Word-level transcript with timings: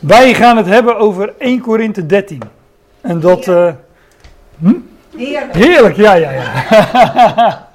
Wij 0.00 0.34
gaan 0.34 0.56
het 0.56 0.66
hebben 0.66 0.96
over 0.96 1.32
1 1.38 1.60
Korinthe 1.60 2.06
13. 2.06 2.42
En 3.00 3.20
dat... 3.20 3.48
eh, 3.48 3.68
hm? 4.58 4.72
Heerlijk. 5.16 5.54
Heerlijk, 5.54 5.96
ja, 5.96 6.12
ja, 6.14 6.30
ja. 6.30 7.68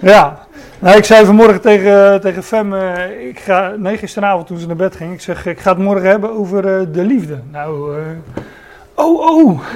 ja. 0.12 0.46
Nou, 0.78 0.96
ik 0.96 1.04
zei 1.04 1.24
vanmorgen 1.26 1.60
tegen, 1.60 2.20
tegen 2.20 2.42
Fem, 2.42 2.74
eh, 2.74 3.26
ik 3.28 3.38
ga, 3.38 3.72
nee, 3.76 3.96
gisteravond 3.98 4.46
toen 4.46 4.58
ze 4.58 4.66
naar 4.66 4.76
bed 4.76 4.96
ging, 4.96 5.12
ik 5.12 5.20
zeg, 5.20 5.46
ik 5.46 5.60
ga 5.60 5.70
het 5.70 5.78
morgen 5.78 6.08
hebben 6.10 6.30
over 6.38 6.78
eh, 6.78 6.86
de 6.92 7.04
liefde. 7.04 7.38
Nou, 7.52 7.96
oh, 8.94 9.20
oh, 9.20 9.60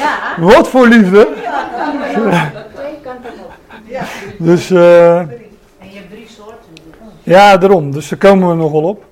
Ja. 0.00 0.34
wat 0.38 0.68
voor 0.68 0.86
liefde. 0.88 1.28
Twee 2.74 2.98
kanten 3.02 3.30
op. 3.44 3.52
ja. 3.84 4.02
Dus, 4.38 4.70
eh, 4.70 5.18
En 5.18 5.28
je 5.78 5.94
hebt 5.94 6.10
drie 6.10 6.26
soorten. 6.36 6.56
ja, 7.22 7.56
daarom, 7.56 7.92
dus 7.92 8.08
daar 8.08 8.18
komen 8.18 8.48
we 8.48 8.54
nog 8.54 8.72
wel 8.72 8.82
op. 8.82 9.04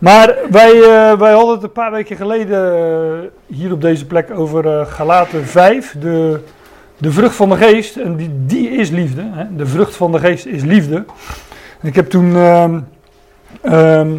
Maar 0.00 0.36
wij, 0.50 0.72
eh, 0.72 1.18
wij 1.18 1.32
hadden 1.32 1.54
het 1.54 1.62
een 1.62 1.72
paar 1.72 1.90
weken 1.90 2.16
geleden 2.16 2.74
eh, 2.74 3.56
hier 3.56 3.72
op 3.72 3.80
deze 3.80 4.06
plek 4.06 4.30
over 4.30 4.66
eh 4.66 4.86
Galaten 4.86 5.46
5, 5.46 5.96
de, 6.00 6.40
de 6.96 7.12
vrucht 7.12 7.34
van 7.34 7.48
de 7.48 7.56
geest. 7.56 7.96
En 7.96 8.16
die, 8.16 8.30
die 8.46 8.70
is 8.70 8.90
liefde. 8.90 9.22
Hè? 9.24 9.56
De 9.56 9.66
vrucht 9.66 9.96
van 9.96 10.12
de 10.12 10.18
geest 10.18 10.46
is 10.46 10.62
liefde. 10.62 11.04
En 11.80 11.88
ik 11.88 11.94
heb 11.94 12.10
toen 12.10 12.36
ehm, 12.36 12.80
ehm, 13.60 14.10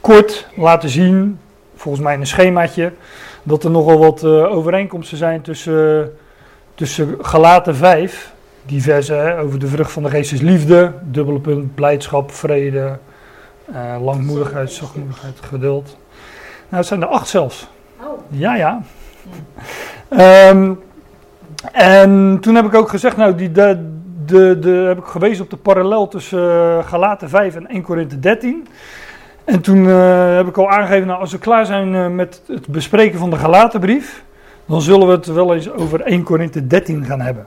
kort 0.00 0.46
laten 0.56 0.88
zien, 0.88 1.38
volgens 1.76 2.04
mij 2.04 2.14
in 2.14 2.20
een 2.20 2.26
schemaatje, 2.26 2.92
dat 3.42 3.64
er 3.64 3.70
nogal 3.70 3.98
wat 3.98 4.24
overeenkomsten 4.24 5.18
zijn 5.18 5.42
tussen, 5.42 6.12
tussen 6.74 7.16
Galaten 7.20 7.76
5, 7.76 8.32
die 8.66 8.82
versen 8.82 9.20
hè, 9.20 9.40
over 9.40 9.58
de 9.58 9.66
vrucht 9.66 9.92
van 9.92 10.02
de 10.02 10.10
geest 10.10 10.32
is 10.32 10.40
liefde, 10.40 10.92
dubbele 11.02 11.40
punt, 11.40 11.74
blijdschap, 11.74 12.32
vrede, 12.32 12.98
eh, 13.72 14.02
langmoedigheid, 14.02 14.72
zachtmoedigheid, 14.72 15.40
geduld. 15.40 15.96
Nou, 16.68 16.76
het 16.76 16.86
zijn 16.86 17.02
er 17.02 17.06
acht 17.06 17.28
zelfs. 17.28 17.68
Oh, 18.00 18.20
Ja, 18.28 18.54
ja. 18.54 18.80
Ehm, 20.08 20.72
en 21.72 22.38
toen 22.40 22.54
heb 22.54 22.64
ik 22.64 22.74
ook 22.74 22.88
gezegd, 22.88 23.16
nou, 23.16 23.34
die, 23.34 23.52
de, 23.52 23.90
de, 24.26 24.58
de, 24.58 24.70
heb 24.70 24.98
ik 24.98 25.04
gewezen 25.04 25.44
op 25.44 25.50
de 25.50 25.56
parallel 25.56 26.08
tussen 26.08 26.50
eh, 26.50 26.86
Galaten 26.86 27.28
5 27.28 27.54
en 27.54 27.66
1 27.66 27.82
Korinthe 27.82 28.18
13. 28.18 28.66
En 29.44 29.60
toen 29.60 29.88
eh, 29.88 30.34
heb 30.36 30.46
ik 30.46 30.58
al 30.58 30.70
aangegeven, 30.70 31.06
nou, 31.06 31.20
als 31.20 31.32
we 31.32 31.38
klaar 31.38 31.66
zijn 31.66 32.14
met 32.14 32.42
het 32.46 32.66
bespreken 32.66 33.18
van 33.18 33.30
de 33.30 33.36
Galatenbrief, 33.36 34.24
dan 34.66 34.80
zullen 34.80 35.06
we 35.06 35.12
het 35.12 35.26
wel 35.26 35.54
eens 35.54 35.70
over 35.70 36.00
1 36.00 36.22
Korinthe 36.22 36.66
13 36.66 37.04
gaan 37.04 37.20
hebben. 37.20 37.46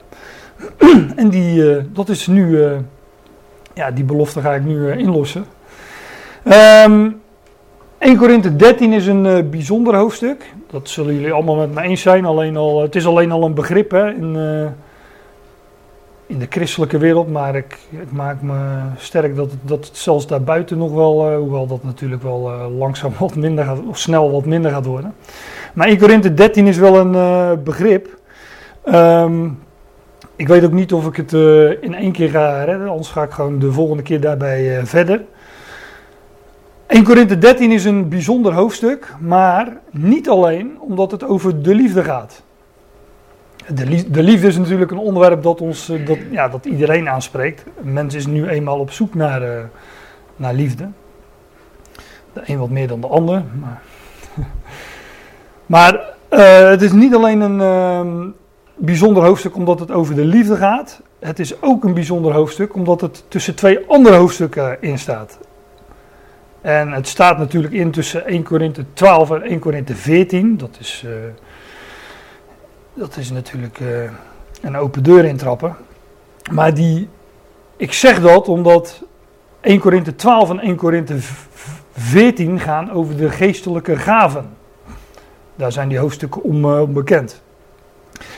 en 1.16 1.30
die, 1.30 1.92
dat 1.92 2.10
is 2.10 2.28
nu, 2.28 2.60
ja, 3.74 3.92
die 3.92 4.04
belofte 4.04 4.42
ga 4.42 4.54
ik 4.54 4.64
nu 4.64 4.92
inlossen. 4.92 5.46
Ehm 6.44 7.10
1 8.04 8.18
Korinthe 8.18 8.56
13 8.56 8.94
is 8.94 9.08
een 9.08 9.26
eh, 9.26 9.44
bijzonder 9.50 9.96
hoofdstuk. 9.96 10.54
Dat 10.72 10.90
zullen 10.90 11.14
jullie 11.14 11.32
allemaal 11.32 11.56
met 11.56 11.74
me 11.74 11.82
eens 11.82 12.02
zijn. 12.02 12.26
Alleen 12.26 12.58
al, 12.58 12.82
het 12.82 12.96
is 12.96 13.06
alleen 13.06 13.32
al 13.32 13.44
een 13.44 13.54
begrip 13.54 13.92
hè, 13.92 14.14
in, 14.14 14.36
eh, 14.36 14.72
in 16.26 16.40
de 16.40 16.48
christelijke 16.50 16.98
wereld. 16.98 17.32
Maar 17.32 17.56
ik, 17.56 17.78
maak 18.10 18.42
me 18.42 18.80
sterk 18.98 19.36
dat 19.36 19.52
dat 19.62 19.86
het 19.86 19.98
zelfs 19.98 20.28
daarbuiten 20.28 20.78
nog 20.78 20.94
wel, 20.94 21.30
eh, 21.30 21.38
hoewel 21.38 21.68
dat 21.68 21.84
natuurlijk 21.84 22.24
wel 22.24 22.52
langzaam 22.78 23.12
wat 23.20 23.36
minder 23.36 23.66
gaat, 23.66 23.80
of 23.88 23.98
snel 23.98 24.32
wat 24.32 24.46
minder 24.46 24.72
gaat 24.72 24.86
worden. 24.86 25.14
Maar 25.74 25.88
1 25.88 25.98
Korinthe 25.98 26.34
13 26.34 26.68
is 26.68 26.78
wel 26.78 26.98
een 26.98 27.64
begrip. 27.64 28.20
Ehm, 28.84 29.50
ik 30.36 30.48
weet 30.48 30.66
ook 30.66 30.72
niet 30.72 30.94
of 30.94 31.08
ik 31.08 31.16
het 31.16 31.34
in 31.82 31.94
één 31.94 32.12
keer 32.12 32.30
ga 32.30 32.64
redden, 32.64 32.88
anders 32.88 33.10
ga 33.10 33.24
ik 33.24 33.32
gewoon 33.32 33.60
de 33.60 33.72
volgende 33.72 34.04
keer 34.04 34.22
daarbij 34.22 34.86
verder. 34.86 35.22
1 36.88 37.04
Korinthe 37.04 37.38
13 37.38 37.72
is 37.72 37.86
een 37.86 38.10
bijzonder 38.10 38.54
hoofdstuk, 38.54 39.16
maar 39.20 39.78
niet 39.92 40.30
alleen 40.30 40.80
omdat 40.80 41.12
het 41.12 41.24
over 41.24 41.62
de 41.62 41.76
liefde 41.76 42.04
gaat. 42.04 42.44
De 43.68 43.86
liefde, 43.86 44.12
de 44.12 44.24
liefde 44.24 44.48
is 44.48 44.58
natuurlijk 44.58 44.92
een 44.92 44.98
onderwerp 44.98 45.44
dat, 45.44 45.62
ons, 45.62 45.90
eh, 45.90 46.06
dat, 46.06 46.18
ja, 46.32 46.48
dat 46.48 46.66
iedereen 46.66 47.10
aanspreekt. 47.10 47.64
Een 47.84 47.94
mens 47.94 48.14
is 48.14 48.26
nu 48.26 48.48
eenmaal 48.48 48.80
op 48.80 48.92
zoek 48.92 49.14
naar, 49.14 49.42
eh, 49.42 49.64
naar 50.36 50.54
liefde. 50.54 50.88
De 52.34 52.42
een 52.46 52.58
wat 52.58 52.70
meer 52.70 52.88
dan 52.88 53.02
de 53.02 53.08
ander. 53.08 53.44
Maar, 53.60 53.82
maar 55.66 56.14
eh, 56.30 56.70
het 56.70 56.82
is 56.82 56.92
niet 56.92 57.16
alleen 57.16 57.42
een 57.42 57.62
ehm, 57.62 58.30
bijzonder 58.76 59.24
hoofdstuk 59.24 59.56
omdat 59.56 59.80
het 59.80 59.92
over 59.92 60.16
de 60.16 60.26
liefde 60.26 60.56
gaat. 60.56 61.02
Het 61.20 61.40
is 61.40 61.62
ook 61.62 61.84
een 61.84 61.94
bijzonder 61.94 62.34
hoofdstuk 62.34 62.76
omdat 62.76 63.02
het 63.02 63.24
tussen 63.28 63.56
twee 63.56 63.80
andere 63.88 64.16
hoofdstukken 64.16 64.78
in 64.82 65.00
staat. 65.00 65.38
En 66.64 66.92
het 66.92 67.08
staat 67.08 67.38
natuurlijk 67.38 67.74
in 67.74 67.92
tussen 67.92 68.26
1 68.26 68.44
Korinthe 68.44 68.86
12 68.94 69.32
en 69.32 69.42
1 69.42 69.60
Korinthe 69.60 69.96
14. 69.96 70.58
Dat 70.58 70.78
is, 70.80 71.04
eh, 71.06 71.12
dat 72.94 73.18
is 73.18 73.32
natuurlijk 73.32 73.80
eh, 73.80 74.12
een 74.62 74.76
open 74.76 75.04
deur 75.04 75.26
intrappen. 75.26 75.76
Maar 76.52 76.74
die, 76.74 77.10
ik 77.78 77.94
zeg 77.94 78.22
dat 78.22 78.48
omdat 78.48 79.04
1 79.62 79.80
Korinthe 79.80 80.16
12 80.16 80.50
en 80.50 80.60
1 80.60 80.76
Korinthe 80.76 81.16
14 81.94 82.60
gaan 82.60 82.92
over 82.92 83.18
de 83.18 83.30
geestelijke 83.30 83.98
gaven. 83.98 84.50
Daar 85.56 85.72
zijn 85.72 85.88
die 85.90 85.98
hoofdstukken 85.98 86.44
om, 86.44 86.66
eh. 86.66 87.22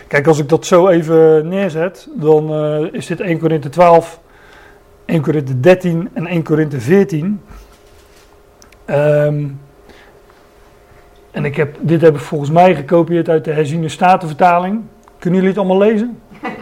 Kijk, 0.08 0.28
als 0.28 0.40
ik 0.40 0.50
dat 0.50 0.66
zo 0.66 0.88
even 0.88 1.48
neerzet, 1.48 2.08
dan 2.16 2.52
is 2.92 3.06
dit 3.06 3.20
1 3.20 3.40
Korinthe 3.40 3.70
12, 3.70 4.20
1 5.06 5.22
Korinthe 5.22 5.60
13 5.60 6.10
en 6.14 6.28
1 6.28 6.44
Korinthe 6.44 6.80
14. 6.80 7.42
Ehm, 8.86 9.46
en 11.32 11.46
ik 11.46 11.56
heb, 11.56 11.76
dit 11.80 12.02
heb 12.02 12.16
ik 12.16 12.22
volgens 12.22 12.50
mij 12.50 12.76
gekopieerd 12.76 13.30
uit 13.30 13.46
de 13.46 13.52
herziene 13.52 13.90
statenvertaling. 13.90 14.82
Kunnen 15.20 15.40
jullie 15.40 15.56
het 15.56 15.66
allemaal 15.66 15.88
lezen? 15.88 16.20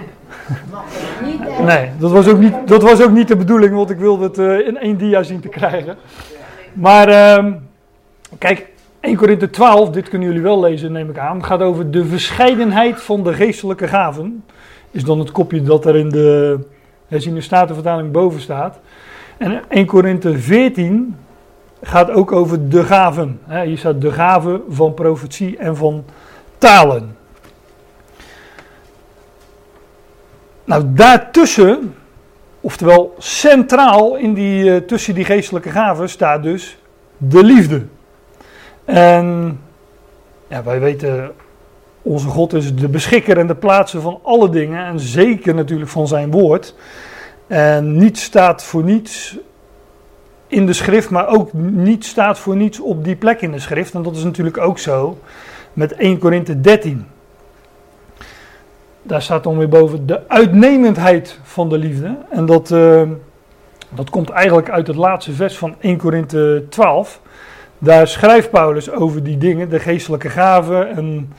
Nee, 1.65 1.89
dat 1.97 2.11
was 2.11 2.27
ook 2.27 2.39
niet, 2.39 2.53
dat 2.65 2.81
was 2.81 3.01
ook 3.01 3.11
niet 3.11 3.27
de 3.27 3.35
bedoeling, 3.35 3.75
want 3.75 3.89
ik 3.89 3.97
wilde 3.97 4.23
het 4.23 4.37
eh, 4.37 4.67
in 4.67 4.77
één 4.77 4.97
dia 4.97 5.23
zien 5.23 5.39
te 5.39 5.47
krijgen. 5.47 5.97
Maar 6.73 7.07
ehm, 7.07 7.53
kijk, 8.37 8.67
1 8.99 9.15
Korinthe 9.15 9.49
12, 9.49 9.89
dit 9.89 10.09
kunnen 10.09 10.27
jullie 10.27 10.43
wel 10.43 10.59
lezen, 10.59 10.91
neem 10.91 11.09
ik 11.09 11.17
aan, 11.17 11.43
gaat 11.43 11.61
over 11.61 11.91
de 11.91 12.05
verscheidenheid 12.05 13.01
van 13.01 13.23
de 13.23 13.33
geestelijke 13.33 13.87
gaven. 13.87 14.43
Is 14.91 15.03
dan 15.03 15.19
het 15.19 15.31
kopje 15.31 15.61
dat 15.61 15.85
er 15.85 15.95
in 15.95 16.09
de 16.09 16.59
herziene 17.07 17.41
statenvertaling 17.41 18.11
boven 18.11 18.41
staat. 18.41 18.79
En 19.37 19.61
1 19.69 19.85
Korinthe 19.85 20.37
14 20.37 21.15
gaat 21.83 22.09
ook 22.09 22.31
over 22.31 22.69
de 22.69 22.83
gaven. 22.83 23.39
Hier 23.63 23.77
staat 23.77 24.01
de 24.01 24.11
gaven 24.11 24.61
van 24.69 24.93
profetie 24.93 25.57
en 25.57 25.75
van 25.75 26.05
talen. 26.57 27.15
Nou, 30.63 30.83
daartussen, 30.87 31.95
oftewel 32.61 33.15
centraal 33.17 34.15
in 34.15 34.33
die, 34.33 34.75
eh, 34.75 34.81
tussen 34.81 35.15
die 35.15 35.25
geestelijke 35.25 35.69
gaven, 35.69 36.09
staat 36.09 36.43
dus 36.43 36.77
de 37.17 37.43
liefde. 37.43 37.85
En 38.85 39.59
ja, 40.47 40.63
wij 40.63 40.79
weten, 40.79 41.31
onze 42.01 42.27
God 42.27 42.53
is 42.53 42.75
de 42.75 42.89
beschikker 42.89 43.37
en 43.37 43.47
de 43.47 43.55
plaatser 43.55 44.01
van 44.01 44.19
alle 44.23 44.49
dingen. 44.49 44.85
En 44.85 44.99
zeker 44.99 45.55
natuurlijk 45.55 45.89
van 45.89 46.07
zijn 46.07 46.31
woord. 46.31 46.75
En 47.47 47.97
niets 47.97 48.23
staat 48.23 48.63
voor 48.63 48.83
niets 48.83 49.37
in 50.53 50.65
de 50.65 50.73
schrift, 50.73 51.09
maar 51.09 51.27
ook 51.27 51.53
niet 51.53 52.05
staat 52.05 52.39
voor 52.39 52.55
niets 52.55 52.79
op 52.79 53.03
die 53.03 53.15
plek 53.15 53.41
in 53.41 53.51
de 53.51 53.59
schrift. 53.59 53.93
En 53.93 54.01
dat 54.01 54.15
is 54.15 54.23
natuurlijk 54.23 54.57
ook 54.57 54.79
zo 54.79 55.17
met 55.73 55.93
1 55.93 56.17
Korinthe 56.17 56.61
13. 56.61 57.05
Daar 59.01 59.21
staat 59.21 59.43
dan 59.43 59.57
weer 59.57 59.69
boven 59.69 60.05
de 60.05 60.29
uitnemendheid 60.29 61.39
van 61.43 61.69
de 61.69 61.77
liefde. 61.77 62.17
En 62.29 62.45
dat, 62.45 62.71
eh, 62.71 63.01
dat 63.89 64.09
komt 64.09 64.29
eigenlijk 64.29 64.69
uit 64.69 64.87
het 64.87 64.95
laatste 64.95 65.33
vers 65.33 65.57
van 65.57 65.75
1 65.79 65.97
Korinthe 65.97 66.65
12. 66.69 67.21
Daar 67.77 68.07
schrijft 68.07 68.51
Paulus 68.51 68.91
over 68.91 69.23
die 69.23 69.37
dingen, 69.37 69.69
de 69.69 69.79
geestelijke 69.79 70.29
gaven. 70.29 70.95
En 70.95 71.33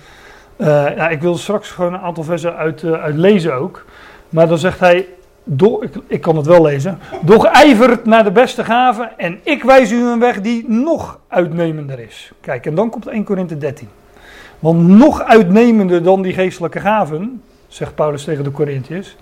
eh, 0.56 1.11
ik 1.11 1.21
wil 1.21 1.37
straks 1.37 1.71
gewoon 1.71 1.94
een 1.94 2.00
aantal 2.00 2.25
versen 2.25 2.56
uit, 2.56 2.83
eh, 2.83 2.93
uit 2.93 3.15
lezen 3.15 3.55
ook. 3.55 3.85
Maar 4.29 4.49
dan 4.49 4.59
zegt 4.59 4.81
hij, 4.81 5.09
ik 6.06 6.20
kan 6.20 6.37
het 6.37 6.46
wel 6.46 6.62
lezen. 6.62 6.99
Doch 7.23 7.44
ijvert 7.44 8.05
naar 8.05 8.25
de 8.25 8.32
beste 8.32 8.64
gaven 8.64 9.19
en 9.19 9.38
ik 9.43 9.62
wijs 9.62 9.91
u 9.91 10.02
een 10.02 10.19
weg 10.19 10.41
die 10.41 10.69
nog 10.69 11.20
uitnemender 11.29 11.99
is. 11.99 12.32
Kijk, 12.41 12.67
en 12.67 12.75
dan 12.75 12.91
komt 12.91 13.06
1 13.06 13.25
Korinthe 13.25 13.58
13. 13.58 13.88
Want 14.58 14.88
nog 14.88 15.23
uitnemender 15.23 16.02
dan 16.02 16.23
die 16.23 16.32
geestelijke 16.32 16.81
gaven, 16.81 17.43
zegt 17.69 17.94
Paulus 17.94 18.25
tegen 18.25 18.44
de 18.44 18.50
Corinthiërs, 18.50 19.17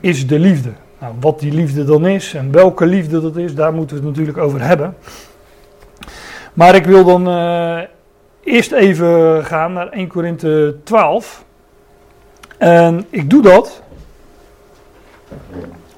is 0.00 0.26
de 0.26 0.38
liefde. 0.38 0.72
Nou, 0.98 1.14
wat 1.20 1.40
die 1.40 1.52
liefde 1.52 1.84
dan 1.84 2.06
is 2.06 2.34
en 2.34 2.52
welke 2.52 2.86
liefde 2.86 3.20
dat 3.20 3.36
is, 3.36 3.54
daar 3.54 3.72
moeten 3.72 3.96
we 3.96 4.02
het 4.02 4.10
natuurlijk 4.10 4.38
over 4.38 4.60
hebben. 4.60 4.96
Maar 6.52 6.74
ik 6.74 6.84
wil 6.84 7.04
dan 7.04 7.28
eh, 7.28 7.78
eerst 8.44 8.72
even 8.72 9.44
gaan 9.44 9.72
naar 9.72 9.88
1 9.88 10.08
Korinthe 10.08 10.76
12. 10.84 11.44
En 12.58 13.06
ik 13.10 13.30
doe 13.30 13.42
dat 13.42 13.82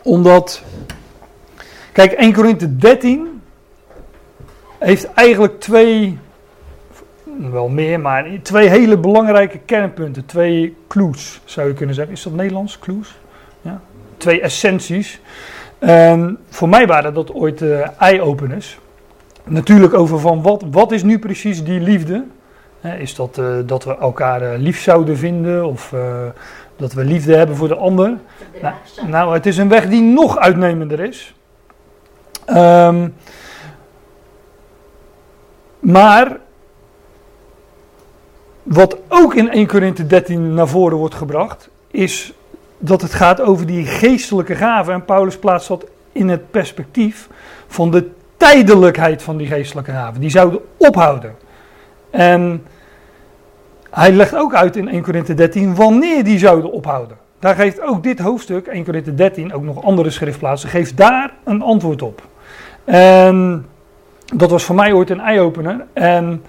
omdat, 0.03 0.62
kijk, 1.93 2.12
1 2.12 2.33
Korinthe 2.33 2.77
13, 2.77 3.43
heeft 4.79 5.12
eigenlijk 5.12 5.61
twee, 5.61 6.19
wel 7.50 7.69
meer, 7.69 8.00
maar 8.00 8.27
twee 8.43 8.69
hele 8.69 8.99
belangrijke 8.99 9.59
kernpunten. 9.59 10.27
Twee 10.27 10.77
clues, 10.88 11.41
zou 11.44 11.69
je 11.69 11.75
kunnen 11.75 11.94
zeggen. 11.94 12.15
Is 12.15 12.23
dat 12.23 12.33
Nederlands, 12.33 12.79
clues? 12.79 13.19
Ja. 13.62 13.81
Twee 14.17 14.41
essenties. 14.41 15.21
En 15.79 16.39
voor 16.49 16.69
mij 16.69 16.87
waren 16.87 17.15
dat 17.15 17.32
ooit 17.32 17.62
uh, 17.62 17.87
eye-openers. 17.99 18.79
Natuurlijk 19.44 19.94
over 19.94 20.21
van 20.21 20.43
wat, 20.43 20.65
wat 20.71 20.93
is 20.93 21.03
nu 21.03 21.19
precies 21.19 21.65
die 21.65 21.81
liefde? 21.81 22.25
Is 22.99 23.14
dat 23.14 23.38
uh, 23.38 23.56
dat 23.67 23.84
we 23.84 23.96
elkaar 23.96 24.43
uh, 24.43 24.58
lief 24.58 24.81
zouden 24.81 25.17
vinden 25.17 25.67
of 25.67 25.94
dat 26.76 26.93
we 26.93 27.05
liefde 27.05 27.37
hebben 27.37 27.56
voor 27.56 27.69
de 27.69 27.76
ander? 27.76 28.17
Nou, 28.62 28.75
nou, 29.06 29.34
het 29.34 29.46
is 29.46 29.56
een 29.56 29.69
weg 29.69 29.88
die 29.88 30.02
nog 30.02 30.38
uitnemender 30.38 31.00
is. 31.00 31.34
Um, 32.49 33.14
maar 35.78 36.38
wat 38.62 38.96
ook 39.08 39.34
in 39.34 39.50
1 39.50 39.67
Korinthe 39.67 40.06
13 40.06 40.55
naar 40.55 40.69
voren 40.69 40.96
wordt 40.96 41.14
gebracht, 41.14 41.69
is 41.90 42.32
dat 42.79 43.02
het 43.02 43.14
gaat 43.14 43.40
over 43.40 43.67
die 43.67 43.87
geestelijke 43.87 44.55
gaven. 44.55 44.93
En 44.93 45.05
Paulus 45.05 45.38
plaatst 45.38 45.69
dat 45.69 45.87
in 46.12 46.29
het 46.29 46.50
perspectief 46.50 47.29
van 47.67 47.90
de 47.90 48.11
tijdelijkheid 48.37 49.22
van 49.22 49.37
die 49.37 49.46
geestelijke 49.46 49.90
gaven. 49.90 50.20
Die 50.20 50.31
zouden 50.31 50.61
ophouden. 50.76 51.34
En 52.17 52.67
hij 53.91 54.13
legt 54.13 54.37
ook 54.37 54.55
uit 54.55 54.77
in 54.77 54.89
1 54.89 55.03
Korinthe 55.03 55.35
13 55.35 55.75
wanneer 55.75 56.25
die 56.25 56.39
zouden 56.39 56.73
ophouden. 56.73 57.17
Daar 57.39 57.55
geeft 57.55 57.81
ook 57.81 58.03
dit 58.03 58.19
hoofdstuk, 58.19 58.67
1 58.67 58.85
Korinthe 58.85 59.15
13, 59.15 59.55
ook 59.55 59.63
nog 59.63 59.85
andere 59.85 60.11
schriftplaatsen, 60.11 60.69
geeft 60.69 60.97
daar 60.97 61.33
een 61.45 61.63
antwoord 61.63 62.03
op. 62.03 62.23
En 62.85 63.67
dat 64.35 64.51
was 64.51 64.65
voor 64.65 64.75
mij 64.75 64.93
ooit 64.93 65.11
een 65.11 65.21
eye-opener. 65.21 65.87
En 65.93 66.43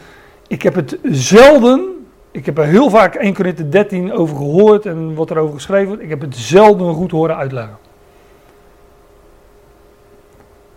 ik 0.47 0.61
heb 0.61 0.75
het 0.75 0.99
zelden, 1.03 2.07
ik 2.31 2.45
heb 2.45 2.57
er 2.57 2.65
heel 2.65 2.89
vaak 2.89 3.15
1 3.15 3.33
Korinthe 3.33 3.69
13 3.69 4.13
over 4.13 4.35
gehoord 4.35 4.85
en 4.85 5.15
wat 5.15 5.29
er 5.29 5.37
over 5.37 5.55
geschreven 5.55 5.87
wordt. 5.87 6.03
Ik 6.03 6.09
heb 6.09 6.21
het 6.21 6.35
zelden 6.35 6.93
goed 6.93 7.11
horen 7.11 7.37
uitleggen. 7.37 7.77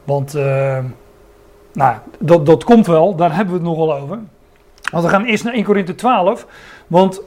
Want, 0.04 0.36
uh, 0.36 0.78
nou, 1.72 1.96
dat, 2.18 2.46
dat 2.46 2.64
komt 2.64 2.86
wel, 2.86 3.14
daar 3.14 3.34
hebben 3.34 3.54
we 3.54 3.60
het 3.60 3.68
nogal 3.68 3.94
over. 3.94 4.18
Want 4.90 5.04
we 5.04 5.10
gaan 5.10 5.24
eerst 5.24 5.44
naar 5.44 5.52
1 5.52 5.64
Korinthe 5.64 5.94
12. 5.94 6.46
Want 6.86 7.22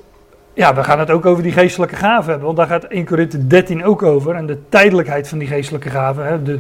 ja, 0.53 0.75
we 0.75 0.83
gaan 0.83 0.99
het 0.99 1.11
ook 1.11 1.25
over 1.25 1.43
die 1.43 1.51
geestelijke 1.51 1.95
gaven 1.95 2.29
hebben. 2.29 2.45
Want 2.45 2.57
daar 2.57 2.67
gaat 2.67 2.83
1 2.83 3.05
Korinthe 3.05 3.47
13 3.47 3.85
ook 3.85 4.03
over. 4.03 4.35
En 4.35 4.45
de 4.45 4.57
tijdelijkheid 4.69 5.27
van 5.27 5.37
die 5.37 5.47
geestelijke 5.47 5.89
gaven. 5.89 6.25
Hè, 6.25 6.43
de, 6.43 6.59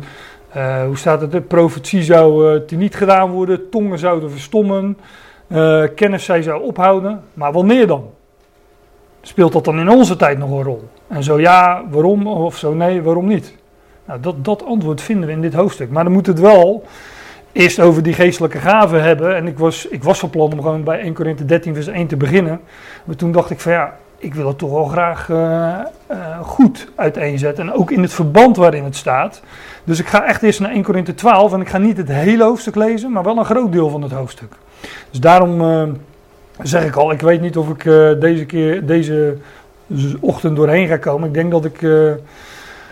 uh, 0.55 0.83
hoe 0.85 0.97
staat 0.97 1.21
het? 1.21 1.31
De 1.31 1.41
profetie 1.41 2.03
zou 2.03 2.53
uh, 2.71 2.77
niet 2.77 2.95
gedaan 2.95 3.31
worden. 3.31 3.69
Tongen 3.69 3.99
zouden 3.99 4.31
verstommen. 4.31 4.97
Uh, 5.47 5.83
kennis 5.95 6.25
zij 6.25 6.41
zou 6.41 6.63
ophouden. 6.63 7.21
Maar 7.33 7.51
wanneer 7.51 7.87
dan? 7.87 8.09
Speelt 9.21 9.53
dat 9.53 9.65
dan 9.65 9.79
in 9.79 9.89
onze 9.89 10.15
tijd 10.15 10.37
nog 10.37 10.51
een 10.51 10.63
rol? 10.63 10.87
En 11.07 11.23
zo 11.23 11.39
ja, 11.39 11.83
waarom? 11.89 12.27
Of 12.27 12.57
zo 12.57 12.73
nee, 12.73 13.01
waarom 13.01 13.27
niet? 13.27 13.55
Nou, 14.05 14.19
dat, 14.19 14.45
dat 14.45 14.65
antwoord 14.65 15.01
vinden 15.01 15.27
we 15.27 15.33
in 15.33 15.41
dit 15.41 15.53
hoofdstuk. 15.53 15.89
Maar 15.89 16.03
dan 16.03 16.13
moet 16.13 16.27
het 16.27 16.39
wel 16.39 16.83
eerst 17.53 17.79
over 17.79 18.03
die 18.03 18.13
geestelijke 18.13 18.57
gaven 18.57 19.03
hebben. 19.03 19.35
En 19.35 19.47
ik 19.47 19.57
was, 19.57 19.87
ik 19.87 20.03
was 20.03 20.19
van 20.19 20.29
plan 20.29 20.51
om 20.51 20.61
gewoon 20.61 20.83
bij 20.83 20.99
1 20.99 21.13
Korinthe 21.13 21.45
13 21.45 21.73
vers 21.73 21.87
1 21.87 22.07
te 22.07 22.17
beginnen. 22.17 22.61
Maar 23.03 23.15
toen 23.15 23.31
dacht 23.31 23.49
ik 23.49 23.59
van 23.59 23.71
ja, 23.71 23.93
ik 24.17 24.33
wil 24.33 24.47
het 24.47 24.57
toch 24.57 24.71
wel 24.71 24.85
graag 24.85 25.29
uh, 25.29 25.37
uh, 26.11 26.39
goed 26.41 26.87
uiteenzetten. 26.95 27.67
En 27.67 27.73
ook 27.73 27.91
in 27.91 28.01
het 28.01 28.13
verband 28.13 28.57
waarin 28.57 28.83
het 28.83 28.95
staat. 28.95 29.41
Dus 29.83 29.99
ik 29.99 30.07
ga 30.07 30.25
echt 30.25 30.43
eerst 30.43 30.59
naar 30.59 30.71
1 30.71 30.83
Korinthe 30.83 31.13
12 31.13 31.53
en 31.53 31.61
ik 31.61 31.69
ga 31.69 31.77
niet 31.77 31.97
het 31.97 32.07
hele 32.07 32.43
hoofdstuk 32.43 32.75
lezen, 32.75 33.11
maar 33.11 33.23
wel 33.23 33.37
een 33.37 33.45
groot 33.45 33.71
deel 33.71 33.89
van 33.89 34.01
het 34.01 34.11
hoofdstuk. 34.11 34.53
Dus 35.09 35.19
daarom 35.19 35.61
uh, 35.61 35.83
zeg 36.61 36.85
ik 36.85 36.95
al, 36.95 37.11
ik 37.11 37.21
weet 37.21 37.41
niet 37.41 37.57
of 37.57 37.69
ik 37.69 37.83
deze 38.19 38.45
keer, 38.45 38.85
deze 38.85 39.37
ochtend 40.19 40.55
doorheen 40.55 40.87
ga 40.87 40.97
komen. 40.97 41.27
Ik 41.27 41.33
denk 41.33 41.51
dat 41.51 41.65
ik 41.65 41.87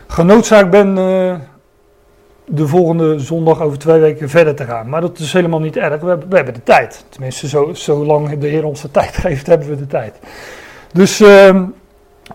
genoodzaakt 0.08 0.70
ben 0.70 0.98
de 2.54 2.68
volgende 2.68 3.20
zondag 3.20 3.62
over 3.62 3.78
twee 3.78 4.00
weken 4.00 4.30
verder 4.30 4.56
te 4.56 4.66
gaan. 4.66 4.90
Maar 4.90 5.02
dat 5.02 5.20
is 5.20 5.34
helemaal 5.34 5.60
niet 5.60 5.78
erg. 5.78 6.02
We 6.02 6.18
hebben, 6.30 6.54
de 6.54 6.64
tijd. 6.64 7.06
Tenminste, 7.10 7.48
zo, 7.48 7.74
zolang 7.74 8.40
de 8.40 8.48
Heer 8.48 8.66
ons 8.66 8.82
de 8.82 8.92
tijd 8.92 9.18
geeft, 9.24 9.48
hebben 9.48 9.68
we 9.68 9.76
de 9.76 9.88
tijd. 9.88 10.20
Dus 10.94 11.22
uh, 11.22 11.48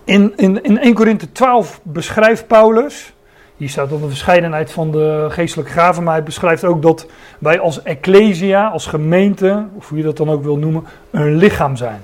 in, 0.04 0.32
in, 0.36 0.62
in 0.62 0.78
1 0.78 0.94
Korinthe 0.94 1.32
12 1.32 1.80
beschrijft 1.82 2.46
Paulus. 2.46 3.14
Hier 3.56 3.68
staat 3.68 3.90
dan 3.90 4.00
de 4.00 4.08
verscheidenheid 4.08 4.72
van 4.72 4.90
de 4.90 5.26
geestelijke 5.28 5.72
gaven. 5.72 6.02
Maar 6.02 6.14
hij 6.14 6.22
beschrijft 6.22 6.64
ook 6.64 6.82
dat 6.82 7.06
wij 7.38 7.58
als 7.58 7.82
ecclesia, 7.82 8.68
als 8.68 8.86
gemeente, 8.86 9.66
of 9.76 9.88
hoe 9.88 9.98
je 9.98 10.04
dat 10.04 10.16
dan 10.16 10.30
ook 10.30 10.42
wil 10.42 10.56
noemen, 10.56 10.84
een 11.10 11.36
lichaam 11.36 11.76
zijn. 11.76 12.00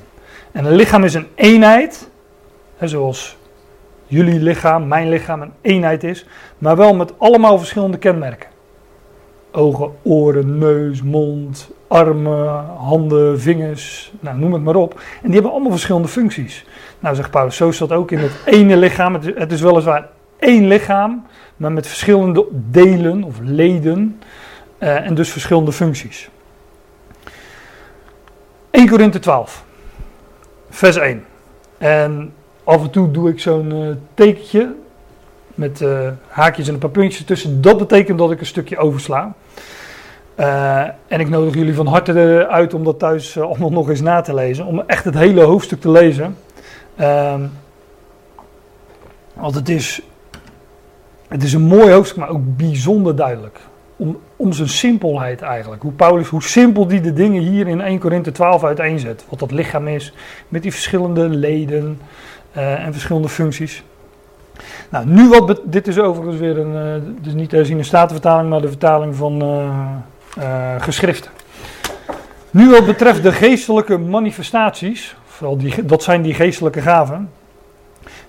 En 0.53 0.65
een 0.65 0.75
lichaam 0.75 1.05
is 1.05 1.15
een 1.15 1.27
eenheid. 1.35 2.09
Hè, 2.77 2.89
zoals 2.89 3.37
jullie 4.13 4.41
lichaam, 4.41 4.89
mijn 4.89 5.09
lichaam 5.09 5.43
een 5.43 5.53
eenheid 5.61 6.05
is, 6.05 6.27
maar 6.59 6.77
wel 6.77 6.95
met 6.95 7.13
allemaal 7.19 7.59
verschillende 7.59 7.99
kenmerken. 7.99 8.49
Ogen, 9.53 9.93
oren, 10.03 10.59
neus, 10.59 11.03
mond, 11.03 11.71
armen, 11.89 12.65
handen, 12.77 13.41
vingers, 13.41 14.13
nou, 14.21 14.39
noem 14.39 14.53
het 14.53 14.63
maar 14.63 14.75
op. 14.75 14.95
En 14.95 15.23
die 15.23 15.33
hebben 15.33 15.51
allemaal 15.51 15.71
verschillende 15.71 16.09
functies. 16.09 16.67
Nou, 17.01 17.15
zegt 17.15 17.31
Paulus, 17.31 17.57
zo 17.57 17.71
dat 17.79 17.93
ook 17.93 18.11
in 18.11 18.19
het 18.19 18.33
ene 18.45 18.77
lichaam. 18.77 19.15
Het 19.15 19.53
is, 19.53 19.61
weliswaar 19.61 20.09
één 20.39 20.67
lichaam, 20.67 21.27
maar 21.57 21.73
met 21.73 21.87
verschillende 21.87 22.47
delen 22.53 23.23
of 23.23 23.37
leden 23.43 24.21
uh, 24.79 25.07
en 25.07 25.15
dus 25.15 25.31
verschillende 25.31 25.73
functies. 25.73 26.29
1 28.71 28.89
Korinthe 28.89 29.19
12, 29.19 29.65
vers 30.71 30.97
1. 30.97 31.25
En 31.79 32.33
af 32.65 32.83
en 32.83 32.91
toe 32.91 33.11
doe 33.11 33.31
ik 33.31 33.41
zo'n 33.41 33.75
uh, 33.75 33.89
tekentje 34.15 34.75
met 35.55 35.81
uh, 35.81 36.09
haakjes 36.29 36.69
en 36.69 36.75
een 36.75 36.81
paar 36.81 36.91
puntjes 36.91 37.25
tussen. 37.25 37.63
Dat 37.63 37.79
betekent 37.79 38.19
dat 38.19 38.31
ik 38.31 38.41
een 38.41 38.47
stukje 38.47 38.79
oversla. 38.79 39.35
Uh, 40.37 40.81
en 41.07 41.21
ik 41.21 41.29
nodig 41.29 41.55
jullie 41.55 41.75
van 41.75 41.87
harte 41.87 42.47
uit 42.51 42.75
om 42.75 42.85
dat 42.85 42.99
thuis 42.99 43.39
allemaal 43.39 43.71
nog 43.71 43.89
eens 43.89 44.01
na 44.01 44.21
te 44.21 44.35
lezen. 44.35 44.67
Om 44.67 44.83
echt 44.87 45.05
het 45.05 45.15
hele 45.15 45.43
hoofdstuk 45.43 45.81
te 45.81 45.91
lezen. 45.91 46.37
Ehm, 46.97 47.47
want 49.35 49.55
het 49.55 49.69
is, 49.69 50.03
het 51.29 51.43
is 51.43 51.53
een 51.53 51.63
mooi 51.63 51.93
hoofdstuk, 51.93 52.19
maar 52.19 52.29
ook 52.29 52.57
bijzonder 52.57 53.17
duidelijk. 53.17 53.61
Om, 53.97 54.19
om 54.37 54.53
zijn 54.53 54.69
simpelheid 54.69 55.43
eigenlijk. 55.43 55.83
Hoe 55.83 55.93
Paulus, 55.93 56.29
hoe 56.29 56.43
simpel 56.43 56.87
die 56.87 57.01
de 57.01 57.13
dingen 57.13 57.43
hier 57.43 57.69
in 57.69 57.81
1 57.81 57.99
Korinthe 57.99 58.33
12 58.33 58.65
uiteenzet. 58.65 59.25
Wat 59.29 59.39
dat 59.39 59.51
lichaam 59.51 59.89
is, 59.89 60.15
met 60.49 60.63
die 60.63 60.73
verschillende 60.73 61.29
leden. 61.29 62.01
Uh, 62.57 62.85
en 62.85 62.93
verschillende 62.93 63.29
functies. 63.29 63.83
Nou, 64.89 65.07
nu 65.07 65.29
wat. 65.29 65.61
Dit 65.65 65.89
is 65.89 65.99
overigens 65.99 66.39
weer 66.39 66.59
een. 66.59 67.03
Uh, 67.03 67.11
dus 67.21 67.33
niet 67.33 67.57
zien 67.63 67.79
een 67.79 67.85
statenvertaling, 67.85 68.51
maar 68.51 68.61
de 68.61 68.69
vertaling 68.69 69.15
van 69.15 69.43
uh, 70.39 70.75
geschriften. 70.79 71.31
Nu 72.51 72.71
wat 72.71 72.87
betreft 72.87 73.23
de 73.23 73.33
geestelijke 73.33 73.99
manifestaties. 73.99 75.17
Vooral 75.25 75.57
die, 75.57 75.85
dat 75.85 76.03
zijn 76.03 76.23
die 76.23 76.35
geestelijke 76.35 76.81
gaven. 76.81 77.31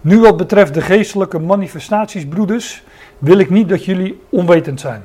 Nu 0.02 0.20
wat 0.20 0.38
betreft 0.38 0.74
de 0.74 0.82
geestelijke 0.82 1.40
manifestaties, 1.40 2.28
broeders. 2.28 2.84
Wil 3.18 3.38
ik 3.38 3.50
niet 3.50 3.70
dat 3.70 3.86
jullie 3.86 4.22
onwetend 4.30 4.80
zijn. 4.80 5.04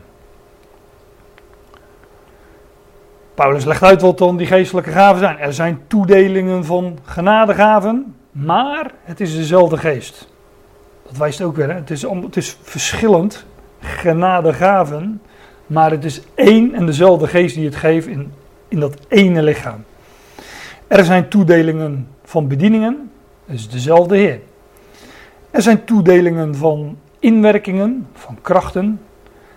Paulus 3.34 3.64
legt 3.64 3.82
uit 3.82 4.00
wat 4.00 4.18
dan 4.18 4.36
die 4.36 4.46
geestelijke 4.46 4.90
gaven 4.90 5.18
zijn. 5.18 5.38
Er 5.38 5.52
zijn 5.52 5.80
toedelingen 5.86 6.64
van 6.64 6.98
genadegaven, 7.04 8.14
maar 8.44 8.90
het 9.02 9.20
is 9.20 9.36
dezelfde 9.36 9.76
geest. 9.76 10.28
Dat 11.06 11.16
wijst 11.16 11.42
ook 11.42 11.56
weer. 11.56 11.68
Hè? 11.68 11.74
Het, 11.74 11.90
is, 11.90 12.02
het 12.02 12.36
is 12.36 12.56
verschillend. 12.62 13.44
Genadegaven. 13.80 15.22
Maar 15.66 15.90
het 15.90 16.04
is 16.04 16.20
één 16.34 16.74
en 16.74 16.86
dezelfde 16.86 17.26
geest 17.26 17.54
die 17.54 17.64
het 17.64 17.76
geeft 17.76 18.06
in, 18.06 18.32
in 18.68 18.80
dat 18.80 18.96
ene 19.08 19.42
lichaam. 19.42 19.84
Er 20.86 21.04
zijn 21.04 21.28
toedelingen 21.28 22.08
van 22.24 22.48
bedieningen. 22.48 23.10
Dat 23.46 23.54
is 23.54 23.68
dezelfde 23.68 24.16
Heer. 24.16 24.40
Er 25.50 25.62
zijn 25.62 25.84
toedelingen 25.84 26.54
van 26.54 26.98
inwerkingen, 27.18 28.06
van 28.12 28.38
krachten. 28.42 29.00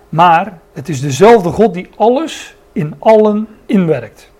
Maar 0.09 0.59
het 0.73 0.89
is 0.89 1.01
dezelfde 1.01 1.49
God 1.49 1.73
die 1.73 1.89
alles 1.95 2.55
in 2.71 2.95
allen 2.99 3.47
inwerkt. 3.65 4.30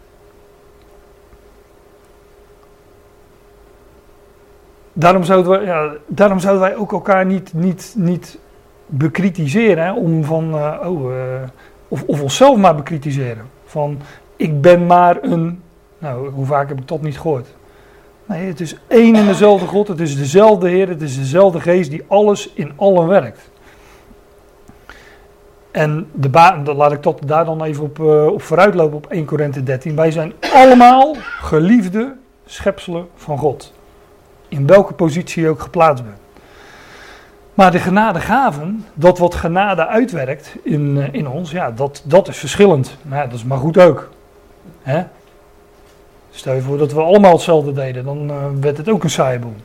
Daarom 4.93 5.23
zouden, 5.23 5.59
we, 5.59 5.65
ja, 5.65 5.91
daarom 6.07 6.39
zouden 6.39 6.61
wij 6.61 6.75
ook 6.75 6.91
elkaar 6.91 7.25
niet, 7.25 7.53
niet, 7.53 7.93
niet 7.97 8.39
bekritiseren. 8.85 9.95
Om 9.95 10.23
van, 10.23 10.55
uh, 10.55 10.77
oh, 10.85 11.11
uh, 11.11 11.17
of, 11.87 12.03
of 12.03 12.21
onszelf 12.21 12.57
maar 12.57 12.75
bekritiseren. 12.75 13.45
Van, 13.65 13.99
ik 14.35 14.61
ben 14.61 14.85
maar 14.85 15.17
een. 15.21 15.61
Nou, 15.97 16.29
hoe 16.29 16.45
vaak 16.45 16.69
heb 16.69 16.79
ik 16.79 16.87
dat 16.87 17.01
niet 17.01 17.19
gehoord? 17.19 17.47
Nee, 18.25 18.47
het 18.47 18.59
is 18.59 18.77
één 18.87 19.15
en 19.15 19.25
dezelfde 19.25 19.67
God. 19.67 19.87
Het 19.87 19.99
is 19.99 20.17
dezelfde 20.17 20.69
Heer. 20.69 20.87
Het 20.87 21.01
is 21.01 21.17
dezelfde 21.17 21.59
Geest 21.59 21.89
die 21.89 22.03
alles 22.07 22.51
in 22.53 22.71
allen 22.75 23.07
werkt. 23.07 23.49
En 25.71 26.07
de 26.13 26.73
laat 26.75 26.91
ik 26.91 27.01
tot 27.01 27.27
daar 27.27 27.45
dan 27.45 27.63
even 27.63 27.83
op, 27.83 27.99
eh, 27.99 28.25
op 28.27 28.41
vooruitlopen 28.41 28.97
op 28.97 29.05
1 29.09 29.25
Korinthe 29.25 29.63
13. 29.63 29.95
Wij 29.95 30.11
zijn 30.11 30.33
allemaal 30.53 31.15
geliefde 31.39 32.15
schepselen 32.45 33.07
van 33.15 33.37
God. 33.37 33.73
In 34.51 34.67
welke 34.67 34.93
positie 34.93 35.43
je 35.43 35.49
ook 35.49 35.61
geplaatst 35.61 36.03
bent. 36.03 36.17
Maar 37.53 37.71
de 37.71 37.79
genadegaven, 37.79 38.85
dat 38.93 39.17
wat 39.17 39.35
genade 39.35 39.87
uitwerkt 39.87 40.55
in, 40.63 40.97
eh, 40.97 41.13
in 41.13 41.27
ons, 41.27 41.51
ja, 41.51 41.71
dat, 41.71 42.01
dat 42.05 42.27
is 42.27 42.37
verschillend. 42.37 42.97
Maar 43.01 43.17
ja, 43.17 43.25
dat 43.25 43.33
is 43.33 43.43
maar 43.43 43.57
goed 43.57 43.77
ook. 43.77 44.09
Hè? 44.81 45.03
Stel 46.31 46.53
je 46.53 46.61
voor 46.61 46.77
dat 46.77 46.93
we 46.93 47.01
allemaal 47.01 47.31
hetzelfde 47.31 47.73
deden, 47.73 48.05
dan 48.05 48.29
eh, 48.29 48.35
werd 48.59 48.77
het 48.77 48.89
ook 48.89 49.03
een 49.03 49.09
saaie 49.09 49.39
boel. 49.39 49.55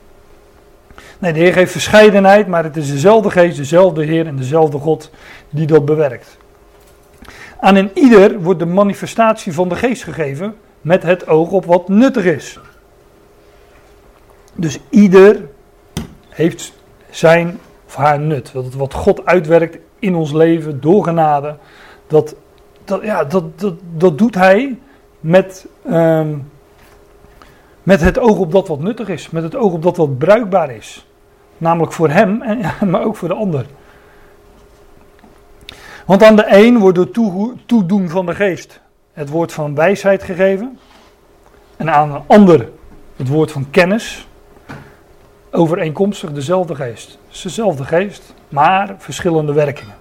Nee, 1.18 1.32
de 1.32 1.38
Heer 1.38 1.52
geeft 1.52 1.72
verscheidenheid, 1.72 2.46
maar 2.46 2.64
het 2.64 2.76
is 2.76 2.90
dezelfde 2.90 3.30
geest, 3.30 3.56
dezelfde 3.56 4.04
Heer 4.04 4.26
en 4.26 4.36
dezelfde 4.36 4.78
God 4.78 5.10
die 5.50 5.66
dat 5.66 5.84
bewerkt. 5.84 6.36
Aan 7.60 7.76
een 7.76 7.90
ieder 7.94 8.40
wordt 8.40 8.58
de 8.58 8.66
manifestatie 8.66 9.52
van 9.52 9.68
de 9.68 9.76
geest 9.76 10.04
gegeven 10.04 10.54
met 10.80 11.02
het 11.02 11.28
oog 11.28 11.50
op 11.50 11.64
wat 11.64 11.88
nuttig 11.88 12.24
is. 12.24 12.58
Dus 14.56 14.78
ieder 14.88 15.48
heeft 16.28 16.72
zijn 17.10 17.58
of 17.86 17.94
haar 17.94 18.20
nut. 18.20 18.50
Dat 18.52 18.74
wat 18.74 18.94
God 18.94 19.26
uitwerkt 19.26 19.78
in 19.98 20.14
ons 20.14 20.32
leven 20.32 20.80
door 20.80 21.04
genade, 21.04 21.56
dat, 22.06 22.34
dat, 22.84 23.02
ja, 23.02 23.24
dat, 23.24 23.60
dat, 23.60 23.74
dat 23.96 24.18
doet 24.18 24.34
hij 24.34 24.78
met, 25.20 25.66
ehm, 25.84 26.36
met 27.82 28.00
het 28.00 28.18
oog 28.18 28.38
op 28.38 28.52
dat 28.52 28.68
wat 28.68 28.80
nuttig 28.80 29.08
is. 29.08 29.30
Met 29.30 29.42
het 29.42 29.56
oog 29.56 29.72
op 29.72 29.82
dat 29.82 29.96
wat 29.96 30.18
bruikbaar 30.18 30.70
is. 30.70 31.06
Namelijk 31.58 31.92
voor 31.92 32.10
hem, 32.10 32.42
en, 32.42 32.60
maar 32.90 33.04
ook 33.04 33.16
voor 33.16 33.28
de 33.28 33.34
ander. 33.34 33.66
Want 36.06 36.22
aan 36.22 36.36
de 36.36 36.44
een 36.48 36.78
wordt 36.78 36.96
door 36.96 37.10
toe- 37.10 37.54
toedoen 37.66 38.08
van 38.08 38.26
de 38.26 38.34
geest 38.34 38.80
het 39.12 39.28
woord 39.28 39.52
van 39.52 39.74
wijsheid 39.74 40.22
gegeven. 40.22 40.78
En 41.76 41.90
aan 41.90 42.14
een 42.14 42.22
ander 42.26 42.68
het 43.16 43.28
woord 43.28 43.52
van 43.52 43.70
kennis. 43.70 44.25
Overeenkomstig 45.56 46.32
dezelfde 46.32 46.74
geest. 46.74 47.18
Het 47.26 47.34
is 47.34 47.42
dezelfde 47.42 47.84
geest, 47.84 48.34
maar 48.48 48.94
verschillende 48.98 49.52
werkingen. 49.52 49.94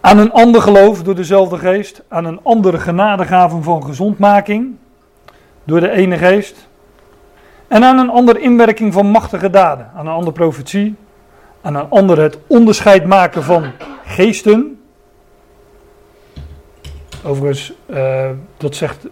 Aan 0.00 0.18
een 0.18 0.32
ander 0.32 0.62
geloof 0.62 1.02
door 1.02 1.14
dezelfde 1.14 1.58
geest. 1.58 2.02
Aan 2.08 2.24
een 2.24 2.40
andere 2.42 2.78
genadegaven 2.78 3.62
van 3.62 3.84
gezondmaking 3.84 4.76
door 5.64 5.80
de 5.80 5.90
ene 5.90 6.16
geest. 6.16 6.68
En 7.68 7.84
aan 7.84 7.98
een 7.98 8.10
ander 8.10 8.40
inwerking 8.40 8.92
van 8.92 9.06
machtige 9.06 9.50
daden. 9.50 9.90
Aan 9.94 10.06
een 10.06 10.12
ander 10.12 10.32
profetie. 10.32 10.94
Aan 11.62 11.74
een 11.74 11.90
ander 11.90 12.20
het 12.20 12.38
onderscheid 12.46 13.06
maken 13.06 13.42
van 13.42 13.70
geesten. 14.04 14.80
Overigens, 17.24 17.72
eh, 17.86 18.30
dat, 18.56 18.76
zegt, 18.76 19.06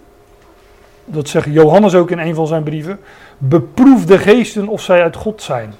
dat 1.04 1.28
zegt 1.28 1.46
Johannes 1.50 1.94
ook 1.94 2.10
in 2.10 2.18
een 2.18 2.34
van 2.34 2.46
zijn 2.46 2.62
brieven. 2.62 3.00
Beproef 3.44 4.04
de 4.04 4.18
geesten 4.18 4.68
of 4.68 4.82
zij 4.82 5.02
uit 5.02 5.16
God 5.16 5.42
zijn. 5.42 5.74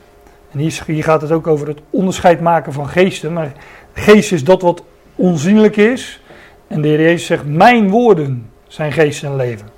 En 0.51 0.59
hier, 0.59 0.83
hier 0.87 1.05
gaat 1.05 1.23
het 1.23 1.33
ook 1.33 1.47
over 1.47 1.69
het 1.69 1.81
onderscheid 1.91 2.41
maken 2.41 2.73
van 2.73 2.89
geesten. 2.89 3.33
Maar 3.33 3.53
geest 3.93 4.33
is 4.33 4.45
dat 4.45 4.63
wat 4.63 4.83
onzienlijk 5.15 5.77
is. 5.77 6.23
En 6.67 6.81
de 6.81 6.89
Heer 6.89 7.01
Jezus 7.01 7.27
zegt, 7.27 7.47
mijn 7.47 7.91
woorden 7.91 8.51
zijn 8.67 8.93
geest 8.93 9.25
en 9.25 9.37
leven. 9.37 9.69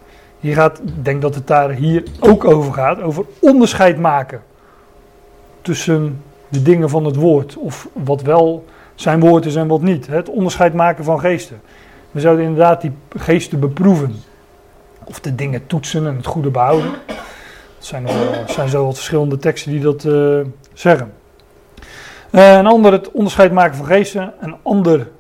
Hier 0.41 0.55
gaat, 0.55 0.79
ik 0.79 1.05
denk 1.05 1.23
dat 1.23 1.35
het 1.35 1.47
daar 1.47 1.71
hier 1.71 2.03
ook 2.21 2.45
over 2.45 2.73
gaat, 2.73 3.03
over 3.03 3.25
onderscheid 3.41 3.99
maken 3.99 4.43
tussen 5.63 6.23
de 6.49 6.63
dingen 6.63 6.89
van 6.89 7.05
het 7.05 7.17
woord. 7.17 7.57
Of 7.57 7.89
wat 7.93 8.23
wel 8.23 8.65
zijn 8.95 9.21
woord 9.21 9.47
is 9.47 9.55
en 9.55 9.69
wat 9.69 9.83
niet. 9.83 10.07
Het 10.07 10.29
onderscheid 10.29 10.75
maken 10.75 11.05
van 11.05 11.21
geesten. 11.21 11.61
We 12.11 12.21
zouden 12.21 12.45
inderdaad 12.45 12.81
die 12.81 12.93
geesten 13.17 13.61
beproeven. 13.61 14.15
Of 15.05 15.21
de 15.21 15.35
dingen 15.35 15.67
toetsen 15.67 16.07
en 16.07 16.17
het 16.17 16.27
goede 16.27 16.51
behouden. 16.51 16.91
Het 17.85 17.93
zijn, 17.93 18.07
wel- 18.07 18.49
zijn 18.49 18.69
zo 18.69 18.85
wat 18.85 18.95
verschillende 18.95 19.37
teksten 19.37 19.73
die 19.73 19.81
dat 19.81 20.05
eh, 20.05 20.41
zeggen. 20.73 21.13
Eh, 22.31 22.57
een 22.57 22.67
ander 22.67 22.93
het 22.93 23.11
onderscheid 23.11 23.53
maken 23.53 23.77
van 23.77 23.87
geesten. 23.87 24.33
Een 24.41 24.57
ander 24.63 25.11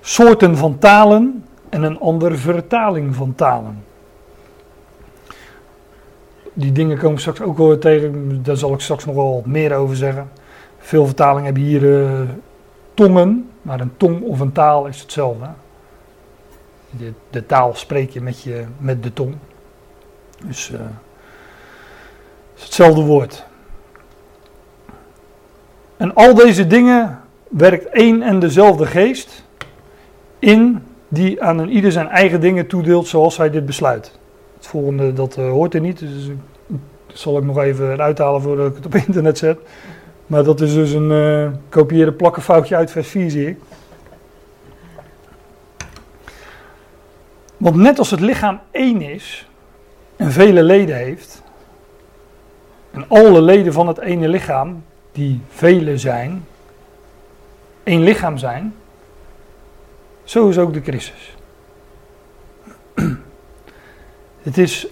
soorten 0.00 0.56
van 0.56 0.78
talen. 0.78 1.44
En 1.68 1.82
een 1.82 2.00
ander 2.00 2.38
vertaling 2.38 3.14
van 3.14 3.34
talen. 3.34 3.84
Die 6.52 6.72
dingen 6.72 6.98
komen 6.98 7.20
straks 7.20 7.40
ook 7.40 7.58
wel 7.58 7.78
tegen. 7.78 8.42
Daar 8.42 8.56
zal 8.56 8.72
ik 8.72 8.80
straks 8.80 9.04
nog 9.04 9.14
wel 9.14 9.34
wat 9.34 9.46
meer 9.46 9.74
over 9.74 9.96
zeggen. 9.96 10.30
Veel 10.78 11.06
vertalingen 11.06 11.44
hebben 11.44 11.62
hier 11.62 12.04
eh, 12.04 12.20
tongen. 12.94 13.50
Maar 13.62 13.80
een 13.80 13.96
tong 13.96 14.22
of 14.22 14.40
een 14.40 14.52
taal 14.52 14.86
is 14.86 15.00
hetzelfde. 15.00 15.46
De, 16.90 17.12
de 17.30 17.46
taal 17.46 17.74
spreek 17.74 18.10
je 18.10 18.20
met, 18.20 18.42
je 18.42 18.64
met 18.78 19.02
de 19.02 19.12
tong. 19.12 19.34
Dus 20.46 20.72
eh, 20.72 20.80
hetzelfde 22.64 23.00
woord. 23.02 23.44
En 25.96 26.14
al 26.14 26.34
deze 26.34 26.66
dingen 26.66 27.20
werkt 27.48 27.86
één 27.86 28.22
en 28.22 28.38
dezelfde 28.38 28.86
geest 28.86 29.44
in 30.38 30.82
die 31.08 31.42
aan 31.42 31.58
een 31.58 31.70
ieder 31.70 31.92
zijn 31.92 32.08
eigen 32.08 32.40
dingen 32.40 32.66
toedeelt 32.66 33.06
zoals 33.08 33.36
hij 33.36 33.50
dit 33.50 33.66
besluit. 33.66 34.18
Het 34.56 34.66
volgende 34.66 35.12
dat 35.12 35.36
eh, 35.36 35.48
hoort 35.50 35.74
er 35.74 35.80
niet, 35.80 35.98
dus 35.98 36.26
ik- 36.26 36.36
dat 37.06 37.18
zal 37.18 37.38
ik 37.38 37.44
nog 37.44 37.58
even 37.58 38.00
uithalen 38.00 38.42
voordat 38.42 38.70
ik 38.70 38.76
het 38.76 38.86
op 38.86 38.94
internet 39.06 39.38
zet. 39.38 39.58
Maar 40.26 40.44
dat 40.44 40.60
is 40.60 40.74
dus 40.74 40.92
een 40.92 41.10
eh 41.12 41.48
kopiëren 41.68 42.16
plakken 42.16 42.42
foutje 42.42 42.76
uit 42.76 42.90
vers 42.90 43.08
4 43.08 43.30
zie 43.30 43.48
ik. 43.48 43.58
Want 47.56 47.76
net 47.76 47.98
als 47.98 48.10
het 48.10 48.20
lichaam 48.20 48.60
één 48.70 49.00
is 49.02 49.48
en 50.16 50.32
vele 50.32 50.62
leden 50.62 50.96
heeft, 50.96 51.42
en 52.96 53.04
alle 53.08 53.40
leden 53.40 53.72
van 53.72 53.86
het 53.86 53.98
ene 53.98 54.28
lichaam, 54.28 54.84
die 55.12 55.40
vele 55.48 55.98
zijn, 55.98 56.46
één 57.82 58.02
lichaam 58.02 58.38
zijn, 58.38 58.74
zo 60.24 60.48
is 60.48 60.58
ook 60.58 60.72
de 60.72 60.82
Christus. 60.82 61.36
Het 64.42 64.58
is 64.58 64.86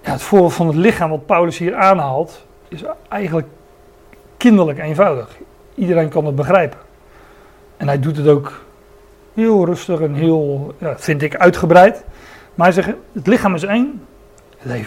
ja, 0.00 0.12
het 0.12 0.22
voorbeeld 0.22 0.54
van 0.54 0.66
het 0.66 0.76
lichaam 0.76 1.10
wat 1.10 1.26
Paulus 1.26 1.58
hier 1.58 1.74
aanhaalt, 1.74 2.46
is 2.68 2.82
eigenlijk 3.08 3.46
kinderlijk 4.36 4.78
eenvoudig. 4.78 5.36
Iedereen 5.74 6.08
kan 6.08 6.26
het 6.26 6.34
begrijpen. 6.34 6.78
En 7.76 7.86
hij 7.86 8.00
doet 8.00 8.16
het 8.16 8.26
ook 8.28 8.64
heel 9.34 9.64
rustig 9.64 10.00
en 10.00 10.14
heel, 10.14 10.74
ja, 10.78 10.98
vind 10.98 11.22
ik, 11.22 11.36
uitgebreid. 11.36 12.04
Maar 12.54 12.66
hij 12.66 12.82
zegt, 12.82 12.96
het 13.12 13.26
lichaam 13.26 13.54
is 13.54 13.62
één, 13.62 14.06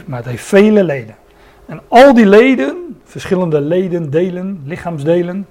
maar 0.06 0.18
het 0.18 0.28
heeft 0.28 0.46
vele 0.46 0.84
leden. 0.84 1.16
En 1.72 1.82
al 1.88 2.14
die 2.14 2.26
leden, 2.26 3.02
verschillende 3.04 3.62
leden, 3.62 4.10
delen, 4.10 4.62
lichaamsdelen. 4.66 5.48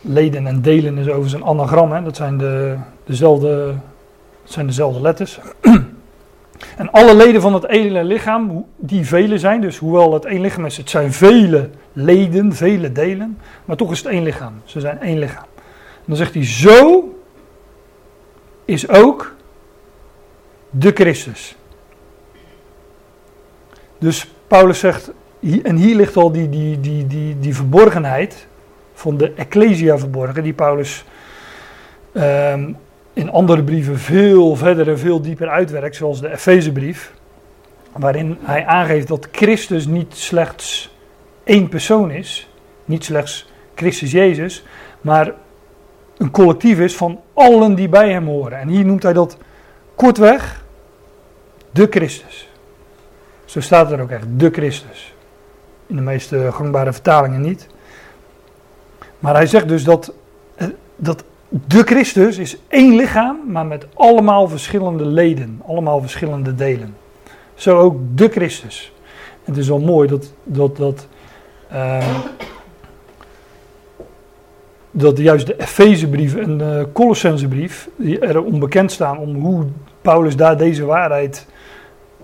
Leden 0.00 0.46
en 0.46 0.62
delen 0.62 0.98
is 0.98 1.06
overigens 1.06 1.32
een 1.32 1.44
anagram, 1.44 1.92
hè? 1.92 2.02
dat 2.02 2.16
zijn, 2.16 2.38
de, 2.38 2.76
dezelfde, 3.04 3.74
zijn 4.44 4.66
dezelfde 4.66 5.00
letters. 5.00 5.38
En 6.76 6.90
alle 6.90 7.14
leden 7.14 7.40
van 7.40 7.54
het 7.54 7.66
ene 7.66 8.04
lichaam, 8.04 8.66
die 8.76 9.06
vele 9.06 9.38
zijn, 9.38 9.60
dus 9.60 9.78
hoewel 9.78 10.12
het 10.12 10.24
één 10.24 10.40
lichaam 10.40 10.64
is, 10.64 10.76
het 10.76 10.90
zijn 10.90 11.12
vele 11.12 11.70
leden, 11.92 12.52
vele 12.52 12.92
delen, 12.92 13.38
maar 13.64 13.76
toch 13.76 13.90
is 13.90 13.98
het 13.98 14.06
één 14.06 14.22
lichaam. 14.22 14.52
Ze 14.64 14.80
zijn 14.80 15.00
één 15.00 15.18
lichaam. 15.18 15.46
Dan 16.04 16.16
zegt 16.16 16.34
hij, 16.34 16.44
zo 16.46 17.14
is 18.64 18.88
ook 18.88 19.34
de 20.70 20.90
Christus. 20.92 21.56
Dus 23.98 24.28
Paulus 24.48 24.78
zegt, 24.78 25.10
en 25.62 25.76
hier 25.76 25.96
ligt 25.96 26.16
al 26.16 26.32
die, 26.32 26.48
die, 26.48 26.80
die, 26.80 27.06
die, 27.06 27.38
die 27.38 27.54
verborgenheid 27.54 28.46
van 28.94 29.16
de 29.16 29.32
Ecclesia 29.32 29.98
verborgen, 29.98 30.42
die 30.42 30.52
Paulus 30.52 31.04
ehm, 32.12 32.72
in 33.12 33.30
andere 33.30 33.62
brieven 33.62 33.98
veel 33.98 34.56
verder 34.56 34.88
en 34.88 34.98
veel 34.98 35.20
dieper 35.20 35.48
uitwerkt, 35.48 35.96
zoals 35.96 36.20
de 36.20 36.30
Efezebrief, 36.30 37.12
waarin 37.92 38.36
hij 38.40 38.66
aangeeft 38.66 39.08
dat 39.08 39.28
Christus 39.32 39.86
niet 39.86 40.14
slechts 40.14 40.94
één 41.44 41.68
persoon 41.68 42.10
is, 42.10 42.48
niet 42.84 43.04
slechts 43.04 43.50
Christus 43.74 44.10
Jezus, 44.10 44.64
maar 45.00 45.32
een 46.16 46.30
collectief 46.30 46.78
is 46.78 46.96
van 46.96 47.20
allen 47.34 47.74
die 47.74 47.88
bij 47.88 48.10
hem 48.10 48.26
horen. 48.26 48.58
En 48.58 48.68
hier 48.68 48.84
noemt 48.84 49.02
hij 49.02 49.12
dat 49.12 49.36
kortweg 49.94 50.64
de 51.70 51.86
Christus. 51.90 52.47
Zo 53.48 53.60
staat 53.60 53.92
er 53.92 54.00
ook 54.00 54.10
echt, 54.10 54.26
de 54.36 54.50
Christus. 54.50 55.14
In 55.86 55.96
de 55.96 56.02
meeste 56.02 56.48
gangbare 56.52 56.92
vertalingen 56.92 57.40
niet. 57.40 57.66
Maar 59.18 59.34
hij 59.34 59.46
zegt 59.46 59.68
dus 59.68 59.84
dat, 59.84 60.12
eh, 60.54 60.66
dat 60.96 61.24
de 61.48 61.82
Christus 61.82 62.38
is 62.38 62.56
één 62.68 62.96
lichaam, 62.96 63.38
maar 63.46 63.66
met 63.66 63.86
allemaal 63.94 64.48
verschillende 64.48 65.04
leden, 65.06 65.62
allemaal 65.66 66.00
verschillende 66.00 66.54
delen. 66.54 66.96
Zo 67.54 67.78
ook 67.78 67.96
de 68.14 68.28
Christus. 68.28 68.92
Het 69.44 69.56
is 69.56 69.68
wel 69.68 69.80
mooi 69.80 70.08
dat, 70.08 70.32
dat, 70.44 70.76
dat 70.76 71.06
ehm, 71.70 72.14
dat 74.90 75.18
juist 75.18 75.46
de 75.46 75.60
Efezebrief 75.60 76.36
en 76.36 76.58
de 76.58 76.88
Colossensebrief, 76.92 77.88
die 77.96 78.18
er 78.18 78.42
onbekend 78.42 78.92
staan 78.92 79.18
om 79.18 79.34
hoe 79.34 79.66
Paulus 80.02 80.36
daar 80.36 80.56
deze 80.56 80.84
waarheid 80.84 81.46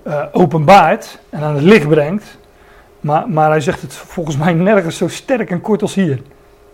eh, 0.04 0.24
openbaart 0.32 1.18
en 1.30 1.42
aan 1.42 1.54
het 1.54 1.62
licht 1.62 1.88
brengt. 1.88 2.38
Maar, 3.00 3.28
maar 3.28 3.50
hij 3.50 3.60
zegt 3.60 3.82
het 3.82 3.94
volgens 3.94 4.36
mij 4.36 4.52
nergens 4.52 4.96
zo 4.96 5.08
sterk 5.08 5.50
en 5.50 5.60
kort 5.60 5.82
als 5.82 5.94
hier. 5.94 6.20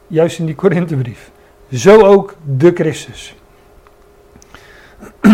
Juist 0.07 0.39
in 0.39 0.47
die 0.47 0.55
Korinthebrief. 0.55 1.31
Zo 1.73 2.01
ook 2.01 2.35
de 2.45 2.71
Christus. 2.75 3.37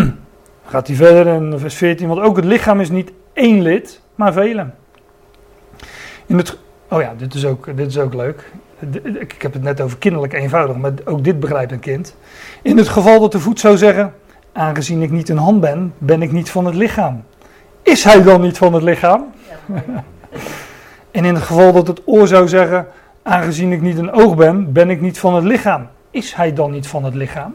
Gaat 0.66 0.86
hij 0.86 0.96
verder 0.96 1.26
in 1.26 1.58
vers 1.58 1.74
14, 1.74 2.08
want 2.08 2.20
ook 2.20 2.36
het 2.36 2.44
lichaam 2.44 2.80
is 2.80 2.90
niet 2.90 3.12
één 3.32 3.62
lid, 3.62 4.00
maar 4.14 4.32
velen. 4.32 4.74
In 6.26 6.36
het, 6.36 6.58
oh 6.88 7.00
ja, 7.00 7.14
dit 7.18 7.34
is, 7.34 7.44
ook, 7.44 7.76
dit 7.76 7.86
is 7.86 7.98
ook 7.98 8.14
leuk. 8.14 8.50
Ik 9.02 9.42
heb 9.42 9.52
het 9.52 9.62
net 9.62 9.80
over 9.80 9.98
kinderlijk 9.98 10.32
eenvoudig, 10.32 10.76
maar 10.76 10.92
ook 11.04 11.24
dit 11.24 11.40
begrijpt 11.40 11.72
een 11.72 11.80
kind. 11.80 12.16
In 12.62 12.76
het 12.76 12.88
geval 12.88 13.20
dat 13.20 13.32
de 13.32 13.40
voet 13.40 13.60
zou 13.60 13.76
zeggen, 13.76 14.14
aangezien 14.52 15.02
ik 15.02 15.10
niet 15.10 15.28
een 15.28 15.38
hand 15.38 15.60
ben, 15.60 15.94
ben 15.98 16.22
ik 16.22 16.32
niet 16.32 16.50
van 16.50 16.64
het 16.66 16.74
lichaam. 16.74 17.24
Is 17.86 18.04
hij 18.04 18.22
dan 18.22 18.40
niet 18.40 18.58
van 18.58 18.74
het 18.74 18.82
lichaam? 18.82 19.32
en 21.10 21.24
in 21.24 21.34
het 21.34 21.42
geval 21.42 21.72
dat 21.72 21.86
het 21.86 22.02
oor 22.04 22.26
zou 22.26 22.48
zeggen, 22.48 22.86
aangezien 23.22 23.72
ik 23.72 23.80
niet 23.80 23.98
een 23.98 24.12
oog 24.12 24.36
ben, 24.36 24.72
ben 24.72 24.90
ik 24.90 25.00
niet 25.00 25.18
van 25.18 25.34
het 25.34 25.44
lichaam. 25.44 25.88
Is 26.10 26.34
hij 26.34 26.52
dan 26.52 26.70
niet 26.70 26.86
van 26.86 27.04
het 27.04 27.14
lichaam? 27.14 27.54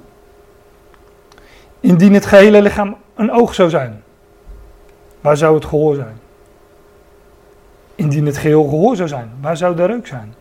Indien 1.80 2.14
het 2.14 2.26
gehele 2.26 2.62
lichaam 2.62 2.96
een 3.16 3.32
oog 3.32 3.54
zou 3.54 3.70
zijn, 3.70 4.04
waar 5.22 5.38
zou 5.38 5.56
het 5.56 5.66
gehoor 5.66 5.96
zijn? 5.96 6.20
Indien 7.96 8.26
het 8.26 8.38
geheel 8.38 8.64
gehoor 8.64 8.96
zou 8.96 9.08
zijn, 9.08 9.32
waar 9.42 9.58
zou 9.58 9.76
de 9.76 9.86
reuk 9.86 10.08
zijn? 10.08 10.34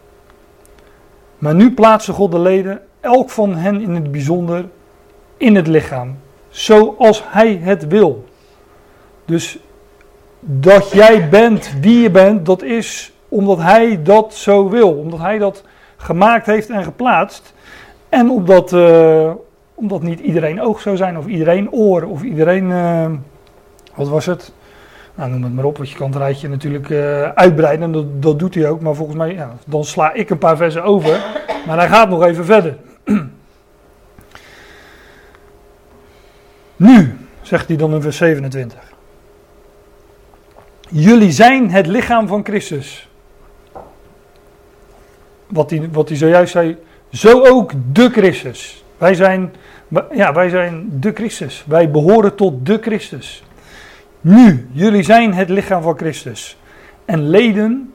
Maar 1.38 1.54
nu 1.54 1.74
plaatsen 1.74 2.14
God 2.14 2.30
de 2.30 2.38
leden, 2.38 2.82
elk 3.00 3.30
van 3.30 3.56
hen 3.56 3.80
in 3.80 3.94
het 3.94 4.12
bijzonder, 4.12 4.64
in 5.36 5.56
het 5.56 5.66
lichaam, 5.66 6.18
zoals 6.48 7.22
Hij 7.26 7.60
het 7.62 7.86
wil. 7.86 8.24
Dus 9.24 9.58
dat 10.40 10.90
jij 10.90 11.28
bent 11.28 11.72
wie 11.80 12.00
je 12.00 12.10
bent, 12.10 12.46
dat 12.46 12.62
is 12.62 13.12
omdat 13.28 13.58
Hij 13.58 14.02
dat 14.02 14.34
zo 14.34 14.68
wil. 14.68 14.92
Omdat 14.92 15.18
Hij 15.18 15.38
dat 15.38 15.64
gemaakt 15.96 16.46
heeft 16.46 16.70
en 16.70 16.84
geplaatst. 16.84 17.54
En 18.08 18.30
omdat, 18.30 18.72
uh, 18.72 19.32
omdat 19.74 20.02
niet 20.02 20.20
iedereen 20.20 20.62
oog 20.62 20.80
zou 20.80 20.96
zijn, 20.96 21.18
of 21.18 21.26
iedereen 21.26 21.72
oor, 21.72 22.02
of 22.02 22.22
iedereen. 22.22 22.64
Uh, 22.70 23.10
wat 23.94 24.08
was 24.08 24.26
het? 24.26 24.52
Nou, 25.14 25.30
noem 25.30 25.42
het 25.42 25.54
maar 25.54 25.64
op, 25.64 25.76
want 25.76 25.90
je 25.90 25.96
kan 25.96 26.10
het 26.10 26.18
rijtje 26.18 26.48
natuurlijk 26.48 26.88
uh, 26.88 27.28
uitbreiden. 27.28 27.92
Dat, 27.92 28.22
dat 28.22 28.38
doet 28.38 28.54
hij 28.54 28.68
ook, 28.68 28.80
maar 28.80 28.94
volgens 28.94 29.16
mij, 29.16 29.34
ja, 29.34 29.54
dan 29.66 29.84
sla 29.84 30.12
ik 30.12 30.30
een 30.30 30.38
paar 30.38 30.56
versen 30.56 30.82
over. 30.82 31.20
Maar 31.66 31.78
hij 31.78 31.88
gaat 31.88 32.08
nog 32.08 32.24
even 32.24 32.44
verder. 32.44 32.76
nu, 36.76 37.16
zegt 37.42 37.68
hij 37.68 37.76
dan 37.76 37.94
in 37.94 38.02
vers 38.02 38.16
27. 38.16 38.89
Jullie 40.92 41.30
zijn 41.30 41.70
het 41.70 41.86
lichaam 41.86 42.28
van 42.28 42.44
Christus. 42.44 43.08
Wat 45.46 45.70
hij, 45.70 45.88
wat 45.92 46.10
zojuist 46.12 46.52
zei, 46.52 46.76
zo 47.10 47.46
ook 47.46 47.72
de 47.92 48.10
Christus. 48.10 48.84
Wij 48.98 49.14
zijn, 49.14 49.52
ja, 50.12 50.32
wij 50.32 50.48
zijn 50.48 50.88
de 51.00 51.12
Christus. 51.12 51.64
Wij 51.66 51.90
behoren 51.90 52.34
tot 52.34 52.66
de 52.66 52.78
Christus. 52.80 53.44
Nu, 54.20 54.68
jullie 54.72 55.02
zijn 55.02 55.34
het 55.34 55.48
lichaam 55.48 55.82
van 55.82 55.96
Christus 55.96 56.56
en 57.04 57.28
leden 57.28 57.92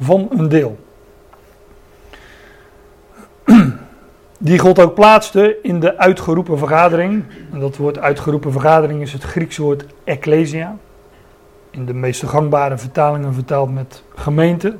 van 0.00 0.28
een 0.30 0.48
deel. 0.48 0.78
Die 4.38 4.58
God 4.58 4.78
ook 4.78 4.94
plaatste 4.94 5.58
in 5.62 5.80
de 5.80 5.98
uitgeroepen 5.98 6.58
vergadering. 6.58 7.24
En 7.52 7.60
dat 7.60 7.76
woord 7.76 7.98
uitgeroepen 7.98 8.52
vergadering 8.52 9.02
is 9.02 9.12
het 9.12 9.22
Griekse 9.22 9.62
woord 9.62 9.84
ecclesia. 10.04 10.76
In 11.76 11.86
de 11.86 11.94
meeste 11.94 12.26
gangbare 12.26 12.78
vertalingen 12.78 13.34
vertaald 13.34 13.74
met 13.74 14.02
gemeente. 14.14 14.76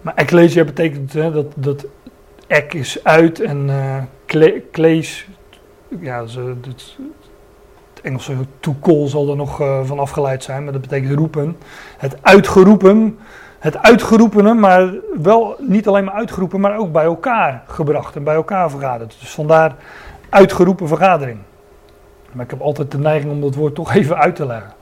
Maar 0.00 0.14
ecclesia 0.14 0.64
betekent 0.64 1.12
hè, 1.12 1.30
dat, 1.30 1.52
dat 1.56 1.86
ek 2.46 2.74
is 2.74 3.04
uit 3.04 3.40
en 3.40 3.68
uh, 3.68 4.02
klees, 4.70 5.28
ja, 6.00 6.24
het, 6.24 6.96
Engelse 8.02 8.34
to 8.60 8.76
call 8.80 9.08
zal 9.08 9.30
er 9.30 9.36
nog 9.36 9.60
uh, 9.60 9.84
van 9.84 9.98
afgeleid 9.98 10.42
zijn, 10.42 10.64
maar 10.64 10.72
dat 10.72 10.82
betekent 10.82 11.18
roepen. 11.18 11.56
Het 11.96 12.16
uitgeroepen, 12.20 13.18
het 13.58 13.76
uitgeroepene, 13.76 14.54
maar 14.54 14.94
wel 15.22 15.56
niet 15.58 15.88
alleen 15.88 16.04
maar 16.04 16.14
uitgeroepen, 16.14 16.60
maar 16.60 16.78
ook 16.78 16.92
bij 16.92 17.04
elkaar 17.04 17.62
gebracht 17.66 18.16
en 18.16 18.24
bij 18.24 18.34
elkaar 18.34 18.70
vergaderd. 18.70 19.16
Dus 19.20 19.30
vandaar 19.30 19.74
uitgeroepen 20.28 20.88
vergadering. 20.88 21.38
Maar 22.32 22.44
ik 22.44 22.50
heb 22.50 22.60
altijd 22.60 22.90
de 22.90 22.98
neiging 22.98 23.32
om 23.32 23.40
dat 23.40 23.54
woord 23.54 23.74
toch 23.74 23.94
even 23.94 24.16
uit 24.16 24.36
te 24.36 24.46
leggen. 24.46 24.75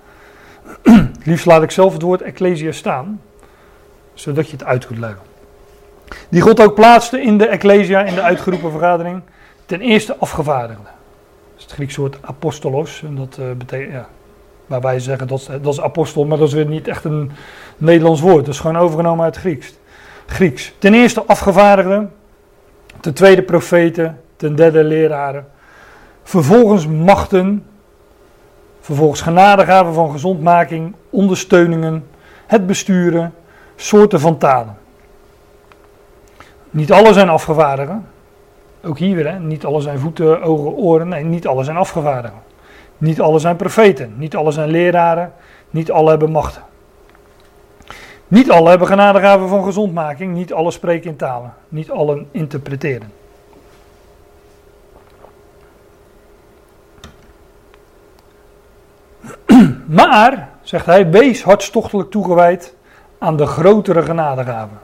Liefst 1.25 1.47
laat 1.47 1.63
ik 1.63 1.71
zelf 1.71 1.93
het 1.93 2.03
woord 2.03 2.23
ecclesia 2.23 2.73
staan, 2.73 3.21
zodat 4.15 4.47
je 4.47 4.53
het 4.57 4.65
uit 4.65 4.87
kunt 4.87 4.99
leggen. 4.99 5.23
Die 6.29 6.41
God 6.41 6.61
ook 6.61 6.75
plaatste 6.75 7.21
in 7.21 7.39
de 7.39 7.47
ecclesia, 7.47 8.03
in 8.03 8.15
de 8.15 8.23
uitgeroepen 8.23 8.71
vergadering, 8.71 9.23
ten 9.67 9.81
eerste 9.81 10.17
afgevaardigde 10.17 10.95
het 11.65 11.73
Griekse 11.73 12.01
woord 12.01 12.19
apostolos. 12.21 13.03
En 13.03 13.15
dat 13.15 13.37
uh, 13.41 13.47
betekent, 13.57 13.93
ja, 13.93 14.09
waar 14.67 14.81
wij 14.81 15.01
zeggen 15.01 15.27
dat, 15.27 15.49
dat 15.63 15.73
is 15.73 15.81
apostel, 15.81 16.25
maar 16.25 16.39
dat 16.39 16.49
is 16.49 16.55
weer 16.55 16.67
niet 16.67 16.89
echt 16.89 17.05
een 17.05 17.31
Nederlands 17.77 18.21
woord. 18.21 18.45
Dat 18.45 18.55
is 18.55 18.61
gewoon 18.61 18.77
overgenomen 18.77 19.25
uit 19.25 19.37
Grieks. 19.37 19.75
Grieks. 20.27 20.75
Ten 20.79 20.95
eerste 20.95 21.25
afgevaardigden, 21.25 22.13
ten 23.01 23.15
tweede 23.15 23.43
profeten, 23.43 24.21
ten 24.37 24.55
derde 24.55 24.85
leraren. 24.85 25.47
Vervolgens 26.23 26.87
machten, 26.87 27.67
vervolgens 28.85 29.21
genadegaven 29.21 29.95
van 29.95 30.11
gezondmaking, 30.11 30.95
ondersteuningen, 31.11 32.07
het 32.47 32.67
besturen, 32.67 33.35
soorten 33.77 34.21
van 34.21 34.39
talen. 34.39 34.77
Niet 36.71 36.93
alle 36.93 37.13
zijn 37.13 37.29
afgevaardigden, 37.29 38.07
ook 38.85 38.99
hier 38.99 39.15
weer, 39.15 39.31
hè? 39.31 39.39
niet 39.39 39.65
alle 39.65 39.81
zijn 39.81 39.99
voeten, 39.99 40.43
ogen, 40.43 40.73
oren. 40.73 41.09
Nee, 41.09 41.25
niet 41.25 41.47
alle 41.47 41.65
zijn 41.65 41.77
afgevaardigden. 41.77 42.41
Niet 42.99 43.21
alle 43.21 43.39
zijn 43.39 43.57
profeten. 43.57 44.15
Niet 44.17 44.37
alle 44.37 44.51
zijn 44.51 44.71
leraren. 44.71 45.33
Niet 45.71 45.91
alle 45.91 46.11
hebben 46.11 46.31
machten. 46.31 46.63
Niet 48.29 48.51
alle 48.51 48.69
hebben 48.69 48.89
genadegaven 48.89 49.49
van 49.49 49.65
gezondmaking. 49.65 50.35
Niet 50.35 50.53
alle 50.53 50.71
spreken 50.71 51.11
in 51.11 51.17
talen. 51.17 51.55
Niet 51.69 51.91
allen 51.91 52.27
interpreteren. 52.31 53.13
Maar, 59.87 60.49
zegt 60.63 60.87
hij, 60.87 61.11
wees 61.11 61.43
hartstochtelijk 61.43 62.11
toegewijd 62.11 62.75
aan 63.19 63.37
de 63.37 63.47
grotere 63.47 64.03
genadegaven. 64.03 64.79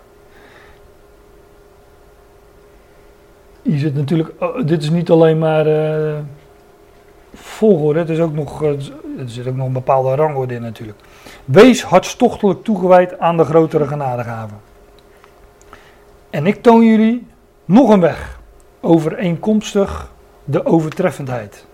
je 3.62 3.78
zit 3.78 3.94
natuurlijk, 3.94 4.33
oh, 4.38 4.66
dit 4.66 4.83
is 4.83 4.90
niet 4.90 5.11
alleen 5.11 5.38
maar 5.38 5.66
uh, 5.66 6.18
volgorde, 7.35 7.98
het 7.98 8.09
is 8.09 8.20
ook 8.20 8.33
nog, 8.33 8.62
er 8.62 8.92
zit 9.24 9.46
ook 9.46 9.56
nog 9.56 9.66
een 9.66 9.72
bepaalde 9.72 10.14
rangorde 10.14 10.54
in 10.54 10.62
natuurlijk. 10.62 10.98
Wees 11.44 11.83
hartstochtelijk 11.83 12.64
toegewijd 12.64 13.18
aan 13.18 13.37
de 13.37 13.44
grotere 13.44 13.87
genadegaven. 13.87 14.61
En 16.30 16.46
ik 16.46 16.62
toon 16.62 16.85
jullie 16.85 17.26
nog 17.64 17.88
een 17.88 18.00
weg, 18.00 18.40
overeenkomstig 18.80 20.12
de 20.44 20.66
overtreffendheid. 20.66 21.66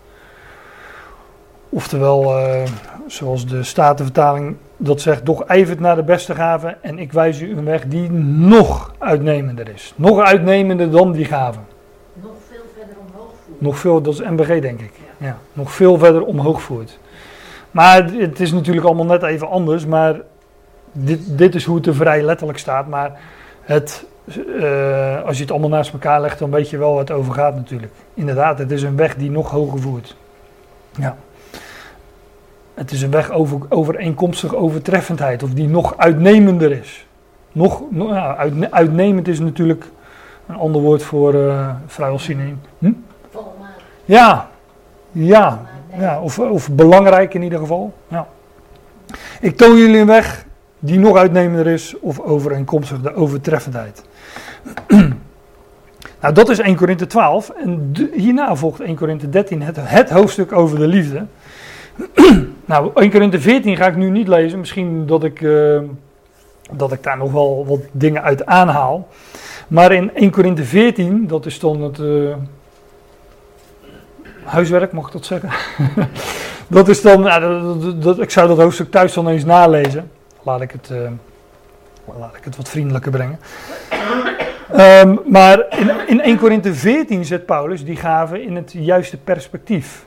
Oftewel, 1.76 2.38
uh, 2.38 2.62
zoals 3.06 3.46
de 3.46 3.62
Statenvertaling 3.62 4.56
dat 4.76 5.00
zegt, 5.00 5.26
doch 5.26 5.44
ijvert 5.44 5.80
naar 5.80 5.96
de 5.96 6.02
beste 6.02 6.34
gaven 6.34 6.82
en 6.82 6.98
ik 6.98 7.12
wijs 7.12 7.40
u 7.40 7.56
een 7.56 7.64
weg 7.64 7.86
die 7.86 8.10
nog 8.10 8.94
uitnemender 8.98 9.68
is. 9.74 9.94
Nog 9.96 10.20
uitnemender 10.20 10.90
dan 10.90 11.12
die 11.12 11.24
gaven 11.24 11.64
nog 13.58 13.78
veel, 13.78 14.00
dat 14.00 14.14
is 14.14 14.20
MBG 14.20 14.60
denk 14.60 14.80
ik, 14.80 14.92
ja, 15.16 15.38
nog 15.52 15.72
veel 15.72 15.98
verder 15.98 16.24
omhoog 16.24 16.62
voert. 16.62 16.98
Maar 17.70 18.04
het 18.04 18.40
is 18.40 18.52
natuurlijk 18.52 18.86
allemaal 18.86 19.04
net 19.04 19.22
even 19.22 19.48
anders, 19.48 19.86
maar 19.86 20.20
dit, 20.92 21.38
dit 21.38 21.54
is 21.54 21.64
hoe 21.64 21.76
het 21.76 21.86
er 21.86 21.94
vrij 21.94 22.22
letterlijk 22.22 22.58
staat. 22.58 22.88
Maar 22.88 23.20
het, 23.60 24.04
uh, 24.24 25.22
als 25.24 25.36
je 25.36 25.42
het 25.42 25.50
allemaal 25.50 25.68
naast 25.68 25.92
elkaar 25.92 26.20
legt, 26.20 26.38
dan 26.38 26.50
weet 26.50 26.70
je 26.70 26.78
wel 26.78 26.90
waar 26.90 27.00
het 27.00 27.10
over 27.10 27.32
gaat 27.32 27.54
natuurlijk. 27.54 27.92
Inderdaad, 28.14 28.58
het 28.58 28.70
is 28.70 28.82
een 28.82 28.96
weg 28.96 29.16
die 29.16 29.30
nog 29.30 29.50
hoger 29.50 29.80
voert. 29.80 30.16
Ja. 30.98 31.16
Het 32.76 32.90
is 32.90 33.02
een 33.02 33.10
weg 33.10 33.30
over 33.30 33.60
overeenkomstig 33.68 34.54
overtreffendheid, 34.54 35.42
of 35.42 35.50
die 35.50 35.68
nog 35.68 35.96
uitnemender 35.96 36.72
is. 36.72 37.06
Nog, 37.52 37.82
ja, 37.90 38.36
uit, 38.36 38.70
uitnemend 38.70 39.28
is 39.28 39.40
natuurlijk 39.40 39.84
een 40.46 40.54
ander 40.54 40.80
woord 40.80 41.02
voor 41.02 41.34
uh, 41.34 41.74
vrij 41.86 42.08
als 42.08 42.22
synoniem. 42.22 42.60
Hm? 42.78 42.92
Ja, 44.04 44.48
ja, 45.12 45.62
ja 45.98 46.20
of, 46.20 46.70
belangrijk 46.70 47.34
in 47.34 47.42
ieder 47.42 47.58
geval. 47.58 47.94
Ja. 48.08 48.26
Ik 49.40 49.56
toon 49.56 49.76
jullie 49.76 50.00
een 50.00 50.06
weg 50.06 50.44
die 50.78 50.98
nog 50.98 51.16
uitnemender 51.16 51.66
is 51.66 51.98
of 52.00 52.20
overeenkomstig 52.20 53.00
de 53.00 53.14
overtreffendheid. 53.14 54.04
Nou, 56.20 56.34
dat 56.34 56.48
is 56.48 56.58
1 56.58 56.76
Korinthe 56.76 57.06
12. 57.06 57.50
En 57.50 57.92
hierna 58.12 58.56
volgt 58.56 58.80
1 58.80 58.96
Korinthe 58.96 59.28
13, 59.28 59.62
het, 59.62 59.76
het 59.80 60.10
hoofdstuk 60.10 60.52
over 60.52 60.78
de 60.78 60.86
liefde. 60.86 61.26
nou, 62.64 62.90
1 62.94 63.11
Korinthe 63.11 63.40
14 63.40 63.76
ga 63.76 63.87
ik 63.87 63.96
nu 63.96 64.11
niet 64.11 64.28
lezen. 64.28 64.59
Misschien 64.59 65.06
dat 65.06 65.24
ik, 65.24 65.42
eh, 65.42 65.80
dat 66.72 66.92
ik 66.92 67.02
daar 67.02 67.16
nog 67.16 67.32
wel 67.32 67.64
wat 67.66 67.80
dingen 67.92 68.22
uit 68.22 68.46
aanhaal. 68.46 69.09
Maar 69.68 69.92
in 69.92 70.11
1 70.14 70.30
Korinthe 70.30 70.64
14, 70.64 71.26
dat 71.26 71.46
is 71.46 71.59
dan 71.59 71.82
het 71.82 71.98
eh, 71.98 72.37
huiswerk, 74.44 74.92
mag 74.92 75.06
ik 75.06 75.12
dat 75.12 75.24
zeggen? 75.24 75.50
dat 76.68 76.88
is 76.88 77.02
dan, 77.02 77.20
nou, 77.20 77.98
dat, 77.98 78.20
ik 78.20 78.30
zou 78.30 78.48
dat 78.48 78.59
hoofdstuk 78.59 78.90
thuis 78.90 79.12
dan 79.12 79.28
eens 79.28 79.44
nalezen. 79.44 80.11
Laat 80.42 80.61
ik 80.61 80.70
het, 80.70 80.90
eh, 80.90 81.11
laat 82.18 82.37
ik 82.37 82.44
het 82.44 82.56
wat 82.56 82.68
vriendelijker 82.68 83.11
brengen. 83.11 83.38
Ehm, 84.72 85.16
maar 85.26 85.66
in, 85.78 85.90
in 86.06 86.20
1 86.20 86.38
Korinthe 86.38 86.74
14 86.74 87.24
zet 87.24 87.46
Paulus 87.46 87.85
die 87.85 87.96
gaven 87.96 88.42
in 88.42 88.56
het 88.56 88.72
juiste 88.72 89.16
perspectief. 89.16 90.05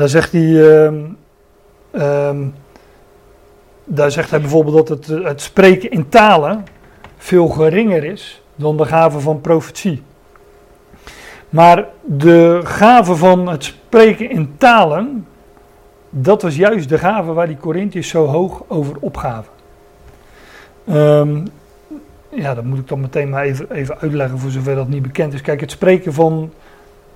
Daar 0.00 0.08
zegt 0.08 0.32
hij, 0.32 0.82
ehm, 0.82 0.98
ehm, 1.90 2.46
daar 3.84 4.10
zegt 4.10 4.30
hij 4.30 4.40
bijvoorbeeld 4.40 4.86
dat 4.86 4.88
het, 4.88 5.18
eh, 5.18 5.24
het 5.24 5.40
spreken 5.40 5.90
in 5.90 6.08
talen 6.08 6.64
veel 7.16 7.48
geringer 7.48 8.04
is 8.04 8.42
dan 8.54 8.76
de 8.76 8.84
gave 8.84 9.20
van 9.20 9.40
profetie. 9.40 10.02
Maar 11.48 11.86
de 12.04 12.60
gave 12.64 13.14
van 13.14 13.48
het 13.48 13.64
spreken 13.64 14.30
in 14.30 14.54
talen, 14.58 15.26
dat 16.10 16.42
was 16.42 16.56
juist 16.56 16.88
de 16.88 16.98
gave 16.98 17.32
waar 17.32 17.46
die 17.46 17.56
Corinthiërs 17.56 18.08
zo 18.08 18.26
hoog 18.26 18.62
over 18.68 18.96
opgaven. 19.00 19.52
Ehm, 20.86 21.44
ja, 22.28 22.54
dat 22.54 22.64
moet 22.64 22.78
ik 22.78 22.88
dan 22.88 23.00
meteen 23.00 23.28
maar 23.28 23.44
even, 23.44 23.72
even 23.72 23.98
uitleggen 23.98 24.38
voor 24.38 24.50
zover 24.50 24.74
dat 24.74 24.88
niet 24.88 25.02
bekend 25.02 25.32
is. 25.32 25.40
Kijk, 25.40 25.60
het 25.60 25.70
spreken 25.70 26.12
van 26.12 26.52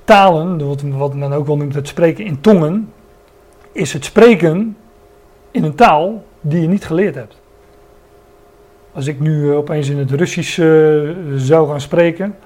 talen, 0.04 0.68
wat, 0.96 1.14
men 1.14 1.32
ook 1.32 1.46
wel 1.46 1.56
noemt 1.56 1.74
het 1.74 1.88
spreken 1.88 2.24
in 2.24 2.40
tongen, 2.40 2.92
is 3.72 3.92
het 3.92 4.04
spreken 4.04 4.76
in 5.50 5.64
een 5.64 5.74
taal 5.74 6.24
die 6.40 6.60
je 6.60 6.68
niet 6.68 6.84
geleerd 6.84 7.14
hebt. 7.14 7.36
Als 8.92 9.06
ik 9.06 9.20
nu 9.20 9.50
eh, 9.50 9.56
opeens 9.56 9.88
in 9.88 9.98
het 9.98 10.10
Russisch 10.10 10.58
eh, 10.58 10.66
zou 11.36 11.68
gaan 11.68 11.80
spreken, 11.80 12.36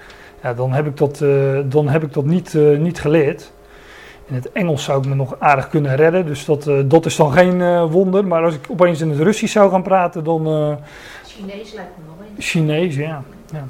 ja, 0.43 0.55
dan 0.55 0.73
heb 0.73 0.87
ik 0.87 0.97
dat, 0.97 1.21
eh, 1.21 1.59
dan 1.65 1.89
heb 1.89 2.03
ik 2.03 2.13
dat 2.13 2.25
niet, 2.25 2.55
niet 2.79 3.01
geleerd. 3.01 3.53
In 4.27 4.35
het 4.35 4.53
Engels 4.53 4.85
zou 4.85 4.99
ik 4.99 5.09
me 5.09 5.15
nog 5.15 5.37
aardig 5.39 5.69
kunnen 5.69 5.97
redden, 5.97 6.27
dus 6.27 6.45
dat, 6.45 6.71
dat 6.85 7.07
is 7.07 7.17
dan 7.17 7.33
geen 7.33 7.87
wonder. 7.87 8.27
Maar 8.27 8.45
als 8.45 8.55
ik 8.55 8.67
opeens 8.71 9.01
in 9.01 9.11
het 9.11 9.19
Russisch 9.19 9.53
zou 9.53 9.71
gaan 9.71 9.83
praten, 9.83 10.25
dan, 10.25 10.79
Chinees 11.27 11.73
lijkt 11.73 11.91
me 11.97 12.05
nog 12.07 12.17
eens. 12.37 12.51
Chinees, 12.51 12.97
ja. 12.97 13.23
ja. 13.53 13.67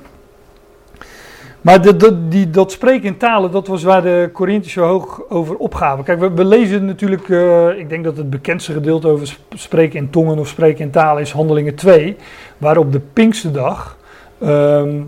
Maar 1.69 1.83
die, 2.29 2.51
dat 2.51 2.73
spreken 2.73 3.07
in 3.07 3.17
talen, 3.17 3.51
dat 3.51 3.67
was 3.67 3.83
waar 3.83 4.03
de 4.03 4.31
Corinthiërs 4.33 4.73
zo 4.73 4.83
hoog 4.83 5.23
over 5.29 5.57
opgaven. 5.57 6.05
Kijk, 6.05 6.35
we, 6.35 6.45
lezen 6.45 6.85
natuurlijk, 6.85 7.29
eh, 7.29 7.79
ik 7.79 7.89
denk 7.89 8.05
dat 8.05 8.17
het 8.17 8.31
bekendste 8.31 8.73
gedeelte 8.73 9.09
over 9.09 9.27
sp- 9.27 9.53
spreken 9.55 9.99
in 9.99 10.11
tongen 10.11 10.39
of 10.39 10.49
spreken 10.49 10.85
in 10.85 10.91
talen 10.91 11.23
is 11.23 11.33
Handelingen 11.33 11.75
2. 11.75 12.17
Waar 12.59 12.77
op 12.77 12.93
de 12.93 13.01
Pinksterdag 13.13 13.99
ehm, 14.41 15.03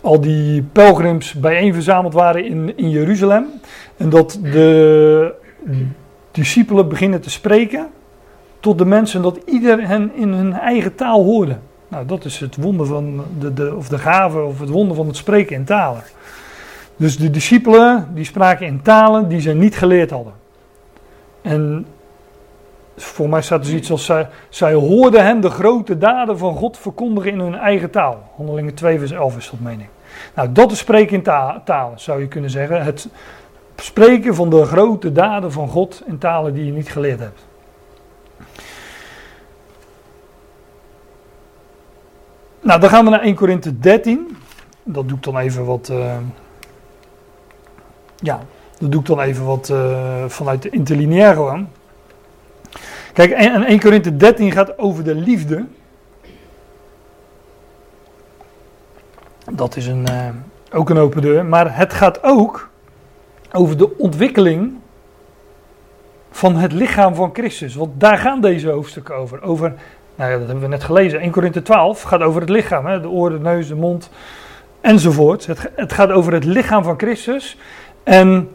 al 0.00 0.20
die 0.20 0.62
pelgrims 0.62 1.32
bijeen 1.32 1.74
verzameld 1.74 2.12
waren 2.12 2.44
in, 2.44 2.76
in 2.76 2.90
Jeruzalem. 2.90 3.46
En 3.96 4.08
dat 4.08 4.38
de 4.42 5.34
discipelen 6.30 6.88
beginnen 6.88 7.20
te 7.20 7.30
spreken 7.30 7.88
tot 8.60 8.78
de 8.78 8.84
mensen, 8.84 9.22
dat 9.22 9.40
ieder 9.46 9.86
hen 9.86 10.10
in 10.14 10.28
hun 10.28 10.52
eigen 10.52 10.94
taal 10.94 11.24
hoorde. 11.24 11.56
Nou, 11.88 12.06
dat 12.06 12.24
is 12.24 12.40
het 12.40 12.56
wonder 12.56 12.86
van 12.86 13.24
de, 13.38 13.52
de, 13.52 13.74
of 13.76 13.88
de 13.88 13.98
gave 13.98 14.40
of 14.42 14.60
het 14.60 14.68
wonder 14.68 14.96
van 14.96 15.06
het 15.06 15.16
spreken 15.16 15.56
in 15.56 15.64
talen. 15.64 16.02
Dus 16.96 17.16
de 17.16 17.30
discipelen 17.30 18.08
die 18.14 18.24
spraken 18.24 18.66
in 18.66 18.82
talen 18.82 19.28
die 19.28 19.40
ze 19.40 19.52
niet 19.52 19.76
geleerd 19.76 20.10
hadden. 20.10 20.32
En 21.42 21.86
voor 22.96 23.28
mij 23.28 23.42
staat 23.42 23.60
er 23.60 23.66
zoiets 23.66 23.90
als 23.90 24.04
zij, 24.04 24.28
zij 24.48 24.74
hoorden 24.74 25.24
hen 25.24 25.40
de 25.40 25.50
grote 25.50 25.98
daden 25.98 26.38
van 26.38 26.56
God 26.56 26.78
verkondigen 26.78 27.32
in 27.32 27.40
hun 27.40 27.54
eigen 27.54 27.90
taal. 27.90 28.32
Handelingen 28.36 28.74
2 28.74 28.98
vers 28.98 29.10
11 29.10 29.36
is 29.36 29.50
dat 29.50 29.60
mening. 29.60 29.88
Nou, 30.34 30.52
dat 30.52 30.70
is 30.72 30.78
spreken 30.78 31.16
in 31.16 31.22
ta- 31.22 31.62
talen, 31.64 32.00
zou 32.00 32.20
je 32.20 32.28
kunnen 32.28 32.50
zeggen. 32.50 32.84
Het 32.84 33.08
spreken 33.76 34.34
van 34.34 34.50
de 34.50 34.64
grote 34.64 35.12
daden 35.12 35.52
van 35.52 35.68
God 35.68 36.02
in 36.06 36.18
talen 36.18 36.54
die 36.54 36.64
je 36.64 36.72
niet 36.72 36.88
geleerd 36.88 37.20
hebt. 37.20 37.46
Nou, 42.68 42.80
dan 42.80 42.90
gaan 42.90 43.04
we 43.04 43.10
naar 43.10 43.20
1 43.20 43.34
Korinthe 43.34 43.78
13. 43.78 44.36
Dat 44.82 45.08
doe 45.08 45.16
ik 45.16 45.22
dan 45.24 45.38
even 45.38 45.64
wat. 45.64 45.88
eh, 45.88 46.16
ja, 48.16 48.40
dat 48.78 48.92
doe 48.92 49.00
ik 49.00 49.06
dan 49.06 49.20
even 49.20 49.44
wat 49.44 49.68
eh, 49.70 50.24
vanuit 50.26 50.62
de 50.62 50.68
interlineair 50.70 51.34
gewoon. 51.34 51.68
Kijk, 53.12 53.30
en 53.30 53.52
en 53.52 53.64
1 53.64 53.80
Korinthe 53.80 54.16
13 54.16 54.52
gaat 54.52 54.78
over 54.78 55.04
de 55.04 55.14
liefde. 55.14 55.64
Dat 59.52 59.76
is 59.76 59.86
een, 59.86 60.06
eh, 60.06 60.28
ook 60.72 60.90
een 60.90 60.98
open 60.98 61.22
deur. 61.22 61.44
Maar 61.44 61.76
het 61.76 61.92
gaat 61.92 62.22
ook 62.22 62.68
over 63.52 63.76
de 63.78 63.98
ontwikkeling 63.98 64.72
van 66.30 66.56
het 66.56 66.72
lichaam 66.72 67.14
van 67.14 67.30
Christus. 67.32 67.74
Want 67.74 68.00
daar 68.00 68.18
gaan 68.18 68.40
deze 68.40 68.68
hoofdstukken 68.68 69.14
over. 69.14 69.42
Over 69.42 69.74
nou 70.18 70.30
ja, 70.30 70.38
dat 70.38 70.46
hebben 70.46 70.64
we 70.64 70.70
net 70.70 70.84
gelezen. 70.84 71.20
1 71.20 71.30
Korinthe 71.30 71.62
12 71.62 72.02
gaat 72.02 72.20
over 72.20 72.40
het 72.40 72.50
lichaam. 72.50 72.86
Hè? 72.86 73.00
De 73.00 73.08
oren, 73.08 73.36
de 73.36 73.48
neus, 73.48 73.68
de 73.68 73.74
mond 73.74 74.10
enzovoort. 74.80 75.46
Het, 75.46 75.70
het 75.74 75.92
gaat 75.92 76.10
over 76.10 76.32
het 76.32 76.44
lichaam 76.44 76.84
van 76.84 76.98
Christus. 76.98 77.56
En 78.02 78.50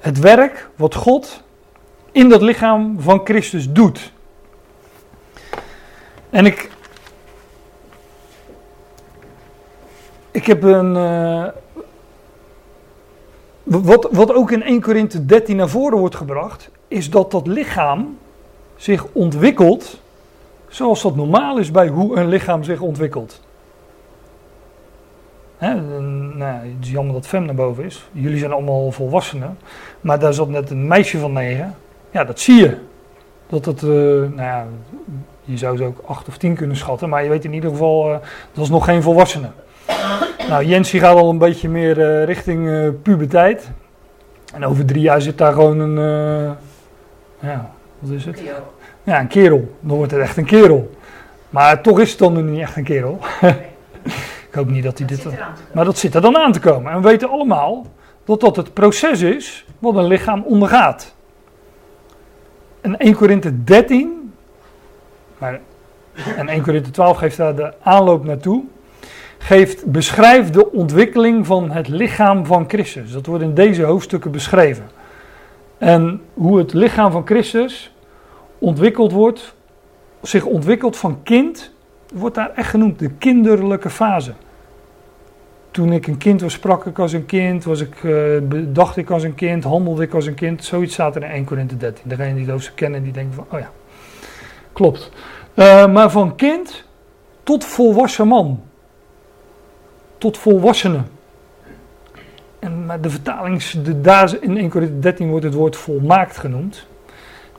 het 0.00 0.18
werk 0.18 0.68
wat 0.76 0.94
God 0.94 1.42
in 2.12 2.28
dat 2.28 2.42
lichaam 2.42 3.00
van 3.00 3.20
Christus 3.24 3.72
doet. 3.72 4.12
En 6.30 6.46
ik. 6.46 6.70
Ik 10.30 10.46
heb 10.46 10.62
een. 10.62 10.96
eh, 10.96 11.46
wat, 13.62 14.08
wat 14.10 14.34
ook 14.34 14.50
in 14.50 14.62
1 14.62 14.80
Korinthe 14.80 15.26
13 15.26 15.56
naar 15.56 15.68
voren 15.68 15.98
wordt 15.98 16.14
gebracht, 16.16 16.70
is 16.88 17.10
dat 17.10 17.30
dat 17.30 17.46
lichaam 17.46 18.18
zich 18.76 19.06
ontwikkelt 19.12 20.00
zoals 20.70 21.02
dat 21.02 21.16
normaal 21.16 21.58
is 21.58 21.70
bij 21.70 21.88
hoe 21.88 22.16
een 22.16 22.28
lichaam 22.28 22.64
zich 22.64 22.80
ontwikkelt. 22.80 23.40
Hè, 25.56 25.74
nou, 26.34 26.54
het 26.54 26.84
is 26.84 26.90
jammer 26.90 27.14
dat 27.14 27.26
Fem 27.26 27.44
naar 27.44 27.54
boven 27.54 27.84
is. 27.84 28.08
Jullie 28.12 28.38
zijn 28.38 28.52
allemaal 28.52 28.90
volwassenen. 28.90 29.58
Maar 30.00 30.18
daar 30.18 30.34
zat 30.34 30.48
net 30.48 30.70
een 30.70 30.86
meisje 30.86 31.18
van 31.18 31.32
negen. 31.32 31.74
Ja, 32.10 32.24
dat 32.24 32.40
zie 32.40 32.60
je. 32.60 32.76
Dat 33.46 33.64
het, 33.64 33.82
eh, 33.82 33.88
nou 33.88 34.36
ja, 34.36 34.66
je 35.44 35.56
zou 35.56 35.76
ze 35.76 35.84
ook 35.84 36.02
acht 36.06 36.28
of 36.28 36.36
tien 36.36 36.54
kunnen 36.54 36.76
schatten. 36.76 37.08
Maar 37.08 37.22
je 37.22 37.28
weet 37.28 37.44
in 37.44 37.52
ieder 37.52 37.70
geval, 37.70 38.12
eh, 38.12 38.18
dat 38.52 38.64
is 38.64 38.70
nog 38.70 38.84
geen 38.84 39.02
volwassene. 39.02 39.50
Nou, 40.48 40.64
Jens 40.64 40.90
die 40.90 41.00
gaat 41.00 41.16
al 41.16 41.30
een 41.30 41.38
beetje 41.38 41.68
meer 41.68 42.00
eh, 42.00 42.24
richting 42.24 42.68
eh, 42.68 42.88
puberteit. 43.02 43.70
En 44.54 44.64
over 44.66 44.84
drie 44.84 45.02
jaar 45.02 45.20
zit 45.20 45.38
daar 45.38 45.52
gewoon 45.52 45.78
een, 45.78 45.98
eh, 45.98 46.50
ja, 47.50 47.70
wat 47.98 48.10
is 48.10 48.24
het? 48.24 48.42
Ja, 49.10 49.20
een 49.20 49.28
kerel. 49.28 49.76
Dan 49.80 49.96
wordt 49.96 50.12
het 50.12 50.20
echt 50.20 50.36
een 50.36 50.44
kerel. 50.44 50.90
Maar 51.48 51.82
toch 51.82 52.00
is 52.00 52.10
het 52.10 52.18
dan 52.18 52.32
nu 52.32 52.42
niet 52.42 52.60
echt 52.60 52.76
een 52.76 52.84
kerel. 52.84 53.18
Ik 54.48 54.54
hoop 54.54 54.68
niet 54.68 54.84
dat 54.84 54.98
hij 54.98 55.06
dit... 55.06 55.26
Maar 55.74 55.84
dat 55.84 55.98
zit 55.98 56.14
er 56.14 56.20
dan 56.20 56.36
aan 56.36 56.52
te 56.52 56.60
komen. 56.60 56.92
En 56.92 57.02
we 57.02 57.08
weten 57.08 57.28
allemaal 57.28 57.86
dat 58.24 58.40
dat 58.40 58.56
het 58.56 58.72
proces 58.72 59.20
is 59.20 59.66
wat 59.78 59.96
een 59.96 60.06
lichaam 60.06 60.42
ondergaat. 60.42 61.14
En 62.80 62.96
1 62.96 63.14
Korinthe 63.14 63.64
13, 63.64 64.32
maar, 65.38 65.60
en 66.36 66.48
1 66.48 66.62
Korinthe 66.62 66.90
12 66.90 67.16
geeft 67.16 67.36
daar 67.36 67.54
de 67.54 67.72
aanloop 67.82 68.24
naartoe, 68.24 68.64
geeft, 69.38 69.86
beschrijft 69.86 70.52
de 70.52 70.72
ontwikkeling 70.72 71.46
van 71.46 71.70
het 71.70 71.88
lichaam 71.88 72.46
van 72.46 72.64
Christus. 72.68 73.12
Dat 73.12 73.26
wordt 73.26 73.42
in 73.42 73.54
deze 73.54 73.82
hoofdstukken 73.82 74.30
beschreven. 74.30 74.90
En 75.78 76.20
hoe 76.34 76.58
het 76.58 76.72
lichaam 76.72 77.12
van 77.12 77.26
Christus 77.26 77.92
ontwikkeld 78.60 79.12
wordt, 79.12 79.54
zich 80.22 80.44
ontwikkelt 80.44 80.96
van 80.96 81.22
kind, 81.22 81.72
wordt 82.14 82.34
daar 82.34 82.50
echt 82.54 82.70
genoemd 82.70 82.98
de 82.98 83.10
kinderlijke 83.10 83.90
fase. 83.90 84.32
Toen 85.70 85.92
ik 85.92 86.06
een 86.06 86.18
kind 86.18 86.40
was, 86.40 86.52
sprak 86.52 86.86
ik 86.86 86.98
als 86.98 87.12
een 87.12 87.26
kind, 87.26 87.64
was 87.64 87.80
ik, 87.80 88.04
eh, 88.04 88.12
dacht 88.68 88.96
ik 88.96 89.10
als 89.10 89.22
een 89.22 89.34
kind, 89.34 89.64
handelde 89.64 90.02
ik 90.02 90.14
als 90.14 90.26
een 90.26 90.34
kind. 90.34 90.64
Zoiets 90.64 90.92
staat 90.92 91.16
er 91.16 91.22
in 91.22 91.30
1 91.30 91.44
Korinthe 91.44 91.76
13. 91.76 92.08
Degene 92.08 92.34
die 92.34 92.50
hoofdstuk 92.50 92.76
kennen, 92.76 93.02
die 93.02 93.12
denken 93.12 93.34
van, 93.34 93.46
oh 93.50 93.58
ja, 93.58 93.70
klopt. 94.72 95.10
Eh, 95.54 95.92
maar 95.92 96.10
van 96.10 96.34
kind 96.36 96.84
tot 97.42 97.64
volwassen 97.64 98.28
man. 98.28 98.62
Tot 100.18 100.38
volwassene. 100.38 101.00
En, 102.58 102.90
de 103.00 103.10
vertaling, 103.10 103.62
de, 103.62 104.00
daar 104.00 104.36
in 104.40 104.56
1 104.56 104.68
Korinthe 104.68 104.98
13 104.98 105.28
wordt 105.30 105.44
het 105.44 105.54
woord 105.54 105.76
volmaakt 105.76 106.36
genoemd. 106.36 106.86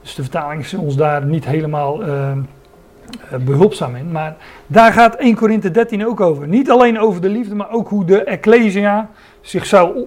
Dus 0.02 0.16
de 0.16 0.22
vertaling 0.22 0.62
is 0.62 0.74
ons 0.74 0.96
daar 0.96 1.26
niet 1.26 1.46
helemaal 1.46 2.04
eh, 2.04 2.32
eh, 2.32 2.38
behulpzaam 3.40 3.96
in. 3.96 4.12
Maar 4.12 4.36
daar 4.68 4.94
gaat 4.94 5.16
1 5.16 5.36
Korinthe 5.36 5.72
13 5.72 6.08
ook 6.08 6.20
over. 6.20 6.48
Niet 6.48 6.72
alleen 6.72 7.00
over 7.00 7.22
de 7.22 7.30
liefde, 7.30 7.56
maar 7.56 7.72
ook 7.72 7.90
hoe 7.90 8.06
de 8.06 8.24
Ecclesia 8.24 9.10
zich 9.42 9.66
zou. 9.66 10.06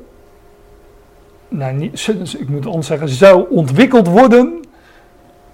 Nou, 1.48 1.74
niet, 1.74 2.08
ik 2.38 2.48
moet 2.48 2.66
anders 2.66 2.86
zeggen, 2.86 3.08
zou 3.08 3.50
ontwikkeld 3.50 4.06
worden 4.06 4.64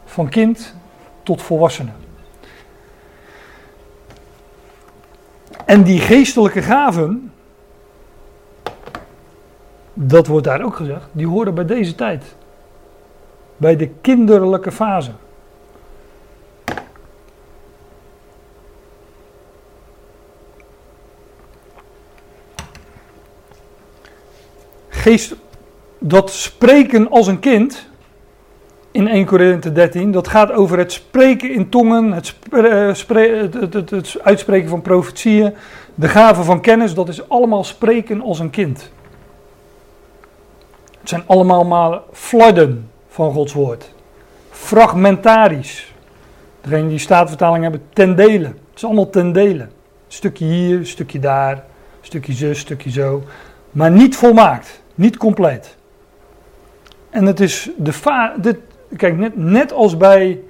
van 0.04 0.28
kind 0.28 0.74
tot 1.22 1.42
volwassene. 1.42 1.90
En 5.64 5.82
die 5.82 6.00
geestelijke 6.00 6.62
gaven, 6.62 7.32
dat 9.94 10.26
wordt 10.26 10.46
daar 10.46 10.62
ook 10.62 10.76
gezegd, 10.76 11.08
die 11.12 11.26
horen 11.26 11.54
bij 11.54 11.64
deze 11.64 11.94
tijd. 11.94 12.24
Bij 13.60 13.76
de 13.76 13.88
kinderlijke 14.00 14.72
fase. 14.72 15.10
Geest, 24.88 25.34
dat 25.98 26.30
spreken 26.30 27.10
als 27.10 27.26
een 27.26 27.38
kind, 27.38 27.88
in 28.90 29.08
1 29.08 29.26
Korinthe 29.26 29.72
13, 29.72 30.12
dat 30.12 30.28
gaat 30.28 30.52
over 30.52 30.78
het 30.78 30.92
spreken 30.92 31.50
in 31.50 31.68
tongen, 31.68 32.12
het, 32.12 32.34
het, 32.50 33.54
het, 33.54 33.90
het, 33.90 34.16
uitspreken 34.22 34.68
van 34.68 34.82
profetieën, 34.82 35.54
de 35.94 36.08
gave 36.08 36.42
van 36.42 36.60
kennis, 36.60 36.94
dat 36.94 37.08
is 37.08 37.28
allemaal 37.28 37.64
spreken 37.64 38.20
als 38.20 38.38
een 38.38 38.50
kind. 38.50 38.90
Het 41.00 41.08
zijn 41.08 41.22
allemaal 41.26 41.64
maar 41.64 42.00
van 43.10 43.32
Gods 43.32 43.52
woord. 43.52 43.92
Fragmentarisch. 44.50 45.94
Degene 46.60 46.88
die 46.88 46.98
staatvertaling 46.98 47.62
hebben, 47.62 47.82
ten 47.92 48.16
dele. 48.16 48.46
Het 48.46 48.76
is 48.76 48.84
allemaal 48.84 49.10
ten 49.10 49.32
dele. 49.32 49.66
Stukje 50.08 50.44
hier, 50.44 50.86
stukje 50.86 51.18
daar, 51.18 51.64
stukje 52.00 52.32
zus, 52.32 52.58
stukje 52.58 52.90
zo. 52.90 53.22
Maar 53.70 53.90
niet 53.90 54.16
volmaakt, 54.16 54.82
niet 54.94 55.16
compleet. 55.16 55.76
En 57.10 57.26
het 57.26 57.40
is 57.40 57.70
de 57.76 58.32
dit, 58.40 58.56
kijk, 58.96 59.16
net, 59.16 59.36
net 59.36 59.72
als 59.72 59.96
bij. 59.96 60.40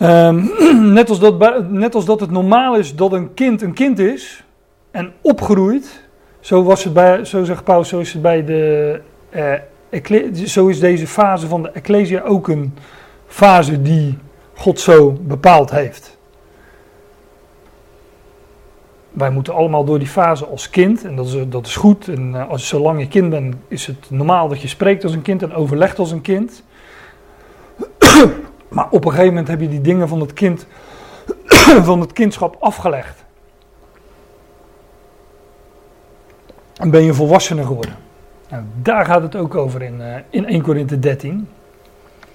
Um, 0.00 0.50
net, 0.98 1.08
als 1.08 1.18
dat, 1.18 1.70
net 1.70 1.94
als 1.94 2.04
dat 2.04 2.20
het 2.20 2.30
normaal 2.30 2.76
is 2.76 2.94
dat 2.94 3.12
een 3.12 3.34
kind 3.34 3.62
een 3.62 3.74
kind 3.74 3.98
is 3.98 4.44
en 4.90 5.12
opgroeit. 5.20 6.04
Zo, 6.40 6.62
was 6.62 6.84
het 6.84 6.92
bij, 6.92 7.24
zo 7.24 7.44
zegt 7.44 7.64
Paulus, 7.64 7.88
zo 7.88 7.98
is 7.98 8.12
het 8.12 8.22
bij 8.22 8.44
de 8.44 9.00
uh, 9.30 9.52
zo 10.44 10.66
is 10.66 10.80
deze 10.80 11.06
fase 11.06 11.46
van 11.48 11.62
de 11.62 11.70
Ecclesia 11.70 12.22
ook 12.22 12.48
een 12.48 12.74
fase 13.26 13.82
die 13.82 14.18
God 14.54 14.80
zo 14.80 15.12
bepaald 15.12 15.70
heeft. 15.70 16.16
Wij 19.10 19.30
moeten 19.30 19.54
allemaal 19.54 19.84
door 19.84 19.98
die 19.98 20.08
fase 20.08 20.46
als 20.46 20.70
kind, 20.70 21.04
en 21.04 21.16
dat 21.16 21.26
is, 21.26 21.36
dat 21.48 21.66
is 21.66 21.76
goed. 21.76 22.08
En 22.08 22.32
uh, 22.34 22.48
als, 22.48 22.68
zolang 22.68 23.00
je 23.00 23.08
kind 23.08 23.30
bent, 23.30 23.54
is 23.68 23.86
het 23.86 24.10
normaal 24.10 24.48
dat 24.48 24.60
je 24.60 24.68
spreekt 24.68 25.04
als 25.04 25.12
een 25.12 25.22
kind 25.22 25.42
en 25.42 25.54
overlegt 25.54 25.98
als 25.98 26.10
een 26.10 26.20
kind. 26.20 26.62
maar 28.68 28.88
op 28.90 29.04
een 29.04 29.10
gegeven 29.10 29.28
moment 29.28 29.48
heb 29.48 29.60
je 29.60 29.68
die 29.68 29.80
dingen 29.80 30.08
van 30.08 30.20
het 30.20 30.32
kind, 30.32 30.66
van 31.88 32.00
het 32.00 32.12
kindschap 32.12 32.56
afgelegd. 32.60 33.24
En 36.74 36.90
ben 36.90 37.02
je 37.02 37.14
volwassene 37.14 37.64
geworden. 37.64 38.05
Nou, 38.48 38.62
daar 38.82 39.04
gaat 39.04 39.22
het 39.22 39.36
ook 39.36 39.54
over 39.54 39.82
in, 39.82 40.00
uh, 40.00 40.14
in 40.30 40.46
1 40.46 40.62
Korinthe 40.62 40.98
13. 40.98 41.48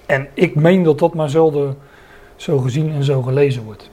En 0.06 0.28
ik 0.34 0.54
meen 0.54 0.82
dat 0.82 0.98
dat 0.98 1.14
maar 1.14 1.28
zelden 1.28 1.76
zo 2.36 2.58
gezien 2.58 2.92
en 2.92 3.04
zo 3.04 3.22
gelezen 3.22 3.64
wordt. 3.64 3.90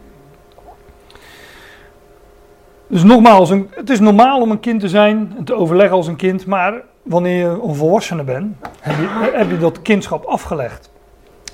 Dus 2.87 3.03
nogmaals, 3.03 3.49
een, 3.49 3.69
het 3.71 3.89
is 3.89 3.99
normaal 3.99 4.41
om 4.41 4.51
een 4.51 4.59
kind 4.59 4.79
te 4.79 4.89
zijn 4.89 5.33
en 5.37 5.43
te 5.43 5.53
overleggen 5.53 5.95
als 5.95 6.07
een 6.07 6.15
kind, 6.15 6.45
maar 6.45 6.73
wanneer 7.03 7.37
je 7.37 7.59
een 7.63 7.75
volwassene 7.75 8.23
bent, 8.23 8.55
heb 8.79 8.95
je, 8.97 9.31
heb 9.33 9.49
je 9.49 9.57
dat 9.57 9.81
kindschap 9.81 10.25
afgelegd. 10.25 10.91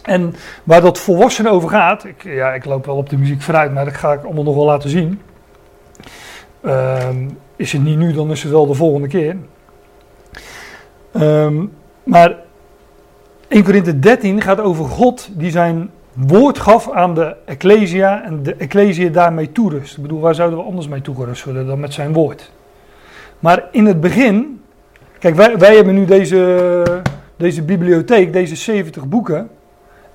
En 0.02 0.36
waar 0.64 0.82
dat 0.82 1.00
volwassene 1.00 1.50
over 1.50 1.70
gaat, 1.70 2.06
ik, 2.06 2.24
ja, 2.24 2.54
ik 2.54 2.66
loop 2.66 2.86
wel 2.86 2.96
op 2.96 3.10
de 3.10 3.18
muziek 3.18 3.42
vooruit, 3.42 3.74
maar 3.74 3.86
dat 3.86 3.94
ga 3.94 4.14
ik 4.14 4.24
allemaal 4.24 4.44
nog 4.44 4.56
wel 4.56 4.66
laten 4.66 4.90
zien. 4.90 5.22
Um, 6.66 7.38
is 7.56 7.72
het 7.72 7.84
niet 7.84 7.98
nu, 7.98 8.14
dan 8.14 8.32
is 8.32 8.44
het 8.44 8.52
wel 8.52 8.68
de 8.68 8.74
volgende 8.74 9.08
keer. 9.08 9.36
Um, 11.22 11.72
maar 12.04 12.36
1 13.48 13.64
Korinthe 13.64 14.00
13 14.00 14.42
gaat 14.42 14.60
over 14.60 14.86
God 14.86 15.30
die 15.32 15.52
zijn 15.52 15.90
woord 16.14 16.60
gaf 16.60 16.92
aan 16.92 17.14
de 17.14 17.36
Ecclesia 17.46 18.24
en 18.24 18.44
de 18.44 18.56
Ecclesia 18.56 19.10
daarmee 19.10 19.52
toerust. 19.52 19.96
Ik 19.96 20.02
bedoel, 20.02 20.20
waar 20.20 20.36
zouden 20.36 20.60
we 20.60 20.66
anders 20.66 20.88
mee 20.88 21.02
toegerust 21.02 21.44
worden 21.44 21.68
dan 21.68 21.80
met 21.80 21.94
zijn 21.94 22.14
woord? 22.14 22.52
Maar 23.40 23.64
in 23.72 23.86
het 23.86 24.00
begin, 24.00 24.62
kijk, 25.20 25.36
wij, 25.36 25.76
hebben 25.76 25.94
nu 25.94 26.06
deze, 26.06 26.84
deze 27.38 27.64
bibliotheek, 27.64 28.34
deze 28.34 28.56
70 28.56 29.08
boeken. 29.08 29.50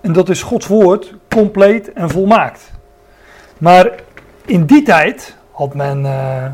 En 0.01 0.13
dat 0.13 0.29
is 0.29 0.43
Gods 0.43 0.67
woord, 0.67 1.15
compleet 1.29 1.93
en 1.93 2.11
volmaakt. 2.11 2.71
Maar 3.59 3.91
in 4.45 4.65
die 4.65 4.83
tijd 4.83 5.37
had 5.51 5.75
men. 5.75 6.05
Uh, 6.05 6.45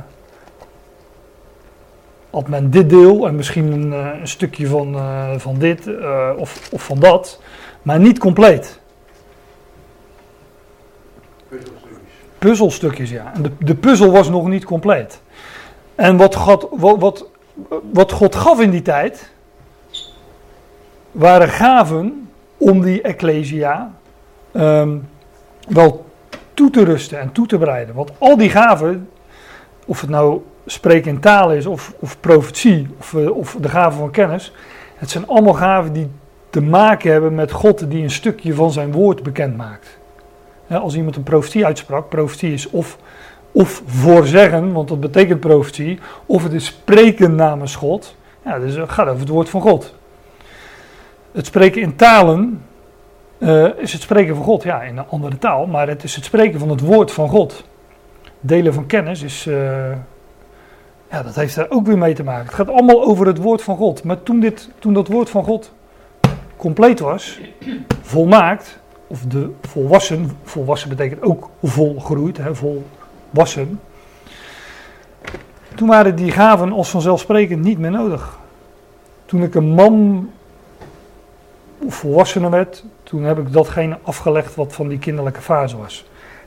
had 2.37 2.49
men 2.49 2.70
dit 2.70 2.90
deel 2.90 3.27
en 3.27 3.37
misschien 3.37 3.72
een, 3.72 3.92
uh, 3.92 4.20
een 4.20 4.29
stukje 4.29 4.66
van, 4.66 4.94
uh, 4.94 5.31
van 5.37 5.59
dit 5.59 5.87
uh, 5.87 6.31
of, 6.37 6.68
of 6.72 6.83
van 6.83 6.99
dat, 6.99 7.40
maar 7.83 8.01
niet 8.01 8.18
compleet. 8.18 8.81
Puzzelstukjes. 11.49 11.99
Puzzelstukjes, 12.38 13.11
ja. 13.11 13.33
En 13.35 13.42
de, 13.42 13.51
de 13.59 13.75
puzzel 13.75 14.11
was 14.11 14.29
nog 14.29 14.49
niet 14.49 14.64
compleet. 14.64 15.20
En 15.94 16.16
wat 16.16 16.35
God, 16.35 16.68
wat, 16.70 16.99
wat, 16.99 17.29
wat 17.92 18.12
God 18.12 18.35
gaf 18.35 18.61
in 18.61 18.70
die 18.70 18.83
tijd, 18.83 19.31
waren 21.12 21.49
gaven 21.49 22.29
om 22.57 22.83
die 22.83 23.03
Ecclesia 23.03 23.92
um, 24.53 25.09
wel 25.68 26.05
toe 26.55 26.70
te 26.70 26.85
rusten 26.85 27.20
en 27.20 27.33
toe 27.33 27.46
te 27.46 27.59
bereiden. 27.59 27.94
Want 27.94 28.11
al 28.18 28.37
die 28.37 28.51
gaven, 28.51 29.09
of 29.87 30.01
het 30.01 30.11
nou 30.11 30.40
spreken 30.66 31.11
in 31.11 31.20
taal 31.20 31.52
is, 31.52 31.66
of, 31.66 31.94
of 31.98 32.20
profetie, 32.20 32.88
of, 32.98 33.12
uh, 33.12 33.37
of 33.37 33.57
de 33.61 33.68
gaven 33.68 33.98
van 33.98 34.11
kennis. 34.11 34.52
Het 34.94 35.11
zijn 35.11 35.26
allemaal 35.26 35.55
gaven 35.55 35.92
die 35.92 36.11
te 36.50 36.61
maken 36.62 37.12
hebben 37.12 37.35
met 37.35 37.50
God 37.50 37.90
die 37.90 38.02
een 38.02 38.11
stukje 38.11 38.55
van 38.55 38.72
zijn 38.72 38.92
woord 38.92 39.22
bekend 39.22 39.57
maakt. 39.57 39.98
Als 40.68 40.96
iemand 40.96 41.16
een 41.16 41.22
profetie 41.22 41.66
uitsprak, 41.66 42.09
profetie 42.09 42.52
is 42.52 42.70
of, 42.70 42.98
of 43.52 43.83
voorzeggen, 43.87 44.72
want 44.72 44.88
dat 44.88 45.00
betekent 45.00 45.40
profetie, 45.40 45.98
of 46.26 46.42
het 46.42 46.52
is 46.52 46.66
spreken 46.66 47.35
namens 47.35 47.76
God. 47.76 48.16
Ja, 48.44 48.59
dus 48.59 48.74
het 48.74 48.90
gaat 48.90 49.09
over 49.09 49.20
het 49.20 49.29
woord 49.29 49.48
van 49.48 49.61
God. 49.61 49.94
Het 51.33 51.46
spreken 51.46 51.83
in 51.83 51.96
talen 51.96 52.62
uh, 53.38 53.68
is 53.76 53.92
het 53.92 54.02
spreken 54.02 54.35
van 54.35 54.44
God, 54.44 54.62
ja, 54.62 54.83
in 54.83 54.96
een 54.96 55.09
andere 55.09 55.38
taal, 55.38 55.66
maar 55.66 55.88
het 55.88 56.02
is 56.02 56.14
het 56.14 56.24
spreken 56.24 56.59
van 56.59 56.68
het 56.68 56.81
woord 56.81 57.12
van 57.12 57.29
God. 57.29 57.64
Delen 58.40 58.74
van 58.74 58.87
kennis 58.87 59.22
is. 59.22 59.48
Ja, 61.11 61.23
dat 61.23 61.35
heeft 61.35 61.55
daar 61.55 61.71
ook 61.71 61.87
weer 61.87 61.99
mee 61.99 62.14
te 62.14 62.23
maken. 62.23 62.47
Het 62.47 62.55
gaat 62.55 62.69
allemaal 62.69 63.05
over 63.05 63.27
het 63.27 63.38
woord 63.38 63.62
van 63.62 63.77
God. 63.77 64.05
Maar 64.05 64.23
toen, 64.23 64.40
dit, 64.40 64.71
toen 64.79 64.95
dat 64.95 65.09
woord 65.09 65.31
van 65.31 65.45
God 65.45 65.73
compleet 66.57 67.01
was, 67.01 67.40
volmaakt, 68.03 68.79
of 69.07 69.21
de 69.23 69.51
volwassen, 69.62 70.31
volwassen 70.42 70.88
betekent 70.88 71.23
ook 71.23 71.51
volgroeid, 71.62 72.37
hè, 72.37 72.51
volwassen. 72.55 73.81
Toen 75.75 75.88
waren 75.88 76.16
die 76.16 76.31
gaven 76.31 76.73
als 76.73 76.90
vanzelfsprekend 76.90 77.62
niet 77.62 77.79
meer 77.79 77.90
nodig. 77.90 78.38
Toen 79.25 79.42
ik 79.42 79.55
een 79.55 79.75
man 79.75 80.31
of 81.79 81.95
volwassene 81.95 82.51
werd, 82.51 82.85
toen 83.03 83.23
heb 83.23 83.38
ik 83.38 83.53
datgene 83.53 83.99
afgelegd 84.03 84.55
wat 84.55 84.73
van 84.73 84.88
die 84.88 84.99
kinderlijke 84.99 85.40
fase 85.40 85.77
was. 85.77 86.07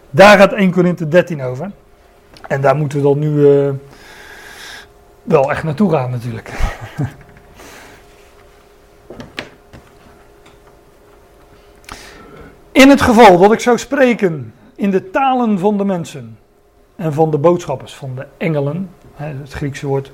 Daar 0.09 0.37
gaat 0.37 0.53
1 0.53 0.71
Korinthe 0.71 1.07
13 1.07 1.41
over. 1.41 1.71
En 2.47 2.61
daar 2.61 2.75
moeten 2.75 2.97
we 2.97 3.03
dan 3.03 3.19
nu 3.19 3.29
uh, 3.29 3.69
wel 5.29 5.51
echt 5.51 5.63
naartoe 5.63 5.91
gaan 5.91 6.11
natuurlijk. 6.11 6.51
In 12.71 12.89
het 12.89 13.01
geval 13.01 13.37
dat 13.37 13.51
ik 13.51 13.59
zou 13.59 13.77
spreken 13.77 14.53
in 14.75 14.91
de 14.91 15.09
talen 15.09 15.59
van 15.59 15.77
de 15.77 15.85
mensen 15.85 16.37
en 16.95 17.13
van 17.13 17.31
de 17.31 17.37
boodschappers, 17.37 17.93
van 17.93 18.15
de 18.15 18.25
engelen, 18.37 18.89
het 19.13 19.53
Griekse 19.53 19.87
woord 19.87 20.11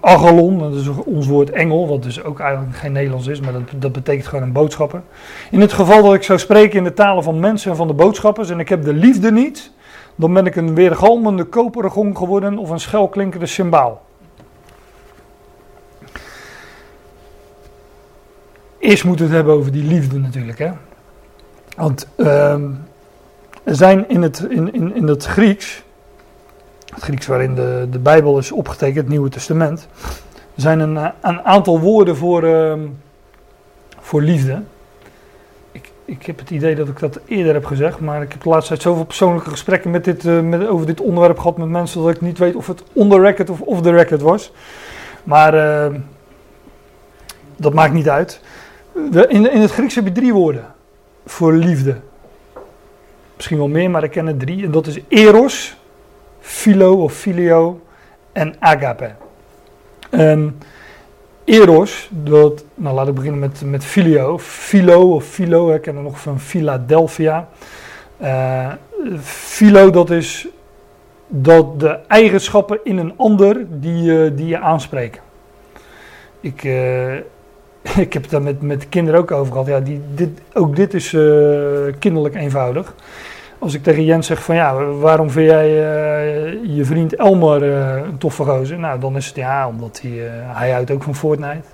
agalon, 0.00 0.58
dat 0.58 0.74
is 0.74 0.88
ons 0.88 1.26
woord 1.26 1.50
engel, 1.50 1.88
wat 1.88 2.02
dus 2.02 2.22
ook 2.22 2.40
eigenlijk 2.40 2.76
geen 2.76 2.92
Nederlands 2.92 3.26
is, 3.26 3.40
maar 3.40 3.52
dat, 3.52 3.62
dat 3.76 3.92
betekent 3.92 4.26
gewoon 4.26 4.44
een 4.44 4.52
boodschapper. 4.52 5.02
In 5.50 5.60
het 5.60 5.72
geval 5.72 6.02
dat 6.02 6.14
ik 6.14 6.22
zou 6.22 6.38
spreken 6.38 6.78
in 6.78 6.84
de 6.84 6.94
talen 6.94 7.22
van 7.22 7.40
mensen 7.40 7.70
en 7.70 7.76
van 7.76 7.86
de 7.86 7.94
boodschappers 7.94 8.50
en 8.50 8.60
ik 8.60 8.68
heb 8.68 8.84
de 8.84 8.94
liefde 8.94 9.32
niet, 9.32 9.72
dan 10.14 10.32
ben 10.32 10.46
ik 10.46 10.56
een 10.56 10.74
weergalmende 10.74 11.44
koperen 11.44 11.90
gong 11.90 12.16
geworden 12.16 12.58
of 12.58 12.70
een 12.70 12.80
schelklinkende 12.80 13.46
symbaal. 13.46 14.02
Eerst 18.78 19.04
moeten 19.04 19.24
we 19.24 19.30
het 19.30 19.40
hebben 19.40 19.60
over 19.60 19.72
die 19.72 19.84
liefde 19.84 20.18
natuurlijk. 20.18 20.58
Hè? 20.58 20.70
Want 21.76 22.08
uh, 22.16 22.54
Er 23.64 23.76
zijn 23.76 24.08
in 24.08 24.22
het, 24.22 24.46
in, 24.48 24.72
in, 24.72 24.94
in 24.94 25.08
het 25.08 25.24
Grieks, 25.24 25.82
het 26.94 27.02
Grieks 27.02 27.26
waarin 27.26 27.54
de, 27.54 27.86
de 27.90 27.98
Bijbel 27.98 28.38
is 28.38 28.52
opgetekend, 28.52 28.96
het 28.96 29.08
Nieuwe 29.08 29.28
Testament, 29.28 29.88
zijn 30.54 30.80
een, 30.80 30.96
een 31.20 31.40
aantal 31.40 31.80
woorden 31.80 32.16
voor, 32.16 32.44
ehm, 32.44 32.80
voor 34.00 34.22
liefde. 34.22 34.62
Ik, 36.12 36.26
heb 36.26 36.38
het 36.38 36.50
idee 36.50 36.74
dat 36.74 36.88
ik 36.88 36.98
dat 36.98 37.20
eerder 37.26 37.54
heb 37.54 37.64
gezegd, 37.64 38.00
maar 38.00 38.22
ik 38.22 38.32
heb 38.32 38.42
de 38.42 38.48
laatste 38.48 38.68
tijd 38.68 38.82
zoveel 38.82 39.04
persoonlijke 39.04 39.50
gesprekken 39.50 39.90
met 39.90 40.04
dit, 40.04 40.24
eh, 40.24 40.40
met, 40.40 40.66
over 40.66 40.86
dit 40.86 41.00
onderwerp 41.00 41.38
gehad 41.38 41.56
met 41.56 41.68
mensen 41.68 42.02
dat 42.02 42.10
ik 42.10 42.20
niet 42.20 42.38
weet 42.38 42.54
of 42.54 42.66
het 42.66 42.82
on 42.92 43.08
the 43.10 43.20
record 43.20 43.50
of 43.50 43.60
off 43.60 43.80
the 43.80 43.90
record 43.90 44.20
was. 44.20 44.52
Maar 45.24 45.54
ehm, 45.54 46.00
dat 47.56 47.74
maakt 47.74 47.92
niet 47.92 48.08
uit. 48.08 48.40
In, 49.28 49.52
in 49.52 49.60
het 49.60 49.70
Grieks 49.70 49.94
heb 49.94 50.04
je 50.04 50.12
drie 50.12 50.32
woorden 50.32 50.74
voor 51.26 51.52
liefde. 51.52 51.96
Misschien 53.36 53.58
wel 53.58 53.68
meer, 53.68 53.90
maar 53.90 54.04
ik 54.04 54.10
ken 54.10 54.26
er 54.26 54.36
drie. 54.36 54.64
En 54.64 54.70
dat 54.70 54.86
is 54.86 54.98
eros, 55.08 55.76
philo 56.40 57.02
of 57.02 57.12
filio 57.12 57.80
en 58.32 58.54
agape. 58.58 59.10
Eros, 61.44 62.08
dat, 62.10 62.64
nou 62.74 62.94
laat 62.94 63.08
ik 63.08 63.14
beginnen 63.14 63.40
met, 63.40 63.62
met 63.64 63.84
filio. 63.84 64.38
Philo 64.38 65.14
of 65.14 65.24
philo, 65.24 65.72
ik 65.72 65.82
ken 65.82 65.96
er 65.96 66.02
nog 66.02 66.20
van 66.20 66.40
Philadelphia. 66.40 67.48
Uh, 68.22 68.72
philo, 69.22 69.90
dat 69.90 70.10
is 70.10 70.48
dat 71.26 71.80
de 71.80 71.98
eigenschappen 72.06 72.80
in 72.84 72.98
een 72.98 73.12
ander 73.16 73.66
die, 73.68 74.34
die 74.34 74.46
je 74.46 74.58
aanspreken. 74.58 75.20
Ik, 76.40 76.64
uh, 76.64 77.14
ik 78.04 78.12
heb 78.12 78.22
het 78.22 78.30
daar 78.30 78.42
met, 78.42 78.62
met 78.62 78.88
kinderen 78.88 79.20
ook 79.20 79.30
over 79.30 79.52
gehad. 79.52 79.66
Ja, 79.66 79.80
die, 79.80 80.00
dit, 80.14 80.28
ook 80.52 80.76
dit 80.76 80.94
is 80.94 81.12
uh, 81.12 81.92
kinderlijk 81.98 82.34
eenvoudig. 82.34 82.94
Als 83.62 83.74
ik 83.74 83.82
tegen 83.82 84.04
Jens 84.04 84.26
zeg 84.26 84.42
van 84.42 84.54
ja, 84.54 84.84
waarom 84.84 85.30
vind 85.30 85.50
jij 85.50 85.68
uh, 85.68 86.76
je 86.76 86.84
vriend 86.84 87.14
Elmer 87.14 87.62
uh, 87.62 87.96
een 87.96 88.18
toffe 88.18 88.44
gozer? 88.44 88.78
Nou, 88.78 89.00
dan 89.00 89.16
is 89.16 89.26
het 89.26 89.36
ja, 89.36 89.68
omdat 89.68 90.00
hij, 90.02 90.30
hij 90.46 90.70
houdt 90.70 90.90
ook 90.90 91.02
van 91.02 91.14
Fortnite. 91.14 91.68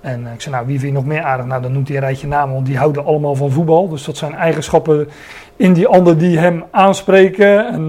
En 0.00 0.26
ik 0.34 0.40
zei 0.40 0.54
nou, 0.54 0.66
wie 0.66 0.78
vind 0.78 0.92
je 0.92 0.98
nog 0.98 1.06
meer 1.06 1.22
aardig? 1.22 1.46
Nou, 1.46 1.62
dan 1.62 1.72
noemt 1.72 1.88
hij 1.88 1.96
een 1.96 2.02
rijtje 2.02 2.26
namen, 2.26 2.54
want 2.54 2.66
die 2.66 2.76
houden 2.76 3.04
allemaal 3.04 3.34
van 3.34 3.50
voetbal. 3.50 3.88
Dus 3.88 4.04
dat 4.04 4.16
zijn 4.16 4.34
eigenschappen 4.34 5.08
in 5.56 5.72
die 5.72 5.86
ander 5.86 6.18
die 6.18 6.38
hem 6.38 6.64
aanspreken. 6.70 7.66
En 7.66 7.86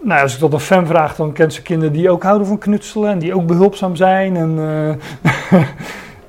nou, 0.00 0.22
als 0.22 0.34
ik 0.34 0.40
dat 0.40 0.52
een 0.52 0.60
fan 0.60 0.86
vraag, 0.86 1.16
dan 1.16 1.32
kent 1.32 1.54
ze 1.54 1.62
kinderen 1.62 1.92
die 1.92 2.10
ook 2.10 2.22
houden 2.22 2.46
van 2.46 2.58
knutselen 2.58 3.10
en 3.10 3.18
die 3.18 3.34
ook 3.34 3.46
behulpzaam 3.46 3.96
zijn. 3.96 4.36
En, 4.36 4.54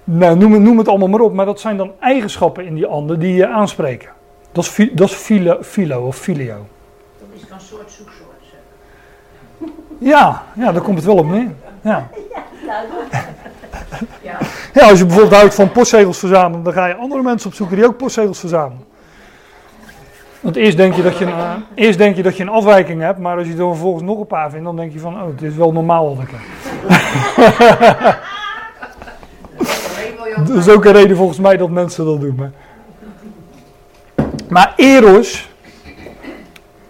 nou, 0.04 0.38
noem, 0.38 0.62
noem 0.62 0.78
het 0.78 0.88
allemaal 0.88 1.10
maar 1.10 1.20
op, 1.20 1.34
maar 1.34 1.46
dat 1.46 1.60
zijn 1.60 1.78
dan 1.78 1.92
eigenschappen 2.00 2.66
in 2.66 2.76
die 2.76 2.86
ander 2.86 3.20
die 3.20 3.34
je 3.34 3.48
aanspreken. 3.48 4.10
Dat 4.52 4.64
is, 4.64 4.90
dat 4.94 5.10
is 5.10 5.16
filo, 5.16 5.58
filo 5.62 6.06
of 6.06 6.18
filio. 6.18 6.66
Dat 7.20 7.28
is 7.34 7.48
dan 7.50 7.60
soort 7.60 7.92
zoeksoort. 7.92 8.30
Ja, 9.98 10.44
ja, 10.54 10.72
daar 10.72 10.82
komt 10.82 10.98
het 10.98 11.06
wel 11.06 11.18
op 11.18 11.30
neer. 11.30 11.52
Ja. 11.82 12.10
Ja. 14.24 14.38
ja, 14.74 14.90
als 14.90 15.00
je 15.00 15.06
bijvoorbeeld 15.06 15.40
houdt 15.40 15.56
van 15.56 15.72
postzegels 15.72 16.20
verzamelen, 16.20 16.64
dan 16.64 16.74
ga 16.74 16.86
je 16.86 16.96
andere 16.96 17.22
mensen 17.22 17.50
opzoeken 17.50 17.76
die 17.76 17.86
ook 17.86 17.98
postzegels 17.98 18.40
verzamelen. 18.40 18.86
Want 20.40 20.56
eerst 20.56 20.78
denk, 20.78 20.94
je 20.94 21.02
dat 21.02 21.18
je 21.18 21.26
een, 21.26 21.38
uh, 21.38 21.54
eerst 21.76 21.98
denk 21.98 22.16
je 22.16 22.24
dat 22.24 22.38
je 22.38 22.44
een 22.44 22.50
afwijking 22.50 23.02
hebt, 23.02 23.20
maar 23.20 23.38
als 23.38 23.48
je 23.48 23.54
er 23.54 23.58
vervolgens 23.60 24.04
nog 24.04 24.20
een 24.20 24.28
paar 24.28 24.50
vindt, 24.50 24.66
dan 24.66 24.76
denk 24.76 24.94
je 24.94 25.00
van, 25.00 25.22
oh, 25.22 25.28
het 25.28 25.42
is 25.42 25.56
wel 25.56 25.72
normaal 25.72 26.16
wat 26.16 26.24
ik 26.24 26.34
heb. 26.34 26.42
Dat 30.48 30.56
is 30.58 30.70
ook 30.70 30.86
een 30.86 30.92
reden 30.92 31.18
volgens 31.18 31.40
mij 31.40 31.58
dat 31.58 31.70
mensen 31.70 32.06
dat 32.06 32.22
doen. 32.22 32.36
Maar, 32.36 32.52
maar 34.52 34.74
eros, 34.76 35.50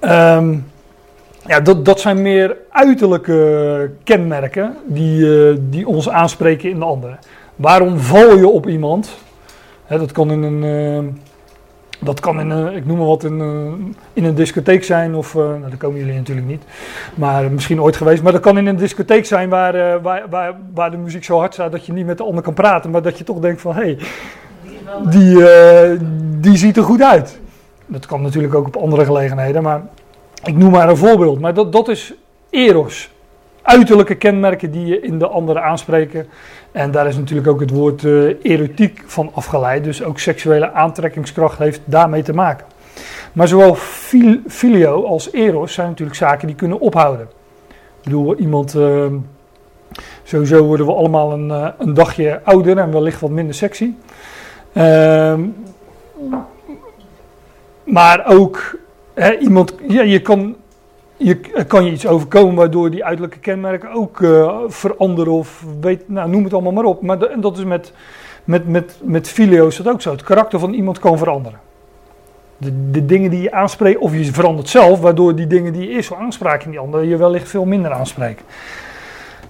um, 0.02 0.65
ja, 1.45 1.60
dat, 1.60 1.86
dat 1.86 2.00
zijn 2.00 2.21
meer 2.21 2.58
uiterlijke 2.69 3.91
kenmerken 4.04 4.76
die, 4.86 5.19
uh, 5.19 5.58
die 5.60 5.88
ons 5.88 6.10
aanspreken 6.10 6.69
in 6.69 6.80
de 6.80 6.86
ander. 6.86 7.19
Waarom 7.56 8.00
val 8.00 8.38
je 8.38 8.47
op 8.47 8.67
iemand? 8.67 9.17
Hè, 9.86 9.97
dat 9.97 10.12
kan 10.12 10.32
in 10.32 10.43
een... 10.43 10.63
Uh, 10.63 11.13
dat 12.04 12.19
kan 12.19 12.39
in 12.39 12.50
een, 12.50 12.76
ik 12.76 12.86
noem 12.86 12.97
maar 12.97 13.08
wat, 13.08 13.24
in, 13.24 13.39
uh, 13.39 13.93
in 14.13 14.24
een 14.24 14.36
discotheek 14.36 14.84
zijn 14.84 15.15
of, 15.15 15.34
uh, 15.34 15.41
nou 15.41 15.62
daar 15.62 15.78
komen 15.78 16.00
jullie 16.00 16.15
natuurlijk 16.15 16.47
niet, 16.47 16.63
maar 17.15 17.52
misschien 17.52 17.82
ooit 17.82 17.95
geweest. 17.95 18.24
Maar 18.24 18.32
dat 18.32 18.41
kan 18.41 18.58
in 18.58 18.67
een 18.67 18.76
discotheek 18.76 19.26
zijn 19.26 19.50
waar, 19.50 19.76
uh, 19.76 19.93
waar, 20.02 20.24
waar, 20.30 20.56
waar 20.74 20.91
de 20.91 20.97
muziek 20.97 21.24
zo 21.24 21.38
hard 21.38 21.54
staat 21.54 21.71
dat 21.71 21.86
je 21.86 21.93
niet 21.93 22.06
met 22.06 22.17
de 22.17 22.24
ander 22.24 22.43
kan 22.43 22.54
praten, 22.54 22.91
maar 22.91 23.02
dat 23.02 23.17
je 23.17 23.24
toch 23.24 23.39
denkt 23.39 23.62
van, 23.62 23.76
hé, 23.76 23.82
hey, 23.82 23.97
die, 25.10 25.43
die 26.39 26.58
ziet 26.58 26.78
er 26.78 26.84
goed 26.84 27.02
uit. 27.02 27.40
Dat 27.91 28.06
kan 28.06 28.21
natuurlijk 28.21 28.54
ook 28.56 28.67
op 28.67 28.75
andere 28.75 29.06
gelegenheden, 29.06 29.63
maar 29.63 29.82
ik 30.43 30.56
noem 30.56 30.71
maar 30.71 30.89
een 30.89 30.97
voorbeeld. 30.97 31.39
Maar 31.39 31.54
dat, 31.54 31.71
dat 31.71 31.88
is 31.88 32.13
eros. 32.49 33.12
Uiterlijke 33.62 34.15
kenmerken 34.15 34.71
die 34.71 34.86
je 34.86 34.99
in 34.99 35.19
de 35.19 35.27
andere 35.27 35.62
aanspreken. 35.62 36.27
En 36.71 36.91
daar 36.91 37.08
is 37.08 37.17
natuurlijk 37.17 37.47
ook 37.47 37.60
het 37.60 37.69
woord 37.69 38.04
uh, 38.04 38.36
erotiek 38.41 39.04
van 39.06 39.30
afgeleid. 39.34 39.84
Dus 39.84 40.04
ook 40.04 40.19
seksuele 40.19 40.71
aantrekkingskracht 40.71 41.58
heeft 41.58 41.82
daarmee 41.86 42.23
te 42.23 42.34
maken. 42.34 42.65
Maar 43.34 43.47
zowel 43.47 43.75
fil 43.75 44.38
filio 44.47 45.06
als 45.06 45.32
eros 45.32 45.73
zijn 45.73 45.88
natuurlijk 45.88 46.17
zaken 46.17 46.47
die 46.47 46.56
kunnen 46.56 46.80
ophouden. 46.80 47.27
Ik 47.69 48.04
bedoel, 48.04 48.36
iemand. 48.36 48.75
Uh, 48.75 49.06
sowieso 50.23 50.63
worden 50.63 50.86
we 50.86 50.93
allemaal 50.93 51.32
een, 51.32 51.47
uh, 51.47 51.67
een, 51.77 51.93
dagje 51.93 52.41
ouder 52.43 52.77
en 52.77 52.91
wellicht 52.91 53.21
wat 53.21 53.30
minder 53.30 53.56
sexy. 53.56 53.93
Ehm, 57.86 57.94
maar 57.94 58.26
ook 58.26 58.78
hè, 59.13 59.38
iemand. 59.38 59.74
Ja, 59.88 60.02
je 60.02 60.22
kan 60.22 60.56
je, 61.24 61.65
kan 61.67 61.86
je 61.86 61.91
iets 61.91 62.08
overkomen 62.08 62.56
waardoor 62.56 62.91
die 62.91 63.06
uiterlijke 63.06 63.39
kenmerken 63.39 63.91
ook 63.91 64.20
uh, 64.20 64.60
veranderen 64.67 65.34
of 65.34 65.65
weet, 65.82 66.10
nou, 66.10 66.30
noem 66.30 66.44
het 66.44 66.54
allemaal 66.54 66.72
maar 66.72 66.84
op. 66.84 67.02
Maar 67.02 67.20
de, 67.20 67.36
dat 67.39 67.58
is 67.58 67.63
met, 67.63 67.94
met, 68.44 68.67
met, 68.67 69.00
met 69.04 69.30
filio 69.30 69.67
is 69.67 69.76
dat 69.76 69.88
ook 69.88 70.02
zo. 70.02 70.12
Het 70.12 70.24
karakter 70.24 70.60
van 70.60 70.74
iemand 70.74 71.00
kan 71.00 71.17
veranderen. 71.17 71.60
De, 72.58 72.91
de 72.91 73.06
dingen 73.06 73.30
die 73.30 73.41
je 73.41 73.52
aanspreekt, 73.52 74.00
of 74.00 74.13
je 74.13 74.24
verandert 74.26 74.70
zelf, 74.70 75.00
waardoor 75.00 75.36
die 75.36 75.48
dingen 75.48 75.74
die 75.74 75.82
je 75.82 75.89
eerst 75.89 76.08
zo 76.08 76.15
aanspraken 76.15 76.65
in 76.65 76.72
die 76.72 76.80
ander 76.80 77.04
je 77.04 77.17
wellicht 77.17 77.50
veel 77.50 77.65
minder 77.65 77.91
aanspreken. 77.91 78.46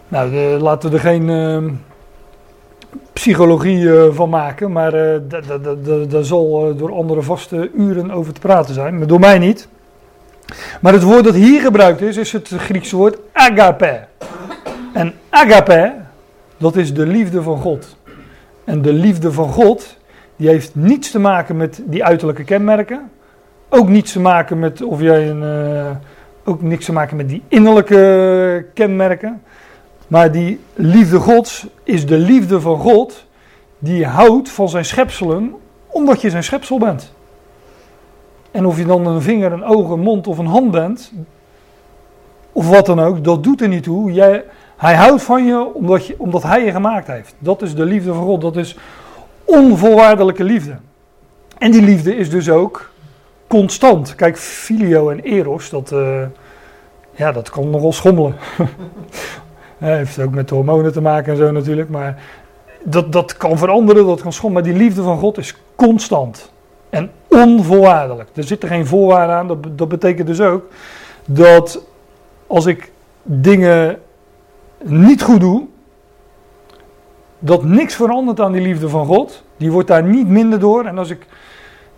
Nou, 0.07 0.31
laten 0.59 0.89
we 0.89 0.95
er 0.95 1.01
geen 1.01 1.29
uh, 1.29 1.71
psychologie 3.13 3.79
uh, 3.79 4.03
van 4.11 4.29
maken, 4.29 4.71
maar 4.71 4.91
daar 6.09 6.23
zal 6.23 6.75
door 6.77 6.93
anderen 6.93 7.23
vaste 7.23 7.71
uren 7.75 8.11
over 8.11 8.33
te 8.33 8.39
praten 8.39 8.73
zijn, 8.73 8.97
maar 8.97 9.07
door 9.07 9.19
mij 9.19 9.39
niet. 9.39 9.67
Maar 10.81 10.93
het 10.93 11.03
woord 11.03 11.23
dat 11.23 11.33
hier 11.33 11.61
gebruikt 11.61 12.01
is, 12.01 12.17
is 12.17 12.31
het 12.31 12.47
Griekse 12.47 12.95
woord 12.95 13.17
agape. 13.33 13.99
En 14.93 15.13
agape, 15.29 15.93
dat 16.57 16.75
is 16.75 16.93
de 16.93 17.05
liefde 17.05 17.41
van 17.41 17.57
God. 17.57 17.95
En 18.63 18.81
de 18.81 18.93
liefde 18.93 19.31
van 19.31 19.49
God, 19.49 19.97
die 20.35 20.49
heeft 20.49 20.75
niets 20.75 21.11
te 21.11 21.19
maken 21.19 21.57
met 21.57 21.81
die 21.85 22.03
uiterlijke 22.03 22.43
kenmerken. 22.43 23.11
Ook 23.69 23.89
niets 23.89 24.11
te 24.11 24.19
maken 24.19 24.59
met 24.59 24.83
of 24.83 25.01
jij 25.01 25.29
een. 25.29 25.99
Ook 26.43 26.61
niks 26.61 26.85
te 26.85 26.93
maken 26.93 27.17
met 27.17 27.29
die 27.29 27.43
innerlijke 27.47 28.65
kenmerken. 28.73 29.41
Maar 30.11 30.31
die 30.31 30.59
liefde 30.73 31.19
Gods 31.19 31.67
is 31.83 32.05
de 32.05 32.17
liefde 32.17 32.61
van 32.61 32.79
God 32.79 33.25
die 33.79 34.05
houdt 34.05 34.49
van 34.49 34.69
zijn 34.69 34.85
schepselen, 34.85 35.55
omdat 35.87 36.21
je 36.21 36.29
zijn 36.29 36.43
schepsel 36.43 36.77
bent. 36.77 37.13
En 38.51 38.65
of 38.65 38.77
je 38.77 38.85
dan 38.85 39.07
een 39.07 39.21
vinger, 39.21 39.51
een 39.51 39.63
oog, 39.63 39.89
een 39.89 39.99
mond 39.99 40.27
of 40.27 40.37
een 40.37 40.45
hand 40.45 40.71
bent, 40.71 41.11
of 42.51 42.69
wat 42.69 42.85
dan 42.85 42.99
ook, 42.99 43.23
dat 43.23 43.43
doet 43.43 43.61
er 43.61 43.67
niet 43.67 43.83
toe. 43.83 44.43
Hij 44.77 44.95
houdt 44.95 45.23
van 45.23 45.45
je 45.45 45.73
omdat, 45.73 46.05
je 46.05 46.15
omdat 46.17 46.43
hij 46.43 46.65
je 46.65 46.71
gemaakt 46.71 47.07
heeft. 47.07 47.35
Dat 47.39 47.61
is 47.61 47.75
de 47.75 47.85
liefde 47.85 48.13
van 48.13 48.23
God. 48.23 48.41
Dat 48.41 48.57
is 48.57 48.77
onvoorwaardelijke 49.43 50.43
liefde. 50.43 50.75
En 51.57 51.71
die 51.71 51.81
liefde 51.81 52.15
is 52.15 52.29
dus 52.29 52.49
ook 52.49 52.91
constant. 53.47 54.15
Kijk, 54.15 54.37
filio 54.37 55.09
en 55.09 55.19
eros, 55.19 55.69
dat, 55.69 55.91
uh, 55.91 56.21
ja, 57.11 57.31
dat 57.31 57.49
kan 57.49 57.69
nogal 57.69 57.93
schommelen. 57.93 58.35
heeft 59.89 60.19
ook 60.19 60.31
met 60.31 60.49
hormonen 60.49 60.91
te 60.91 61.01
maken 61.01 61.31
en 61.31 61.37
zo 61.37 61.51
natuurlijk. 61.51 61.89
Maar 61.89 62.21
dat, 62.83 63.11
dat 63.11 63.37
kan 63.37 63.57
veranderen, 63.57 64.05
dat 64.05 64.21
kan 64.21 64.33
schommelen. 64.33 64.63
Maar 64.63 64.73
die 64.73 64.83
liefde 64.83 65.03
van 65.03 65.19
God 65.19 65.37
is 65.37 65.55
constant. 65.75 66.51
En 66.89 67.11
onvoorwaardelijk. 67.27 68.29
Er 68.33 68.43
zitten 68.43 68.69
geen 68.69 68.85
voorwaarden 68.85 69.35
aan. 69.35 69.47
Dat, 69.47 69.57
dat 69.77 69.87
betekent 69.87 70.27
dus 70.27 70.41
ook 70.41 70.63
dat 71.25 71.85
als 72.47 72.65
ik 72.65 72.91
dingen 73.23 73.99
niet 74.83 75.23
goed 75.23 75.39
doe, 75.39 75.65
dat 77.39 77.63
niks 77.63 77.95
verandert 77.95 78.39
aan 78.39 78.51
die 78.51 78.61
liefde 78.61 78.89
van 78.89 79.05
God. 79.05 79.43
Die 79.57 79.71
wordt 79.71 79.87
daar 79.87 80.03
niet 80.03 80.27
minder 80.27 80.59
door. 80.59 80.85
En 80.85 80.97
als 80.97 81.09
ik, 81.09 81.25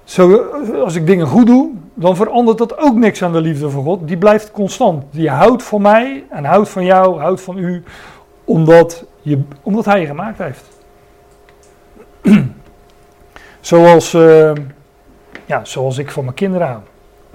zo, 0.04 0.38
als 0.84 0.96
ik 0.96 1.08
dingen 1.08 1.28
goed 1.28 1.46
doe, 1.46 1.72
dan 1.94 2.16
verandert 2.16 2.58
dat 2.58 2.78
ook 2.78 2.96
niks 2.96 3.24
aan 3.24 3.32
de 3.32 3.42
liefde 3.42 3.70
van 3.70 3.84
God. 3.84 4.08
Die 4.08 4.18
blijft 4.18 4.52
constant. 4.52 5.04
Die 5.12 5.30
houdt 5.30 5.64
van 5.64 5.82
mij 5.82 6.24
en 6.30 6.46
houdt 6.46 6.70
van 6.70 6.86
jou, 6.86 7.20
houdt 7.20 7.42
van 7.42 7.58
u, 7.58 7.84
omdat, 8.44 9.06
je, 9.22 9.42
omdat 9.62 9.86
hij 9.86 10.00
je 10.00 10.06
gemaakt 10.06 10.38
heeft. 10.38 10.66
Zoals. 13.60 14.14
Uh, 14.14 14.52
ja, 15.46 15.66
zoals 15.66 15.98
ik 15.98 16.12
van 16.12 16.24
mijn 16.24 16.36
kinderen 16.36 16.68
hou. 16.68 16.80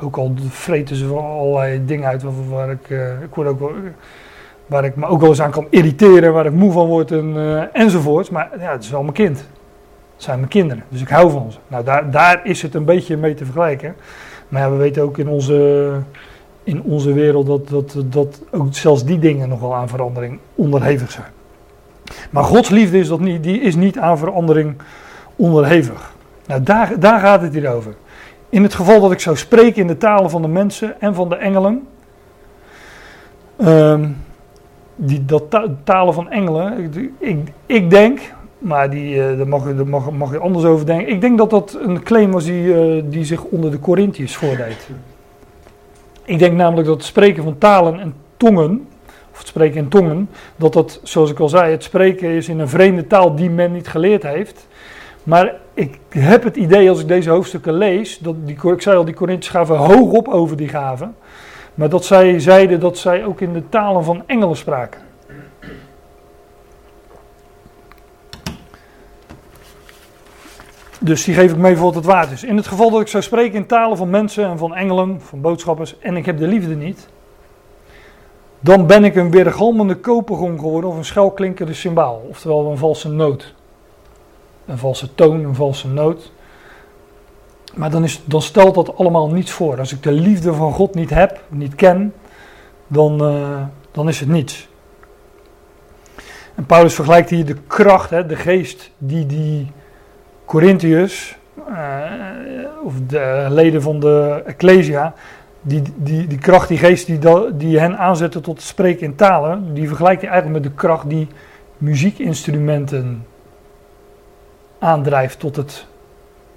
Ook 0.01 0.17
al 0.17 0.35
vreten 0.49 0.97
ze 0.97 1.07
allerlei 1.07 1.85
dingen 1.85 2.09
uit 2.09 2.23
waar, 2.49 2.71
ik, 2.71 2.91
eh, 2.91 3.23
ik 3.23 3.35
word 3.35 3.49
ook 3.49 3.73
waar 4.67 4.85
ik 4.85 4.97
me 4.97 5.07
ook 5.07 5.21
wel 5.21 5.29
eens 5.29 5.41
aan 5.41 5.51
kan 5.51 5.67
irriteren, 5.71 6.33
waar 6.33 6.47
ik 6.47 6.53
moe 6.53 6.73
van 6.73 6.87
word 6.87 7.11
en, 7.11 7.33
eh, 7.37 7.83
enzovoorts. 7.83 8.31
Maar 8.31 8.51
ja, 8.59 8.73
het 8.73 8.83
is 8.83 8.91
wel 8.91 9.03
mijn 9.03 9.15
kind. 9.15 9.49
Zijn 10.19 10.39
mijn 10.39 10.51
kinderen, 10.51 10.85
dus 10.89 11.01
ik 11.01 11.09
hou 11.09 11.31
van 11.31 11.53
ze. 11.53 11.59
Nou, 11.69 11.85
daar, 11.85 12.11
daar 12.11 12.41
is 12.45 12.63
het 12.63 12.75
een 12.75 12.85
beetje 12.85 13.17
mee 13.17 13.35
te 13.35 13.45
vergelijken. 13.45 13.97
Maar 14.49 14.71
we 14.71 14.77
weten 14.77 15.03
ook 15.03 15.19
in 15.19 15.29
onze, 15.29 15.91
in 16.63 16.83
onze 16.83 17.13
wereld 17.13 17.47
dat, 17.47 17.69
dat, 17.69 17.97
dat 18.07 18.43
ook 18.51 18.75
zelfs 18.75 19.05
die 19.05 19.19
dingen 19.19 19.49
nog 19.49 19.61
wel 19.61 19.75
aan 19.75 19.89
verandering 19.89 20.39
onderhevig 20.55 21.11
zijn. 21.11 21.27
Maar 22.31 22.45
Gods 22.45 22.69
liefde 22.69 22.99
is, 22.99 23.09
dat 23.09 23.21
niet, 23.21 23.43
die 23.43 23.61
is 23.61 23.75
niet 23.75 23.99
aan 23.99 24.19
verandering 24.19 24.77
onderhevig. 25.37 26.15
Nou, 26.47 26.63
daar, 26.63 27.01
daar 27.01 27.21
gaat 27.21 27.41
het 27.41 27.55
hier 27.55 27.75
over. 27.75 27.95
In 28.49 28.63
het 28.63 28.75
geval 28.75 29.01
dat 29.01 29.13
ik 29.13 29.21
zou 29.21 29.37
spreken 29.37 29.81
in 29.81 29.87
de 29.87 29.97
talen 29.97 30.31
van 30.31 30.43
de 30.43 30.49
mensen 30.49 31.01
en 31.01 31.15
van 31.15 31.29
de 31.29 31.37
engelen. 31.37 31.87
Ehm, 33.57 34.09
die, 34.97 35.25
dat 35.25 35.51
ta- 35.51 35.77
talen 35.85 36.15
van 36.15 36.31
engelen, 36.31 36.93
ik, 37.19 37.39
ik 37.67 37.91
denk, 37.91 38.21
maar 38.59 38.91
die, 38.91 39.23
eh, 39.23 39.37
daar, 39.37 39.49
mag, 39.49 39.67
je- 39.67 39.75
daar 39.75 39.87
mag, 39.87 40.11
mag 40.11 40.33
je 40.33 40.39
anders 40.39 40.65
over 40.65 40.87
denken. 40.87 41.09
Ik 41.09 41.21
denk 41.21 41.39
dat 41.39 41.51
dat 41.51 41.79
een 41.83 42.03
claim 42.03 42.31
was 42.31 42.45
die, 42.45 42.75
eh, 42.75 43.03
die 43.07 43.25
zich 43.25 43.45
onder 43.45 43.71
de 43.71 43.79
Corinthiërs 43.79 44.37
voordeed. 44.37 44.89
Ik 46.25 46.39
denk 46.39 46.57
namelijk 46.57 46.87
dat 46.87 46.97
het 46.97 47.07
spreken 47.07 47.43
van 47.43 47.59
talen 47.59 48.01
en 48.01 48.15
tongen, 48.37 48.87
of 49.33 49.39
het 49.39 49.47
spreken 49.47 49.77
in 49.77 49.89
tongen, 49.89 50.29
dat 50.57 50.73
dat, 50.73 51.01
zoals 51.03 51.31
ik 51.31 51.41
al 51.41 51.49
zei, 51.49 51.71
het 51.71 51.83
spreken 51.83 52.29
is 52.29 52.49
in 52.49 52.59
een 52.59 52.69
vreemde 52.69 53.07
taal 53.07 53.35
die 53.35 53.51
men 53.51 53.73
niet 53.73 53.89
geleerd 53.89 54.23
heeft. 54.23 54.67
Maar 55.23 55.55
ik 55.75 55.99
heb 56.09 56.43
het 56.45 56.57
idee 56.57 56.89
als 56.91 57.01
ik 57.01 57.09
deze 57.09 57.31
hoofdstukken 57.31 57.73
lees, 57.73 58.19
dat 58.19 58.35
die, 58.47 58.57
ik 58.73 58.83
zei 58.83 58.97
al, 58.97 59.05
die 59.05 59.15
Corinthiërs 59.15 59.55
gaven 59.57 59.77
hoog 59.77 60.13
op 60.13 60.29
over 60.29 60.57
die 60.57 60.69
gaven, 60.69 61.15
maar 61.75 61.89
dat 61.89 62.05
zij 62.05 62.41
zeiden 62.41 62.81
dat 62.81 62.99
zij 62.99 63.25
ook 63.25 63.41
in 63.41 63.53
de 63.53 63.69
talen 63.69 64.05
van 64.05 64.23
engelen 64.27 64.57
spraken. 64.57 65.01
Dus 71.01 71.25
die 71.25 71.35
geef 71.35 71.53
ik 71.53 71.59
mee 71.59 71.77
voor 71.77 71.85
wat 71.85 71.95
het 71.95 72.05
waard 72.05 72.31
is. 72.31 72.45
In 72.45 72.57
het 72.57 72.67
geval 72.67 72.91
dat 72.91 73.01
ik 73.01 73.09
zou 73.09 73.23
spreken 73.23 73.59
in 73.59 73.67
talen 73.67 73.97
van 73.97 74.11
mensen 74.11 74.45
en 74.45 74.59
van 74.59 74.75
engelen, 74.75 75.21
van 75.21 75.41
boodschappers, 75.41 75.99
en 75.99 76.17
ik 76.17 76.27
heb 76.27 76.39
de 76.39 76.47
liefde 76.47 76.77
niet, 76.77 77.09
dan 78.61 78.87
ben 78.87 79.05
ik 79.05 79.17
een 79.17 79.31
weergalmende 79.31 79.97
kopergong 79.97 80.61
geworden 80.61 80.91
of 80.91 80.97
een 80.97 81.05
schelklinkende 81.05 81.75
symbaal, 81.75 82.27
oftewel 82.29 82.71
een 82.71 82.79
valse 82.79 83.09
noot. 83.09 83.55
Een 84.67 84.79
valse 84.79 85.15
toon, 85.15 85.45
een 85.45 85.55
valse 85.55 85.89
noot. 85.89 86.33
Maar 87.75 87.91
dan, 87.91 88.05
is, 88.05 88.23
dan 88.25 88.43
stelt 88.43 88.75
dat 88.75 88.97
allemaal 88.97 89.31
niets 89.31 89.51
voor. 89.51 89.79
Als 89.79 89.93
ik 89.93 90.03
de 90.03 90.13
liefde 90.13 90.55
van 90.55 90.73
God 90.73 90.95
niet 90.95 91.11
heb, 91.11 91.45
niet 91.49 91.75
ken, 91.75 92.15
dan, 92.87 93.25
eh, 93.25 93.63
dan 93.91 94.09
is 94.09 94.21
het 94.21 94.29
niets. 94.29 94.69
En 96.55 96.67
Paulus 96.67 96.95
vergelijkt 96.95 97.31
hier 97.31 97.45
de 97.45 97.57
kracht, 97.67 98.11
hè, 98.11 98.27
de 98.27 98.37
geest 98.37 98.91
die 98.99 99.27
die 99.27 99.73
Corinthiërs, 100.49 101.37
eh, 101.69 101.95
of 102.85 102.95
de 103.07 103.47
leden 103.49 103.83
van 103.83 104.01
de 104.01 104.43
Ecclesia, 104.47 105.15
die, 105.61 105.83
die, 105.97 106.27
die 106.27 106.39
kracht, 106.39 106.69
die 106.69 106.79
geest 106.79 107.07
die, 107.07 107.19
die 107.57 107.79
hen 107.79 107.99
aanzetten 107.99 108.43
tot 108.43 108.63
spreken 108.63 109.07
in 109.07 109.15
talen, 109.15 109.75
die 109.75 109.87
vergelijkt 109.89 110.21
hij 110.21 110.31
eigenlijk 110.31 110.63
met 110.63 110.73
de 110.73 110.79
kracht 110.79 111.09
die 111.09 111.29
muziekinstrumenten 111.79 113.27
aandrijft 114.79 115.39
tot 115.39 115.57
het 115.57 115.87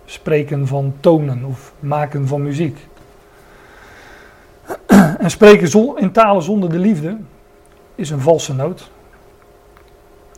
spreken 0.05 0.67
van 0.67 0.93
tonen 0.99 1.43
of 1.45 1.73
maken 1.79 2.27
van 2.27 2.43
muziek. 2.43 2.77
En 5.19 5.31
spreken 5.31 5.97
in 5.97 6.11
talen 6.11 6.43
zonder 6.43 6.69
de 6.69 6.79
liefde 6.79 7.17
is 7.95 8.09
een 8.09 8.21
valse 8.21 8.53
noot. 8.53 8.91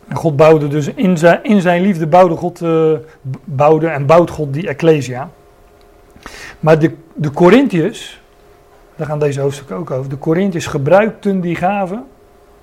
En 0.08 0.16
God 0.16 0.36
bouwde 0.36 0.68
dus 0.68 0.86
in 0.88 1.18
zijn, 1.18 1.44
in 1.44 1.60
zijn 1.60 1.82
liefde 1.82 2.06
bouwde 2.06 2.36
God, 2.36 2.62
eh, 2.62 2.92
bouwde 3.44 3.86
en 3.86 4.06
bouwt 4.06 4.30
God 4.30 4.52
die 4.52 4.68
Ecclesia. 4.68 5.30
Maar 6.60 6.78
de, 6.78 6.94
de 7.14 7.30
Corinthiërs, 7.30 8.20
daar 8.96 9.06
gaan 9.06 9.18
deze 9.18 9.40
hoofdstukken 9.40 9.76
ook 9.76 9.90
over, 9.90 10.10
de 10.10 10.18
Corinthiërs 10.18 10.66
gebruikten 10.66 11.40
die 11.40 11.56
gaven 11.56 12.04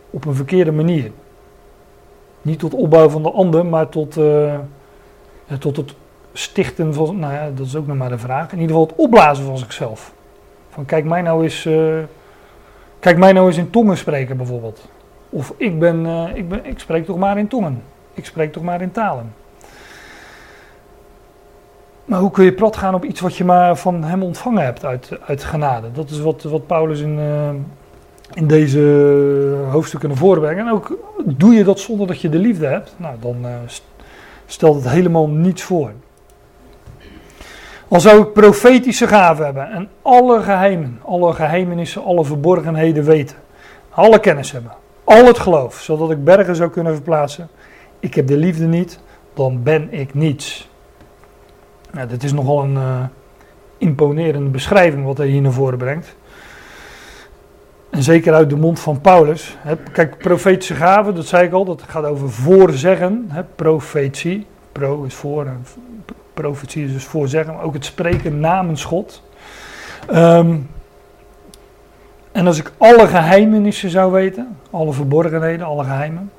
op 0.10 0.26
een 0.26 0.36
verkeerde 0.36 0.72
manier. 0.72 1.12
Niet 2.42 2.60
tot 2.60 2.74
opbouw 2.74 3.10
van 3.10 3.24
de 3.24 3.32
ander, 3.32 3.66
maar 3.66 3.90
tot, 3.90 4.18
eh, 4.18 4.56
tot 5.60 5.78
het 5.78 5.94
stichten 6.34 6.94
van, 6.94 7.20
nou 7.20 7.34
ja, 7.34 7.50
dat 7.56 7.66
is 7.66 7.76
ook 7.76 7.88
nog 7.88 7.98
maar 7.98 8.10
de 8.10 8.18
vraag. 8.18 8.52
In 8.52 8.60
ieder 8.60 8.76
geval 8.76 8.88
het 8.88 8.96
opblazen 8.96 9.46
van 9.46 9.58
zichzelf. 9.58 10.14
Van 10.70 10.86
kijk 10.86 11.06
mij 11.06 11.22
nou 11.22 11.44
eens, 11.44 11.66
eh, 11.66 11.98
kijk 13.00 13.18
mij 13.18 13.32
nou 13.32 13.48
eens 13.48 13.58
in 13.58 13.70
tongen 13.70 13.98
spreken 13.98 14.38
bijvoorbeeld. 14.38 14.88
Of 15.34 15.54
ik 15.58 15.80
ben, 15.80 16.06
eh, 16.06 16.36
ik 16.36 16.50
ben, 16.50 16.66
ik 16.66 16.80
spreek 16.80 17.06
toch 17.06 17.18
maar 17.18 17.38
in 17.38 17.48
tongen. 17.48 17.84
Ik 18.14 18.26
spreek 18.26 18.52
toch 18.52 18.64
maar 18.64 18.82
in 18.82 18.92
talen. 18.92 19.34
Maar 22.06 22.20
hoe 22.20 22.32
kun 22.32 22.44
je 22.46 22.54
plat 22.54 22.78
gaan 22.78 22.94
op 22.94 23.06
iets 23.06 23.20
wat 23.20 23.38
je 23.38 23.44
maar 23.44 23.76
van 23.76 24.04
hem 24.04 24.24
ontvangen 24.24 24.64
hebt 24.64 24.86
uit, 24.86 25.12
uit 25.26 25.44
genade? 25.44 25.92
Dat 25.92 26.10
is 26.10 26.20
wat, 26.20 26.44
wat 26.44 26.68
Paulus 26.68 27.00
in, 27.00 27.20
eh, 27.20 27.50
in 28.34 28.48
deze 28.48 28.80
hoofdstukken 29.70 30.10
naar. 30.10 30.58
En 30.58 30.72
ook 30.72 30.98
doe 31.26 31.54
je 31.54 31.64
dat 31.64 31.80
zonder 31.80 32.08
dat 32.08 32.22
je 32.22 32.30
de 32.30 32.38
liefde 32.38 32.66
hebt, 32.66 32.94
nou 32.98 33.16
dan 33.20 33.46
st- 33.66 33.84
stelt 34.46 34.76
het 34.76 34.90
helemaal 34.90 35.28
niets 35.30 35.64
voor. 35.64 35.92
Al 37.88 38.00
zou 38.00 38.22
ik 38.22 38.34
profetische 38.34 39.08
gaven 39.08 39.46
hebben 39.46 39.72
en 39.72 39.90
alle 40.02 40.42
geheimen, 40.42 41.00
alle 41.06 41.34
geheimenissen, 41.34 42.04
alle 42.04 42.26
verborgenheden 42.26 43.04
weten, 43.04 43.36
alle 43.90 44.20
kennis 44.20 44.52
hebben, 44.52 44.72
al 45.04 45.26
het 45.26 45.40
geloof, 45.40 45.82
zodat 45.82 46.12
ik 46.12 46.24
bergen 46.24 46.56
zou 46.56 46.70
kunnen 46.70 46.94
verplaatsen. 46.94 47.50
Ik 48.00 48.14
heb 48.14 48.28
de 48.28 48.38
liefde 48.38 48.66
niet, 48.66 49.00
dan 49.34 49.64
ben 49.64 49.94
ik 49.94 50.14
niets. 50.14 50.70
Nou, 51.92 52.08
dit 52.08 52.24
is 52.24 52.34
nogal 52.34 52.64
een 52.64 52.78
eh, 52.78 53.04
imponerende 53.78 54.50
beschrijving 54.50 55.06
wat 55.06 55.18
hij 55.18 55.28
hier 55.28 55.42
naar 55.42 55.52
voren 55.52 55.78
brengt. 55.78 56.16
En 57.90 58.04
zeker 58.04 58.34
uit 58.34 58.50
de 58.50 58.56
mond 58.56 58.80
van 58.80 59.02
Paulus. 59.02 59.58
Hè, 59.60 59.76
kijk, 59.92 60.18
profetische 60.18 60.76
gaven, 60.76 61.16
dat 61.16 61.26
zei 61.26 61.48
ik 61.48 61.54
al, 61.54 61.66
dat 61.66 61.84
gaat 61.88 62.06
over 62.06 62.30
voorzeggen. 62.30 63.26
Hè, 63.28 63.44
profetie, 63.44 64.46
pro 64.72 65.04
is 65.04 65.14
voor, 65.14 65.46
en 65.46 65.66
profetie 66.34 66.86
is 66.86 66.94
dus 66.94 67.04
voorzeggen. 67.04 67.54
Maar 67.54 67.64
ook 67.64 67.74
het 67.74 67.86
spreken 67.86 68.40
namens 68.40 68.84
God. 68.84 69.24
Ehm, 70.08 70.58
en 72.32 72.48
als 72.48 72.60
ik 72.60 72.72
alle 72.78 73.08
geheimenissen 73.08 73.90
zou 73.90 74.12
weten, 74.12 74.58
alle 74.72 74.94
verborgenheden, 74.94 75.66
alle 75.66 75.84
geheimen. 75.84 76.32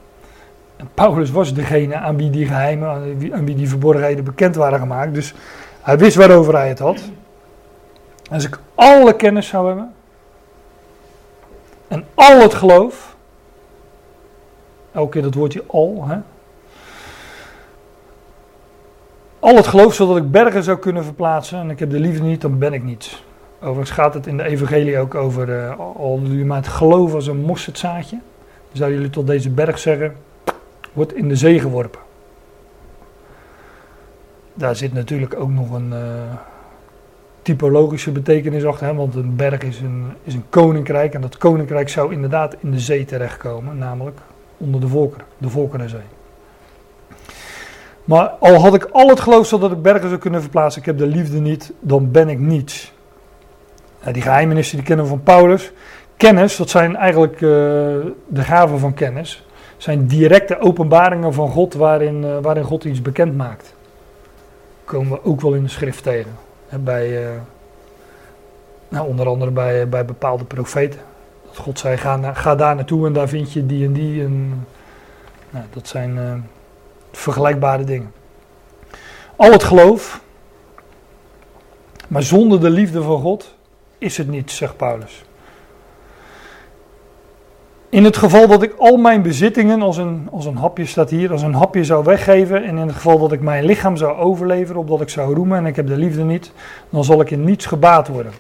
En 0.76 0.88
Paulus 0.95 1.30
was 1.30 1.55
degene 1.55 1.97
aan 1.97 2.16
wie 2.16 2.30
die 2.30 2.47
geheimen, 2.47 2.88
aan 3.32 3.45
wie, 3.45 3.55
die 3.55 3.68
verborgenheden 3.68 4.24
bekend 4.24 4.55
waren 4.55 4.78
gemaakt. 4.78 5.14
Dus 5.14 5.34
hij 5.80 5.99
wist 5.99 6.16
waarover 6.16 6.55
hij 6.55 6.68
het 6.68 6.78
had. 6.78 7.03
Als 8.30 8.45
ik 8.45 8.59
alle 8.74 9.16
kennis 9.16 9.49
zou 9.49 9.66
hebben. 9.66 9.93
En 11.88 12.05
al 12.14 12.40
het 12.40 12.55
geloof. 12.55 13.16
Elke 14.93 15.11
keer 15.11 15.22
dat 15.22 15.34
woordje 15.34 15.64
al. 15.66 16.05
Hè? 16.07 16.18
Al 19.38 19.57
het 19.57 19.66
geloof 19.66 19.95
zodat 19.95 20.16
ik 20.16 20.30
bergen 20.30 20.62
zou 20.62 20.78
kunnen 20.78 21.05
verplaatsen. 21.05 21.59
En 21.59 21.70
ik 21.70 21.78
heb 21.78 21.90
de 21.90 22.01
liefde 22.01 22.24
niet, 22.24 22.40
dan 22.40 22.59
ben 22.59 22.72
ik 22.72 22.82
niets. 22.82 23.24
Overigens 23.62 23.90
gaat 23.90 24.14
het 24.14 24.26
in 24.26 24.36
de 24.36 24.42
evangelie 24.42 24.98
ook 24.98 25.14
over. 25.14 25.58
eh, 25.64 25.78
al 25.96 26.20
jullie 26.22 26.44
maar 26.44 26.56
het 26.56 26.68
geloof 26.68 27.14
als 27.14 27.26
een 27.26 27.40
mosterdzaadje. 27.40 28.18
Zouden 28.72 28.98
jullie 28.98 29.12
tot 29.12 29.26
deze 29.26 29.50
berg 29.50 29.78
zeggen. 29.78 30.14
Wordt 30.92 31.14
in 31.14 31.28
de 31.28 31.36
zee 31.36 31.60
geworpen. 31.60 32.00
Daar 34.54 34.76
zit 34.76 34.92
natuurlijk 34.92 35.34
ook 35.40 35.50
nog 35.50 35.70
een. 35.70 35.92
eh, 35.92 35.98
typologische 37.42 38.10
betekenis 38.10 38.64
achter. 38.64 38.86
Hè? 38.86 38.94
Want 38.94 39.14
een 39.14 39.36
berg 39.36 39.62
is 39.62 39.80
een, 39.80 40.06
is 40.24 40.34
een 40.34 40.44
koninkrijk. 40.50 41.14
En 41.14 41.20
dat 41.20 41.38
koninkrijk 41.38 41.88
zou 41.88 42.12
inderdaad 42.12 42.56
in 42.60 42.70
de 42.70 42.78
zee 42.78 43.04
terechtkomen. 43.04 43.78
Namelijk 43.78 44.18
onder 44.56 44.80
de 44.80 44.88
volkeren. 44.88 45.26
De 45.38 45.48
volkerenzee. 45.48 46.00
Maar 48.04 48.26
al 48.28 48.54
had 48.54 48.74
ik 48.74 48.84
al 48.84 49.08
het 49.08 49.20
geloof 49.20 49.46
zodat 49.46 49.72
ik 49.72 49.82
bergen 49.82 50.08
zou 50.08 50.20
kunnen 50.20 50.40
verplaatsen. 50.40 50.80
Ik 50.80 50.86
heb 50.86 50.98
de 50.98 51.06
liefde 51.06 51.40
niet. 51.40 51.72
Dan 51.80 52.10
ben 52.10 52.28
ik 52.28 52.38
niets. 52.38 52.92
Nou, 54.03 54.12
die 54.12 54.22
geheimenissen 54.22 54.76
die 54.76 54.86
kennen 54.86 55.05
we 55.05 55.11
van 55.11 55.22
Paulus. 55.22 55.72
Kennis, 56.16 56.57
dat 56.57 56.70
zijn 56.70 56.96
eigenlijk 56.96 57.34
eh, 57.34 57.40
de 58.28 58.42
gaven 58.42 58.78
van 58.78 58.94
kennis. 58.94 59.46
Zijn 59.76 60.07
directe 60.07 60.59
openbaringen 60.59 61.34
van 61.34 61.50
God 61.50 61.74
waarin, 61.74 62.24
eh, 62.24 62.38
waarin 62.42 62.64
God 62.64 62.84
iets 62.84 63.03
bekend 63.03 63.36
maakt. 63.36 63.74
Komen 64.84 65.12
we 65.12 65.24
ook 65.24 65.40
wel 65.40 65.55
in 65.55 65.62
de 65.62 65.68
schrift 65.68 66.03
tegen. 66.03 66.32
Bij, 66.80 67.24
eh, 67.24 67.30
nou, 68.88 69.09
onder 69.09 69.26
andere 69.26 69.50
bij, 69.50 69.88
bij 69.88 70.05
bepaalde 70.05 70.44
profeten. 70.44 71.00
Dat 71.46 71.57
God 71.57 71.78
zei, 71.78 71.96
ga, 71.96 72.32
ga 72.32 72.55
daar 72.55 72.74
naartoe 72.74 73.07
en 73.07 73.12
daar 73.12 73.28
vind 73.28 73.53
je 73.53 73.66
die 73.66 73.84
en 73.84 73.92
die. 73.92 74.22
En, 74.22 74.66
nou, 75.50 75.64
dat 75.72 75.88
zijn 75.88 76.18
eh, 76.18 76.34
vergelijkbare 77.12 77.84
dingen. 77.84 78.12
Al 79.36 79.53
het 79.53 79.62
geloof, 79.62 80.20
maar 82.09 82.22
zonder 82.22 82.61
de 82.61 82.70
liefde 82.70 83.03
van 83.03 83.20
God 83.20 83.55
is 84.03 84.16
het 84.16 84.28
niet, 84.28 84.50
zegt 84.50 84.76
Paulus. 84.76 85.24
In 87.88 88.05
het 88.05 88.16
geval 88.16 88.48
dat 88.48 88.62
ik 88.62 88.74
al 88.78 88.96
mijn 88.96 89.22
bezittingen, 89.22 89.82
als 89.82 89.96
een, 89.96 90.28
als 90.30 90.46
een 90.46 90.57
hapje 90.57 90.86
staat 90.86 91.11
hier, 91.11 91.32
als 91.32 91.42
een 91.42 91.55
hapje 91.55 91.84
zou 91.84 92.05
weggeven. 92.05 92.64
En 92.64 92.76
in 92.76 92.86
het 92.86 92.94
geval 92.94 93.18
dat 93.18 93.32
ik 93.32 93.40
mijn 93.40 93.64
lichaam 93.64 93.96
zou 93.96 94.16
overleveren, 94.16 94.80
opdat 94.80 95.00
ik 95.00 95.09
zou 95.09 95.34
roemen 95.34 95.59
en 95.59 95.66
ik 95.66 95.76
heb 95.76 95.86
de 95.86 95.96
liefde 95.96 96.22
niet, 96.22 96.53
dan 96.90 97.05
zal 97.05 97.20
ik 97.20 97.30
in 97.30 97.44
niets 97.44 97.66
gebaat 97.66 98.09
worden. 98.09 98.32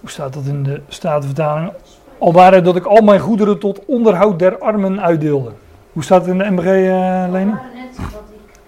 Hoe 0.00 0.10
staat 0.10 0.32
dat 0.32 0.44
in 0.44 0.62
de 0.62 0.80
Statenvertaling? 0.88 1.72
Al 2.18 2.32
waren 2.32 2.64
dat 2.64 2.76
ik 2.76 2.84
al 2.84 3.02
mijn 3.02 3.20
goederen 3.20 3.58
tot 3.58 3.84
onderhoud 3.84 4.38
der 4.38 4.58
armen 4.58 5.02
uitdeelde. 5.02 5.52
Hoe 5.92 6.02
staat 6.02 6.20
het 6.20 6.30
in 6.30 6.38
de 6.38 6.50
MBG, 6.50 6.64
uh, 6.64 7.32
Leni? 7.32 7.50
Maar 7.50 7.70
net 7.74 7.96
dat 7.96 8.24
ik, 8.30 8.58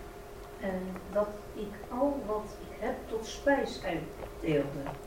eh, 0.61 0.69
dat 1.13 1.29
ik 1.55 1.73
al 1.89 2.23
wat 2.27 2.45
ik 2.61 2.77
heb 2.79 2.95
tot 3.09 3.27
spijs 3.27 3.81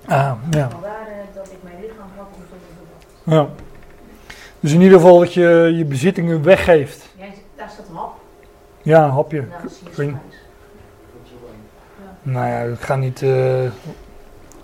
Ah, 0.06 0.32
ja. 0.50 0.70
Al 0.74 0.82
waren 0.82 1.26
dat 1.34 1.48
ik 1.52 1.58
mijn 1.64 1.76
lichaam 1.82 2.10
had 2.18 2.28
om 3.24 3.34
ja. 3.34 3.48
Dus 4.60 4.72
in 4.74 4.82
ieder 4.82 5.00
geval 5.00 5.20
dat 5.20 5.34
je 5.34 5.74
je 5.76 5.86
bezittingen 5.86 6.44
weggeeft. 6.44 7.10
Jij, 7.18 7.34
daar 7.56 7.70
staat 7.70 7.86
een 7.90 7.96
hap. 7.96 8.16
Ja, 8.82 9.04
een 9.04 9.10
hapje. 9.10 9.46
Nou, 9.50 9.74
spijs. 9.92 10.12
Nou 12.22 12.48
ja, 12.48 12.54
het 12.54 12.84
gaat 12.84 12.98
niet. 12.98 13.22
eh 13.22 13.64
ja, 13.64 13.70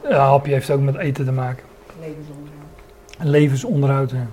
een 0.10 0.30
hapje 0.30 0.54
heeft 0.54 0.72
ook 0.72 0.82
met 0.82 0.96
eten 0.96 1.26
te 1.26 1.32
maken. 1.32 1.64
Levensonderhoud. 2.00 2.64
Levensonderhoud. 3.20 4.12
Ja. 4.12 4.28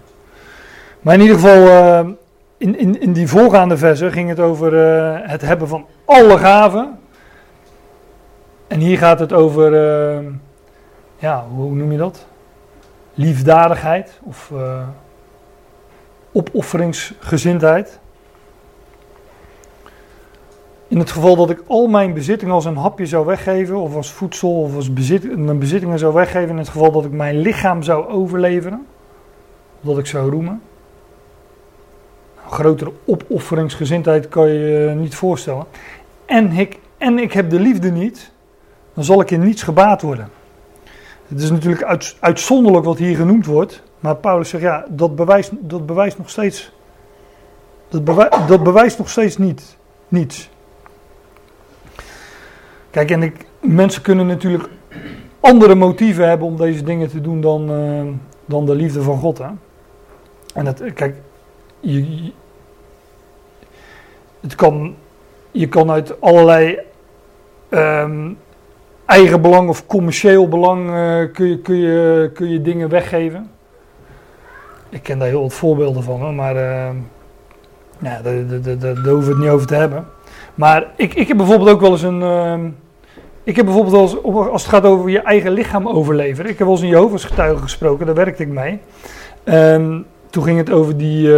Maar 1.00 1.14
in 1.14 1.20
ieder 1.20 1.36
geval, 1.36 1.68
eh, 1.68 2.08
in, 2.56 2.78
in, 2.78 3.00
in 3.00 3.12
die 3.12 3.28
voorgaande 3.28 3.76
versen 3.76 4.12
ging 4.12 4.28
het 4.28 4.40
over 4.40 4.94
eh, 4.94 5.28
het 5.30 5.40
hebben 5.40 5.68
van 5.68 5.86
alle 6.04 6.38
gaven. 6.38 6.98
En 8.70 8.80
hier 8.80 8.98
gaat 8.98 9.18
het 9.18 9.32
over, 9.32 9.74
eh, 9.74 10.24
ja, 11.18 11.46
hoe 11.54 11.74
noem 11.74 11.92
je 11.92 11.98
dat? 11.98 12.26
Liefdadigheid 13.14 14.20
of 14.22 14.50
eh, 14.54 14.88
opofferingsgezindheid. 16.32 17.98
In 20.88 20.98
het 20.98 21.10
geval 21.10 21.36
dat 21.36 21.50
ik 21.50 21.62
al 21.66 21.86
mijn 21.86 22.14
bezittingen 22.14 22.54
als 22.54 22.64
een 22.64 22.76
hapje 22.76 23.06
zou 23.06 23.26
weggeven, 23.26 23.76
of 23.76 23.94
als 23.94 24.12
voedsel, 24.12 24.62
of 24.62 24.74
als 24.74 24.90
mijn 25.24 25.58
bezittingen 25.58 25.98
zou 25.98 26.14
weggeven, 26.14 26.50
in 26.50 26.58
het 26.58 26.68
geval 26.68 26.92
dat 26.92 27.04
ik 27.04 27.12
mijn 27.12 27.38
lichaam 27.38 27.82
zou 27.82 28.08
overleveren, 28.08 28.86
dat 29.80 29.98
ik 29.98 30.06
zou 30.06 30.30
roemen. 30.30 30.62
Een 32.44 32.50
grotere 32.50 32.92
opofferingsgezindheid 33.06 34.28
kan 34.28 34.48
je 34.48 34.58
je 34.58 34.94
niet 34.94 35.14
voorstellen. 35.14 35.64
En 36.26 36.52
ik, 36.52 36.78
en 36.98 37.18
ik 37.18 37.32
heb 37.32 37.50
de 37.50 37.60
liefde 37.60 37.90
niet, 37.90 38.32
dan 38.94 39.04
zal 39.04 39.20
ik 39.20 39.30
in 39.30 39.40
niets 39.40 39.62
gebaat 39.62 40.02
worden. 40.02 40.28
Het 41.28 41.40
is 41.42 41.50
natuurlijk 41.50 41.82
uit, 41.82 42.16
uitzonderlijk 42.20 42.84
wat 42.84 42.98
hier 42.98 43.16
genoemd 43.16 43.46
wordt, 43.46 43.82
maar 44.00 44.16
Paulus 44.16 44.48
zegt 44.48 44.62
ja, 44.62 44.84
dat 44.88 45.16
bewijst, 45.16 45.50
dat 45.60 45.86
bewijst 45.86 46.18
nog 46.18 46.30
steeds, 46.30 46.72
dat, 47.88 48.06
dat 48.48 48.62
bewijst 48.62 48.98
nog 48.98 49.08
steeds 49.10 49.36
niet, 49.38 49.76
niets. 50.08 50.50
Kijk, 52.90 53.10
en 53.10 53.22
ik, 53.22 53.46
mensen 53.60 54.02
kunnen 54.02 54.26
natuurlijk 54.26 54.68
andere 55.40 55.74
motieven 55.74 56.28
hebben 56.28 56.46
om 56.46 56.56
deze 56.56 56.82
dingen 56.82 57.08
te 57.08 57.20
doen 57.20 57.40
dan, 57.40 57.70
eh, 57.70 58.14
dan 58.44 58.66
de 58.66 58.74
liefde 58.74 59.02
van 59.02 59.18
God. 59.18 59.38
Hè? 59.38 59.48
En 60.54 60.66
het, 60.66 60.82
kijk, 60.94 61.16
je, 61.80 62.22
je- 62.24 62.32
het 64.40 64.54
kan, 64.54 64.94
je 65.50 65.68
kan 65.68 65.90
uit 65.90 66.20
allerlei 66.20 66.78
ehm, 67.68 68.32
eigen 69.10 69.40
belang 69.40 69.68
of 69.68 69.86
commercieel 69.86 70.48
belang 70.48 70.86
eh, 70.88 71.32
kun, 71.32 71.48
je, 71.48 71.58
kun, 71.58 71.76
je, 71.76 72.30
kun 72.34 72.50
je 72.50 72.62
dingen 72.62 72.88
weggeven. 72.88 73.50
Ik 74.88 75.02
ken 75.02 75.18
daar 75.18 75.28
heel 75.28 75.42
wat 75.42 75.52
voorbeelden 75.52 76.02
van, 76.02 76.34
maar 76.34 76.56
ehm, 76.56 76.96
ja, 77.98 78.20
daar, 78.22 78.34
hoeven 78.34 79.18
we 79.18 79.28
het 79.28 79.38
niet 79.38 79.48
over 79.48 79.66
te 79.66 79.74
hebben. 79.74 80.06
Maar 80.54 80.86
ik, 80.96 81.14
ik 81.14 81.28
heb 81.28 81.36
bijvoorbeeld 81.36 81.70
ook 81.70 81.80
wel 81.80 81.90
eens 81.90 82.02
een. 82.02 82.22
ehm, 82.22 82.68
ik 83.44 83.56
heb 83.56 83.64
bijvoorbeeld 83.64 84.22
wel 84.22 84.50
als 84.50 84.62
het 84.62 84.70
gaat 84.70 84.84
over 84.84 85.10
je 85.10 85.20
eigen 85.20 85.52
lichaam 85.52 85.88
overleveren. 85.88 86.50
Ik 86.50 86.58
heb 86.58 86.66
wel 86.66 86.76
eens 86.76 86.84
een 86.84 86.90
Jehovah's 86.90 87.24
getuige 87.24 87.62
gesproken, 87.62 88.06
daar 88.06 88.14
werkte 88.14 88.42
ik 88.42 88.48
mee. 88.48 88.80
Ehm, 89.44 90.00
toen 90.30 90.42
ging 90.42 90.58
het 90.58 90.70
over 90.70 90.96
die, 90.96 91.32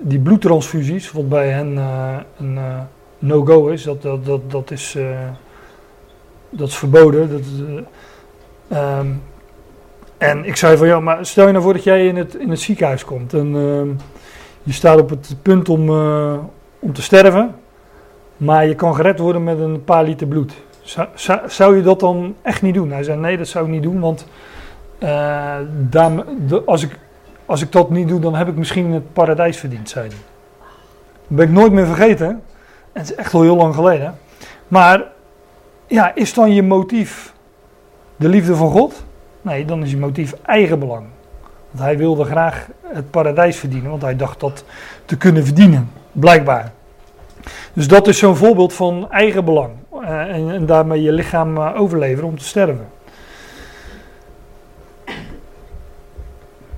die 0.00 0.18
bloedtransfusies, 0.18 1.12
wat 1.12 1.28
bij 1.28 1.48
hen 1.48 1.78
eh, 1.78 2.16
een 2.38 2.56
eh, 2.56 2.78
no-go 3.18 3.66
is. 3.66 3.82
Dat, 3.82 4.02
dat, 4.02 4.24
dat, 4.26 4.50
dat, 4.50 4.70
is 4.70 4.98
dat 6.56 6.68
is 6.68 6.76
verboden. 6.76 7.30
Dat, 7.30 7.40
eh, 8.70 8.78
ehm, 8.78 9.06
en 10.18 10.44
ik 10.44 10.56
zei 10.56 10.76
van 10.76 10.86
ja, 10.86 11.00
maar 11.00 11.26
stel 11.26 11.46
je 11.46 11.52
nou 11.52 11.64
voor 11.64 11.72
dat 11.72 11.84
jij 11.84 12.06
in 12.06 12.16
het, 12.16 12.34
in 12.34 12.50
het 12.50 12.60
ziekenhuis 12.60 13.04
komt 13.04 13.34
ehm, 13.34 13.88
je 14.66 14.72
staat 14.72 15.00
op 15.00 15.10
het 15.10 15.36
punt 15.42 15.68
om, 15.68 15.88
eh, 15.88 16.34
om 16.78 16.92
te 16.92 17.02
sterven. 17.02 17.54
Maar 18.36 18.66
je 18.66 18.74
kan 18.74 18.94
gered 18.94 19.18
worden 19.18 19.44
met 19.44 19.58
een 19.58 19.84
paar 19.84 20.04
liter 20.04 20.26
bloed. 20.26 20.52
Zou, 20.82 21.40
zou, 21.46 21.76
je 21.76 21.82
dat 21.82 22.00
dan 22.00 22.34
echt 22.42 22.62
niet 22.62 22.74
doen? 22.74 22.90
Hij 22.90 23.02
zei: 23.02 23.20
Nee, 23.20 23.36
dat 23.36 23.48
zou 23.48 23.64
ik 23.64 23.70
niet 23.70 23.82
doen. 23.82 24.00
Want 24.00 24.26
eh, 24.98 25.58
als, 26.64 26.82
ik, 26.82 26.98
als 27.46 27.62
ik 27.62 27.72
dat 27.72 27.90
niet 27.90 28.08
doe, 28.08 28.20
dan 28.20 28.34
heb 28.34 28.48
ik 28.48 28.56
misschien 28.56 28.92
het 28.92 29.12
paradijs 29.12 29.56
verdiend. 29.56 29.88
Zei. 29.88 30.08
Dat 30.08 30.18
ben 31.26 31.46
ik 31.46 31.52
nooit 31.52 31.72
meer 31.72 31.86
vergeten. 31.86 32.26
En 32.26 32.40
het 33.00 33.10
is 33.10 33.14
echt 33.14 33.34
al 33.34 33.42
heel 33.42 33.56
lang 33.56 33.74
geleden. 33.74 34.18
Maar 34.68 35.04
ja, 35.86 36.14
is 36.14 36.34
dan 36.34 36.54
je 36.54 36.62
motief 36.62 37.34
de 38.16 38.28
liefde 38.28 38.56
van 38.56 38.70
God? 38.70 39.04
Nee, 39.42 39.64
dan 39.64 39.82
is 39.82 39.90
je 39.90 39.96
motief 39.96 40.34
eigen 40.42 40.78
belang. 40.78 41.06
Want 41.70 41.84
hij 41.84 41.98
wilde 41.98 42.24
graag 42.24 42.66
het 42.82 43.10
paradijs 43.10 43.56
verdienen, 43.56 43.90
want 43.90 44.02
hij 44.02 44.16
dacht 44.16 44.40
dat 44.40 44.64
te 45.04 45.16
kunnen 45.16 45.44
verdienen, 45.44 45.90
blijkbaar. 46.12 46.72
Dus 47.72 47.88
dat 47.88 48.08
is 48.08 48.18
zo'n 48.18 48.36
voorbeeld 48.36 48.72
van 48.72 49.10
eigen 49.10 49.44
belang. 49.44 49.70
eh, 50.02 50.20
en, 50.20 50.50
en 50.50 50.66
daarmee 50.66 51.02
je 51.02 51.12
lichaam 51.12 51.56
eh, 51.56 51.80
overleveren 51.80 52.28
om 52.28 52.38
te 52.38 52.44
sterven. 52.44 52.88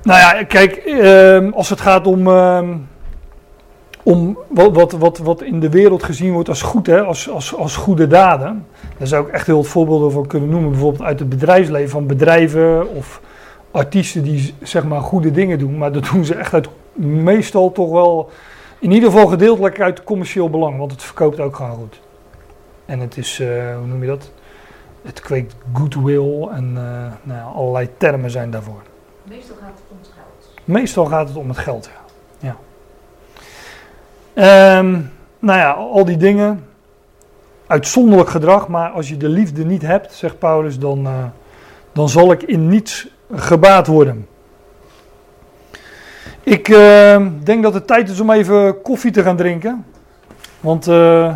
Nou 0.02 0.20
ja, 0.20 0.44
kijk, 0.44 0.76
ehm, 0.76 1.50
als 1.52 1.70
het 1.70 1.80
gaat 1.80 2.06
om, 2.06 2.26
ehm, 2.26 2.76
om 4.08 4.38
wat, 4.48 4.74
wat, 4.74 4.92
wat, 4.92 5.18
wat 5.18 5.42
in 5.42 5.60
de 5.60 5.68
wereld 5.68 6.02
gezien 6.02 6.32
wordt 6.32 6.48
als 6.48 6.62
goed, 6.62 6.86
hè, 6.86 7.02
als, 7.02 7.30
als, 7.30 7.54
als 7.54 7.76
goede 7.76 8.06
daden. 8.06 8.66
Daar 8.98 9.06
zou 9.06 9.26
ik 9.26 9.32
echt 9.32 9.46
heel 9.46 9.56
wat 9.56 9.66
voorbeelden 9.66 10.12
van 10.12 10.26
kunnen 10.26 10.48
noemen. 10.48 10.70
Bijvoorbeeld 10.70 11.02
uit 11.02 11.18
het 11.18 11.28
bedrijfsleven 11.28 11.90
van 11.90 12.06
bedrijven 12.06 12.94
of 12.94 13.20
artiesten 13.70 14.22
die 14.22 14.54
zeg 14.62 14.84
maar 14.84 15.00
goede 15.00 15.30
dingen 15.30 15.58
doen. 15.58 15.78
Maar 15.78 15.92
dat 15.92 16.08
doen 16.12 16.24
ze 16.24 16.34
echt 16.34 16.54
uit 16.54 16.68
meestal 17.02 17.72
toch 17.72 17.90
wel, 17.90 18.30
in 18.78 18.90
ieder 18.90 19.10
geval 19.10 19.26
gedeeltelijk 19.26 19.80
uit 19.80 20.04
commercieel 20.04 20.50
belang. 20.50 20.78
Want 20.78 20.92
het 20.92 21.02
verkoopt 21.02 21.40
ook 21.40 21.56
gewoon 21.56 21.76
goed. 21.76 22.00
En 22.86 23.00
het 23.00 23.16
is, 23.16 23.40
eh, 23.40 23.76
hoe 23.76 23.86
noem 23.86 24.00
je 24.00 24.08
dat? 24.08 24.30
Het 25.02 25.20
kweekt 25.20 25.54
goodwill 25.72 26.48
en 26.50 26.72
eh, 26.76 26.82
nou 27.22 27.38
ja, 27.38 27.52
allerlei 27.54 27.88
termen 27.96 28.30
zijn 28.30 28.50
daarvoor. 28.50 28.82
Meestal 29.22 29.56
gaat 29.60 29.68
het 29.74 29.90
om 29.90 29.96
het 30.00 30.10
geld. 30.14 30.54
Meestal 30.64 31.04
gaat 31.04 31.28
het 31.28 31.36
om 31.36 31.48
het 31.48 31.58
geld, 31.58 31.84
ja. 31.84 32.07
Ehm, 34.38 35.00
nou 35.38 35.58
ja, 35.58 35.70
al 35.70 36.04
die 36.04 36.16
dingen. 36.16 36.64
Uitzonderlijk 37.66 38.30
gedrag, 38.30 38.68
maar 38.68 38.90
als 38.90 39.08
je 39.08 39.16
de 39.16 39.28
liefde 39.28 39.64
niet 39.64 39.82
hebt, 39.82 40.12
zegt 40.12 40.38
Paulus, 40.38 40.78
dan, 40.78 41.06
eh, 41.06 41.24
dan 41.92 42.08
zal 42.08 42.32
ik 42.32 42.42
in 42.42 42.68
niets 42.68 43.08
gebaat 43.34 43.86
worden. 43.86 44.28
Ik 46.42 46.68
eh, 46.68 47.26
denk 47.42 47.62
dat 47.62 47.74
het 47.74 47.86
tijd 47.86 48.08
is 48.08 48.20
om 48.20 48.30
even 48.30 48.82
koffie 48.82 49.10
te 49.10 49.22
gaan 49.22 49.36
drinken. 49.36 49.86
Want 50.60 50.86
eh, 50.86 51.34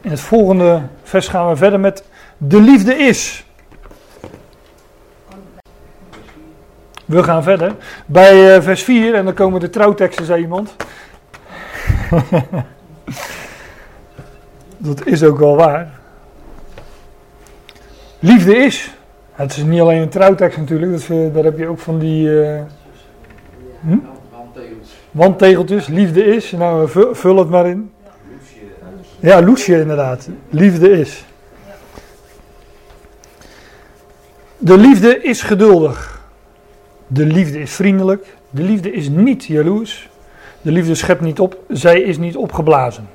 in 0.00 0.10
het 0.10 0.20
volgende 0.20 0.82
vers 1.02 1.28
gaan 1.28 1.48
we 1.48 1.56
verder 1.56 1.80
met 1.80 2.04
de 2.36 2.60
liefde 2.60 2.94
is. 2.94 3.46
We 7.08 7.22
gaan 7.22 7.42
verder. 7.42 7.74
Bij 8.06 8.54
eh, 8.54 8.62
vers 8.62 8.82
4, 8.82 9.14
en 9.14 9.24
dan 9.24 9.34
komen 9.34 9.60
de 9.60 9.70
trouwteksten, 9.70 10.24
zei 10.24 10.42
iemand. 10.42 10.76
dat 14.76 15.06
is 15.06 15.22
ook 15.22 15.38
wel 15.38 15.56
waar. 15.56 15.98
Liefde 18.18 18.56
is. 18.56 18.92
Het 19.32 19.56
is 19.56 19.62
niet 19.62 19.80
alleen 19.80 20.02
een 20.02 20.08
trouwtekst 20.08 20.58
natuurlijk, 20.58 20.92
dat, 20.92 21.34
daar 21.34 21.44
heb 21.44 21.58
je 21.58 21.66
ook 21.66 21.78
van 21.78 21.98
die? 21.98 22.30
Handtegels. 24.30 24.88
wandtegeltjes. 25.10 25.86
Liefde 25.86 26.24
is. 26.24 26.50
Nou, 26.50 26.88
vul 27.12 27.36
het 27.36 27.50
maar 27.50 27.66
in. 27.66 27.90
Ja, 29.20 29.42
Loesje 29.42 29.80
inderdaad. 29.80 30.28
Liefde 30.50 30.90
is. 30.90 31.24
De 34.58 34.78
liefde 34.78 35.22
is 35.22 35.42
geduldig. 35.42 36.22
De 37.06 37.24
liefde 37.24 37.60
is 37.60 37.72
vriendelijk. 37.72 38.36
De 38.50 38.62
liefde 38.62 38.92
is 38.92 39.08
niet 39.08 39.44
jaloers. 39.44 40.08
De 40.60 40.72
liefde 40.72 40.94
schept 40.94 41.20
niet 41.20 41.40
op. 41.40 41.58
Zij 41.68 42.00
is 42.00 42.18
niet 42.18 42.36
opgeblazen. 42.36 43.08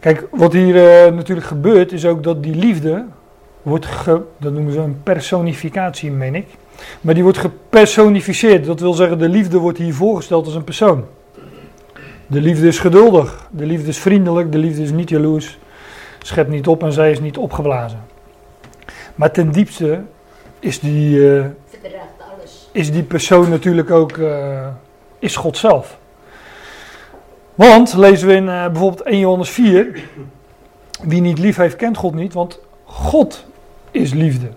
Kijk, 0.00 0.26
wat 0.30 0.52
hier 0.52 0.76
eh, 0.76 1.12
natuurlijk 1.12 1.46
gebeurt 1.46 1.92
is 1.92 2.06
ook 2.06 2.22
dat 2.22 2.42
die 2.42 2.54
liefde 2.54 3.04
wordt, 3.62 3.86
ge, 3.86 4.22
dat 4.36 4.52
noemen 4.52 4.72
ze 4.72 4.78
een 4.78 5.02
personificatie, 5.02 6.10
meen 6.10 6.34
ik. 6.34 6.46
Maar 7.00 7.14
die 7.14 7.22
wordt 7.22 7.38
gepersonificeerd. 7.38 8.64
Dat 8.64 8.80
wil 8.80 8.92
zeggen, 8.92 9.18
de 9.18 9.28
liefde 9.28 9.58
wordt 9.58 9.78
hier 9.78 9.94
voorgesteld 9.94 10.46
als 10.46 10.54
een 10.54 10.64
persoon. 10.64 11.04
De 12.26 12.40
liefde 12.40 12.66
is 12.66 12.78
geduldig, 12.78 13.48
de 13.50 13.66
liefde 13.66 13.88
is 13.88 13.98
vriendelijk, 13.98 14.52
de 14.52 14.58
liefde 14.58 14.82
is 14.82 14.90
niet 14.90 15.08
jaloers, 15.08 15.58
schept 16.22 16.48
niet 16.48 16.66
op 16.66 16.82
en 16.82 16.92
zij 16.92 17.10
is 17.10 17.20
niet 17.20 17.36
opgeblazen. 17.36 18.00
Maar 19.14 19.30
ten 19.30 19.50
diepste 19.50 20.02
is 20.58 20.80
die, 20.80 21.16
uh, 21.16 21.44
is 22.72 22.92
die 22.92 23.02
persoon 23.02 23.48
natuurlijk 23.48 23.90
ook, 23.90 24.16
uh, 24.16 24.66
is 25.20 25.36
God 25.36 25.56
zelf. 25.56 25.98
Want, 27.54 27.94
lezen 27.94 28.28
we 28.28 28.34
in 28.34 28.46
uh, 28.46 28.66
bijvoorbeeld 28.66 29.02
1 29.02 29.18
Johannes 29.18 29.50
4, 29.50 30.02
wie 31.02 31.20
niet 31.20 31.38
lief 31.38 31.56
heeft, 31.56 31.76
kent 31.76 31.96
God 31.96 32.14
niet, 32.14 32.32
want 32.32 32.60
God 32.84 33.44
is 33.90 34.12
liefde. 34.12 34.48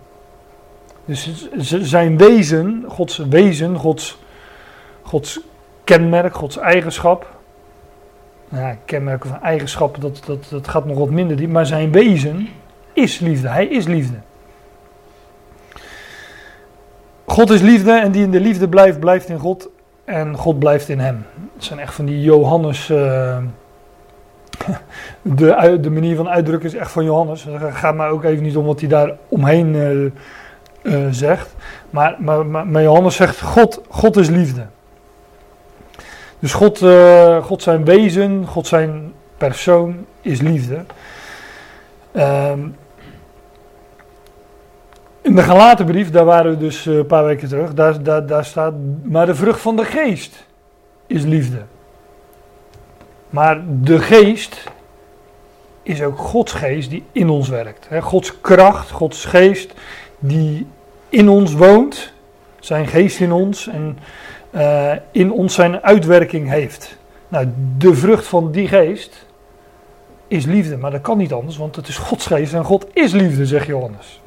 Dus 1.05 1.49
zijn 1.82 2.18
wezen, 2.18 2.84
Gods 2.88 3.18
wezen, 3.18 3.76
Gods, 3.76 4.18
Gods 5.01 5.39
kenmerk, 5.84 6.36
Gods 6.36 6.57
eigenschap. 6.57 7.28
Nou, 8.49 8.76
kenmerken 8.86 9.30
van 9.30 9.41
eigenschappen, 9.41 10.01
dat, 10.01 10.22
dat, 10.26 10.45
dat 10.49 10.68
gaat 10.68 10.86
nog 10.86 10.97
wat 10.97 11.09
minder. 11.09 11.49
Maar 11.49 11.66
zijn 11.66 11.91
wezen 11.91 12.49
is 12.93 13.20
liefde. 13.20 13.47
Hij 13.47 13.66
is 13.66 13.86
liefde. 13.86 14.18
God 17.26 17.49
is 17.49 17.61
liefde 17.61 17.91
en 17.91 18.11
die 18.11 18.24
in 18.24 18.32
de 18.32 18.39
liefde 18.39 18.70
blijft, 18.70 18.99
blijft 18.99 19.30
in 19.30 19.39
God 19.39 19.70
en 20.06 20.36
God 20.36 20.60
blijft 20.60 20.89
in 20.89 20.99
hem. 20.99 21.26
Het 21.56 21.64
zijn 21.64 21.80
echt 21.80 21.93
van 21.93 22.06
die 22.06 22.22
Johannes. 22.22 22.89
Uh, 22.89 23.38
de, 25.22 25.78
de 25.82 25.89
manier 25.89 26.16
van 26.16 26.30
uitdrukken 26.30 26.70
is 26.70 26.76
echt 26.76 26.91
van 26.91 27.04
Johannes. 27.04 27.43
Het 27.43 27.76
gaat 27.76 27.95
mij 27.95 28.08
ook 28.08 28.24
even 28.24 28.43
niet 28.43 28.58
om 28.58 28.66
wat 28.66 28.80
hij 28.80 28.89
daar 28.89 29.12
omheen 29.28 29.76
uh, 29.76 30.12
uh, 30.82 31.08
zegt. 31.12 31.56
Maar, 31.89 32.16
maar, 32.20 32.45
maar, 32.45 32.82
Johannes 32.82 33.16
zegt: 33.16 33.41
God, 33.41 33.82
God 33.89 34.18
is 34.18 34.30
liefde. 34.30 34.66
Dus 36.39 36.54
God, 36.54 36.86
God 37.41 37.62
zijn 37.62 37.86
wezen, 37.86 38.45
God 38.47 38.68
zijn 38.68 39.14
persoon 39.38 40.06
is 40.22 40.41
liefde. 40.41 40.86
Um, 42.14 42.76
in 45.24 45.36
de 45.36 45.41
Galatenbrief, 45.41 46.11
daar 46.11 46.26
waren 46.26 46.51
we 46.51 46.57
dus 46.57 46.86
een 46.86 47.05
paar 47.05 47.26
weken 47.26 47.47
terug, 47.47 47.74
daar, 47.74 48.26
daar, 48.26 48.45
staat, 48.45 48.74
maar 49.03 49.26
de 49.26 49.36
vrucht 49.36 49.61
van 49.61 49.76
de 49.76 49.86
geest 49.86 50.45
is 51.07 51.24
liefde. 51.24 51.61
Maar 53.30 53.61
de 53.65 53.99
geest 53.99 54.63
is 55.84 56.01
ook 56.01 56.17
Gods 56.17 56.51
geest 56.51 56.89
die 56.89 57.03
in 57.11 57.30
ons 57.30 57.49
werkt. 57.49 57.88
Gods 58.01 58.41
kracht, 58.41 58.91
Gods 58.91 59.26
geest 59.26 59.74
die 60.19 60.67
in 61.09 61.30
ons 61.30 61.53
woont, 61.53 62.13
zijn 62.59 62.88
geest 62.88 63.19
in 63.19 63.32
ons 63.32 63.67
en 63.67 63.97
uh, 64.51 64.91
in 65.11 65.32
ons 65.32 65.53
zijn 65.53 65.82
uitwerking 65.82 66.49
heeft. 66.49 66.97
Nou, 67.28 67.47
de 67.78 67.93
vrucht 67.93 68.28
van 68.28 68.51
die 68.51 68.67
geest 68.67 69.26
is 70.28 70.45
liefde, 70.45 70.78
maar 70.78 70.91
dat 70.91 71.01
kan 71.01 71.17
niet 71.17 71.34
anders, 71.34 71.57
want 71.57 71.76
het 71.76 71.88
is 71.88 71.97
Gods 71.97 72.26
geest 72.26 72.53
en 72.53 72.63
God 72.63 72.86
is 72.93 73.11
liefde, 73.11 73.45
zegt 73.45 73.65
Johannes. 73.65 74.21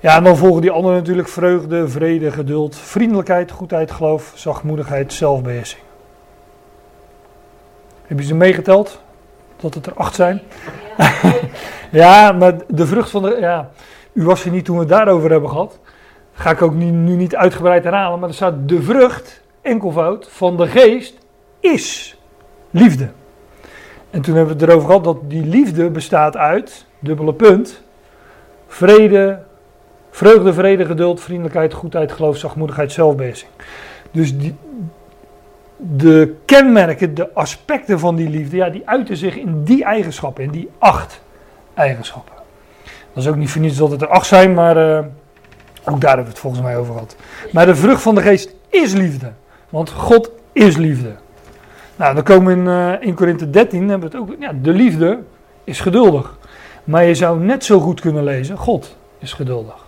Ja, 0.00 0.16
en 0.16 0.24
dan 0.24 0.36
volgen 0.36 0.60
die 0.60 0.70
anderen 0.70 0.96
natuurlijk 0.98 1.28
vreugde, 1.28 1.88
vrede, 1.88 2.30
geduld, 2.30 2.76
vriendelijkheid, 2.76 3.50
goedheid, 3.50 3.90
geloof, 3.90 4.32
zachtmoedigheid, 4.34 5.12
zelfbeheersing. 5.12 5.82
Heb 8.06 8.18
je 8.18 8.24
ze 8.24 8.34
meegeteld? 8.34 9.00
Dat 9.56 9.74
het 9.74 9.86
er 9.86 9.94
acht 9.94 10.14
zijn? 10.14 10.40
Ja, 11.90 12.32
maar 12.32 12.56
de 12.68 12.86
vrucht 12.86 13.10
van 13.10 13.22
de. 13.22 13.36
Ja, 13.40 13.70
u 14.12 14.24
was 14.24 14.44
er 14.44 14.50
niet 14.50 14.64
toen 14.64 14.74
we 14.74 14.80
het 14.80 14.90
daarover 14.90 15.30
hebben 15.30 15.50
gehad. 15.50 15.78
Ga 16.32 16.50
ik 16.50 16.62
ook 16.62 16.74
nu, 16.74 16.84
nu 16.84 17.14
niet 17.14 17.36
uitgebreid 17.36 17.84
herhalen, 17.84 18.18
maar 18.18 18.28
er 18.28 18.34
staat 18.34 18.68
de 18.68 18.82
vrucht, 18.82 19.42
enkelvoud, 19.62 20.28
van 20.30 20.56
de 20.56 20.66
geest 20.66 21.18
is 21.60 22.18
liefde. 22.70 23.08
En 24.10 24.22
toen 24.22 24.34
hebben 24.34 24.56
we 24.56 24.60
het 24.60 24.70
erover 24.70 24.86
gehad 24.86 25.04
dat 25.04 25.30
die 25.30 25.44
liefde 25.44 25.90
bestaat 25.90 26.36
uit, 26.36 26.86
dubbele 26.98 27.34
punt, 27.34 27.82
vrede, 28.66 29.42
vreugde, 30.18 30.52
vrede, 30.52 30.84
geduld, 30.84 31.20
vriendelijkheid, 31.20 31.72
goedheid, 31.72 32.12
geloof, 32.12 32.36
zachtmoedigheid, 32.36 32.92
zelfbeheersing. 32.92 33.50
Dus 34.10 34.38
die, 34.38 34.54
de 35.76 36.34
kenmerken, 36.44 37.14
de 37.14 37.34
aspecten 37.34 37.98
van 37.98 38.16
die 38.16 38.28
liefde, 38.28 38.56
ja, 38.56 38.68
die 38.68 38.82
uiten 38.84 39.16
zich 39.16 39.36
in 39.36 39.64
die 39.64 39.84
eigenschappen, 39.84 40.44
in 40.44 40.50
die 40.50 40.70
acht 40.78 41.20
eigenschappen. 41.74 42.34
Dat 43.12 43.22
is 43.22 43.28
ook 43.28 43.36
niet 43.36 43.50
voor 43.50 43.60
niets 43.60 43.76
dat 43.76 43.90
het 43.90 44.02
er 44.02 44.08
acht 44.08 44.26
zijn, 44.26 44.54
maar 44.54 44.76
uh, 44.76 44.98
ook 45.84 46.00
daar 46.00 46.16
hebben 46.16 46.24
we 46.24 46.30
het 46.30 46.38
volgens 46.38 46.62
mij 46.62 46.76
over 46.76 46.92
gehad. 46.92 47.16
Maar 47.52 47.66
de 47.66 47.76
vrucht 47.76 48.02
van 48.02 48.14
de 48.14 48.22
geest 48.22 48.54
is 48.68 48.92
liefde. 48.92 49.32
Want 49.68 49.90
God 49.90 50.30
is 50.52 50.76
liefde. 50.76 51.14
Nou, 51.96 52.14
dan 52.14 52.22
komen 52.22 52.58
in, 52.58 52.66
uh, 52.66 52.92
in 53.08 53.14
Korinthe 53.14 53.50
13, 53.50 53.88
hebben 53.88 54.10
we 54.10 54.16
het 54.16 54.28
ook. 54.28 54.36
Ja, 54.40 54.52
de 54.62 54.72
liefde 54.72 55.18
is 55.64 55.80
geduldig. 55.80 56.38
Maar 56.84 57.04
je 57.04 57.14
zou 57.14 57.40
net 57.40 57.64
zo 57.64 57.80
goed 57.80 58.00
kunnen 58.00 58.24
lezen: 58.24 58.56
God 58.56 58.96
is 59.18 59.32
geduldig. 59.32 59.86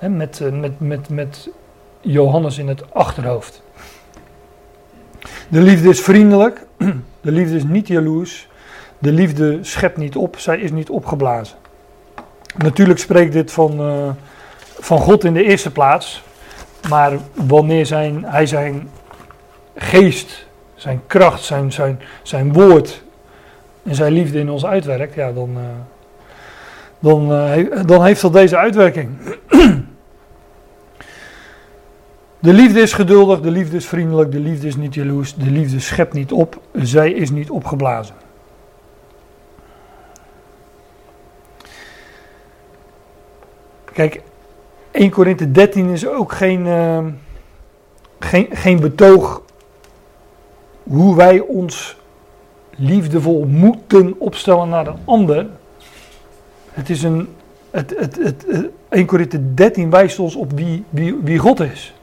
Met, 0.00 0.40
uh, 0.40 0.60
met, 0.60 0.80
met, 0.80 1.08
met 1.08 1.48
Johannes 2.00 2.58
in 2.58 2.68
het 2.68 2.94
achterhoofd. 2.94 3.62
De 5.48 5.60
liefde 5.60 5.88
is 5.88 6.00
vriendelijk. 6.00 6.66
De 7.20 7.32
liefde 7.32 7.56
is 7.56 7.64
niet 7.64 7.88
jaloers. 7.88 8.48
De 8.98 9.12
liefde 9.12 9.58
schept 9.60 9.96
niet 9.96 10.16
op. 10.16 10.38
Zij 10.38 10.58
is 10.58 10.70
niet 10.70 10.90
opgeblazen. 10.90 11.56
Natuurlijk 12.56 12.98
spreekt 12.98 13.32
dit 13.32 13.52
van, 13.52 13.80
uh, 13.80 14.08
van 14.78 14.98
God 14.98 15.24
in 15.24 15.34
de 15.34 15.44
eerste 15.44 15.72
plaats. 15.72 16.22
Maar 16.88 17.12
wanneer 17.34 17.86
zijn, 17.86 18.24
hij 18.24 18.46
zijn 18.46 18.88
geest, 19.76 20.46
zijn 20.74 21.00
kracht, 21.06 21.42
zijn, 21.42 21.72
zijn, 21.72 22.00
zijn 22.22 22.52
woord 22.52 23.02
en 23.82 23.94
zijn 23.94 24.12
liefde 24.12 24.38
in 24.38 24.50
ons 24.50 24.66
uitwerkt, 24.66 25.14
ja, 25.14 25.32
dan, 25.32 25.50
uh, 25.56 25.64
dan, 26.98 27.28
dan 27.86 28.04
heeft 28.04 28.20
dat 28.20 28.32
deze 28.32 28.56
uitwerking. 28.56 29.08
De 32.40 32.52
liefde 32.52 32.80
is 32.80 32.92
geduldig, 32.92 33.40
de 33.40 33.50
liefde 33.50 33.76
is 33.76 33.86
vriendelijk, 33.86 34.32
de 34.32 34.40
liefde 34.40 34.66
is 34.66 34.76
niet 34.76 34.94
jaloers, 34.94 35.34
de 35.34 35.50
liefde 35.50 35.80
schept 35.80 36.12
niet 36.12 36.32
op, 36.32 36.60
zij 36.72 37.10
is 37.10 37.30
niet 37.30 37.50
opgeblazen. 37.50 38.14
Kijk, 43.92 44.20
1 44.90 45.10
Korinthe 45.10 45.50
13 45.50 45.88
is 45.88 46.06
ook 46.06 46.32
geen, 46.32 46.66
uh, 46.66 46.98
geen, 48.18 48.46
geen 48.50 48.80
betoog 48.80 49.42
hoe 50.82 51.16
wij 51.16 51.40
ons 51.40 51.96
liefdevol 52.76 53.44
moeten 53.44 54.14
opstellen 54.18 54.68
naar 54.68 54.86
een 54.86 54.98
ander. 55.04 55.46
Het 56.70 56.90
is 56.90 57.02
een. 57.02 57.28
Het, 57.70 57.94
het, 57.98 58.18
het, 58.22 58.46
1 58.88 59.06
Korinthe 59.06 59.54
13 59.54 59.90
wijst 59.90 60.18
ons 60.18 60.34
op 60.34 60.52
wie, 60.52 60.84
wie, 60.90 61.14
wie 61.22 61.38
God 61.38 61.60
is. 61.60 61.94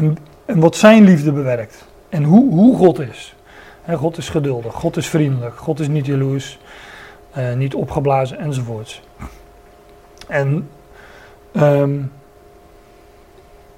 En, 0.00 0.60
wat 0.60 0.76
zijn 0.76 1.04
liefde 1.04 1.32
bewerkt. 1.32 1.84
En 2.08 2.24
hoe, 2.24 2.50
hoe 2.50 2.76
God 2.76 3.00
is. 3.00 3.34
God 3.88 4.16
is 4.16 4.28
geduldig, 4.28 4.74
God 4.74 4.96
is 4.96 5.08
vriendelijk, 5.08 5.56
God 5.56 5.80
is 5.80 5.88
niet 5.88 6.06
jaloers, 6.06 6.58
uh, 7.38 7.54
niet 7.54 7.74
opgeblazen 7.74 8.38
enzovoorts. 8.38 9.02
En 10.28 10.68
um, 11.52 12.12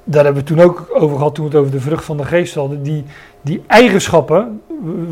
daar 0.04 0.24
hebben 0.24 0.42
we 0.42 0.48
toen 0.48 0.60
ook 0.60 0.90
over 0.92 1.16
gehad, 1.16 1.34
toen 1.34 1.44
we 1.44 1.50
het 1.50 1.60
over 1.60 1.72
de 1.72 1.80
vrucht 1.80 2.04
van 2.04 2.16
de 2.16 2.24
geest 2.24 2.54
hadden. 2.54 2.82
Die, 2.82 3.04
die 3.40 3.62
eigenschappen 3.66 4.62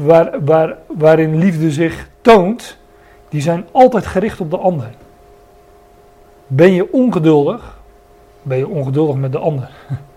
waar, 0.05 0.45
waar, 0.45 0.77
waarin 0.87 1.39
liefde 1.39 1.71
zich 1.71 2.09
toont, 2.21 2.77
die 3.29 3.41
zijn 3.41 3.67
altijd 3.73 4.07
gericht 4.07 4.41
op 4.41 4.51
de 4.51 4.59
ander. 4.59 4.91
Ben 6.47 6.73
je 6.73 6.93
ongeduldig, 6.93 7.79
ben 8.43 8.59
je 8.59 8.69
ongeduldig 8.69 9.17
met 9.17 9.33
de 9.33 9.39
ander. 9.39 9.71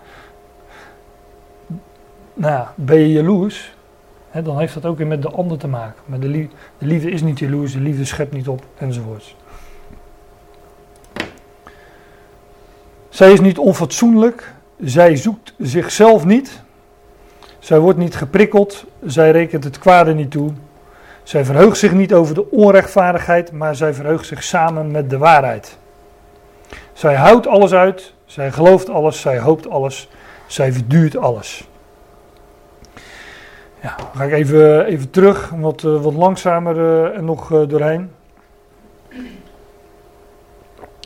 nou 2.33 2.67
ben 2.75 2.99
je 2.99 3.11
jaloers, 3.11 3.73
hè, 4.29 4.41
dan 4.41 4.59
heeft 4.59 4.73
dat 4.73 4.85
ook 4.85 4.97
weer 4.97 5.07
met 5.07 5.21
de 5.21 5.29
ander 5.29 5.57
te 5.57 5.67
maken. 5.67 6.01
Maar 6.05 6.19
de, 6.19 6.27
liefde, 6.27 6.55
de 6.77 6.85
liefde 6.85 7.11
is 7.11 7.21
niet 7.21 7.39
jaloers, 7.39 7.73
de 7.73 7.79
liefde 7.79 8.05
schept 8.05 8.33
niet 8.33 8.47
op, 8.47 8.65
enzovoorts. 8.77 9.35
Zij 13.09 13.31
is 13.31 13.39
niet 13.39 13.57
onfatsoenlijk, 13.57 14.53
zij 14.79 15.15
zoekt 15.15 15.53
zichzelf 15.57 16.25
niet, 16.25 16.61
zij 17.59 17.79
wordt 17.79 17.99
niet 17.99 18.15
geprikkeld, 18.15 18.85
zij 19.05 19.31
rekent 19.31 19.63
het 19.63 19.79
kwade 19.79 20.13
niet 20.13 20.31
toe. 20.31 20.51
Zij 21.23 21.45
verheugt 21.45 21.77
zich 21.77 21.91
niet 21.91 22.13
over 22.13 22.35
de 22.35 22.51
onrechtvaardigheid, 22.51 23.51
maar 23.51 23.75
zij 23.75 23.93
verheugt 23.93 24.25
zich 24.25 24.43
samen 24.43 24.91
met 24.91 25.09
de 25.09 25.17
waarheid. 25.17 25.77
Zij 26.93 27.15
houdt 27.15 27.47
alles 27.47 27.73
uit, 27.73 28.13
zij 28.25 28.51
gelooft 28.51 28.89
alles, 28.89 29.21
zij 29.21 29.39
hoopt 29.39 29.69
alles, 29.69 30.09
zij 30.47 30.73
verduurt 30.73 31.17
alles. 31.17 31.67
Ja, 33.83 33.95
dan 33.95 34.07
ga 34.13 34.23
ik 34.23 34.31
even, 34.31 34.85
even 34.85 35.09
terug, 35.09 35.49
wat, 35.49 35.83
uh, 35.83 36.01
wat 36.01 36.13
langzamer 36.13 36.77
uh, 36.77 37.17
en 37.17 37.25
nog 37.25 37.47
doorheen. 37.67 38.11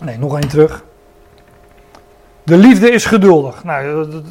Nee, 0.04 0.18
nog 0.18 0.40
één 0.40 0.48
terug. 0.50 0.84
De 2.44 2.58
liefde 2.58 2.92
is 2.92 3.06
geduldig. 3.06 3.64
Nou, 3.64 4.12
dat, 4.12 4.24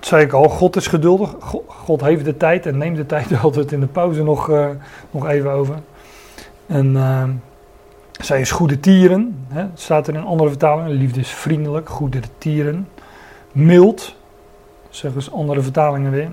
zei 0.00 0.24
ik 0.24 0.32
al, 0.32 0.48
God 0.48 0.76
is 0.76 0.86
geduldig. 0.86 1.34
Go- 1.40 1.64
God 1.66 2.00
heeft 2.00 2.24
de 2.24 2.36
tijd 2.36 2.66
en 2.66 2.78
neemt 2.78 2.96
de 2.96 3.06
tijd. 3.06 3.28
Daar 3.28 3.38
hadden 3.38 3.62
het 3.62 3.72
in 3.72 3.80
de 3.80 3.86
pauze 3.86 4.22
nog, 4.22 4.50
eh, 4.50 4.68
nog 5.10 5.28
even 5.28 5.50
over. 5.50 5.74
En 6.66 6.96
eh, 6.96 7.24
zij 8.24 8.40
is 8.40 8.50
goede 8.50 8.80
tieren. 8.80 9.46
Hè, 9.48 9.66
staat 9.74 10.06
er 10.06 10.14
in 10.14 10.24
andere 10.24 10.48
vertalingen. 10.48 10.90
Liefde 10.90 11.20
is 11.20 11.30
vriendelijk, 11.30 11.88
goede 11.88 12.20
tieren. 12.38 12.88
Mild, 13.52 14.14
zeggen 14.88 15.22
ze 15.22 15.30
andere 15.30 15.60
vertalingen 15.60 16.10
weer. 16.10 16.30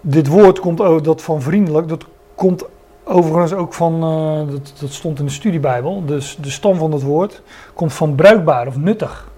Dit 0.00 0.26
woord 0.26 0.60
komt 0.60 0.80
ook, 0.80 1.04
dat 1.04 1.22
van 1.22 1.42
vriendelijk, 1.42 1.88
dat 1.88 2.04
komt 2.34 2.64
overigens 3.04 3.52
ook 3.52 3.74
van, 3.74 3.94
eh, 4.02 4.52
dat, 4.52 4.72
dat 4.80 4.92
stond 4.92 5.18
in 5.18 5.24
de 5.24 5.30
studiebijbel. 5.30 6.04
Dus 6.04 6.36
de 6.40 6.50
stam 6.50 6.76
van 6.76 6.90
dat 6.90 7.02
woord 7.02 7.42
komt 7.74 7.92
van 7.92 8.14
bruikbaar 8.14 8.66
of 8.66 8.76
nuttig. 8.76 9.30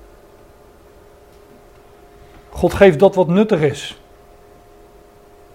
God 2.50 2.74
geeft 2.74 2.98
dat 2.98 3.14
wat 3.14 3.28
nuttig 3.28 3.60
is. 3.60 4.00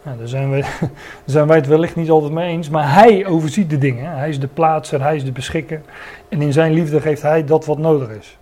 Nou, 0.04 0.18
daar, 0.18 0.28
zijn 0.28 0.50
wij, 0.50 0.66
zijn 1.26 1.48
wij 1.48 1.58
het 1.58 1.68
wellicht 1.68 1.96
niet 1.96 2.10
altijd 2.10 2.32
mee 2.32 2.50
eens, 2.50 2.70
maar 2.70 2.94
hij 2.94 3.26
overziet 3.26 3.70
de 3.70 3.78
dingen. 3.78 4.18
Hij 4.18 4.30
is 4.30 4.40
de 4.40 4.48
plaatser, 4.48 5.02
hij 5.02 5.16
is 5.16 5.26
de 5.26 5.32
beschikker. 5.32 5.82
En 6.30 6.42
in 6.42 6.54
zijn 6.54 6.74
liefde 6.74 7.02
geeft 7.02 7.22
hij 7.22 7.44
dat 7.44 7.66
wat 7.66 7.78
nodig 7.78 8.10
is. 8.10 8.38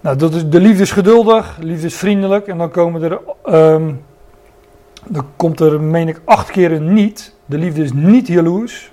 Nou, 0.00 0.16
dat 0.16 0.34
is, 0.34 0.48
de 0.48 0.60
liefde 0.60 0.82
is 0.82 0.92
geduldig, 0.92 1.56
de 1.60 1.66
liefde 1.66 1.86
is 1.86 1.96
vriendelijk. 1.96 2.46
En 2.46 2.58
dan 2.58 2.70
komen 2.70 3.02
er, 3.02 3.20
ehm, 3.44 3.92
dan 5.08 5.26
komt 5.36 5.60
er, 5.60 5.80
meen 5.80 6.08
ik, 6.08 6.20
acht 6.24 6.50
keer 6.50 6.72
een 6.72 6.92
niet. 6.92 7.34
De 7.46 7.58
liefde 7.58 7.82
is 7.82 7.92
niet 7.92 8.26
jaloers. 8.26 8.92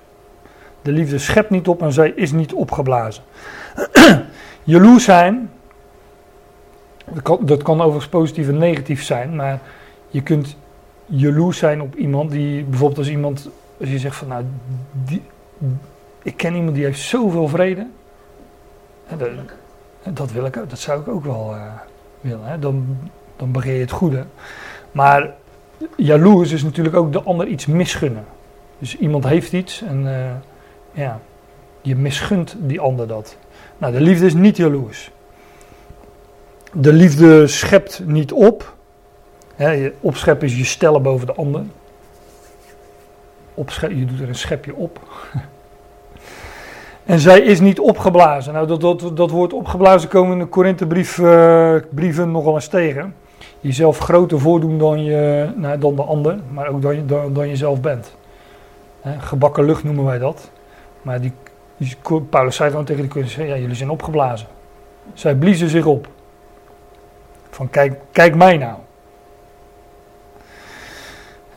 De 0.82 0.92
liefde 0.92 1.18
schept 1.18 1.50
niet 1.50 1.68
op 1.68 1.82
en 1.82 1.94
zij 1.94 2.10
is 2.10 2.32
niet 2.32 2.54
opgeblazen. 2.54 3.24
jaloers 4.64 5.04
zijn, 5.04 5.52
dat 7.14 7.22
kan, 7.22 7.40
dat 7.42 7.64
kan 7.64 7.80
overigens 7.80 8.08
positief 8.08 8.48
en 8.48 8.58
negatief 8.58 9.04
zijn, 9.04 9.36
maar 9.36 9.60
je 10.08 10.22
kunt 10.22 10.58
jaloers 11.06 11.58
zijn 11.58 11.82
op 11.82 11.96
iemand 11.96 12.32
die, 12.32 12.64
bijvoorbeeld 12.64 13.00
als 13.00 13.10
iemand, 13.10 13.50
als 13.80 13.90
je 13.90 14.00
zegt 14.00 14.16
van 14.16 14.28
nou, 14.28 14.44
die, 14.92 15.22
ik 16.24 16.38
ken 16.38 16.56
iemand 16.56 16.76
die 16.76 16.86
heeft 16.86 17.00
zoveel 17.00 17.48
vrede. 17.48 17.88
Hè, 19.06 19.18
dat, 19.18 19.30
dat 20.14 20.32
wil 20.32 20.46
ik 20.46 20.58
ook, 20.58 20.70
dat 20.70 20.80
zou 20.80 21.02
ik 21.02 21.08
ook 21.08 21.24
wel 21.24 21.54
eh, 21.54 21.62
willen. 22.22 22.46
Hè. 22.46 22.60
Dan, 22.60 22.98
dan 23.36 23.52
begeer 23.52 23.74
je 23.74 23.82
het 23.82 23.92
goede. 23.92 24.26
Maar 24.92 25.34
jaloers 25.96 26.52
is 26.52 26.64
natuurlijk 26.64 26.96
ook 26.96 27.12
de 27.14 27.22
ander 27.22 27.48
iets 27.48 27.66
misgunnen. 27.66 28.26
Dus 28.80 28.98
iemand 28.98 29.28
heeft 29.28 29.54
iets 29.54 29.82
en 29.82 30.16
eh, 30.16 30.32
ja, 30.92 31.20
je 31.82 31.96
misgunt 31.96 32.56
die 32.60 32.80
ander 32.80 33.08
dat. 33.08 33.38
Nou, 33.78 33.94
de 33.94 34.02
liefde 34.02 34.26
is 34.26 34.34
niet 34.34 34.58
jaloers. 34.58 35.12
De 36.74 36.94
liefde 36.94 37.48
schept 37.48 38.02
niet 38.06 38.32
op. 38.32 38.74
Hè, 39.56 39.72
je- 39.72 39.94
is 40.40 40.58
je 40.58 40.64
stellen 40.64 41.02
boven 41.02 41.28
de 41.28 41.34
ander. 41.34 41.62
Opschep, 43.54 43.92
je 43.92 44.06
doet 44.06 44.20
er 44.20 44.28
een 44.28 44.36
schepje 44.36 44.76
op. 44.76 45.00
en 47.06 47.20
zij 47.20 47.40
is 47.40 47.60
niet 47.60 47.80
opgeblazen. 47.80 48.54
Nou, 48.54 48.68
dat, 48.68 48.82
dat, 48.82 49.18
dat 49.18 49.32
woord 49.32 49.54
opgeblazen 49.54 50.10
komen 50.10 50.32
in 50.32 50.40
de 50.40 50.46
Korinthebrief 50.46 51.20
eh, 51.20 51.76
brieven 51.90 52.32
nogal 52.32 52.56
eens 52.56 52.68
tegen. 52.68 53.16
Jezelf 53.66 53.98
groter 53.98 54.40
voordoen 54.40 54.78
dan, 54.78 55.04
je, 55.04 55.50
nou, 55.56 55.78
dan 55.78 55.96
de 55.96 56.02
ander, 56.02 56.40
maar 56.52 56.68
ook 56.68 56.82
dan, 56.82 56.96
je, 56.96 57.06
dan, 57.06 57.34
dan 57.34 57.48
je 57.48 57.56
zelf 57.56 57.82
bent. 57.82 58.16
Gebakken 59.18 59.66
lucht 59.66 59.84
noemen 59.84 60.06
wij 60.06 60.18
dat. 60.18 60.52
Maar 61.02 61.22
die, 61.22 61.32
die, 61.78 61.96
Paulus 62.30 62.56
zei 62.56 62.70
gewoon 62.70 62.86
tegen 62.86 63.04
de 63.04 63.10
Corinthiërs, 63.10 63.50
ja, 63.50 63.58
jullie 63.58 63.76
zijn 63.76 63.90
opgeblazen. 63.90 64.48
Zij 65.14 65.36
bliezen 65.36 65.70
zich 65.70 65.86
op. 65.86 66.08
Van 67.50 67.70
kijk, 67.70 68.00
kijk 68.12 68.36
mij 68.36 68.58
nou. 68.58 68.76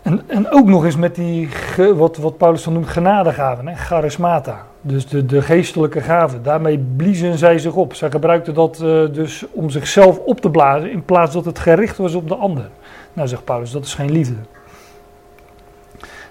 En, 0.03 0.23
en 0.27 0.51
ook 0.51 0.67
nog 0.67 0.85
eens 0.85 0.97
met 0.97 1.15
die, 1.15 1.49
wat, 1.95 2.17
wat 2.17 2.37
Paulus 2.37 2.65
dan 2.65 2.73
noemt, 2.73 2.89
genadegaven, 2.89 3.67
hè? 3.67 3.75
charismata. 3.75 4.67
Dus 4.89 5.07
de, 5.07 5.43
geestelijke 5.43 6.01
gaven. 6.01 6.43
Daarmee 6.43 6.79
bliezen 6.97 7.39
zij 7.39 7.59
zich 7.59 7.75
op. 7.75 7.95
Zij 7.95 8.11
gebruikten 8.11 8.55
dat 8.55 8.81
eh, 8.81 9.05
dus 9.13 9.45
om 9.53 9.71
zichzelf 9.71 10.19
op 10.19 10.41
te 10.41 10.51
blazen, 10.51 10.91
in 10.91 11.05
plaats 11.05 11.33
dat 11.33 11.45
het 11.45 11.59
gericht 11.59 11.97
was 11.97 12.15
op 12.15 12.29
de 12.29 12.35
ander. 12.35 12.71
Nou, 13.13 13.29
zegt 13.29 13.45
Paulus, 13.45 13.71
dat 13.71 13.85
is 13.85 13.95
geen 13.95 14.13
liefde. 14.13 14.35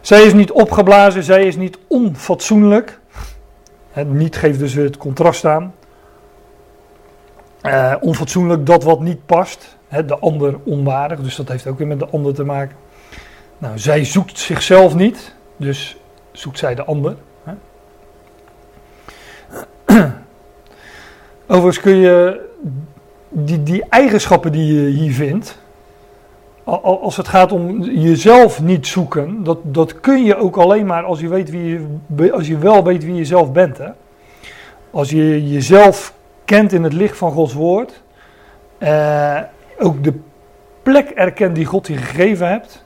Zij 0.01 0.23
is 0.23 0.33
niet 0.33 0.51
opgeblazen, 0.51 1.23
zij 1.23 1.43
is 1.43 1.55
niet 1.55 1.77
onfatsoenlijk. 1.87 2.99
Niet 4.05 4.35
geeft 4.35 4.59
dus 4.59 4.73
weer 4.73 4.85
het 4.85 4.97
contrast 4.97 5.45
aan. 5.45 5.73
Eh, 7.61 7.95
onfatsoenlijk, 7.99 8.65
dat 8.65 8.83
wat 8.83 8.99
niet 8.99 9.25
past. 9.25 9.77
De 10.05 10.19
ander 10.19 10.59
onwaardig, 10.63 11.19
dus 11.19 11.35
dat 11.35 11.47
heeft 11.49 11.67
ook 11.67 11.77
weer 11.77 11.87
met 11.87 11.99
de 11.99 12.07
ander 12.09 12.33
te 12.33 12.43
maken. 12.43 12.75
Nou, 13.57 13.77
zij 13.79 14.05
zoekt 14.05 14.39
zichzelf 14.39 14.95
niet, 14.95 15.35
dus 15.57 15.97
zoekt 16.31 16.57
zij 16.57 16.75
de 16.75 16.83
ander. 16.83 17.15
Hè. 17.43 17.53
Overigens 21.47 21.79
kun 21.79 21.95
je 21.95 22.45
die, 23.29 23.63
die 23.63 23.83
eigenschappen 23.89 24.51
die 24.51 24.73
je 24.73 24.89
hier 24.89 25.13
vindt, 25.13 25.57
al- 26.63 26.81
al- 26.83 27.01
als 27.01 27.17
het 27.17 27.27
gaat 27.27 27.51
om 27.51 27.81
jezelf 27.81 28.61
niet 28.61 28.87
zoeken, 28.87 29.43
dat, 29.43 29.57
dat 29.63 29.99
kun 29.99 30.23
je 30.23 30.35
ook 30.37 30.57
alleen 30.57 30.85
maar 30.85 31.03
als 31.03 31.19
je, 31.19 31.27
weet 31.27 31.49
wie 31.49 31.87
je, 32.17 32.31
als 32.31 32.47
je 32.47 32.57
wel 32.57 32.83
weet 32.83 33.03
wie 33.03 33.15
je 33.15 33.25
zelf 33.25 33.51
bent. 33.51 33.77
Hè? 33.77 33.89
Als 34.91 35.09
je 35.09 35.49
jezelf 35.49 36.13
kent 36.45 36.73
in 36.73 36.83
het 36.83 36.93
licht 36.93 37.17
van 37.17 37.31
Gods 37.31 37.53
woord, 37.53 38.01
eh, 38.77 39.39
ook 39.79 40.03
de 40.03 40.13
plek 40.83 41.09
erkent 41.09 41.55
die 41.55 41.65
God 41.65 41.87
je 41.87 41.97
gegeven 41.97 42.49
hebt, 42.49 42.85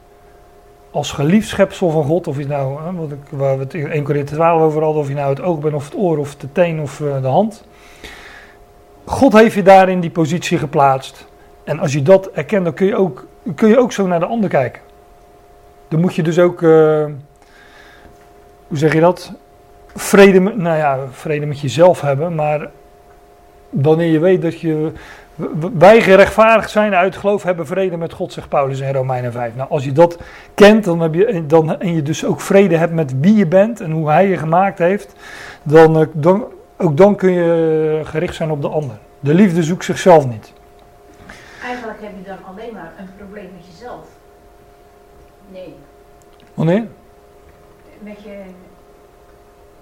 als 0.92 1.12
geliefd 1.12 1.48
schepsel 1.48 1.90
van 1.90 2.04
God, 2.04 2.28
of 2.28 2.38
je 2.38 2.48
nou, 2.48 2.84
hè, 2.84 2.94
wat 2.94 3.12
ik, 3.12 3.18
waar 3.30 3.58
we 3.58 3.64
het 3.64 3.74
in 3.74 3.92
1 3.92 4.04
Corinthië 4.04 4.36
12 4.36 4.62
over 4.62 4.84
hadden, 4.84 5.02
of 5.02 5.08
je 5.08 5.14
nou 5.14 5.30
het 5.30 5.42
oog 5.42 5.60
bent, 5.60 5.74
of 5.74 5.86
het 5.86 5.96
oor, 5.98 6.18
of 6.18 6.36
de 6.36 6.52
teen, 6.52 6.82
of 6.82 7.02
eh, 7.02 7.22
de 7.22 7.28
hand. 7.28 7.64
God 9.06 9.34
heeft 9.34 9.56
je 9.56 9.64
daar 9.64 9.90
in 9.90 10.00
die 10.00 10.10
positie 10.10 10.58
geplaatst. 10.58 11.26
En 11.64 11.80
als 11.80 11.94
je 11.94 12.02
dat 12.02 12.30
erkent, 12.32 12.64
dan 12.64 12.74
kun 12.74 12.86
je 12.86 12.96
ook, 12.96 13.26
kun 13.56 13.70
je 13.70 13.78
ook 13.78 13.92
zo 13.92 14.08
naar 14.08 14.20
de 14.20 14.26
ander 14.26 14.50
kijken. 14.50 14.82
Dan 15.88 16.00
moet 16.00 16.16
je 16.16 16.24
dus 16.24 16.40
ook, 16.40 16.62
eh, 16.62 17.06
hoe 18.68 18.78
zeg 18.78 18.94
je 18.94 19.00
dat? 19.00 19.32
Vrede, 19.96 20.40
met- 20.40 20.58
nou 20.58 20.78
ja, 20.78 21.00
vrede 21.12 21.46
met 21.46 21.60
jezelf 21.60 22.02
hebben, 22.02 22.36
maar 22.36 22.70
wanneer 23.70 24.12
je 24.12 24.20
weet 24.20 24.42
dat 24.42 24.60
je, 24.60 24.92
wij 25.78 26.02
gerechtvaardigd 26.02 26.70
zijn 26.70 26.96
uit 26.96 27.16
geloof 27.16 27.44
hebben 27.44 27.68
vrede 27.68 27.98
met 27.98 28.14
God, 28.14 28.34
zegt 28.34 28.50
Paulus 28.50 28.80
in 28.80 28.94
Romeinen 28.94 29.32
5. 29.32 29.56
Nou, 29.56 29.70
als 29.70 29.84
je 29.84 29.92
dat 29.92 30.18
kent 30.54 30.84
dan 30.84 31.00
heb 31.00 31.14
je, 31.14 31.46
dan, 31.48 31.80
en 31.80 31.96
je 31.96 32.02
dus 32.02 32.26
ook 32.26 32.42
vrede 32.42 32.78
hebt 32.78 32.94
met 32.94 33.20
wie 33.20 33.36
je 33.36 33.48
bent 33.48 33.80
en 33.82 33.92
hoe 33.92 34.10
hij 34.10 34.28
je 34.28 34.38
gemaakt 34.38 34.78
heeft, 34.78 35.16
dan, 35.64 36.00
eh, 36.00 36.06
dan, 36.12 36.44
ook 36.82 36.98
dan 36.98 37.16
kun 37.16 37.32
je 37.32 38.02
gericht 38.04 38.36
zijn 38.36 38.52
op 38.52 38.62
de 38.62 38.68
ander. 38.70 38.98
De 39.20 39.34
liefde 39.34 39.64
zoekt 39.64 39.84
zichzelf 39.86 40.28
niet. 40.28 40.54
Eigenlijk 41.64 42.02
heb 42.02 42.12
je 42.18 42.30
dan 42.30 42.56
alleen 42.56 42.74
maar 42.74 42.92
een 43.00 43.10
probleem 43.18 43.50
met 43.56 43.66
jezelf. 43.66 44.06
Nee. 45.52 45.76
Wanneer? 46.54 46.88
Met 48.00 48.24
je, 48.24 48.38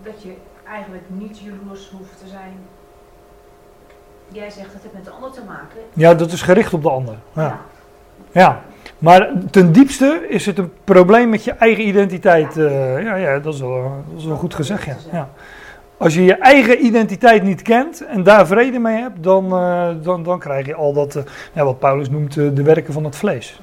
dat 0.04 0.22
je 0.22 0.34
eigenlijk 0.70 1.04
niet 1.08 1.40
jaloers 1.40 1.90
hoeft 1.98 2.20
te 2.24 2.28
zijn. 2.28 2.54
Jij 4.28 4.50
zegt 4.50 4.74
dat 4.74 4.84
het 4.84 4.94
met 4.94 5.06
de 5.06 5.12
ander 5.12 5.32
te 5.32 5.42
maken. 5.48 5.80
Ja, 5.94 6.14
dat 6.14 6.32
is 6.32 6.42
gericht 6.42 6.74
op 6.74 6.84
de 6.84 6.90
ander. 6.90 7.16
Ja. 7.34 7.42
Ja. 7.42 7.60
ja. 8.32 8.62
Maar 8.98 9.32
ten 9.52 9.72
diepste 9.72 10.26
is 10.30 10.46
het 10.46 10.58
een 10.58 10.74
probleem 10.84 11.30
met 11.30 11.44
je 11.44 11.52
eigen 11.52 11.88
identiteit. 11.88 12.58
eh, 12.58 13.04
ja, 13.04 13.16
ja, 13.16 13.40
dat 13.40 13.54
is 13.54 13.60
wel, 13.60 14.04
dat 14.10 14.20
is 14.20 14.26
wel 14.26 14.38
goed 14.38 14.54
gezegd. 14.54 14.86
Ja. 14.86 14.96
Ja. 15.12 15.30
Als 16.00 16.14
je 16.14 16.24
je 16.24 16.34
eigen 16.34 16.86
identiteit 16.86 17.44
niet 17.44 17.62
kent 17.62 18.06
en 18.06 18.24
daar 18.24 18.48
vrede 18.48 18.80
mee 18.80 18.98
hebt, 18.98 19.24
dan, 19.24 19.52
eh, 19.52 19.90
dan, 20.02 20.24
dan 20.24 20.40
krijg 20.40 20.66
je 20.66 20.76
al 20.76 20.94
dat, 20.94 21.16
eh, 21.16 21.24
ja, 21.54 21.64
wat 21.64 21.80
Paulus 21.80 22.10
noemt, 22.10 22.38
eh, 22.38 22.48
de 22.54 22.64
werken 22.64 22.94
van 22.94 23.04
het 23.04 23.16
vlees. 23.16 23.62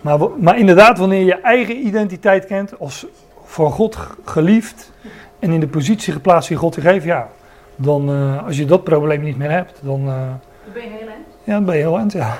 Maar, 0.00 0.18
maar 0.38 0.58
inderdaad, 0.58 0.98
wanneer 0.98 1.18
je 1.18 1.24
je 1.24 1.40
eigen 1.40 1.86
identiteit 1.86 2.46
kent, 2.46 2.78
als 2.78 3.06
van 3.44 3.70
God 3.70 3.98
geliefd 4.24 4.92
en 5.38 5.52
in 5.52 5.60
de 5.60 5.68
positie 5.68 6.12
geplaatst 6.12 6.48
die 6.48 6.58
God 6.58 6.74
je 6.74 6.80
geeft, 6.80 7.04
ja, 7.04 7.28
dan 7.76 8.08
eh, 8.08 8.46
als 8.46 8.56
je 8.56 8.64
dat 8.64 8.84
probleem 8.84 9.22
niet 9.22 9.36
meer 9.38 9.50
hebt, 9.50 9.80
dan, 9.82 10.00
eh, 10.00 10.06
Dan 10.06 10.72
ben 10.72 10.82
je 10.82 10.88
heel 10.88 11.08
eind. 11.08 11.26
ja, 11.44 11.54
dan 11.54 11.64
ben 11.64 11.76
je 11.76 11.80
heel 11.80 11.96
eind, 11.96 12.12
ja. 12.12 12.36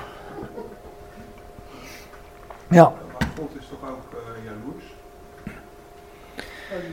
Ja, 2.71 2.93
Maar 3.19 3.29
God 3.39 3.51
is 3.59 3.69
toch 3.69 3.91
ook 3.91 4.13
eh, 4.13 4.45
jaloers? 4.45 4.85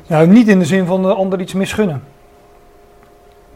Nou 0.08 0.28
niet 0.28 0.48
in 0.48 0.60
de 0.60 0.66
zin 0.66 0.86
van 0.86 1.02
de 1.02 1.14
ander 1.14 1.40
iets 1.42 1.54
misgunnen. 1.54 2.04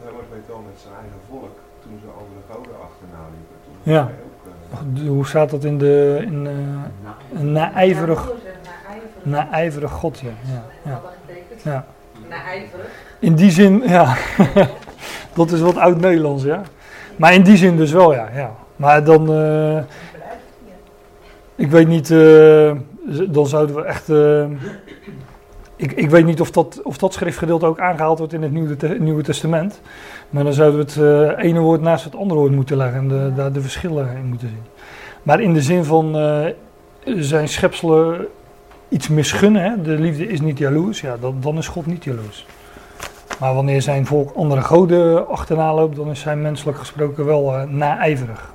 Hij 0.04 0.12
wordt 0.12 0.28
weet 0.32 0.48
wel 0.48 0.64
met 0.72 0.80
zijn 0.82 0.94
eigen 1.02 1.20
volk 1.30 1.50
toen 1.82 2.00
ze 2.02 2.08
andere 2.08 2.40
goden 2.52 2.74
achterna 2.82 3.24
liepen. 3.34 3.56
Toen 3.84 3.94
Ja. 3.94 4.02
was 4.02 4.12
ook, 4.12 4.96
eh, 4.96 5.04
De- 5.04 5.10
Hoe 5.10 5.26
staat 5.28 5.50
dat 5.50 5.64
in 5.64 5.78
de, 5.78 6.20
in, 6.22 6.48
eh, 6.48 7.40
een 7.40 7.52
naijverig, 7.52 8.32
naijverig. 9.24 9.92
God, 9.92 10.20
ja. 10.20 10.30
ja, 10.46 10.64
ja, 10.92 11.02
ja. 11.64 11.86
Naijverig. 12.30 12.86
In 13.20 13.36
die 13.36 13.52
zin, 13.52 13.82
ja. 13.86 14.16
dat 15.36 15.52
is 15.52 15.60
wat 15.62 15.78
oud-Nederlands, 15.78 16.44
ja. 16.44 16.62
Maar 17.16 17.34
in 17.34 17.44
die 17.44 17.58
zin 17.58 17.78
dus 17.78 17.92
wel, 17.92 18.14
ja. 18.14 18.30
ja. 18.34 18.52
Maar 18.76 19.04
dan, 19.04 19.34
eh, 19.34 19.78
ik 21.56 21.72
weet 21.72 21.88
niet, 21.88 22.12
eh, 22.12 22.72
dan 23.30 23.48
zouden 23.48 23.76
we 23.76 23.84
echt, 23.84 24.10
eh, 24.10 24.46
ik, 25.80 25.92
ik 25.92 26.10
weet 26.10 26.26
niet 26.26 26.42
of 26.42 26.52
dat, 26.52 26.82
of 26.84 26.98
dat 26.98 27.14
schriftgedeelte 27.14 27.66
ook 27.66 27.80
aangehaald 27.80 28.18
wordt 28.18 28.34
in 28.34 28.42
het 28.42 28.52
Nieuwe, 28.52 28.98
Nieuwe 29.00 29.24
Testament. 29.24 29.82
Maar 30.30 30.44
dan 30.44 30.54
zouden 30.54 30.80
we 30.80 30.86
het 30.86 31.38
eh, 31.38 31.46
ene 31.46 31.60
woord 31.60 31.82
naast 31.82 32.04
het 32.04 32.16
andere 32.16 32.40
woord 32.40 32.52
moeten 32.52 32.78
leggen 32.78 33.00
en 33.00 33.08
de, 33.08 33.32
daar 33.36 33.52
de 33.52 33.62
verschillen 33.62 34.18
in 34.18 34.26
moeten 34.26 34.48
zien. 34.48 34.64
Maar 35.24 35.40
in 35.40 35.54
de 35.54 35.62
zin 35.62 35.84
van 35.84 36.18
eh, 36.18 36.46
zijn 37.04 37.48
schepselen 37.48 38.28
iets 38.90 39.08
misgunnen, 39.08 39.64
hè? 39.64 39.82
de 39.82 39.92
liefde 39.92 40.28
is 40.28 40.42
niet 40.42 40.58
jaloers, 40.58 41.02
ja, 41.02 41.18
dan, 41.40 41.58
is 41.58 41.68
God 41.68 41.86
niet 41.86 42.04
jaloers. 42.04 42.46
Maar 43.40 43.54
wanneer 43.54 43.82
zijn 43.82 44.06
volk 44.06 44.36
andere 44.36 44.62
goden 44.62 45.28
achterna 45.28 45.74
loopt, 45.74 45.96
dan 45.96 46.10
is 46.10 46.24
hij 46.24 46.36
menselijk 46.36 46.78
gesproken 46.78 47.26
wel 47.26 47.56
eh 47.56 47.64
naijverig. 47.64 48.54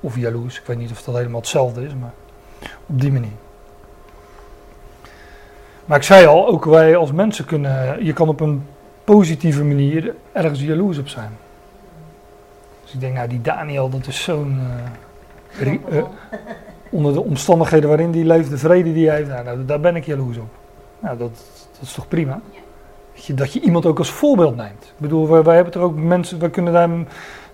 Of 0.00 0.16
jaloers, 0.16 0.58
ik 0.58 0.66
weet 0.66 0.78
niet 0.78 0.90
of 0.90 1.02
dat 1.02 1.14
helemaal 1.16 1.40
hetzelfde 1.40 1.84
is, 1.84 1.94
maar 2.00 2.14
op 2.86 3.00
die 3.00 3.12
manier. 3.12 3.45
Maar 5.86 5.96
ik 5.96 6.02
zei 6.02 6.26
al, 6.26 6.48
ook 6.48 6.64
wij 6.64 6.96
als 6.96 7.12
mensen 7.12 7.44
kunnen, 7.44 8.04
je 8.04 8.12
kan 8.12 8.28
op 8.28 8.40
een 8.40 8.66
positieve 9.04 9.64
manier 9.64 10.14
ergens 10.32 10.60
jaloers 10.62 10.98
op 10.98 11.08
zijn. 11.08 11.30
Dus 12.82 12.94
ik 12.94 13.00
denk, 13.00 13.14
nou 13.14 13.28
die 13.28 13.40
Daniel, 13.40 13.88
dat 13.88 14.06
is 14.06 14.22
zo'n, 14.22 14.60
eh, 15.58 15.72
eh, 15.72 16.04
onder 16.90 17.12
de 17.12 17.22
omstandigheden 17.22 17.88
waarin 17.88 18.10
die 18.10 18.24
leeft, 18.24 18.50
de 18.50 18.58
vrede 18.58 18.92
die 18.92 19.08
hij 19.08 19.16
heeft, 19.16 19.28
nou, 19.28 19.44
nou, 19.44 19.64
daar 19.64 19.80
ben 19.80 19.96
ik 19.96 20.04
jaloers 20.04 20.36
op. 20.36 20.48
Nou, 20.98 21.18
dat, 21.18 21.30
dat 21.72 21.82
is 21.82 21.92
toch 21.92 22.08
prima? 22.08 22.40
Dat 23.14 23.24
je, 23.24 23.34
dat 23.34 23.52
je 23.52 23.60
iemand 23.60 23.86
ook 23.86 23.98
als 23.98 24.10
voorbeeld 24.10 24.56
neemt. 24.56 24.84
Ik 24.84 24.98
bedoel, 24.98 25.28
wij, 25.28 25.42
wij 25.42 25.54
hebben 25.54 25.72
er 25.72 25.80
ook 25.80 25.96
mensen, 25.96 26.38
wij 26.38 26.50
kunnen 26.50 26.72
daar 26.72 26.90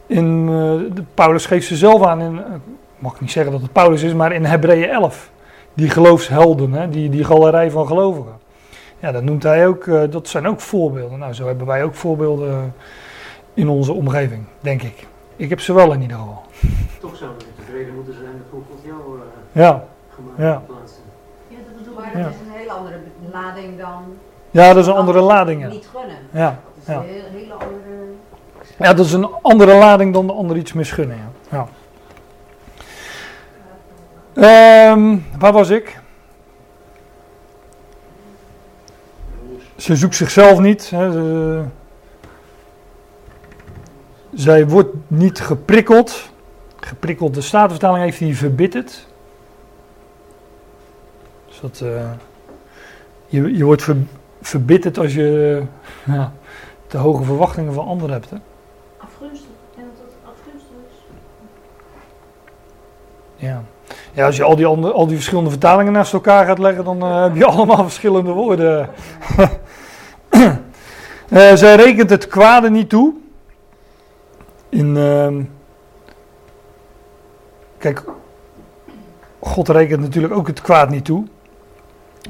in, 0.07 0.47
eh, 0.49 0.95
de 0.95 1.05
Paulus 1.15 1.47
geeft 1.47 1.67
ze 1.67 1.77
zelf 1.77 2.03
aan, 2.03 2.21
in, 2.21 2.41
mag 2.99 3.15
ik 3.15 3.21
niet 3.21 3.31
zeggen 3.31 3.53
dat 3.53 3.61
het 3.61 3.73
Paulus 3.73 4.03
is, 4.03 4.15
maar 4.15 4.33
in 4.33 4.45
Hebreeën 4.45 4.89
11. 4.89 5.31
Die 5.75 5.91
geloofshelden, 5.91 6.73
hè, 6.73 6.89
die, 6.89 7.09
die 7.09 7.25
galerij 7.25 7.71
van 7.71 7.87
gelovigen. 7.87 8.33
Ja, 8.99 9.13
dat 9.13 9.23
noemt 9.23 9.43
hij 9.43 9.67
ook, 9.67 9.87
eh, 9.87 10.03
dat 10.11 10.29
zijn 10.29 10.49
ook 10.49 10.61
voorbeelden. 10.61 11.19
Nou, 11.19 11.33
zo 11.33 11.47
hebben 11.47 11.67
wij 11.67 11.85
ook 11.85 11.95
voorbeelden 11.95 12.75
in 13.55 13.69
onze 13.69 13.93
omgeving, 13.93 14.45
denk 14.61 14.83
ik. 14.83 15.07
Ik 15.37 15.49
heb 15.49 15.61
ze 15.61 15.73
wel 15.73 15.93
in 15.93 16.03
ieder 16.03 16.17
geval. 16.17 16.43
Toch 17.01 17.17
zouden 17.17 17.39
we 17.39 17.63
tevreden 17.65 17.95
moeten 17.95 18.15
zijn 18.15 18.33
met 18.33 18.47
hoe 18.51 18.61
God 18.71 18.79
jou 18.85 19.01
eh, 19.19 19.63
Ja, 19.63 19.85
gemaakt 20.15 20.39
Ja. 20.39 20.55
en 20.55 20.63
plaatst. 20.67 21.01
Ja, 21.49 21.57
dat 21.67 21.77
bedoel 21.79 21.95
Maar 21.95 22.07
ik. 22.07 22.13
dat 22.13 22.23
Ja. 22.23 22.29
is 22.29 22.35
een 22.47 22.59
hele 22.59 22.73
andere 22.73 22.99
lading 23.33 23.79
dan 23.79 24.03
ja 24.51 24.67
dat 24.69 24.77
is 24.83 24.87
een 24.87 24.95
andere 24.97 25.21
lading. 25.21 25.61
Ja. 25.63 25.69
niet 25.69 25.89
gunnen. 25.95 26.17
Ja, 26.31 26.45
Dat 26.75 26.83
is 26.83 26.87
ja. 26.87 26.95
een 27.01 27.03
hele, 27.07 27.25
hele 27.33 27.53
andere... 27.53 28.13
ja, 28.79 28.95
dat 28.95 29.07
is 29.07 29.13
een 29.13 29.29
andere 29.43 29.75
lading 29.79 30.13
dan 30.13 30.27
de 30.27 30.33
ander 30.33 30.57
iets 30.57 30.73
misgunnen. 30.73 31.17
Ja. 31.17 31.31
Ehm, 34.35 35.19
waar 35.39 35.53
was 35.53 35.69
ik? 35.71 36.01
Ze 39.77 39.97
zoekt 39.97 40.15
zichzelf 40.15 40.59
niet. 40.59 40.91
Hè. 40.91 41.13
Ze- 41.13 41.65
zij 44.35 44.69
wordt 44.69 44.95
niet 45.07 45.41
geprikkeld. 45.41 46.31
Geprikkeld, 46.81 47.35
de 47.35 47.41
Statenvertaling 47.41 48.05
heeft 48.05 48.19
die 48.19 48.37
verbitterd. 48.37 49.07
Dus 51.47 51.61
dat, 51.61 51.81
eh, 51.81 52.11
je, 53.27 53.57
je 53.57 53.65
wordt 53.65 53.83
ver, 53.83 53.97
verbitterd 54.41 54.99
als 54.99 55.15
je 55.15 55.63
ja, 56.05 56.33
te 56.87 56.97
hoge 56.97 57.25
verwachtingen 57.25 57.73
van 57.73 57.87
anderen 57.87 58.13
hebt. 58.13 58.31
Hè. 58.31 58.37
Afgunstig. 58.97 59.49
En 59.77 59.85
dat 59.97 60.05
het 60.05 60.15
afgunstig 60.35 60.77
is. 60.89 60.97
Ja. 63.37 63.63
Ja, 64.13 64.27
als 64.27 64.37
je 64.37 64.43
al 64.43 64.57
die, 64.57 64.67
andere, 64.67 64.93
al 64.93 65.07
die 65.07 65.17
verschillende 65.17 65.51
vertalingen 65.51 65.93
naast 65.93 66.13
elkaar 66.13 66.47
gaat 66.47 66.59
leggen, 66.59 66.85
dan 66.85 67.03
eh, 67.03 67.23
heb 67.23 67.37
je 67.37 67.45
allemaal 67.55 67.83
verschillende 67.83 68.33
woorden. 68.33 68.89
Eh, 71.29 71.55
zij 71.55 71.77
rekent 71.77 72.11
het 72.11 72.27
kwade 72.27 72.71
niet 72.71 72.89
toe. 72.89 73.15
In, 74.69 74.97
ehm, 74.97 75.43
kijk, 77.79 78.05
God 79.39 79.69
rekent 79.69 80.01
natuurlijk 80.01 80.35
ook 80.35 80.47
het 80.47 80.61
kwaad 80.61 80.91
niet 80.91 81.05
toe. 81.05 81.25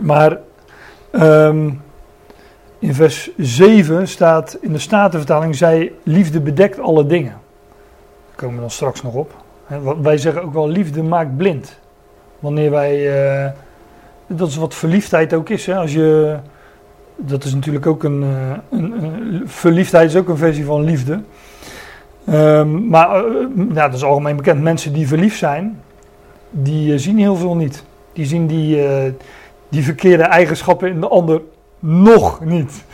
Maar 0.01 0.39
ehm, 1.11 1.71
in 2.79 2.95
vers 2.95 3.31
7 3.37 4.09
staat 4.09 4.59
in 4.61 4.73
de 4.73 4.79
Statenvertaling, 4.79 5.57
zij 5.57 5.93
liefde 6.03 6.41
bedekt 6.41 6.81
alle 6.81 7.07
dingen. 7.07 7.41
Daar 8.27 8.37
komen 8.37 8.55
we 8.55 8.61
dan 8.61 8.71
straks 8.71 9.03
nog 9.03 9.15
op. 9.15 9.42
Wij 10.03 10.19
zeggen 10.19 10.43
ook 10.43 10.53
wel 10.53 10.69
liefde 10.69 11.03
maakt 11.03 11.37
blind. 11.37 11.79
Wanneer 12.39 12.71
wij, 12.71 13.25
eh, 13.45 13.51
dat 14.27 14.49
is 14.49 14.57
wat 14.57 14.75
verliefdheid 14.75 15.35
ook 15.35 15.49
is. 15.49 15.67
Hè? 15.67 15.77
Als 15.77 15.93
je, 15.93 16.37
dat 17.17 17.45
is 17.45 17.55
natuurlijk 17.55 17.87
ook 17.87 18.05
een, 18.05 18.23
eh, 18.23 18.79
een, 18.79 19.43
verliefdheid 19.45 20.11
is 20.11 20.17
ook 20.17 20.29
een 20.29 20.37
versie 20.37 20.65
van 20.65 20.85
liefde. 20.85 21.21
Ehm, 22.27 22.89
maar 22.89 23.09
nou, 23.55 23.73
dat 23.73 23.95
is 23.95 24.05
algemeen 24.05 24.37
bekend. 24.37 24.63
Mensen 24.63 24.93
die 24.93 25.09
verliefd 25.09 25.39
zijn, 25.39 25.81
die 26.51 26.99
zien 26.99 27.19
heel 27.19 27.37
veel 27.37 27.57
niet. 27.57 27.85
Die 28.13 28.27
zien 28.27 28.47
die, 28.47 28.83
die 29.69 29.85
verkeerde 29.85 30.23
eigenschappen 30.23 30.89
in 30.89 31.01
de 31.01 31.09
ander 31.09 31.41
nog 31.79 32.45
niet. 32.45 32.85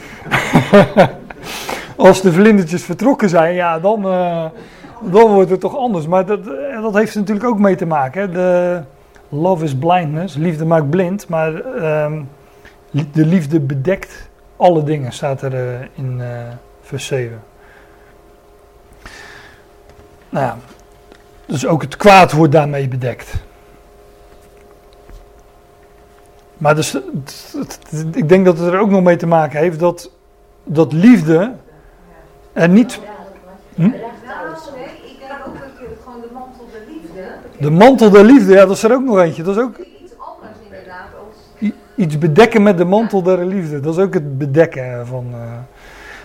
Als 1.97 2.23
de 2.23 2.33
vlindertjes 2.33 2.83
vertrokken 2.83 3.29
zijn, 3.29 3.55
ja, 3.55 3.79
dan, 3.79 4.07
dan 5.01 5.33
wordt 5.33 5.51
het 5.51 5.61
toch 5.61 5.77
anders. 5.77 6.07
Maar 6.07 6.27
dat, 6.27 6.47
eh, 6.47 6.83
dat 6.83 6.95
heeft 6.95 7.15
er 7.15 7.21
natuurlijk 7.21 7.47
ook 7.47 7.59
mee 7.59 7.77
te 7.77 7.87
maken. 7.87 8.21
Hè. 8.21 8.31
De 8.31 8.83
love 9.29 9.65
is 9.65 9.77
blindness, 9.77 10.35
liefde 10.35 10.65
maakt 10.65 10.91
blind. 10.91 11.29
Maar 11.29 11.55
ehm, 11.61 12.23
de 12.91 13.27
liefde 13.27 13.61
bedekt 13.61 14.29
alle 14.57 14.83
dingen, 14.83 15.13
staat 15.13 15.43
er 15.43 15.55
eh, 15.55 15.87
in 15.95 16.21
eh, 16.21 16.29
vers 16.81 17.07
7. 17.07 17.43
Nou 20.29 20.45
ja, 20.45 20.57
dus 21.47 21.67
ook 21.67 21.83
het 21.83 21.97
kwaad 21.97 22.33
wordt 22.33 22.53
daarmee 22.53 22.89
bedekt. 22.89 23.35
Maar 26.57 26.75
dus, 26.75 26.99
ik 28.13 28.29
denk 28.29 28.45
dat 28.45 28.59
het 28.59 28.73
er 28.73 28.79
ook 28.79 28.91
nog 28.91 29.03
mee 29.03 29.17
te 29.17 29.27
maken 29.27 29.59
heeft 29.59 29.79
dat, 29.79 30.11
dat 30.65 30.93
liefde 30.93 31.53
er 32.53 32.69
niet 32.69 33.01
Hm? 33.79 33.91
Nee, 34.77 34.85
ik 34.85 35.19
denk 35.19 35.33
ook 35.47 35.55
dat 35.55 35.69
je 35.79 35.97
gewoon 36.05 36.21
de 36.21 36.29
mantel 36.33 36.67
der 36.73 36.81
liefde. 36.89 37.29
De 37.59 37.71
mantel 37.71 38.11
der 38.11 38.25
liefde, 38.25 38.53
ja, 38.53 38.67
dat 38.67 38.77
is 38.77 38.83
er 38.83 38.93
ook 38.93 39.03
nog 39.05 39.19
eentje. 39.19 39.43
Dat 39.43 39.57
is 39.57 39.63
ook 39.63 39.79
Iets 39.79 40.13
anders 40.19 40.57
inderdaad 40.65 41.09
als. 41.27 41.71
iets 41.97 42.19
bedekken 42.19 42.63
met 42.63 42.79
de 42.79 42.85
mantel 42.85 43.23
der 43.23 43.45
liefde. 43.47 43.81
Dat 43.81 43.97
is 43.99 44.03
ook 44.05 44.15
het 44.15 44.39
bedekken 44.39 45.07
van. 45.07 45.27
eh. 45.33 45.39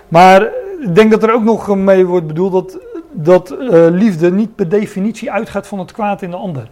Maar 0.07 0.41
ik 0.81 0.95
denk 0.95 1.11
dat 1.11 1.23
er 1.23 1.33
ook 1.33 1.43
nog 1.43 1.75
mee 1.75 2.05
wordt 2.05 2.27
bedoeld 2.27 2.51
dat, 2.51 2.77
dat 3.11 3.51
eh, 3.51 3.85
liefde 3.89 4.31
niet 4.31 4.55
per 4.55 4.69
definitie 4.69 5.31
uitgaat 5.31 5.67
van 5.67 5.79
het 5.79 5.91
kwaad 5.91 6.21
in 6.21 6.29
de 6.29 6.35
ander. 6.37 6.67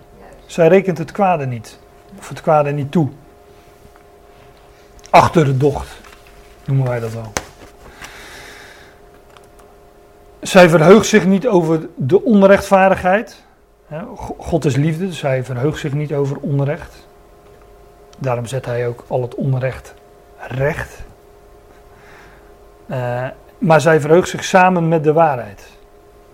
Zij 0.46 0.68
rekent 0.68 0.98
het 0.98 1.12
kwade 1.12 1.46
niet. 1.46 1.80
Of 2.20 2.30
het 2.30 2.42
kwade 2.42 2.72
niet 2.72 2.92
toe. 2.92 3.10
Achterdocht 5.10 6.02
noemen 6.66 6.88
wij 6.88 7.00
dat 7.00 7.14
wel. 7.14 7.32
Zij 10.42 10.70
verheugt 10.70 11.06
zich 11.06 11.26
niet 11.26 11.48
over 11.48 11.88
de 11.96 12.24
onrechtvaardigheid. 12.24 13.44
God 14.38 14.66
is 14.66 14.76
liefde, 14.76 15.06
dus 15.06 15.22
hij 15.22 15.44
verheugt 15.44 15.80
zich 15.80 15.94
niet 15.94 16.14
over 16.14 16.38
onrecht. 16.38 17.08
Daarom 18.18 18.46
zet 18.46 18.66
hij 18.66 18.88
ook 18.88 19.04
al 19.08 19.22
het 19.22 19.36
onrecht 19.36 19.94
recht. 20.48 21.04
Eh, 22.88 23.28
maar 23.58 23.82
zij 23.82 24.00
verheugt 24.00 24.30
zich 24.30 24.44
samen 24.44 24.88
met 24.88 25.04
de 25.04 25.14
waarheid. 25.14 25.68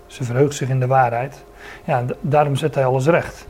Ze 0.06 0.24
verheugt 0.24 0.54
zich 0.54 0.68
in 0.68 0.80
de 0.80 0.86
waarheid. 0.86 1.44
Ja, 1.84 2.04
daarom 2.20 2.56
zet 2.56 2.74
hij 2.74 2.84
alles 2.84 3.06
recht. 3.06 3.46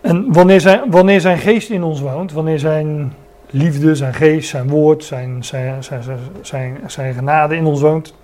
En 0.00 0.32
wanneer 0.32 0.60
zijn, 0.60 0.90
wanneer 0.90 1.20
zijn 1.20 1.38
geest 1.38 1.70
in 1.70 1.82
ons 1.82 2.00
woont, 2.00 2.32
wanneer 2.32 2.58
zijn 2.58 3.12
liefde, 3.50 3.94
zijn 3.94 4.14
geest, 4.14 4.48
zijn 4.48 4.68
woord, 4.68 5.04
zijn, 5.04 5.44
zijn, 5.44 5.84
zijn, 5.84 6.02
zijn, 6.40 6.78
zijn 6.86 7.14
genade 7.14 7.56
in 7.56 7.64
ons 7.64 7.80
woont, 7.80 8.14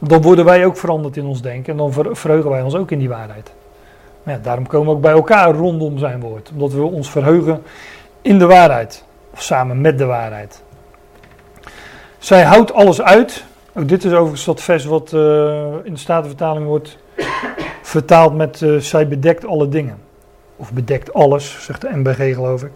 dan 0.00 0.22
worden 0.22 0.44
wij 0.44 0.66
ook 0.66 0.76
veranderd 0.76 1.16
in 1.16 1.26
ons 1.26 1.42
denken 1.42 1.72
en 1.72 1.78
dan 1.78 1.92
ver- 1.92 2.16
verheugen 2.16 2.50
wij 2.50 2.62
ons 2.62 2.74
ook 2.74 2.90
in 2.90 2.98
die 2.98 3.08
waarheid. 3.08 3.52
Ja, 4.22 4.38
daarom 4.42 4.66
komen 4.66 4.88
we 4.88 4.94
ook 4.94 5.00
bij 5.00 5.12
elkaar 5.12 5.54
rondom 5.54 5.98
zijn 5.98 6.20
woord, 6.20 6.50
omdat 6.52 6.72
we 6.72 6.82
ons 6.82 7.10
verheugen 7.10 7.62
in 8.22 8.38
de 8.38 8.46
waarheid, 8.46 9.04
of 9.30 9.42
samen 9.42 9.80
met 9.80 9.98
de 9.98 10.04
waarheid. 10.04 10.62
Zij 12.18 12.42
houdt 12.42 12.72
alles 12.72 13.02
uit. 13.02 13.44
Ook 13.74 13.88
dit 13.88 14.04
is 14.04 14.12
overigens 14.12 14.44
dat 14.44 14.62
vers 14.62 14.84
wat 14.84 15.12
eh, 15.12 15.20
in 15.82 15.92
de 15.92 15.98
Statenvertaling 15.98 16.66
wordt 16.66 16.98
vertaald 17.82 18.34
met 18.34 18.62
eh, 18.62 18.76
zij 18.76 19.08
bedekt 19.08 19.46
alle 19.46 19.68
dingen. 19.68 19.98
Of 20.56 20.72
bedekt 20.72 21.12
alles, 21.12 21.64
zegt 21.64 21.80
de 21.80 21.88
MBG 21.92 22.34
geloof 22.34 22.62
ik. 22.62 22.72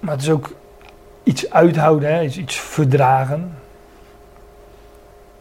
Maar 0.00 0.14
het 0.14 0.22
is 0.22 0.30
ook 0.30 0.52
iets 1.22 1.50
uithouden, 1.50 2.14
hè, 2.14 2.22
iets 2.22 2.60
verdragen. 2.60 3.58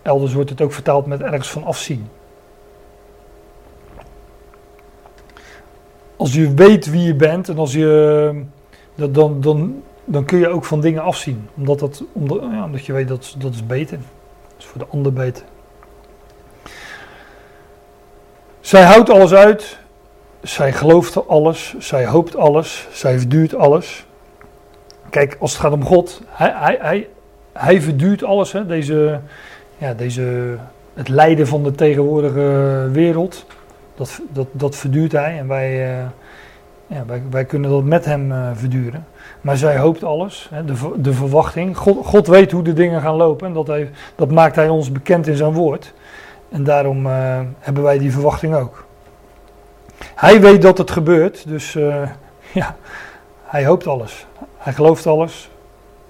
Elders 0.06 0.34
wordt 0.34 0.50
het 0.50 0.62
ook 0.62 0.74
vertaald 0.74 1.06
met 1.06 1.22
ergens 1.22 1.52
van 1.52 1.64
afzien. 1.64 2.08
Als 6.16 6.34
je 6.34 6.54
weet 6.54 6.90
wie 6.90 7.04
je 7.04 7.16
bent 7.16 7.50
en 7.50 7.58
als 7.58 7.74
je, 7.74 8.44
dan, 8.96 9.42
dan, 9.42 9.84
dan 10.04 10.26
kun 10.26 10.40
je 10.40 10.48
ook 10.48 10.66
van 10.66 10.82
dingen 10.82 11.02
afzien. 11.02 11.50
Omdat, 11.56 11.80
dat, 11.80 12.04
omdat, 12.12 12.42
ja, 12.42 12.64
omdat 12.64 12.86
je 12.86 12.94
weet 12.94 13.08
dat 13.08 13.36
dat 13.38 13.54
is 13.54 13.66
beter. 13.66 13.98
Dat 13.98 14.58
is 14.58 14.66
voor 14.66 14.80
de 14.80 14.88
ander 14.90 15.14
beter. 15.14 15.44
Zij 18.60 18.84
houdt 18.84 19.10
alles 19.10 19.34
uit. 19.34 19.78
Zij 20.42 20.74
gelooft 20.74 21.28
alles. 21.28 21.76
Zij 21.80 22.06
hoopt 22.06 22.36
alles. 22.36 22.88
Zij 22.92 23.20
verduurt 23.20 23.56
alles. 23.56 24.06
Kijk, 25.10 25.38
als 25.40 25.52
het 25.52 25.62
gaat 25.62 25.72
om 25.72 25.86
God, 25.86 26.22
hij, 26.28 26.54
hij, 26.56 26.78
hij, 26.82 27.10
hij 27.54 27.82
verduurt 27.82 28.24
alles. 28.24 28.52
Hè? 28.52 28.66
Deze, 28.66 29.22
ja, 29.78 29.94
deze, 29.94 30.56
het 30.94 31.08
lijden 31.08 31.48
van 31.48 31.64
de 31.64 31.72
tegenwoordige 31.72 32.90
wereld, 32.92 33.46
dat, 33.96 34.22
dat, 34.30 34.48
dat 34.52 34.76
verduurt 34.76 35.12
hij. 35.12 35.38
En 35.38 35.48
wij, 35.48 35.98
eh, 35.98 36.06
ja, 36.88 37.06
wij, 37.06 37.24
wij 37.30 37.46
kunnen 37.46 37.70
dat 37.70 37.84
met 37.84 38.06
hem 38.06 38.32
eh, 38.32 38.50
verduren. 38.54 39.06
Maar 39.42 39.58
zij 39.58 39.78
hoopt 39.78 40.04
alles, 40.04 40.50
hè? 40.52 40.66
De, 40.66 40.74
de 40.96 41.14
verwachting. 41.14 41.78
God, 41.78 42.06
God 42.06 42.28
weet 42.28 42.52
hoe 42.52 42.64
de 42.64 42.74
dingen 42.74 43.02
gaan 43.02 43.16
lopen 43.16 43.48
en 43.48 43.54
dat, 43.54 43.68
hij, 43.68 43.90
dat 44.16 44.32
maakt 44.32 44.56
hij 44.56 44.70
ons 44.70 44.92
bekend 44.92 45.28
in 45.28 45.36
zijn 45.36 45.54
woord. 45.54 45.94
En 46.50 46.64
daarom 46.64 47.06
eh, 47.06 47.40
hebben 47.60 47.84
wij 47.84 47.98
die 47.98 48.12
verwachting 48.12 48.56
ook. 48.56 48.86
Hij 50.16 50.42
weet 50.42 50.62
dat 50.62 50.78
het 50.78 50.92
gebeurt, 50.92 51.48
dus 51.48 51.74
ja, 52.52 52.76
hij 53.44 53.66
hoopt 53.66 53.88
alles. 53.88 54.26
Hij 54.58 54.74
gelooft 54.74 55.08
alles. 55.08 55.50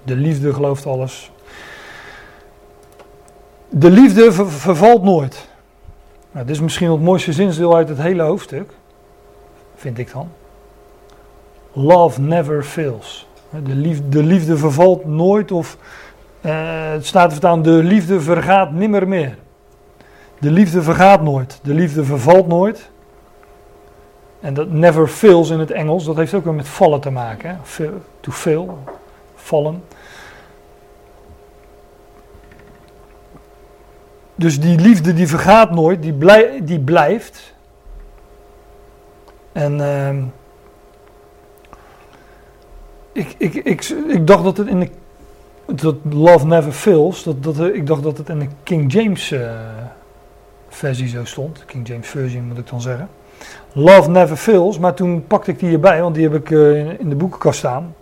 De 0.04 0.16
liefde 0.16 0.52
gelooft 0.52 0.86
alles. 0.86 1.30
De 3.78 3.90
liefde 3.90 4.32
ver- 4.32 4.50
vervalt 4.50 5.02
nooit. 5.02 5.48
Nou, 6.30 6.46
dit 6.46 6.54
is 6.54 6.62
misschien 6.62 6.90
het 6.90 7.00
mooiste 7.00 7.32
zinsdeel 7.32 7.76
uit 7.76 7.88
het 7.88 7.98
hele 7.98 8.22
hoofdstuk. 8.22 8.70
Vind 9.74 9.98
ik 9.98 10.12
dan. 10.12 10.28
Love 11.72 12.20
never 12.20 12.62
fails. 12.62 13.26
De 13.50 13.74
liefde, 13.74 14.08
de 14.08 14.22
liefde 14.22 14.56
vervalt 14.56 15.04
nooit 15.04 15.52
of 15.52 15.76
eh, 16.40 16.90
het 16.90 17.06
staat 17.06 17.32
vertaan, 17.32 17.62
de 17.62 17.70
liefde 17.70 18.20
vergaat 18.20 18.72
nimmer 18.72 19.08
meer. 19.08 19.36
De 20.38 20.50
liefde 20.50 20.82
vergaat 20.82 21.22
nooit. 21.22 21.60
De 21.62 21.74
liefde 21.74 22.04
vervalt 22.04 22.46
nooit. 22.46 22.90
En 24.40 24.54
dat 24.54 24.70
never 24.70 25.08
fails 25.08 25.50
in 25.50 25.58
het 25.58 25.70
Engels, 25.70 26.04
dat 26.04 26.16
heeft 26.16 26.34
ook 26.34 26.44
weer 26.44 26.54
met 26.54 26.68
vallen 26.68 27.00
te 27.00 27.10
maken. 27.10 27.60
Hè? 27.76 27.86
To 28.20 28.32
fail, 28.32 28.78
vallen. 29.34 29.82
Dus 34.36 34.60
die 34.60 34.78
liefde 34.78 35.14
die 35.14 35.28
vergaat 35.28 35.70
nooit, 35.70 36.02
die, 36.02 36.12
blij, 36.12 36.60
die 36.62 36.80
blijft. 36.80 37.54
En 39.52 39.80
ehm, 39.80 40.22
ik, 43.12 43.34
ik, 43.38 43.54
ik, 43.54 43.84
ik 44.08 44.26
dacht 44.26 44.44
dat 44.44 44.56
het 44.56 44.66
in 44.66 44.80
de 44.80 44.90
dat 45.74 45.94
Love 46.10 46.46
Never 46.46 46.72
Fails, 46.72 47.22
dat, 47.22 47.42
dat, 47.42 47.60
ik 47.60 47.86
dacht 47.86 48.02
dat 48.02 48.18
het 48.18 48.28
in 48.28 48.38
de 48.38 48.46
King 48.62 48.92
James 48.92 49.30
eh, 49.30 49.50
versie 50.68 51.08
zo 51.08 51.24
stond. 51.24 51.64
King 51.64 51.88
James 51.88 52.08
versie 52.08 52.40
moet 52.40 52.58
ik 52.58 52.68
dan 52.68 52.80
zeggen. 52.80 53.08
Love 53.72 54.10
Never 54.10 54.36
Fails, 54.36 54.78
maar 54.78 54.94
toen 54.94 55.26
pakte 55.26 55.50
ik 55.50 55.58
die 55.58 55.68
hierbij, 55.68 56.02
want 56.02 56.14
die 56.14 56.28
heb 56.28 56.34
ik 56.34 56.50
eh, 56.50 57.00
in, 57.00 57.08
de 57.08 57.14
boekenkast 57.14 57.58
staan. 57.58 57.94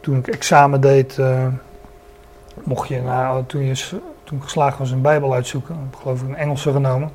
Toen 0.00 0.16
ik 0.16 0.28
examen 0.28 0.80
deed, 0.80 1.18
eh, 1.18 1.46
mocht 2.64 2.88
je, 2.88 3.00
nou, 3.00 3.44
toen, 3.46 3.64
je, 3.64 4.00
toen 4.26 4.36
ik 4.38 4.42
geslaagd 4.44 4.78
was 4.78 4.90
een 4.90 5.00
Bijbel 5.02 5.32
uitzoeken, 5.34 5.74
ik 5.74 5.80
heb 5.90 6.00
geloof 6.02 6.22
ik 6.22 6.28
een 6.28 6.36
Engelse 6.36 6.72
genomen. 6.72 7.12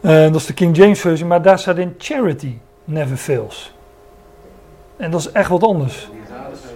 Eh, 0.00 0.22
dat 0.22 0.34
is 0.34 0.46
de 0.46 0.54
King 0.54 0.76
James 0.76 1.00
versie, 1.00 1.26
maar 1.26 1.42
daar 1.42 1.58
staat 1.58 1.76
in 1.76 1.94
Charity 1.98 2.58
Never 2.84 3.16
Fails. 3.16 3.74
En 4.96 5.10
dat 5.10 5.20
is 5.20 5.30
echt 5.32 5.48
wat 5.48 5.62
anders. 5.62 6.08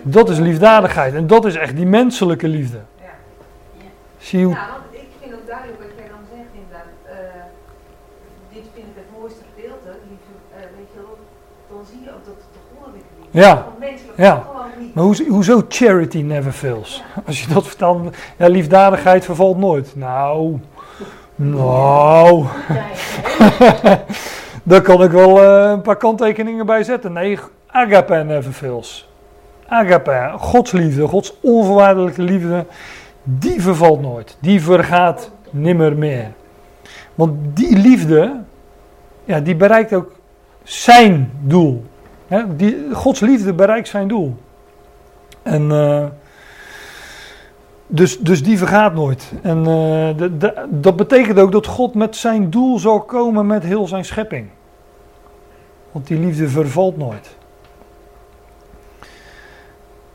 Dat 0.03 0.29
is 0.29 0.39
liefdadigheid 0.39 1.15
en 1.15 1.27
dat 1.27 1.45
is 1.45 1.55
echt 1.55 1.77
die 1.77 1.87
menselijke 1.87 2.49
liefde. 2.49 2.81
Ja. 3.01 3.05
Zie 4.19 4.39
je 4.39 4.45
hoe 4.45 4.55
Ja, 4.55 4.67
want 4.71 4.83
ik 5.03 5.09
vind 5.21 5.35
ook 5.35 5.47
duidelijk 5.47 5.79
wat 5.79 5.89
jij 5.99 6.09
dan 6.09 6.25
zegt 6.35 6.51
inderdaad. 6.61 6.91
eh, 7.05 7.43
dit 8.53 8.65
vind 8.75 8.87
ik 8.93 8.97
het 9.03 9.11
mooiste 9.21 9.43
gedeelte, 9.55 9.91
liefde, 10.11 10.35
eh, 10.57 10.61
weet 10.79 10.91
je 10.95 10.99
wel, 11.07 11.17
dan 11.73 11.81
zie 11.91 12.01
je 12.05 12.11
ook 12.17 12.25
dat 12.31 12.35
het 12.43 12.51
de 12.57 12.63
goddelijke 12.71 13.13
liefde 13.21 13.39
Ja. 13.45 13.53
is. 13.55 13.65
Want 13.69 13.79
menselijk 13.79 14.19
Ja. 14.27 14.35
Maar 14.95 15.05
hoe, 15.05 15.27
hoezo 15.29 15.65
charity 15.69 16.21
never 16.21 16.53
fails? 16.53 17.03
Als 17.27 17.43
je 17.43 17.55
dat 17.55 17.67
vertaalt, 17.67 18.17
ja, 18.37 18.49
liefdadigheid 18.49 19.25
vervalt 19.25 19.59
nooit. 19.59 19.97
Nou, 19.97 20.59
nou, 21.35 22.45
daar 24.63 24.83
kan 24.83 25.03
ik 25.03 25.11
wel 25.11 25.43
eh, 25.43 25.71
een 25.71 25.83
paar 25.83 25.97
kanttekeningen 25.97 26.67
bij 26.67 26.83
zetten. 26.83 27.13
Nee, 27.13 27.39
agape 27.67 28.15
never 28.15 28.53
fails. 28.53 29.09
Agape, 29.69 30.33
Gods 30.39 30.73
liefde, 30.73 31.07
Gods 31.07 31.35
onvoorwaardelijke 31.41 32.23
liefde, 32.23 32.65
die 33.23 33.63
vervalt 33.63 34.01
nooit. 34.01 34.37
Die 34.41 34.63
vergaat 34.63 35.31
nimmer 35.51 35.97
meer. 35.97 36.33
Want 37.15 37.57
die 37.57 37.77
liefde, 37.77 38.41
ja, 39.25 39.41
die 39.41 39.57
bereikt 39.57 39.93
ook 39.93 40.13
zijn 40.63 41.31
doel. 41.41 41.85
Die, 42.49 42.87
Gods 42.93 43.21
liefde 43.21 43.53
bereikt 43.53 43.89
zijn 43.89 44.09
doel. 44.09 44.37
En 45.49 45.71
eh, 45.71 46.05
dus, 47.87 48.19
dus 48.19 48.43
die 48.43 48.59
vergaat 48.59 48.95
nooit. 48.95 49.33
En 49.43 49.67
eh, 49.67 50.53
dat 50.69 50.97
betekent 50.97 51.39
ook 51.39 51.53
dat 51.53 51.67
God 51.67 51.95
met 51.95 52.17
zijn 52.17 52.51
doel 52.51 52.79
zal 52.79 53.01
komen 53.01 53.47
met 53.47 53.63
heel 53.63 53.87
zijn 53.87 54.05
schepping. 54.05 54.49
Want 55.93 56.07
die 56.07 56.19
liefde 56.19 56.49
vervalt 56.49 56.97
nooit. 56.97 57.37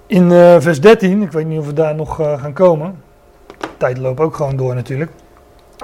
In 0.06 0.32
eh, 0.32 0.56
vers 0.60 0.82
13, 0.82 1.22
ik 1.22 1.32
weet 1.32 1.48
niet 1.48 1.60
of 1.60 1.66
we 1.66 1.74
daar 1.74 1.96
nog 1.96 2.16
gaan 2.16 2.54
komen. 2.54 3.02
De 3.58 3.68
tijd 3.78 3.98
loopt 3.98 4.20
ook 4.20 4.36
gewoon 4.36 4.56
door 4.56 4.76
natuurlijk. 4.76 5.12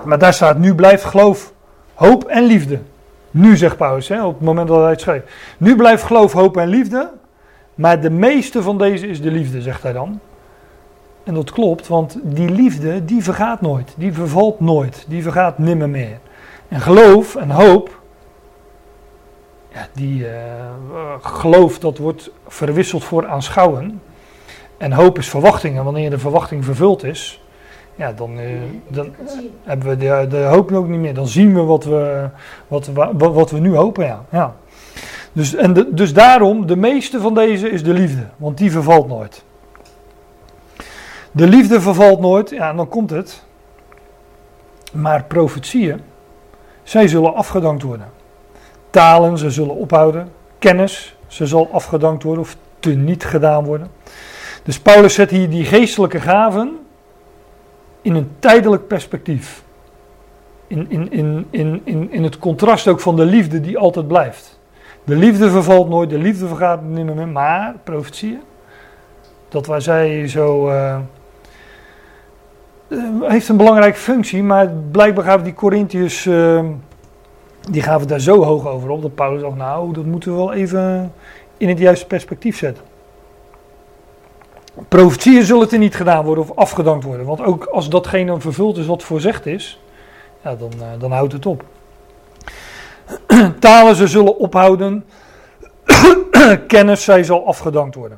Maar 0.03 0.19
daar 0.19 0.33
staat, 0.33 0.57
nu 0.57 0.75
blijft 0.75 1.03
geloof, 1.03 1.53
hoop 1.93 2.23
en 2.23 2.43
liefde. 2.43 2.79
Nu 3.31 3.57
zegt 3.57 3.77
Paulus, 3.77 4.07
hè, 4.07 4.25
op 4.25 4.33
het 4.33 4.45
moment 4.45 4.67
dat 4.67 4.79
hij 4.79 4.89
het 4.89 5.01
schreef. 5.01 5.55
Nu 5.57 5.75
blijft 5.75 6.03
geloof, 6.03 6.33
hoop 6.33 6.57
en 6.57 6.67
liefde. 6.67 7.09
Maar 7.79 8.01
de 8.01 8.09
meeste 8.09 8.61
van 8.61 8.77
deze 8.77 9.07
is 9.07 9.21
de 9.21 9.31
liefde, 9.31 9.61
zegt 9.61 9.83
hij 9.83 9.93
dan. 9.93 10.19
En 11.23 11.33
dat 11.33 11.51
klopt, 11.51 11.87
want 11.87 12.17
die 12.23 12.49
liefde, 12.49 13.05
die 13.05 13.23
vergaat 13.23 13.61
nooit. 13.61 13.93
Die 13.97 14.13
vervalt 14.13 14.59
nooit. 14.59 15.05
Die 15.07 15.23
vergaat 15.23 15.57
nimmer 15.57 15.89
meer. 15.89 16.17
En 16.67 16.79
geloof 16.81 17.35
en 17.35 17.49
hoop, 17.51 18.01
ja, 19.73 19.87
die 19.93 20.27
eh, 20.27 20.35
geloof 21.21 21.79
dat 21.79 21.97
wordt 21.97 22.31
verwisseld 22.47 23.03
voor 23.03 23.27
aanschouwen. 23.27 24.01
En 24.77 24.91
hoop 24.91 25.17
is 25.17 25.29
verwachting. 25.29 25.77
En 25.77 25.83
wanneer 25.83 26.09
de 26.09 26.19
verwachting 26.19 26.65
vervuld 26.65 27.03
is, 27.03 27.43
ja, 27.95 28.11
dan, 28.13 28.39
eh, 28.39 28.45
dan 28.87 29.07
hebben 29.63 29.87
we 29.89 29.97
de, 29.97 30.25
de 30.29 30.37
hoop 30.37 30.71
ook 30.71 30.87
niet 30.87 30.99
meer. 30.99 31.13
Dan 31.13 31.27
zien 31.27 31.53
we 31.53 31.61
wat 31.61 31.83
we, 31.83 32.29
wat, 32.67 32.87
wa- 32.87 33.15
wa- 33.15 33.31
wat 33.31 33.51
we 33.51 33.59
nu 33.59 33.75
hopen. 33.75 34.05
Ja. 34.05 34.25
Ja. 34.29 34.55
Dus, 35.39 35.55
en 35.55 35.95
dus 35.95 36.13
daarom, 36.13 36.65
de 36.65 36.75
meeste 36.75 37.19
van 37.19 37.33
deze 37.33 37.69
is 37.69 37.83
de 37.83 37.93
liefde, 37.93 38.27
want 38.37 38.57
die 38.57 38.71
vervalt 38.71 39.07
nooit. 39.07 39.43
De 41.31 41.47
liefde 41.47 41.81
vervalt 41.81 42.19
nooit, 42.19 42.49
ja, 42.49 42.73
dan 42.73 42.87
komt 42.87 43.09
het. 43.09 43.43
Maar 44.91 45.23
profetieën, 45.23 46.01
zij 46.83 47.07
zullen 47.07 47.33
afgedankt 47.33 47.83
worden. 47.83 48.11
Talen, 48.89 49.37
ze 49.37 49.49
zullen 49.49 49.75
ophouden. 49.75 50.31
Kennis, 50.57 51.15
ze 51.27 51.47
zal 51.47 51.69
afgedankt 51.71 52.23
worden 52.23 52.43
of 52.43 52.57
teniet 52.79 53.23
gedaan 53.23 53.65
worden. 53.65 53.91
Dus 54.63 54.79
Paulus 54.79 55.13
zet 55.13 55.29
hier 55.29 55.49
die 55.49 55.65
geestelijke 55.65 56.19
gaven 56.19 56.77
in 58.01 58.15
een 58.15 58.31
tijdelijk 58.39 58.87
perspectief. 58.87 59.63
In, 60.67 60.85
in, 60.89 61.11
in, 61.11 61.47
in, 61.49 61.81
in, 61.83 62.11
in 62.11 62.23
het 62.23 62.39
contrast 62.39 62.87
ook 62.87 62.99
van 62.99 63.15
de 63.15 63.25
liefde 63.25 63.61
die 63.61 63.77
altijd 63.77 64.07
blijft. 64.07 64.58
De 65.09 65.15
liefde 65.15 65.49
vervalt 65.49 65.89
nooit, 65.89 66.09
de 66.09 66.17
liefde 66.17 66.47
vergaat 66.47 66.83
niet 66.83 67.15
meer, 67.15 67.27
maar 67.27 67.75
profetieën, 67.83 68.41
dat 69.49 69.65
waar 69.65 69.81
zij 69.81 70.27
zo. 70.27 70.69
eh, 70.69 70.95
eh, 72.87 72.99
heeft 73.21 73.49
een 73.49 73.57
belangrijke 73.57 73.97
functie, 73.97 74.43
maar 74.43 74.67
blijkbaar 74.91 75.23
gaven 75.23 75.43
die 75.43 75.53
Corinthiërs. 75.53 76.25
eh, 76.25 76.63
die 77.69 77.81
gaven 77.81 78.07
daar 78.07 78.19
zo 78.19 78.43
hoog 78.43 78.67
over 78.67 78.89
op 78.89 79.01
dat 79.01 79.15
Paulus 79.15 79.41
dacht: 79.41 79.55
Nou, 79.55 79.93
dat 79.93 80.05
moeten 80.05 80.31
we 80.31 80.37
wel 80.37 80.53
even 80.53 81.13
in 81.57 81.69
het 81.69 81.79
juiste 81.79 82.05
perspectief 82.05 82.57
zetten. 82.57 82.83
Profetieën 84.87 85.43
zullen 85.43 85.71
er 85.71 85.77
niet 85.77 85.95
gedaan 85.95 86.25
worden 86.25 86.43
of 86.43 86.55
afgedankt 86.55 87.03
worden, 87.03 87.25
want 87.25 87.41
ook 87.41 87.65
als 87.65 87.89
datgene 87.89 88.39
vervuld 88.39 88.77
is 88.77 88.85
wat 88.85 89.03
voorzegd 89.03 89.45
is, 89.45 89.81
ja, 90.43 90.55
dan, 90.55 90.71
dan 90.99 91.11
houdt 91.11 91.33
het 91.33 91.45
op. 91.45 91.63
Talen 93.59 93.95
ze 93.95 94.07
zullen 94.07 94.37
ophouden. 94.37 95.05
Kennis 96.67 97.03
zij 97.03 97.23
zal 97.23 97.47
afgedankt 97.47 97.95
worden. 97.95 98.17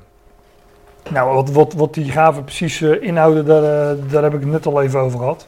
Nou, 1.09 1.33
wat, 1.35 1.51
wat, 1.51 1.73
wat 1.73 1.93
die 1.93 2.11
gaven 2.11 2.43
precies 2.43 2.81
eh, 2.81 3.01
inhouden, 3.01 3.45
daar, 3.45 3.63
eh, 3.63 3.97
daar 4.11 4.23
heb 4.23 4.33
ik 4.33 4.39
het 4.39 4.49
net 4.49 4.65
al 4.65 4.81
even 4.81 4.99
over 4.99 5.19
gehad. 5.19 5.47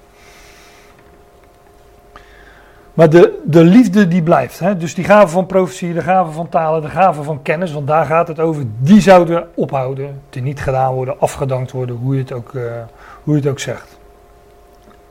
Maar 2.93 3.09
de, 3.09 3.41
de 3.43 3.63
liefde 3.63 4.07
die 4.07 4.23
blijft. 4.23 4.59
Hè? 4.59 4.77
Dus 4.77 4.95
die 4.95 5.03
gaven 5.03 5.29
van 5.29 5.45
profetie, 5.45 5.93
de 5.93 6.01
gaven 6.01 6.33
van 6.33 6.49
talen, 6.49 6.81
de 6.81 6.89
gaven 6.89 7.23
van 7.23 7.41
kennis, 7.41 7.73
want 7.73 7.87
daar 7.87 8.05
gaat 8.05 8.27
het 8.27 8.39
over, 8.39 8.63
die 8.77 9.01
zouden 9.01 9.47
ophouden, 9.53 10.21
niet 10.41 10.61
gedaan 10.61 10.93
worden, 10.93 11.19
afgedankt 11.19 11.71
worden, 11.71 11.95
hoe 11.95 12.13
je 12.13 12.19
het 12.19 12.31
ook, 12.31 12.53
eh, 12.53 12.61
hoe 13.23 13.35
je 13.35 13.41
het 13.41 13.49
ook 13.49 13.59
zegt. 13.59 13.97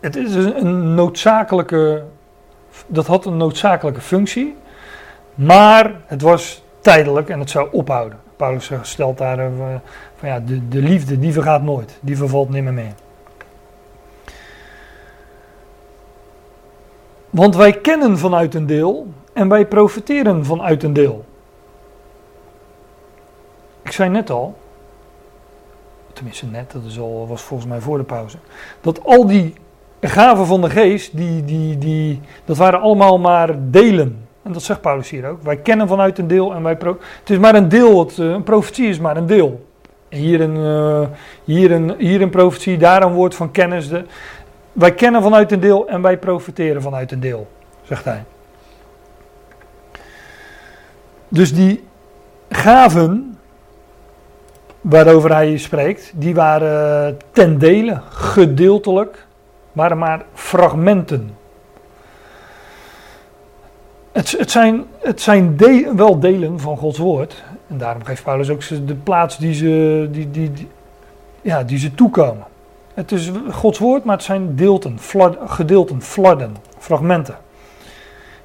Het 0.00 0.16
is 0.16 0.34
een 0.34 0.94
noodzakelijke, 0.94 2.02
dat 2.86 3.06
had 3.06 3.24
een 3.24 3.36
noodzakelijke 3.36 4.00
functie, 4.00 4.56
maar 5.34 6.00
het 6.06 6.22
was 6.22 6.62
tijdelijk 6.80 7.28
en 7.28 7.38
het 7.38 7.50
zou 7.50 7.68
ophouden. 7.72 8.18
Paulus 8.36 8.70
stelt 8.82 9.18
daar 9.18 9.38
eh, 9.38 9.46
van 10.16 10.28
ja, 10.28 10.40
de, 10.40 10.68
de 10.68 10.82
liefde 10.82 11.18
die 11.18 11.32
vergaat 11.32 11.62
nooit, 11.62 11.98
die 12.00 12.16
vervalt 12.16 12.48
nimmer 12.48 12.72
meer. 12.72 12.92
Want 17.30 17.56
wij 17.56 17.72
kennen 17.72 18.18
vanuit 18.18 18.54
een 18.54 18.66
deel 18.66 19.06
en 19.32 19.48
wij 19.48 19.66
profiteren 19.66 20.44
vanuit 20.44 20.82
een 20.82 20.92
deel. 20.92 21.24
Ik 23.82 23.92
zei 23.92 24.10
net 24.10 24.30
al, 24.30 24.58
tenminste 26.12 26.46
net, 26.46 26.72
dat 26.72 26.98
al, 26.98 27.26
was 27.28 27.42
volgens 27.42 27.68
mij 27.68 27.80
voor 27.80 27.98
de 27.98 28.04
pauze, 28.04 28.36
dat 28.80 29.04
al 29.04 29.26
die 29.26 29.54
gaven 30.08 30.46
van 30.46 30.60
de 30.60 30.70
geest, 30.70 31.16
die, 31.16 31.44
die, 31.44 31.78
die, 31.78 32.20
dat 32.44 32.56
waren 32.56 32.80
allemaal 32.80 33.18
maar 33.18 33.54
delen. 33.70 34.26
En 34.42 34.52
dat 34.52 34.62
zegt 34.62 34.80
Paulus 34.80 35.10
hier 35.10 35.28
ook. 35.28 35.42
Wij 35.42 35.56
kennen 35.56 35.88
vanuit 35.88 36.18
een 36.18 36.26
deel 36.26 36.54
en 36.54 36.62
wij 36.62 36.76
pro 36.76 36.98
Het 37.20 37.30
is 37.30 37.38
maar 37.38 37.54
een 37.54 37.68
deel, 37.68 37.98
het, 37.98 38.18
eh, 38.18 38.26
een 38.26 38.42
profetie 38.42 38.88
is 38.88 38.98
maar 38.98 39.16
een 39.16 39.26
deel. 39.26 39.66
Hier 40.08 40.40
een, 40.40 40.56
eh, 40.56 41.08
hier, 41.44 41.70
een, 41.70 41.94
hier 41.98 42.22
een 42.22 42.30
profetie, 42.30 42.76
daar 42.76 43.02
een 43.02 43.12
woord 43.12 43.34
van 43.34 43.50
kennis. 43.50 43.88
De, 43.88 44.04
wij 44.72 44.92
kennen 44.92 45.22
vanuit 45.22 45.52
een 45.52 45.60
deel 45.60 45.88
en 45.88 46.02
wij 46.02 46.18
profiteren 46.18 46.82
vanuit 46.82 47.12
een 47.12 47.20
deel, 47.20 47.48
zegt 47.82 48.04
hij. 48.04 48.24
Dus 51.28 51.54
die 51.54 51.84
gaven 52.48 53.38
waarover 54.80 55.32
hij 55.32 55.56
spreekt, 55.56 56.12
die 56.14 56.34
waren 56.34 57.18
ten 57.30 57.58
dele, 57.58 58.00
gedeeltelijk, 58.10 59.26
waren 59.72 59.98
maar 59.98 60.24
fragmenten. 60.34 61.36
Het, 64.12 64.30
het 64.30 64.50
zijn, 64.50 64.84
het 64.98 65.20
zijn 65.20 65.56
wel 65.96 66.20
delen 66.20 66.60
van 66.60 66.76
Gods 66.76 66.98
woord. 66.98 67.42
En 67.68 67.78
daarom 67.78 68.04
geeft 68.04 68.22
Paulus 68.22 68.50
ook 68.50 68.86
de 68.86 68.94
plaats 68.94 69.38
die 69.38 69.54
ze, 69.54 70.08
die, 70.10 70.30
die, 70.30 70.68
ja, 71.42 71.62
die 71.62 71.78
ze 71.78 71.94
toekomen. 71.94 72.46
Het 72.94 73.12
is 73.12 73.30
Gods 73.50 73.78
woord, 73.78 74.04
maar 74.04 74.16
het 74.16 74.24
zijn 74.24 74.56
deelten, 74.56 74.98
gedeelten, 75.46 76.02
fladden, 76.02 76.56
fragmenten. 76.78 77.36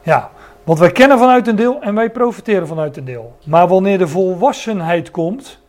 Ja, 0.01 0.29
want 0.63 0.79
wij 0.79 0.91
kennen 0.91 1.17
vanuit 1.17 1.47
een 1.47 1.55
deel 1.55 1.81
en 1.81 1.95
wij 1.95 2.09
profiteren 2.09 2.67
vanuit 2.67 2.97
een 2.97 3.05
deel. 3.05 3.35
Maar 3.43 3.67
wanneer 3.67 3.97
de 3.97 4.07
volwassenheid 4.07 5.11
komt, 5.11 5.59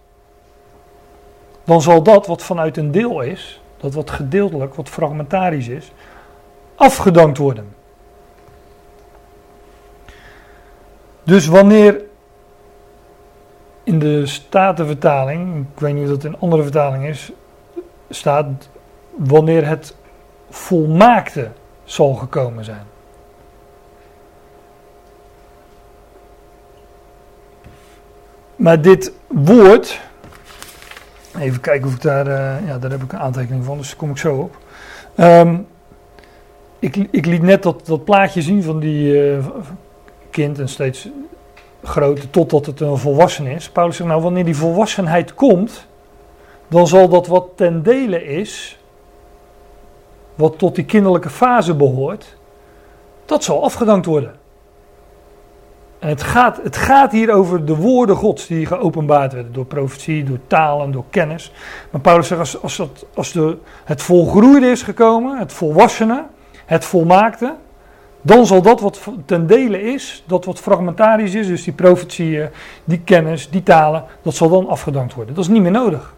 dan 1.64 1.82
zal 1.82 2.02
dat 2.02 2.26
wat 2.26 2.42
vanuit 2.42 2.76
een 2.76 2.90
deel 2.90 3.20
is, 3.20 3.62
dat 3.80 3.94
wat 3.94 4.10
gedeeltelijk, 4.10 4.74
wat 4.74 4.88
fragmentarisch 4.88 5.68
is, 5.68 5.92
afgedankt 6.74 7.38
worden. 7.38 7.74
Dus 11.22 11.46
wanneer 11.46 12.00
in 13.82 13.98
de 13.98 14.26
Statenvertaling, 14.26 15.66
ik 15.74 15.80
weet 15.80 15.94
niet 15.94 16.04
of 16.04 16.10
dat 16.10 16.24
in 16.24 16.38
andere 16.38 16.62
vertalingen 16.62 17.08
is, 17.08 17.32
staat 18.10 18.68
wanneer 19.16 19.66
het 19.66 19.96
volmaakte 20.50 21.48
zal 21.84 22.14
gekomen 22.14 22.64
zijn. 22.64 22.86
Maar 28.56 28.82
dit 28.82 29.12
woord, 29.26 30.00
even 31.38 31.60
kijken 31.60 31.88
of 31.88 31.94
ik 31.94 32.02
daar, 32.02 32.26
eh, 32.26 32.66
ja, 32.66 32.78
daar 32.78 32.90
heb 32.90 33.02
ik 33.02 33.12
een 33.12 33.18
aantekening 33.18 33.64
van, 33.64 33.78
dus 33.78 33.88
daar 33.88 33.96
kom 33.96 34.10
ik 34.10 34.18
zo 34.18 34.36
op. 34.36 34.56
Ehm, 35.14 35.56
ik, 36.78 36.96
ik 36.96 37.26
liet 37.26 37.42
net 37.42 37.62
dat, 37.62 37.86
dat 37.86 38.04
plaatje 38.04 38.42
zien 38.42 38.62
van 38.62 38.78
die 38.78 39.30
eh, 39.30 39.46
kind 40.30 40.58
en 40.58 40.68
steeds 40.68 41.08
groter 41.82 42.30
totdat 42.30 42.66
het 42.66 42.80
een 42.80 42.96
volwassen 42.98 43.46
is. 43.46 43.70
Paulus 43.70 43.96
zegt 43.96 44.08
nou, 44.08 44.22
wanneer 44.22 44.44
die 44.44 44.56
volwassenheid 44.56 45.34
komt, 45.34 45.86
dan 46.68 46.86
zal 46.86 47.08
dat 47.08 47.26
wat 47.26 47.48
ten 47.54 47.82
dele 47.82 48.24
is, 48.24 48.78
wat 50.34 50.58
tot 50.58 50.74
die 50.74 50.84
kinderlijke 50.84 51.30
fase 51.30 51.74
behoort, 51.74 52.36
dat 53.24 53.44
zal 53.44 53.64
afgedankt 53.64 54.06
worden. 54.06 54.37
Het 55.98 56.22
gaat, 56.22 56.60
het 56.62 56.76
gaat 56.76 57.12
hier 57.12 57.32
over 57.32 57.64
de 57.64 57.76
woorden 57.76 58.16
Gods 58.16 58.46
die 58.46 58.66
geopenbaard 58.66 59.32
werden 59.32 59.52
door 59.52 59.64
profetie, 59.64 60.24
door 60.24 60.38
talen, 60.46 60.90
door 60.90 61.04
kennis. 61.10 61.52
Maar 61.90 62.00
Paulus 62.00 62.26
zegt, 62.26 62.40
als, 62.40 62.62
als, 62.62 62.76
dat, 62.76 63.06
als 63.14 63.32
de, 63.32 63.56
het 63.84 64.02
volgroeide 64.02 64.70
is 64.70 64.82
gekomen, 64.82 65.38
het 65.38 65.52
volwassene, 65.52 66.24
het 66.66 66.84
volmaakte, 66.84 67.54
dan 68.20 68.46
zal 68.46 68.62
dat 68.62 68.80
wat 68.80 69.00
ten 69.24 69.46
dele 69.46 69.82
is, 69.82 70.24
dat 70.26 70.44
wat 70.44 70.58
fragmentarisch 70.58 71.34
is, 71.34 71.46
dus 71.46 71.64
die 71.64 71.72
profetieën, 71.72 72.48
die 72.84 73.00
kennis, 73.00 73.50
die 73.50 73.62
talen, 73.62 74.04
dat 74.22 74.34
zal 74.34 74.48
dan 74.48 74.68
afgedankt 74.68 75.14
worden. 75.14 75.34
Dat 75.34 75.44
is 75.44 75.50
niet 75.50 75.62
meer 75.62 75.70
nodig. 75.70 76.14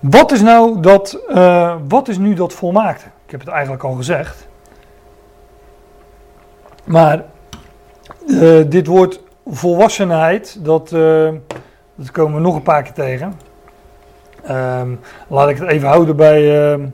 Wat 0.00 0.32
is 0.32 0.40
nou 0.40 0.80
dat, 0.80 1.18
eh, 1.28 1.76
wat 1.88 2.08
is 2.08 2.18
nu 2.18 2.34
dat 2.34 2.52
volmaakte? 2.52 3.04
Ik 3.24 3.30
heb 3.30 3.40
het 3.40 3.48
eigenlijk 3.48 3.84
al 3.84 3.92
gezegd. 3.92 4.46
Maar 6.84 7.24
eh, 8.28 8.60
dit 8.68 8.86
woord 8.86 9.20
volwassenheid, 9.46 10.64
dat, 10.64 10.92
eh, 10.92 11.30
dat 11.94 12.10
komen 12.10 12.34
we 12.34 12.40
nog 12.40 12.54
een 12.54 12.62
paar 12.62 12.82
keer 12.82 12.92
tegen. 12.92 13.38
Ehm, 14.42 14.94
laat 15.28 15.48
ik 15.48 15.58
het 15.58 15.68
even 15.68 15.88
houden 15.88 16.16
bij. 16.16 16.70
ehm, 16.70 16.88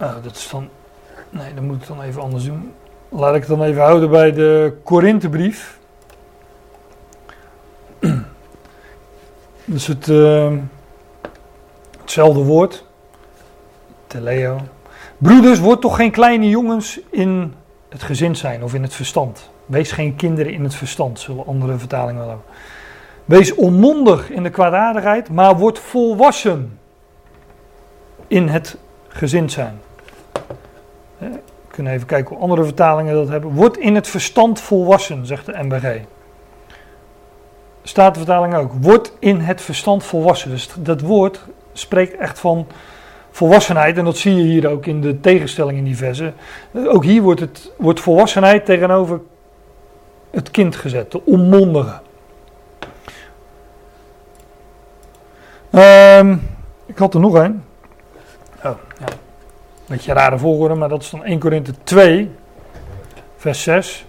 oh, 0.00 0.14
dat 0.22 0.36
is 0.36 0.48
dan. 0.50 0.68
Nee, 1.30 1.54
dan 1.54 1.64
moet 1.64 1.82
ik 1.82 1.88
dan 1.88 2.02
even 2.02 2.22
anders 2.22 2.44
doen. 2.44 2.72
Laat 3.08 3.34
ik 3.34 3.40
het 3.40 3.50
dan 3.50 3.62
even 3.62 3.82
houden 3.82 4.10
bij 4.10 4.32
de 4.32 4.76
Korinthebrief. 4.84 5.78
Dus 9.64 9.86
het, 9.86 10.08
ehm, 10.08 10.58
hetzelfde 12.00 12.40
woord. 12.40 12.84
Teleo. 14.06 14.60
Broeders, 15.18 15.58
word 15.58 15.80
toch 15.80 15.96
geen 15.96 16.10
kleine 16.10 16.48
jongens 16.48 17.00
in 17.10 17.54
het 17.88 18.02
gezin 18.02 18.36
zijn 18.36 18.62
of 18.62 18.74
in 18.74 18.82
het 18.82 18.94
verstand. 18.94 19.50
Wees 19.66 19.92
geen 19.92 20.16
kinderen 20.16 20.52
in 20.52 20.64
het 20.64 20.74
verstand, 20.74 21.20
zullen 21.20 21.46
andere 21.46 21.78
vertalingen 21.78 22.20
wel 22.20 22.28
hebben. 22.28 22.46
Wees 23.24 23.54
onmondig 23.54 24.30
in 24.30 24.42
de 24.42 24.50
kwaadaardigheid, 24.50 25.30
maar 25.30 25.56
word 25.56 25.78
volwassen 25.78 26.78
in 28.26 28.48
het 28.48 28.76
gezin 29.08 29.50
zijn. 29.50 29.80
We 31.18 31.40
kunnen 31.68 31.92
even 31.92 32.06
kijken 32.06 32.34
hoe 32.34 32.42
andere 32.42 32.64
vertalingen 32.64 33.14
dat 33.14 33.28
hebben. 33.28 33.50
Word 33.50 33.76
in 33.76 33.94
het 33.94 34.08
verstand 34.08 34.60
volwassen, 34.60 35.26
zegt 35.26 35.46
de 35.46 35.58
MBG. 35.62 36.00
Staat 37.82 38.14
de 38.14 38.20
vertaling 38.20 38.54
ook. 38.54 38.72
Word 38.80 39.12
in 39.18 39.40
het 39.40 39.60
verstand 39.60 40.04
volwassen. 40.04 40.50
Dus 40.50 40.70
dat 40.78 41.00
woord 41.00 41.40
spreekt 41.72 42.16
echt 42.16 42.38
van 42.38 42.66
volwassenheid. 43.38 43.96
En 43.96 44.04
dat 44.04 44.16
zie 44.16 44.34
je 44.34 44.42
hier 44.42 44.68
ook 44.68 44.86
in 44.86 45.00
de 45.00 45.20
tegenstelling 45.20 45.78
in 45.78 45.84
die 45.84 45.96
versen. 45.96 46.34
Eh, 46.72 46.94
Ook 46.94 47.04
hier 47.04 47.22
wordt, 47.22 47.40
het, 47.40 47.72
wordt 47.76 48.00
volwassenheid 48.00 48.64
tegenover 48.64 49.20
het 50.30 50.50
kind 50.50 50.76
gezet. 50.76 51.12
De 51.12 51.24
onmondige. 51.24 52.00
Ehm, 55.70 56.36
ik 56.86 56.98
had 56.98 57.14
er 57.14 57.20
nog 57.20 57.34
een. 57.34 57.62
Oh, 58.64 58.76
ja. 58.98 59.06
Beetje 59.86 60.12
rare 60.12 60.38
volgorde, 60.38 60.74
maar 60.74 60.88
dat 60.88 61.02
is 61.02 61.10
dan 61.10 61.24
1 61.24 61.38
Korinthe 61.38 61.72
2, 61.82 62.30
vers 63.36 63.62
6. 63.62 64.06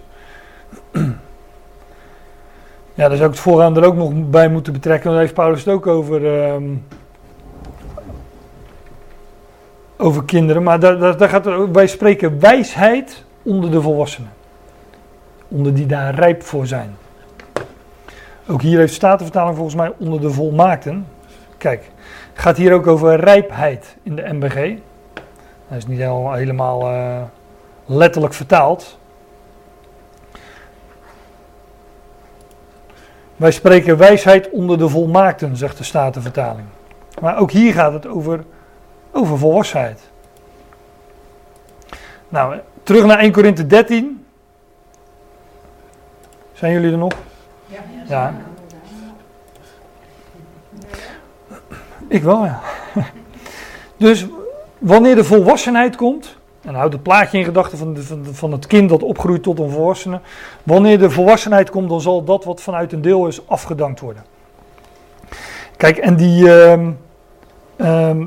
Ja, 2.94 3.08
daar 3.08 3.16
zou 3.16 3.28
ik 3.28 3.34
het 3.34 3.44
vooraan 3.44 3.76
er 3.76 3.84
ook 3.84 3.94
nog 3.94 4.12
bij 4.14 4.48
moeten 4.48 4.72
betrekken. 4.72 5.10
Daar 5.10 5.20
heeft 5.20 5.34
Paulus 5.34 5.64
het 5.64 5.74
ook 5.74 5.86
over, 5.86 6.42
ehm, 6.42 6.64
over 10.00 10.24
kinderen. 10.24 10.62
Maar 10.62 10.80
daar, 10.80 10.98
daar, 10.98 11.16
daar 11.16 11.28
gaat 11.28 11.46
ook- 11.46 11.74
wij 11.74 11.86
spreken 11.86 12.40
wijsheid 12.40 13.24
onder 13.42 13.70
de 13.70 13.82
volwassenen. 13.82 14.30
Onder 15.48 15.74
die 15.74 15.86
daar 15.86 16.14
rijp 16.14 16.42
voor 16.42 16.66
zijn. 16.66 16.96
Ook 18.46 18.62
hier 18.62 18.78
heeft 18.78 18.94
Statenvertaling 18.94 19.54
volgens 19.56 19.76
mij 19.76 19.92
onder 19.98 20.20
de 20.20 20.30
volmaakten. 20.30 21.06
Kijk, 21.58 21.90
gaat 22.32 22.56
hier 22.56 22.72
ook 22.72 22.86
over 22.86 23.20
rijpheid 23.20 23.96
in 24.02 24.16
de 24.16 24.32
MBG. 24.32 24.78
Dat 25.68 25.78
is 25.78 25.86
niet 25.86 25.98
helemaal, 25.98 26.32
helemaal 26.32 26.82
eh, 26.82 27.22
letterlijk 27.84 28.34
vertaald. 28.34 28.98
Wij 33.36 33.50
spreken 33.50 33.96
wijsheid 33.96 34.50
onder 34.50 34.78
de 34.78 34.88
volmaakten, 34.88 35.56
zegt 35.56 35.78
de 35.78 35.84
Statenvertaling. 35.84 36.66
Maar 37.20 37.38
ook 37.38 37.50
hier 37.50 37.72
gaat 37.72 37.92
het 37.92 38.06
over, 38.06 38.44
over 39.12 39.38
volwassenheid. 39.38 40.10
Nou, 42.28 42.58
terug 42.82 43.04
naar 43.04 43.18
1 43.18 43.32
Korinthe 43.32 43.66
13. 43.66 44.24
Zijn 46.52 46.72
jullie 46.72 46.92
er 46.92 46.98
nog? 46.98 47.12
Ja. 47.66 47.80
Ja. 48.06 48.34
Ik 52.08 52.22
wel, 52.22 52.44
ja. 52.44 52.60
Dus 53.96 54.26
wanneer 54.78 55.14
de 55.14 55.24
volwassenheid 55.24 55.96
komt, 55.96 56.36
en 56.60 56.74
houd 56.74 56.92
het 56.92 57.02
plaatje 57.02 57.38
in 57.38 57.44
gedachten 57.44 57.78
van, 57.78 57.96
van, 57.98 58.26
van 58.32 58.52
het 58.52 58.66
kind 58.66 58.88
dat 58.88 59.02
opgroeit 59.02 59.42
tot 59.42 59.58
een 59.58 59.70
volwassene. 59.70 60.20
Wanneer 60.62 60.98
de 60.98 61.10
volwassenheid 61.10 61.70
komt, 61.70 61.88
dan 61.88 62.00
zal 62.00 62.24
dat 62.24 62.44
wat 62.44 62.60
vanuit 62.60 62.92
een 62.92 63.02
deel 63.02 63.26
is 63.26 63.48
afgedankt 63.48 64.00
worden. 64.00 64.24
Kijk, 65.76 65.96
en 65.96 66.16
die, 66.16 66.52
ehm, 66.52 66.90
ehm, 67.76 68.26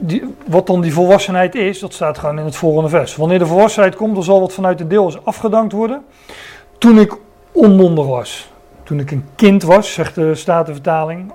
die, 0.00 0.34
wat 0.46 0.66
dan 0.66 0.80
die 0.80 0.92
volwassenheid 0.92 1.54
is, 1.54 1.78
dat 1.78 1.92
staat 1.92 2.18
gewoon 2.18 2.38
in 2.38 2.44
het 2.44 2.56
volgende 2.56 2.88
vers. 2.88 3.16
Wanneer 3.16 3.38
de 3.38 3.46
volwassenheid 3.46 3.96
komt, 3.96 4.14
dan 4.14 4.24
zal 4.24 4.40
wat 4.40 4.52
vanuit 4.52 4.80
een 4.80 4.88
deel 4.88 5.08
is 5.08 5.24
afgedankt 5.24 5.72
worden. 5.72 6.04
Toen 6.78 6.98
ik 6.98 7.16
onmondig 7.52 8.06
was, 8.06 8.50
toen 8.82 9.00
ik 9.00 9.10
een 9.10 9.24
kind 9.34 9.62
was, 9.62 9.92
zegt 9.92 10.14
de 10.14 10.34
Statenvertaling. 10.34 11.32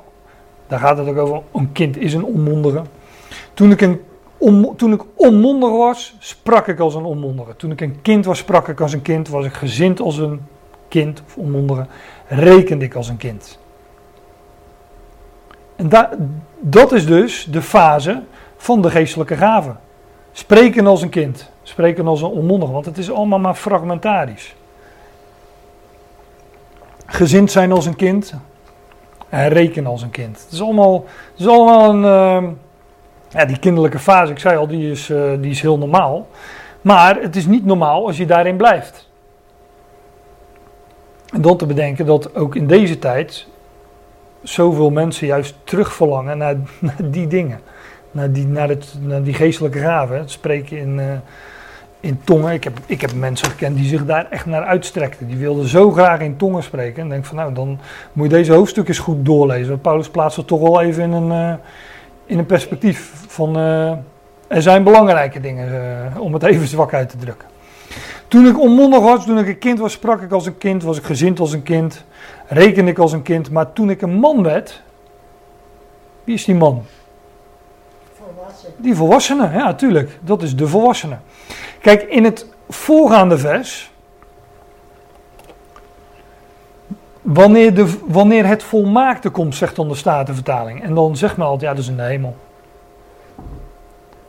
Daar 0.68 0.80
gaat 0.80 0.98
het 0.98 1.08
ook 1.08 1.18
over, 1.18 1.42
een 1.54 1.72
kind 1.72 1.98
is 1.98 2.14
een 2.14 2.24
onmondige. 2.24 2.82
Toen 3.54 3.72
ik, 3.72 3.82
een, 3.82 4.02
on, 4.38 4.76
toen 4.76 4.94
ik 4.94 5.02
onmondig 5.16 5.70
was, 5.70 6.16
sprak 6.20 6.68
ik 6.68 6.80
als 6.80 6.96
een 6.96 7.06
onmondige. 7.06 7.56
Toen 7.56 7.72
ik 7.72 7.82
een 7.82 8.02
kind 8.02 8.26
was, 8.26 8.38
sprak 8.38 8.68
ik 8.68 8.82
als 8.82 8.94
een 8.94 9.02
kind. 9.02 9.30
Was 9.30 9.46
ik 9.46 9.54
gezind 9.54 10.00
als 10.00 10.18
een 10.18 10.42
kind 10.88 11.22
of 11.28 11.38
onmondige, 11.38 11.86
rekende 12.28 12.86
ik 12.86 12.96
als 12.96 13.10
een 13.10 13.18
kind. 13.18 13.60
En 15.76 15.90
da, 15.90 16.10
dat 16.60 16.92
is 16.92 17.06
dus 17.06 17.48
de 17.52 17.62
fase 17.62 18.22
van 18.66 18.82
de 18.82 18.92
geestelijke 18.92 19.36
gaven. 19.36 19.80
Spreken 20.32 20.88
als 20.88 21.02
een 21.02 21.10
kind, 21.10 21.52
spreken 21.64 22.08
als 22.08 22.22
een 22.22 22.30
onmondige, 22.30 22.72
want 22.72 22.86
het 22.86 22.98
is 22.98 23.12
allemaal 23.12 23.40
maar 23.40 23.56
fragmentarisch. 23.56 24.56
Gezind 27.06 27.52
zijn 27.52 27.72
als 27.72 27.86
een 27.86 27.96
kind 27.96 28.34
en 29.30 29.50
rekenen 29.50 29.92
als 29.92 30.02
een 30.02 30.10
kind. 30.10 30.42
Het 30.44 30.52
is 30.52 30.62
allemaal, 30.62 31.06
het 31.32 31.40
is 31.40 31.48
allemaal 31.48 31.90
een. 31.90 32.04
ehm, 32.04 32.54
ja, 33.30 33.46
die 33.46 33.60
kinderlijke 33.60 34.00
fase, 34.00 34.32
ik 34.32 34.40
zei 34.40 34.58
al, 34.58 34.68
die 34.68 34.92
is, 34.92 35.10
eh, 35.10 35.32
die 35.40 35.52
is 35.52 35.62
heel 35.62 35.78
normaal. 35.78 36.28
Maar 36.82 37.22
het 37.22 37.36
is 37.36 37.46
niet 37.46 37.66
normaal 37.66 38.06
als 38.06 38.18
je 38.18 38.26
daarin 38.26 38.58
blijft. 38.58 39.10
En 41.34 41.42
dan 41.42 41.58
te 41.58 41.66
bedenken 41.66 42.06
dat 42.06 42.36
ook 42.36 42.56
in 42.56 42.68
deze 42.68 43.00
tijd 43.00 43.48
zoveel 44.42 44.90
mensen 44.90 45.28
juist 45.28 45.56
terugverlangen 45.64 46.38
naar 46.38 46.56
die 47.16 47.28
dingen. 47.28 47.60
Naar 48.16 48.32
die, 48.32 48.48
naar, 48.48 48.70
het, 48.70 48.96
naar 49.00 49.24
die 49.24 49.34
geestelijke 49.34 49.80
gaven. 49.80 50.18
Het 50.18 50.32
spreken 50.32 50.78
in, 50.78 51.00
eh, 51.00 51.06
in 52.00 52.20
tongen. 52.24 52.54
Ik 52.54 52.64
heb, 52.64 52.80
ik 52.86 53.02
heb 53.02 53.14
mensen 53.14 53.50
gekend 53.50 53.76
die 53.78 53.88
zich 53.88 54.06
daar 54.06 54.28
echt 54.30 54.46
naar 54.46 54.64
uitstrekten. 54.64 55.28
Die 55.28 55.38
wilden 55.38 55.68
zo 55.68 55.92
graag 55.92 56.20
in 56.20 56.38
tongen 56.38 56.64
spreken. 56.64 57.02
En 57.04 57.10
denk 57.10 57.26
van 57.26 57.36
nou, 57.36 57.54
dan 57.54 57.80
moet 58.14 58.32
je 58.32 58.38
deze 58.38 58.54
hoofdstukjes 58.54 59.00
goed 59.00 59.26
doorlezen. 59.26 59.70
Want 59.70 59.82
Paulus 59.82 60.10
plaatst 60.10 60.38
het 60.38 60.48
toch 60.48 60.62
wel 60.62 60.82
even 60.82 61.04
in 61.04 61.12
een, 61.12 61.32
eh, 61.32 61.54
in 62.26 62.38
een 62.38 62.46
perspectief 62.46 63.12
van... 63.28 63.58
eh, 63.58 63.92
er 64.48 64.62
zijn 64.62 64.84
belangrijke 64.84 65.40
dingen, 65.40 66.14
om 66.20 66.34
het 66.34 66.44
even 66.44 66.68
zwak 66.68 66.94
uit 66.94 67.10
te 67.10 67.18
drukken. 67.18 67.48
Toen 68.28 68.48
ik 68.48 68.60
onmondig 68.60 69.00
was, 69.00 69.26
toen 69.26 69.38
ik 69.38 69.48
een 69.48 69.58
kind 69.58 69.80
was, 69.80 69.92
sprak 69.92 70.22
ik 70.22 70.32
als 70.32 70.46
een 70.46 70.58
kind, 70.58 70.84
was 70.84 70.98
ik 70.98 71.04
gezind 71.04 71.40
als 71.40 71.54
een 71.54 71.64
kind, 71.64 72.06
rekende 72.48 72.92
ik 72.92 72.98
als 72.98 73.12
een 73.12 73.22
kind. 73.22 73.52
Maar 73.52 73.74
toen 73.74 73.90
ik 73.90 74.02
een 74.02 74.14
man 74.14 74.44
werd, 74.44 74.84
wie 76.24 76.36
is 76.36 76.46
die 76.46 76.56
man? 76.56 76.84
Die 78.86 78.96
volwassene, 78.96 79.50
ja, 79.54 79.74
tuurlijk. 79.74 80.20
Dat 80.22 80.42
is 80.42 80.56
de 80.56 80.68
volwassene. 80.68 81.18
Kijk, 81.82 82.02
in 82.04 82.24
het 82.24 82.48
voorgaande 82.70 83.38
vers. 83.38 83.92
Wanneer, 87.22 87.74
de, 87.74 87.98
wanneer 88.08 88.46
het 88.46 88.64
volmaakte 88.64 89.30
komt, 89.30 89.56
zegt 89.56 89.76
dan 89.76 89.88
de 89.88 89.96
Statenvertaling. 89.96 90.84
En 90.84 90.94
dan 90.94 91.18
zegt 91.18 91.38
men 91.38 91.46
altijd, 91.46 91.62
ja, 91.62 91.76
dat 91.76 91.84
is 91.84 91.90
in 91.90 91.96
de 91.96 92.04
hemel. 92.04 92.36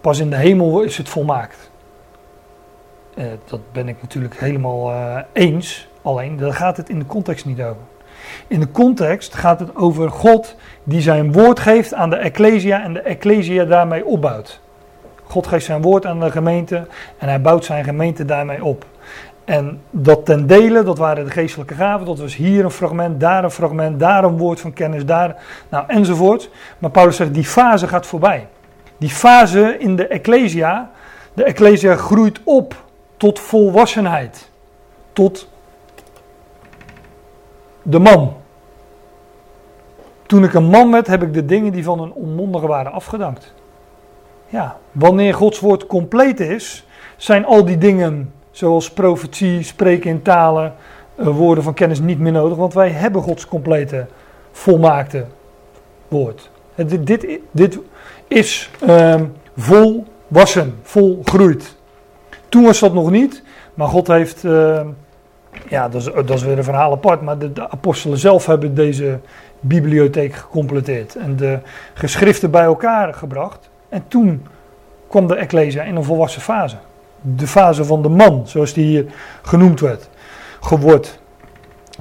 Pas 0.01 0.19
in 0.19 0.31
de 0.31 0.37
hemel 0.37 0.83
is 0.83 0.97
het 0.97 1.09
volmaakt. 1.09 1.71
Eh, 3.15 3.25
dat 3.45 3.61
ben 3.73 3.89
ik 3.89 3.97
natuurlijk 4.03 4.41
helemaal 4.41 4.91
eh, 4.91 5.19
eens. 5.33 5.89
Alleen, 6.03 6.37
daar 6.37 6.55
gaat 6.55 6.77
het 6.77 6.89
in 6.89 6.99
de 6.99 7.07
context 7.07 7.45
niet 7.45 7.61
over. 7.61 7.83
In 8.47 8.61
de 8.61 8.71
context 8.71 9.35
gaat 9.35 9.61
het 9.61 9.77
over 9.77 10.11
God 10.11 10.57
die 10.89 11.01
zijn 11.01 11.33
woord 11.33 11.61
geeft 11.61 11.95
aan 11.95 12.11
de 12.11 12.17
Ecclesia 12.17 12.83
en 12.83 12.93
de 12.93 13.01
Ecclesia 13.01 13.65
daarmee 13.65 14.07
opbouwt. 14.07 14.61
God 15.25 15.47
geeft 15.47 15.65
zijn 15.65 15.83
woord 15.83 16.07
aan 16.07 16.21
de 16.21 16.31
gemeente 16.31 16.87
en 17.19 17.29
hij 17.29 17.41
bouwt 17.41 17.65
zijn 17.65 17.85
gemeente 17.85 18.25
daarmee 18.25 18.65
op. 18.65 18.85
En 19.45 19.81
dat 19.91 20.25
ten 20.25 20.47
dele, 20.47 20.83
dat 20.83 20.99
waren 20.99 21.25
de 21.25 21.31
geestelijke 21.31 21.75
gaven, 21.75 22.07
dat 22.07 22.19
was 22.19 22.37
hier 22.37 22.65
een 22.65 22.71
fragment, 22.71 23.21
daar 23.21 23.45
een 23.45 23.51
fragment, 23.51 24.01
daar 24.01 24.25
een 24.25 24.39
woord 24.39 24.61
van 24.61 24.73
kennis, 24.73 25.05
daar, 25.05 25.37
nou 25.69 25.85
enzovoort. 25.87 26.51
Maar 26.79 26.91
Paulus 26.91 27.17
zegt, 27.17 27.35
die 27.35 27.45
fase 27.45 27.89
gaat 27.89 28.07
voorbij. 28.07 28.47
Die 28.99 29.11
fase 29.11 29.77
in 29.79 29.97
de 29.97 30.07
Ecclesia, 30.07 30.91
de 31.35 31.45
Ecclesia 31.45 31.97
groeit 31.97 32.41
op 32.45 32.85
tot 33.17 33.41
volwassenheid, 33.41 34.51
tot 35.13 35.49
de 37.83 37.99
man. 37.99 38.37
Toen 40.27 40.45
ik 40.45 40.55
een 40.55 40.65
man 40.65 40.91
werd, 40.91 41.07
heb 41.07 41.23
ik 41.23 41.35
de 41.35 41.45
dingen 41.45 41.73
die 41.73 41.85
van 41.85 42.01
een 42.01 42.13
onmondige 42.13 42.67
waren 42.67 42.93
afgedankt. 42.93 43.55
Ja, 44.49 44.77
wanneer 44.93 45.35
Gods 45.35 45.61
woord 45.61 45.87
compleet 45.87 46.41
is, 46.41 46.87
zijn 47.17 47.45
al 47.45 47.65
die 47.65 47.79
dingen 47.79 48.33
zoals 48.51 48.91
profetie, 48.91 49.63
spreken 49.63 50.11
in 50.11 50.23
talen, 50.23 50.75
eh, 51.15 51.29
woorden 51.29 51.65
van 51.65 51.75
kennis 51.75 52.01
niet 52.01 52.19
meer 52.19 52.33
nodig, 52.33 52.57
want 52.57 52.75
wij 52.75 52.91
hebben 52.91 53.23
Gods 53.23 53.47
complete, 53.47 54.07
volmaakte 54.53 55.25
woord. 56.09 56.51
Dit, 56.75 57.07
dit, 57.07 57.39
dit 57.51 57.79
is 58.29 58.71
ehm, 58.81 59.25
volwassen, 59.57 60.75
volgroeid. 60.83 61.77
Toen 62.49 62.65
was 62.65 62.79
dat 62.79 62.95
nog 62.95 63.11
niet, 63.11 63.43
maar 63.75 63.89
God 63.89 64.07
heeft, 64.07 64.45
ehm, 64.45 64.87
ja, 65.69 65.89
dat 65.89 66.01
is, 66.01 66.13
dat 66.15 66.31
is 66.31 66.43
weer 66.43 66.59
een 66.59 66.65
verhaal 66.65 66.93
apart, 66.93 67.21
maar 67.21 67.39
de 67.39 67.71
apostelen 67.71 68.19
zelf 68.19 68.47
hebben 68.47 68.75
deze 68.75 69.19
bibliotheek 69.61 70.35
gecompleteerd 70.35 71.17
en 71.17 71.37
de 71.37 71.59
geschriften 71.95 72.51
bij 72.51 72.63
elkaar 72.63 73.15
gebracht. 73.15 73.71
En 73.89 74.05
toen 74.09 74.47
kwam 75.09 75.27
de 75.27 75.37
Ecclesia 75.37 75.83
in 75.83 75.97
een 75.97 76.05
volwassen 76.05 76.43
fase. 76.43 76.77
De 77.21 77.47
fase 77.47 77.85
van 77.85 78.03
de 78.03 78.09
man, 78.09 78.43
zoals 78.49 78.73
die 78.73 78.85
hier 78.85 79.07
genoemd 79.43 79.81
werd, 79.81 80.09
geword. 80.61 81.21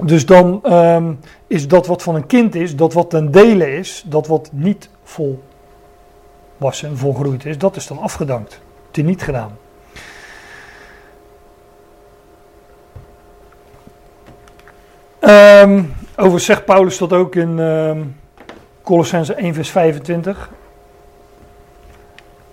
Dus 0.02 0.26
dan 0.26 0.60
ehm, 0.62 1.12
is 1.46 1.68
dat 1.68 1.86
wat 1.86 2.02
van 2.02 2.14
een 2.14 2.26
kind 2.26 2.54
is, 2.54 2.76
dat 2.76 2.92
wat 2.92 3.10
ten 3.10 3.30
dele 3.30 3.76
is, 3.76 4.04
dat 4.06 4.26
wat 4.26 4.50
niet 4.52 4.90
volwassen, 5.02 6.98
volgroeid 6.98 7.44
is, 7.44 7.58
dat 7.58 7.76
is 7.76 7.86
dan 7.86 7.98
afgedankt. 7.98 8.60
Teniet 8.90 9.22
gedaan. 9.22 9.56
Ehm 15.18 15.82
over 16.16 16.40
zegt 16.40 16.64
Paulus 16.64 16.98
dat 16.98 17.12
ook 17.12 17.34
in 17.34 17.58
ehm 17.58 18.00
Colossense 18.86 19.34
1 19.34 19.54
vers 19.54 19.70
25. 19.70 20.50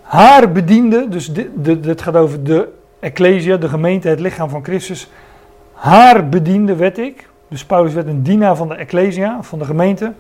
Haar 0.02 0.52
bediende, 0.52 1.08
dus 1.10 1.34
dit, 1.34 1.48
dit, 1.54 1.84
dit 1.84 2.02
gaat 2.02 2.16
over 2.16 2.44
de 2.44 2.70
Ecclesia, 3.00 3.58
de 3.58 3.70
gemeente, 3.70 4.08
het 4.08 4.20
lichaam 4.20 4.50
van 4.50 4.64
Christus. 4.64 5.10
Haar 5.74 6.30
bediende 6.30 6.76
werd 6.76 6.98
ik, 6.98 7.30
dus 7.48 7.66
Paulus 7.66 7.94
werd 7.94 8.08
een 8.08 8.24
dienaar 8.24 8.56
van 8.56 8.68
de 8.68 8.76
Ecclesia, 8.76 9.44
van 9.44 9.60
de 9.60 9.66
gemeente, 9.66 10.14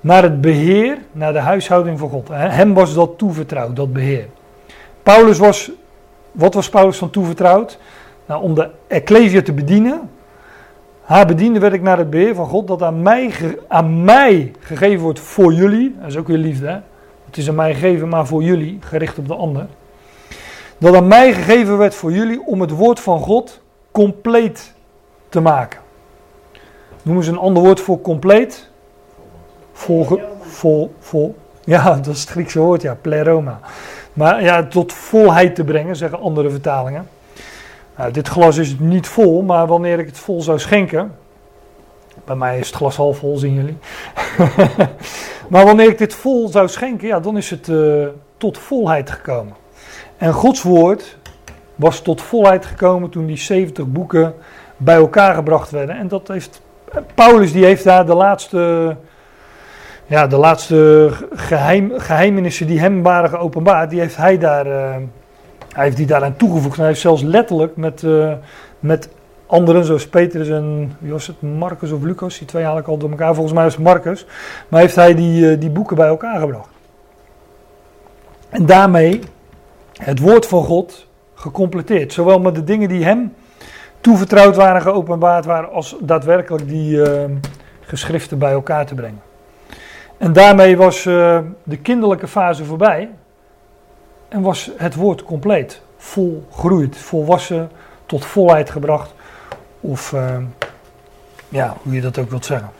naar 0.00 0.22
het 0.22 0.40
beheer, 0.40 0.98
naar 1.12 1.32
de 1.32 1.38
huishouding 1.38 1.98
van 1.98 2.08
God. 2.08 2.28
Hem 2.32 2.74
was 2.74 2.94
dat 2.94 3.18
toevertrouwd, 3.18 3.76
dat 3.76 3.92
beheer. 3.92 4.26
Paulus 5.02 5.38
was, 5.38 5.70
wat 6.32 6.54
was 6.54 6.68
Paulus 6.68 6.96
van 6.96 7.10
toevertrouwd? 7.10 7.78
Nou, 8.26 8.42
om 8.42 8.54
de 8.54 8.70
Ecclesia 8.86 9.42
te 9.42 9.52
bedienen, 9.52 10.10
haar 11.04 11.26
bediende 11.26 11.58
werd 11.58 11.72
ik 11.72 11.82
naar 11.82 11.98
het 11.98 12.10
beheer 12.10 12.34
van 12.34 12.46
God, 12.46 12.66
dat 12.66 12.82
aan 12.82 13.02
mij, 13.02 13.32
aan 13.68 14.04
mij 14.04 14.52
gegeven 14.58 15.02
wordt 15.02 15.20
voor 15.20 15.52
jullie. 15.52 15.96
Dat 16.00 16.08
is 16.08 16.16
ook 16.16 16.28
weer 16.28 16.38
liefde, 16.38 16.66
hè? 16.66 16.78
Het 17.26 17.36
is 17.36 17.48
aan 17.48 17.54
mij 17.54 17.74
gegeven, 17.74 18.08
maar 18.08 18.26
voor 18.26 18.42
jullie, 18.42 18.78
gericht 18.80 19.18
op 19.18 19.28
de 19.28 19.34
ander. 19.34 19.66
Dat 20.78 20.94
aan 20.94 21.08
mij 21.08 21.32
gegeven 21.32 21.78
werd 21.78 21.94
voor 21.94 22.12
jullie 22.12 22.46
om 22.46 22.60
het 22.60 22.70
woord 22.70 23.00
van 23.00 23.20
God 23.20 23.60
compleet 23.90 24.74
te 25.28 25.40
maken. 25.40 25.80
Noemen 27.02 27.24
ze 27.24 27.30
een 27.30 27.38
ander 27.38 27.62
woord 27.62 27.80
voor 27.80 28.00
compleet? 28.00 28.70
Vol, 29.72 30.20
vol, 30.40 30.94
vol. 30.98 31.36
Ja, 31.64 31.94
dat 31.94 32.14
is 32.14 32.20
het 32.20 32.30
Griekse 32.30 32.60
woord, 32.60 32.82
ja, 32.82 32.96
pleroma. 33.00 33.60
Maar 34.12 34.42
ja, 34.42 34.66
tot 34.66 34.92
volheid 34.92 35.54
te 35.54 35.64
brengen, 35.64 35.96
zeggen 35.96 36.20
andere 36.20 36.50
vertalingen. 36.50 37.08
Nou, 37.96 38.10
dit 38.10 38.28
glas 38.28 38.56
is 38.56 38.78
niet 38.78 39.06
vol, 39.06 39.42
maar 39.42 39.66
wanneer 39.66 39.98
ik 39.98 40.06
het 40.06 40.18
vol 40.18 40.42
zou 40.42 40.58
schenken, 40.58 41.14
Bij 42.24 42.36
mij 42.36 42.58
is 42.58 42.66
het 42.66 42.76
glas 42.76 42.96
half 42.96 43.18
vol, 43.18 43.36
zien 43.36 43.54
jullie. 43.54 43.78
maar 45.52 45.64
wanneer 45.64 45.88
ik 45.88 45.98
dit 45.98 46.14
vol 46.14 46.48
zou 46.48 46.68
schenken, 46.68 47.08
ja, 47.08 47.20
dan 47.20 47.36
is 47.36 47.50
het 47.50 47.68
eh, 47.68 48.06
tot 48.36 48.58
volheid 48.58 49.10
gekomen. 49.10 49.54
En 50.16 50.32
Gods 50.32 50.62
woord 50.62 51.18
was 51.74 52.00
tot 52.00 52.22
volheid 52.22 52.66
gekomen 52.66 53.10
toen 53.10 53.26
die 53.26 53.36
70 53.36 53.86
boeken 53.86 54.34
bij 54.76 54.94
elkaar 54.96 55.34
gebracht 55.34 55.70
werden. 55.70 55.96
En 55.96 56.08
dat 56.08 56.28
heeft, 56.28 56.62
Paulus 57.14 57.52
die 57.52 57.64
heeft 57.64 57.84
daar 57.84 58.06
de 58.06 58.14
laatste, 58.14 58.96
ja, 60.06 60.26
de 60.26 60.36
laatste 60.36 61.10
geheim, 61.32 61.92
geheimenissen 61.96 62.66
die 62.66 62.80
hem 62.80 63.02
waren 63.02 63.30
geopenbaard, 63.30 63.90
die 63.90 64.00
heeft 64.00 64.16
hij 64.16 64.38
daar, 64.38 64.66
eh, 64.66 64.96
hij 65.74 65.84
heeft 65.84 65.96
die 65.96 66.06
daaraan 66.06 66.36
toegevoegd. 66.36 66.74
En 66.74 66.78
hij 66.78 66.88
heeft 66.88 67.00
zelfs 67.00 67.22
letterlijk 67.22 67.76
met, 67.76 68.02
eh, 68.02 68.32
met 68.80 69.08
anderen, 69.46 69.84
zoals 69.84 70.08
Petrus 70.08 70.48
en 70.48 70.96
het, 71.04 71.42
Marcus 71.42 71.90
of 71.90 72.02
Lucas, 72.02 72.38
die 72.38 72.46
twee 72.46 72.64
haal 72.64 72.78
ik 72.78 72.86
al 72.86 72.98
door 72.98 73.10
elkaar, 73.10 73.34
volgens 73.34 73.54
mij 73.54 73.64
het 73.64 73.78
Marcus, 73.78 74.26
maar 74.68 74.80
heeft 74.80 74.94
hij 74.94 75.14
die, 75.14 75.50
eh, 75.50 75.60
die 75.60 75.70
boeken 75.70 75.96
bij 75.96 76.06
elkaar 76.06 76.40
gebracht. 76.40 76.68
En 78.48 78.66
daarmee 78.66 79.20
het 79.92 80.18
woord 80.18 80.46
van 80.46 80.64
God 80.64 81.06
gecompleteerd. 81.34 82.12
Zowel 82.12 82.40
met 82.40 82.54
de 82.54 82.64
dingen 82.64 82.88
die 82.88 83.04
hem 83.04 83.34
toevertrouwd 84.00 84.56
waren, 84.56 84.82
geopenbaard 84.82 85.44
waren, 85.44 85.72
als 85.72 85.96
daadwerkelijk 86.00 86.68
die 86.68 86.96
uh, 86.96 87.24
geschriften 87.80 88.38
bij 88.38 88.52
elkaar 88.52 88.86
te 88.86 88.94
brengen. 88.94 89.20
En 90.18 90.32
daarmee 90.32 90.76
was 90.76 91.02
de 91.02 91.76
kinderlijke 91.82 92.28
fase 92.28 92.64
voorbij 92.64 93.10
en 94.28 94.42
was 94.42 94.70
het 94.76 94.94
woord 94.94 95.24
compleet, 95.24 95.82
volgroeid, 95.96 96.96
volwassen, 96.96 97.70
tot 98.06 98.24
volheid 98.24 98.70
gebracht, 98.70 99.14
of 99.80 100.12
uh, 100.12 100.36
ja, 101.48 101.76
hoe 101.82 101.94
je 101.94 102.00
dat 102.00 102.18
ook 102.18 102.30
wilt 102.30 102.44
zeggen. 102.44 102.70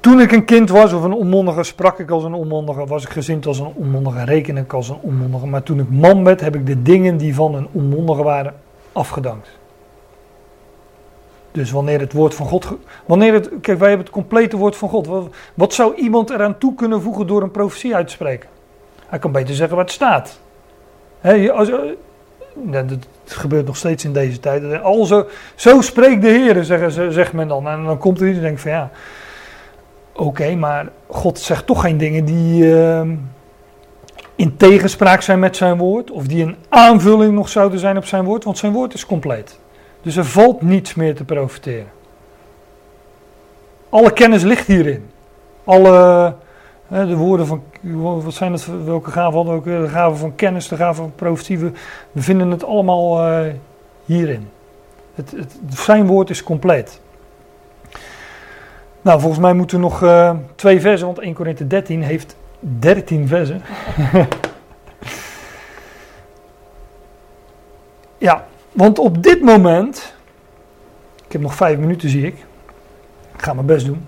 Toen 0.00 0.20
ik 0.20 0.32
een 0.32 0.44
kind 0.44 0.68
was 0.70 0.92
of 0.92 1.02
een 1.02 1.12
onmondige, 1.12 1.62
sprak 1.62 1.98
ik 1.98 2.10
als 2.10 2.24
een 2.24 2.34
onmondige, 2.34 2.86
was 2.86 3.04
ik 3.04 3.08
gezind 3.08 3.46
als 3.46 3.58
een 3.58 3.72
onmondige, 3.74 4.24
reken 4.24 4.56
ik 4.56 4.72
als 4.72 4.88
een 4.88 4.98
onmondige. 5.00 5.46
Maar 5.46 5.62
toen 5.62 5.80
ik 5.80 5.90
man 5.90 6.24
werd, 6.24 6.40
heb 6.40 6.54
ik 6.54 6.66
de 6.66 6.82
dingen 6.82 7.16
die 7.16 7.34
van 7.34 7.54
een 7.54 7.68
onmondige 7.72 8.22
waren 8.22 8.54
afgedankt. 8.92 9.48
Dus 11.54 11.70
wanneer 11.70 12.00
het 12.00 12.12
woord 12.12 12.34
van 12.34 12.46
God. 12.46 12.66
Wanneer 13.06 13.32
het, 13.32 13.50
kijk, 13.60 13.78
wij 13.78 13.88
hebben 13.88 14.06
het 14.06 14.14
complete 14.14 14.56
woord 14.56 14.76
van 14.76 14.88
God. 14.88 15.08
Wat, 15.54 15.74
zou 15.74 15.94
iemand 15.94 16.30
eraan 16.30 16.58
toe 16.58 16.74
kunnen 16.74 17.02
voegen 17.02 17.26
door 17.26 17.42
een 17.42 17.50
profetie 17.50 17.94
uit 17.94 18.06
te 18.06 18.12
spreken? 18.12 18.48
Hij 19.06 19.18
kan 19.18 19.32
beter 19.32 19.54
zeggen 19.54 19.76
wat 19.76 19.90
staat. 19.90 20.40
He, 21.20 21.52
als, 21.52 21.70
dat 22.72 23.06
gebeurt 23.24 23.66
nog 23.66 23.76
steeds 23.76 24.04
in 24.04 24.12
deze 24.12 24.40
tijd. 24.40 24.82
Al 24.82 25.04
zo, 25.04 25.26
zo 25.54 25.80
spreekt 25.80 26.22
de 26.22 26.28
Heer, 26.28 26.64
zeggen, 26.64 27.12
zegt 27.12 27.32
men 27.32 27.48
dan. 27.48 27.68
En 27.68 27.84
dan 27.84 27.98
komt 27.98 28.20
er 28.20 28.28
iets 28.28 28.36
en 28.36 28.42
denkt 28.42 28.60
van 28.60 28.70
ja. 28.70 28.90
Oké, 30.12 30.54
maar 30.54 30.88
God 31.06 31.38
zegt 31.38 31.66
toch 31.66 31.80
geen 31.80 31.98
dingen 31.98 32.24
die 32.24 32.64
uh, 32.64 33.00
in 34.34 34.56
tegenspraak 34.56 35.20
zijn 35.20 35.38
met 35.38 35.56
zijn 35.56 35.78
woord. 35.78 36.10
Of 36.10 36.26
die 36.26 36.42
een 36.42 36.56
aanvulling 36.68 37.34
nog 37.34 37.48
zouden 37.48 37.78
zijn 37.78 37.96
op 37.96 38.04
zijn 38.04 38.24
woord. 38.24 38.44
Want 38.44 38.58
zijn 38.58 38.72
woord 38.72 38.94
is 38.94 39.06
compleet. 39.06 39.62
Dus 40.04 40.16
er 40.16 40.24
valt 40.24 40.62
niets 40.62 40.94
meer 40.94 41.14
te 41.14 41.24
profiteren. 41.24 41.90
Alle 43.88 44.12
kennis 44.12 44.42
ligt 44.42 44.66
hierin. 44.66 45.10
Alle 45.64 46.34
de 46.88 47.16
woorden 47.16 47.46
van, 47.46 47.62
wat 48.22 48.34
zijn 48.34 48.52
het, 48.52 48.84
welke 48.84 49.10
gaven 49.10 49.34
hadden 49.34 49.52
we 49.52 49.58
ook? 49.58 49.82
De 49.82 49.88
gaven 49.88 50.16
van 50.16 50.34
kennis, 50.34 50.68
de 50.68 50.76
gaven 50.76 51.02
van 51.02 51.12
profetie. 51.14 51.58
We, 51.58 51.72
vinden 52.14 52.50
het 52.50 52.64
allemaal 52.64 53.28
uh, 53.28 53.52
hierin. 54.04 54.48
Het, 55.14 55.30
het, 55.30 55.56
zijn 55.68 56.06
woord 56.06 56.30
is 56.30 56.42
compleet. 56.42 57.00
Nou, 59.02 59.20
volgens 59.20 59.40
mij 59.40 59.52
moeten 59.52 59.76
we 59.76 59.82
nog 59.82 60.02
uh, 60.02 60.36
twee 60.54 60.80
versen, 60.80 61.06
want 61.06 61.18
1 61.18 61.34
Korinthe 61.34 61.66
13 61.66 62.02
heeft 62.02 62.36
13 62.60 63.28
versen. 63.28 63.62
ja, 68.18 68.46
want 68.74 68.98
op 68.98 69.22
dit 69.22 69.42
moment, 69.42 70.14
ik 71.26 71.32
heb 71.32 71.40
nog 71.40 71.54
vijf 71.54 71.78
minuten 71.78 72.08
zie 72.08 72.26
ik, 72.26 72.34
ik 73.34 73.42
ga 73.42 73.54
mijn 73.54 73.66
best 73.66 73.86
doen. 73.86 74.06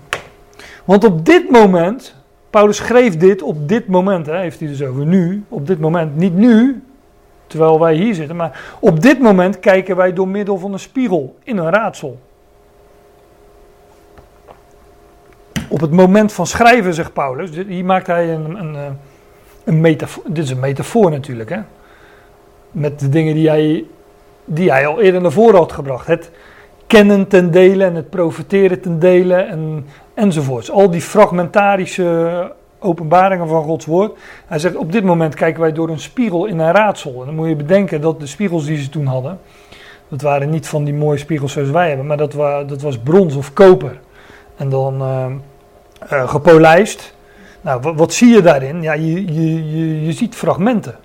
Want 0.85 1.03
op 1.03 1.25
dit 1.25 1.49
moment 1.49 2.15
Paulus 2.49 2.77
schreef 2.77 3.17
dit 3.17 3.41
op 3.41 3.67
dit 3.67 3.87
moment, 3.87 4.25
hè, 4.25 4.37
heeft 4.39 4.59
hij 4.59 4.67
dus 4.67 4.83
over 4.83 5.05
nu, 5.05 5.43
op 5.49 5.67
dit 5.67 5.79
moment, 5.79 6.15
niet 6.15 6.33
nu, 6.33 6.83
terwijl 7.47 7.79
wij 7.79 7.95
hier 7.95 8.13
zitten, 8.13 8.35
maar 8.35 8.77
op 8.79 9.01
dit 9.01 9.19
moment 9.19 9.59
kijken 9.59 9.95
wij 9.95 10.13
door 10.13 10.27
middel 10.27 10.57
van 10.57 10.73
een 10.73 10.79
spiegel 10.79 11.35
in 11.43 11.57
een 11.57 11.69
raadsel. 11.69 12.19
Op 15.69 15.81
het 15.81 15.91
moment 15.91 16.33
van 16.33 16.47
schrijven, 16.47 16.93
zegt 16.93 17.13
Paulus, 17.13 17.49
hier 17.67 17.85
maakt 17.85 18.07
hij 18.07 18.33
een, 18.33 18.59
een, 18.59 18.75
eh, 18.75 18.81
een 19.63 19.81
metafoor, 19.81 20.23
dit 20.27 20.43
is 20.43 20.49
een 20.49 20.59
metafoor 20.59 21.11
natuurlijk, 21.11 21.49
hè, 21.49 21.59
met 22.71 22.99
de 22.99 23.09
dingen 23.09 23.35
die 23.35 23.49
hij, 23.49 23.85
die 24.49 24.71
hij 24.71 24.87
al 24.87 25.01
eerder 25.01 25.21
naar 25.21 25.31
voren 25.31 25.57
had 25.57 25.71
gebracht. 25.71 26.07
Het 26.07 26.31
kennen 26.87 27.27
ten 27.27 27.51
dele 27.51 27.83
en 27.83 27.95
het 27.95 28.09
profiteren 28.09 28.81
ten 28.81 28.99
dele 28.99 29.35
en 29.35 29.85
enzovoorts. 30.13 30.71
Al 30.71 30.89
die 30.89 31.01
fragmentarische 31.01 32.51
openbaringen 32.79 33.47
van 33.47 33.63
Gods 33.63 33.85
woord. 33.85 34.17
Hij 34.45 34.59
zegt, 34.59 34.75
op 34.75 34.91
dit 34.91 35.03
moment 35.03 35.35
kijken 35.35 35.61
wij 35.61 35.71
door 35.71 35.89
een 35.89 35.99
spiegel 35.99 36.45
in 36.45 36.59
een 36.59 36.71
raadsel. 36.71 37.19
En 37.19 37.25
dan 37.25 37.35
moet 37.35 37.47
je 37.47 37.55
bedenken 37.55 38.01
dat 38.01 38.19
de 38.19 38.27
spiegels 38.27 38.65
die 38.65 38.77
ze 38.77 38.89
toen 38.89 39.05
hadden, 39.05 39.39
dat 40.07 40.21
waren 40.21 40.49
niet 40.49 40.67
van 40.67 40.83
die 40.83 40.93
mooie 40.93 41.17
spiegels 41.17 41.51
zoals 41.51 41.69
wij 41.69 41.87
hebben, 41.87 42.05
maar 42.05 42.17
dat, 42.17 42.31
dat 42.67 42.81
was 42.81 42.97
brons 42.97 43.35
of 43.35 43.53
koper. 43.53 43.99
En 44.55 44.69
dan 44.69 45.01
uh, 45.01 45.25
uh, 46.13 46.29
gepolijst. 46.29 47.15
Nou, 47.61 47.81
wat, 47.81 47.95
wat, 47.95 48.13
zie 48.13 48.33
je 48.33 48.41
daarin? 48.41 48.81
Ja, 48.81 48.93
je, 48.93 49.33
je, 49.33 49.77
je, 49.77 50.05
je 50.05 50.11
ziet 50.11 50.35
fragmenten. 50.35 50.95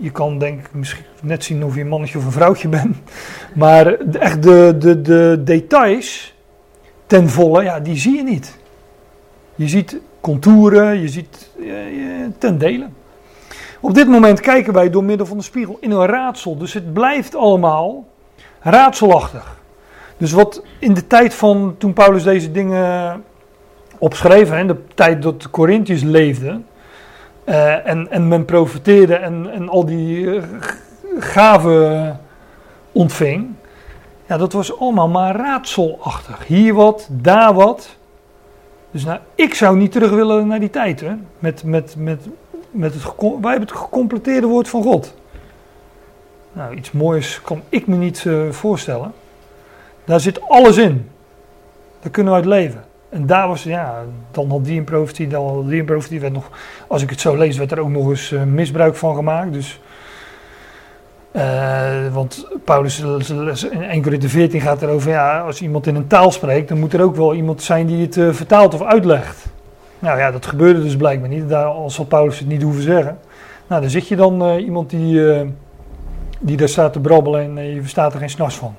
Je 0.00 0.10
kan 0.10 0.38
denk 0.38 0.60
ik 0.60 0.74
misschien 0.74 1.04
net 1.22 1.44
zien 1.44 1.64
of 1.64 1.74
je 1.74 1.80
een 1.80 1.88
mannetje 1.88 2.18
of 2.18 2.24
een 2.24 2.32
vrouwtje 2.32 2.68
bent. 2.68 2.96
Maar 3.54 3.86
echt 3.98 4.42
de, 4.42 4.76
de, 4.78 5.00
de 5.00 5.40
details 5.44 6.34
ten 7.06 7.28
volle, 7.28 7.62
ja, 7.62 7.80
die 7.80 7.96
zie 7.96 8.16
je 8.16 8.22
niet. 8.22 8.58
Je 9.54 9.68
ziet 9.68 10.00
contouren, 10.20 11.00
je 11.00 11.08
ziet 11.08 11.50
uh, 11.58 11.74
ten 12.38 12.58
dele. 12.58 12.88
Op 13.80 13.94
dit 13.94 14.08
moment 14.08 14.40
kijken 14.40 14.72
wij 14.72 14.90
door 14.90 15.04
middel 15.04 15.26
van 15.26 15.36
de 15.36 15.42
spiegel 15.42 15.76
in 15.80 15.90
een 15.90 16.06
raadsel. 16.06 16.56
Dus 16.56 16.72
het 16.72 16.92
blijft 16.92 17.34
allemaal 17.34 18.06
raadselachtig. 18.60 19.58
Dus 20.16 20.32
wat 20.32 20.62
in 20.78 20.94
de 20.94 21.06
tijd 21.06 21.34
van 21.34 21.74
toen 21.78 21.92
Paulus 21.92 22.22
deze 22.22 22.50
dingen 22.50 23.24
opschreef, 23.98 24.52
in 24.52 24.66
de 24.66 24.84
tijd 24.94 25.22
dat 25.22 25.42
de 25.42 25.50
Corinthiërs 25.50 26.02
leefden, 26.02 26.66
uh, 27.50 27.86
en, 27.86 28.10
en 28.10 28.28
men 28.28 28.44
profiteerde 28.44 29.14
en, 29.14 29.50
en 29.52 29.68
al 29.68 29.84
die 29.84 30.20
uh, 30.20 30.42
gaven 31.18 32.20
ontving, 32.92 33.48
ja, 34.26 34.36
dat 34.36 34.52
was 34.52 34.78
allemaal 34.78 35.08
maar 35.08 35.36
raadselachtig. 35.36 36.46
Hier 36.46 36.74
wat, 36.74 37.08
daar 37.10 37.54
wat. 37.54 37.96
Dus 38.90 39.04
nou, 39.04 39.18
ik 39.34 39.54
zou 39.54 39.76
niet 39.76 39.92
terug 39.92 40.10
willen 40.10 40.46
naar 40.46 40.60
die 40.60 40.70
tijd. 40.70 41.00
Hè? 41.00 41.12
Met, 41.38 41.64
met, 41.64 41.94
met, 41.98 42.28
met 42.70 42.94
het, 42.94 43.04
wij 43.18 43.50
hebben 43.50 43.68
het 43.68 43.72
gecompleteerde 43.72 44.46
woord 44.46 44.68
van 44.68 44.82
God. 44.82 45.14
Nou, 46.52 46.74
iets 46.74 46.92
moois 46.92 47.40
kan 47.42 47.62
ik 47.68 47.86
me 47.86 47.96
niet 47.96 48.24
uh, 48.24 48.50
voorstellen. 48.50 49.12
Daar 50.04 50.20
zit 50.20 50.48
alles 50.48 50.76
in. 50.76 51.10
Daar 52.00 52.10
kunnen 52.10 52.32
we 52.32 52.38
uit 52.38 52.48
leven. 52.48 52.84
En 53.10 53.26
daar 53.26 53.48
was, 53.48 53.62
ja, 53.62 54.02
dan 54.30 54.50
had 54.50 54.64
die 54.64 54.78
een 54.78 54.84
profetie, 54.84 55.28
dan 55.28 55.54
had 55.54 55.68
die 55.68 55.80
een 55.80 55.86
profetie. 55.86 56.20
Werd 56.20 56.32
nog, 56.32 56.50
als 56.86 57.02
ik 57.02 57.10
het 57.10 57.20
zo 57.20 57.36
lees, 57.36 57.56
werd 57.56 57.72
er 57.72 57.80
ook 57.80 57.88
nog 57.88 58.08
eens 58.08 58.30
uh, 58.30 58.42
misbruik 58.42 58.96
van 58.96 59.14
gemaakt. 59.14 59.52
Dus 59.52 59.80
uh, 61.32 62.12
want 62.12 62.46
Paulus 62.64 63.00
in 63.00 63.82
1 63.82 64.02
Corinthië 64.02 64.28
14 64.28 64.60
gaat 64.60 64.82
erover, 64.82 65.10
ja, 65.10 65.40
als 65.40 65.60
iemand 65.60 65.86
in 65.86 65.94
een 65.94 66.06
taal 66.06 66.30
spreekt, 66.30 66.68
dan 66.68 66.78
moet 66.78 66.92
er 66.92 67.02
ook 67.02 67.16
wel 67.16 67.34
iemand 67.34 67.62
zijn 67.62 67.86
die 67.86 68.06
het 68.06 68.36
vertaalt 68.36 68.74
of 68.74 68.82
uitlegt. 68.82 69.46
Nou 69.98 70.18
ja, 70.18 70.30
dat 70.30 70.46
gebeurde 70.46 70.82
dus 70.82 70.96
blijkbaar 70.96 71.28
niet, 71.28 71.48
daar 71.48 71.64
al 71.64 71.90
zal 71.90 72.04
Paulus 72.04 72.38
het 72.38 72.48
niet 72.48 72.62
hoeven 72.62 72.82
zeggen. 72.82 73.18
Nou, 73.66 73.80
dan 73.80 73.90
zit 73.90 74.08
je 74.08 74.16
dan 74.16 74.58
iemand 74.58 74.90
die, 74.90 75.22
die 76.38 76.56
daar 76.56 76.68
staat 76.68 76.92
te 76.92 77.00
brabbelen 77.00 77.58
en 77.58 77.74
je 77.74 77.80
verstaat 77.80 78.12
er 78.12 78.18
geen 78.18 78.30
s'nachts 78.30 78.56
van. 78.56 78.74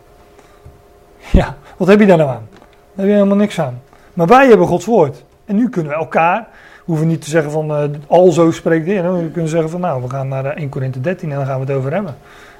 Ja, 1.31 1.57
wat 1.77 1.87
heb 1.87 1.99
je 1.99 2.05
daar 2.05 2.17
nou 2.17 2.29
aan? 2.29 2.47
Daar 2.51 2.95
heb 2.95 3.05
je 3.05 3.11
helemaal 3.11 3.37
niks 3.37 3.59
aan. 3.59 3.81
Maar 4.13 4.27
wij 4.27 4.47
hebben 4.47 4.67
Gods 4.67 4.85
woord. 4.85 5.23
En 5.45 5.55
nu 5.55 5.69
kunnen 5.69 5.91
we 5.91 5.97
elkaar, 5.97 6.47
hoeven 6.85 7.07
niet 7.07 7.21
te 7.21 7.29
zeggen 7.29 7.51
van 7.51 7.71
uh, 7.71 7.83
al 8.07 8.31
zo 8.31 8.51
spreekt 8.51 8.85
de 8.85 8.91
Heer. 8.91 9.13
We 9.13 9.29
kunnen 9.31 9.51
zeggen 9.51 9.69
van 9.69 9.79
nou, 9.79 10.01
we 10.01 10.09
gaan 10.09 10.27
naar 10.27 10.45
1 10.45 10.69
Korinthe 10.69 11.01
13 11.01 11.31
en 11.31 11.37
dan 11.37 11.45
gaan 11.45 11.59
we 11.59 11.65
het 11.65 11.75
over 11.75 11.93
hebben. 11.93 12.15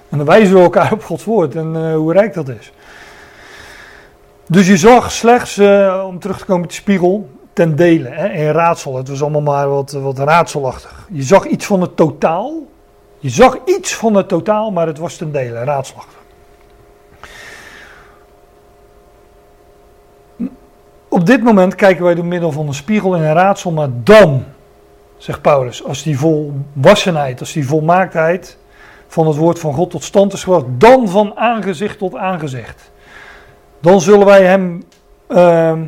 En 0.10 0.18
dan 0.18 0.28
wijzen 0.28 0.56
we 0.56 0.62
elkaar 0.62 0.92
op 0.94 1.04
Gods 1.04 1.24
woord 1.24 1.56
en 1.56 1.76
uh, 1.76 1.96
hoe 1.96 2.14
rijk 2.14 2.34
dat 2.34 2.50
is. 2.50 2.72
Dus 4.48 4.68
je 4.68 4.78
zag 4.78 5.12
slechts, 5.12 5.60
om 6.06 6.20
terug 6.20 6.38
te 6.38 6.46
komen 6.46 6.64
op 6.64 6.70
de 6.70 6.76
spiegel, 6.76 7.30
ten 7.54 7.76
dele, 7.76 8.10
hè, 8.10 8.52
raadsel. 8.52 8.96
Het 8.96 9.08
was 9.08 9.22
allemaal 9.22 9.42
maar 9.42 9.70
wat, 9.70 9.92
wat 9.92 10.20
raadselachtig. 10.20 11.08
Je 11.12 11.24
zag 11.24 11.46
iets 11.46 11.66
van 11.66 11.82
het 11.82 11.96
totaal. 11.96 12.68
Je 13.20 13.30
zag 13.30 13.58
iets 13.66 13.96
van 13.96 14.16
het 14.16 14.28
totaal, 14.28 14.72
maar 14.72 14.88
het 14.88 14.98
was 14.98 15.16
ten 15.16 15.32
dele, 15.32 15.64
raadselachtig. 15.64 16.21
Op 21.12 21.26
dit 21.26 21.44
moment 21.44 21.76
kijken 21.76 22.04
wij 22.04 22.16
door 22.16 22.26
middel 22.26 22.52
van 22.52 22.68
een 22.68 22.74
spiegel 22.74 23.16
in 23.16 23.22
een 23.22 23.34
raadsel, 23.34 23.72
maar 23.72 23.90
dan, 24.04 24.46
zegt 25.18 25.42
Paulus, 25.42 25.84
als 25.84 26.04
die 26.04 26.20
volwassenheid, 26.20 27.40
als 27.40 27.54
die 27.54 27.68
volmaaktheid 27.68 28.58
van 29.08 29.28
het 29.28 29.36
woord 29.36 29.60
van 29.60 29.74
God 29.74 29.90
tot 29.90 30.04
stand 30.04 30.34
is 30.34 30.44
gebracht, 30.44 30.66
dan 30.78 31.10
van 31.10 31.38
aangezicht 31.38 31.98
tot 31.98 32.16
aangezicht. 32.16 32.92
Dan 33.80 34.02
zullen 34.02 34.26
wij 34.26 34.44
hem, 34.44 34.84
ehm, 35.28 35.86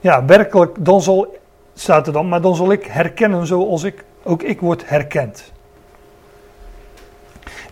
ja, 0.00 0.24
werkelijk, 0.24 0.76
dan 0.84 1.02
zal, 1.02 1.36
staat 1.74 2.06
er 2.06 2.12
dan, 2.12 2.28
maar 2.28 2.40
dan 2.40 2.54
zal 2.54 2.72
ik 2.72 2.84
herkennen 2.84 3.46
zoals 3.46 3.82
ik, 3.82 4.04
ook 4.22 4.42
ik 4.42 4.60
word 4.60 4.88
herkend. 4.88 5.51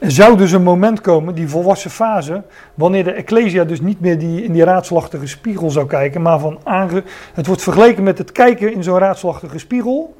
Er 0.00 0.10
zou 0.10 0.36
dus 0.36 0.52
een 0.52 0.62
moment 0.62 1.00
komen, 1.00 1.34
die 1.34 1.48
volwassen 1.48 1.90
fase, 1.90 2.42
wanneer 2.74 3.04
de 3.04 3.12
Ecclesia 3.12 3.64
dus 3.64 3.80
niet 3.80 4.00
meer 4.00 4.18
die, 4.18 4.44
in 4.44 4.52
die 4.52 4.64
raadselachtige 4.64 5.26
spiegel 5.26 5.70
zou 5.70 5.86
kijken, 5.86 6.22
maar 6.22 6.38
van 6.38 6.58
aange... 6.64 7.02
Het 7.34 7.46
wordt 7.46 7.62
vergeleken 7.62 8.02
met 8.02 8.18
het 8.18 8.32
kijken 8.32 8.72
in 8.72 8.82
zo'n 8.82 8.98
raadselachtige 8.98 9.58
spiegel. 9.58 10.16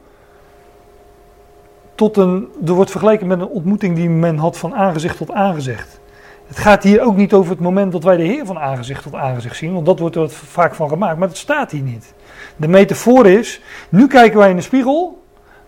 Tot 1.95 2.17
een, 2.17 2.49
er 2.67 2.73
wordt 2.73 2.91
vergeleken 2.91 3.27
met 3.27 3.41
een 3.41 3.49
ontmoeting 3.49 3.97
die 3.97 4.09
men 4.09 4.37
had 4.37 4.59
van 4.59 4.75
aangezicht 4.75 5.17
tot 5.17 5.31
aangezicht. 5.33 6.01
Het 6.47 6.59
gaat 6.59 6.83
hier 6.83 7.03
ook 7.03 7.17
niet 7.17 7.33
over 7.33 7.51
het 7.51 7.61
moment 7.61 7.93
dat 7.93 8.05
wij 8.05 8.17
de 8.17 8.23
Heer 8.23 8.47
van 8.47 8.59
aangezicht 8.59 9.03
tot 9.03 9.15
aangezicht 9.15 9.57
zien, 9.57 9.73
want 9.73 9.87
dat 9.87 9.99
wordt 9.99 10.17
er 10.17 10.31
vaak 10.31 10.75
van 10.75 10.89
gemaakt, 10.89 11.19
maar 11.19 11.29
het 11.29 11.37
staat 11.37 11.71
hier 11.71 11.83
niet. 11.83 12.15
De 12.57 12.69
metafoor 12.69 13.27
is, 13.27 13.63
nu 13.89 14.07
kijken 14.07 14.39
wij 14.39 14.51
in 14.51 14.57
de 14.57 14.63
spiegel, 14.63 15.20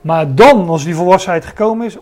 maar 0.03 0.35
dan, 0.35 0.69
als 0.69 0.85
die 0.85 0.95
volwassenheid 0.95 1.45
gekomen 1.45 1.87
is, 1.87 1.97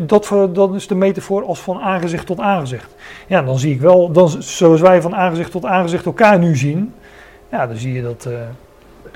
dat, 0.00 0.32
dan 0.52 0.74
is 0.74 0.86
de 0.86 0.94
metafoor 0.94 1.44
als 1.44 1.60
van 1.60 1.80
aangezicht 1.80 2.26
tot 2.26 2.40
aangezicht. 2.40 2.94
Ja, 3.26 3.42
dan 3.42 3.58
zie 3.58 3.72
ik 3.74 3.80
wel, 3.80 4.12
dan, 4.12 4.28
zoals 4.38 4.80
wij 4.80 5.02
van 5.02 5.14
aangezicht 5.14 5.50
tot 5.50 5.64
aangezicht 5.64 6.04
elkaar 6.04 6.38
nu 6.38 6.56
zien, 6.56 6.94
ja, 7.50 7.66
dan 7.66 7.76
zie 7.76 7.92
je 7.92 8.02
dat, 8.02 8.26
uh, 8.28 8.34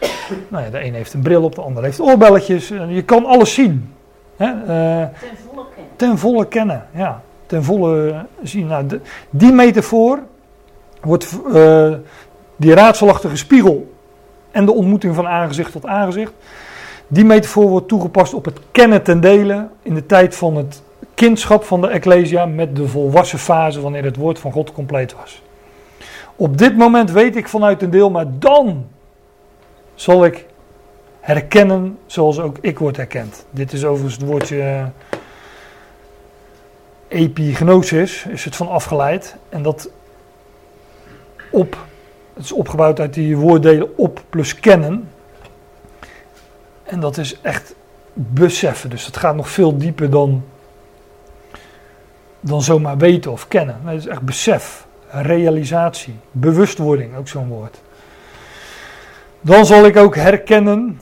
nou 0.48 0.64
ja, 0.64 0.70
de 0.70 0.84
een 0.84 0.94
heeft 0.94 1.12
een 1.12 1.22
bril 1.22 1.42
op, 1.42 1.54
de 1.54 1.60
ander 1.60 1.82
heeft 1.82 2.00
oorbelletjes. 2.00 2.68
Je 2.88 3.02
kan 3.02 3.24
alles 3.24 3.54
zien. 3.54 3.94
Hè? 4.36 4.46
Uh, 4.46 5.06
ten 5.18 5.36
volle 5.46 5.64
kennen. 5.74 5.96
Ten 5.96 6.18
volle 6.18 6.46
kennen, 6.46 6.86
ja. 6.94 7.22
Ten 7.46 7.64
volle 7.64 8.24
zien. 8.42 8.66
Nou, 8.66 8.86
de, 8.86 9.00
die 9.30 9.52
metafoor 9.52 10.18
wordt, 11.00 11.38
uh, 11.46 11.92
die 12.56 12.74
raadselachtige 12.74 13.36
spiegel 13.36 13.92
en 14.50 14.64
de 14.64 14.72
ontmoeting 14.72 15.14
van 15.14 15.26
aangezicht 15.26 15.72
tot 15.72 15.86
aangezicht 15.86 16.32
die 17.08 17.24
metafoor 17.24 17.68
wordt 17.68 17.88
toegepast 17.88 18.34
op 18.34 18.44
het 18.44 18.58
kennen 18.72 19.02
ten 19.02 19.20
dele 19.20 19.68
in 19.82 19.94
de 19.94 20.06
tijd 20.06 20.36
van 20.36 20.56
het 20.56 20.82
kindschap 21.14 21.64
van 21.64 21.80
de 21.80 21.88
Ecclesia 21.88 22.46
met 22.46 22.76
de 22.76 22.88
volwassen 22.88 23.38
fase 23.38 23.80
wanneer 23.80 24.04
het 24.04 24.16
woord 24.16 24.38
van 24.38 24.52
God 24.52 24.72
compleet 24.72 25.14
was. 25.14 25.42
Op 26.36 26.58
dit 26.58 26.76
moment 26.76 27.10
weet 27.10 27.36
ik 27.36 27.48
vanuit 27.48 27.82
een 27.82 27.90
deel, 27.90 28.10
maar 28.10 28.26
dan 28.38 28.86
zal 29.94 30.24
ik 30.24 30.46
herkennen 31.20 31.98
zoals 32.06 32.40
ook 32.40 32.56
ik 32.60 32.78
word 32.78 32.96
herkend. 32.96 33.44
Dit 33.50 33.72
is 33.72 33.84
overigens 33.84 34.14
het 34.14 34.26
woordje 34.30 34.56
uh, 34.56 34.84
epignosis, 37.08 38.26
is 38.28 38.44
het 38.44 38.56
van 38.56 38.68
afgeleid. 38.68 39.36
En 39.48 39.62
dat 39.62 39.90
op, 41.50 41.86
het 42.34 42.44
is 42.44 42.52
opgebouwd 42.52 43.00
uit 43.00 43.14
die 43.14 43.36
woorddelen 43.36 43.98
op 43.98 44.22
plus 44.28 44.60
kennen. 44.60 45.08
En 46.88 47.00
dat 47.00 47.16
is 47.16 47.40
echt 47.40 47.74
beseffen. 48.14 48.90
Dus 48.90 49.06
het 49.06 49.16
gaat 49.16 49.34
nog 49.34 49.48
veel 49.48 49.78
dieper 49.78 50.10
dan, 50.10 50.44
dan 52.40 52.62
zomaar 52.62 52.98
weten 52.98 53.32
of 53.32 53.48
kennen. 53.48 53.80
Het 53.84 53.98
is 53.98 54.06
echt 54.06 54.22
besef, 54.22 54.86
realisatie, 55.08 56.14
bewustwording, 56.30 57.16
ook 57.16 57.28
zo'n 57.28 57.48
woord. 57.48 57.80
Dan 59.40 59.66
zal 59.66 59.84
ik 59.84 59.96
ook 59.96 60.16
herkennen. 60.16 61.00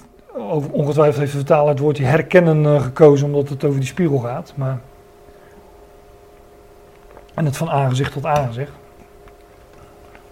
Ongetwijfeld 0.70 1.16
heeft 1.16 1.32
de 1.32 1.38
vertaler 1.38 1.68
het 1.68 1.78
woordje 1.78 2.04
herkennen 2.04 2.66
eh, 2.66 2.82
gekozen 2.82 3.26
omdat 3.26 3.48
het 3.48 3.64
over 3.64 3.80
die 3.80 3.88
spiegel 3.88 4.18
gaat. 4.18 4.52
Maar, 4.56 4.78
en 7.34 7.44
het 7.44 7.56
van 7.56 7.70
aangezicht 7.70 8.12
tot 8.12 8.26
aangezicht. 8.26 8.72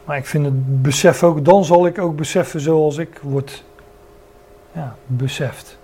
Maar 0.05 0.17
ik 0.17 0.27
vind 0.27 0.45
het 0.45 0.83
besef 0.83 1.23
ook, 1.23 1.45
dan 1.45 1.65
zal 1.65 1.87
ik 1.87 1.99
ook 1.99 2.17
beseffen 2.17 2.61
zoals 2.61 2.97
ik 2.97 3.19
word 3.23 3.65
ja, 4.75 4.97
beseft. 5.07 5.79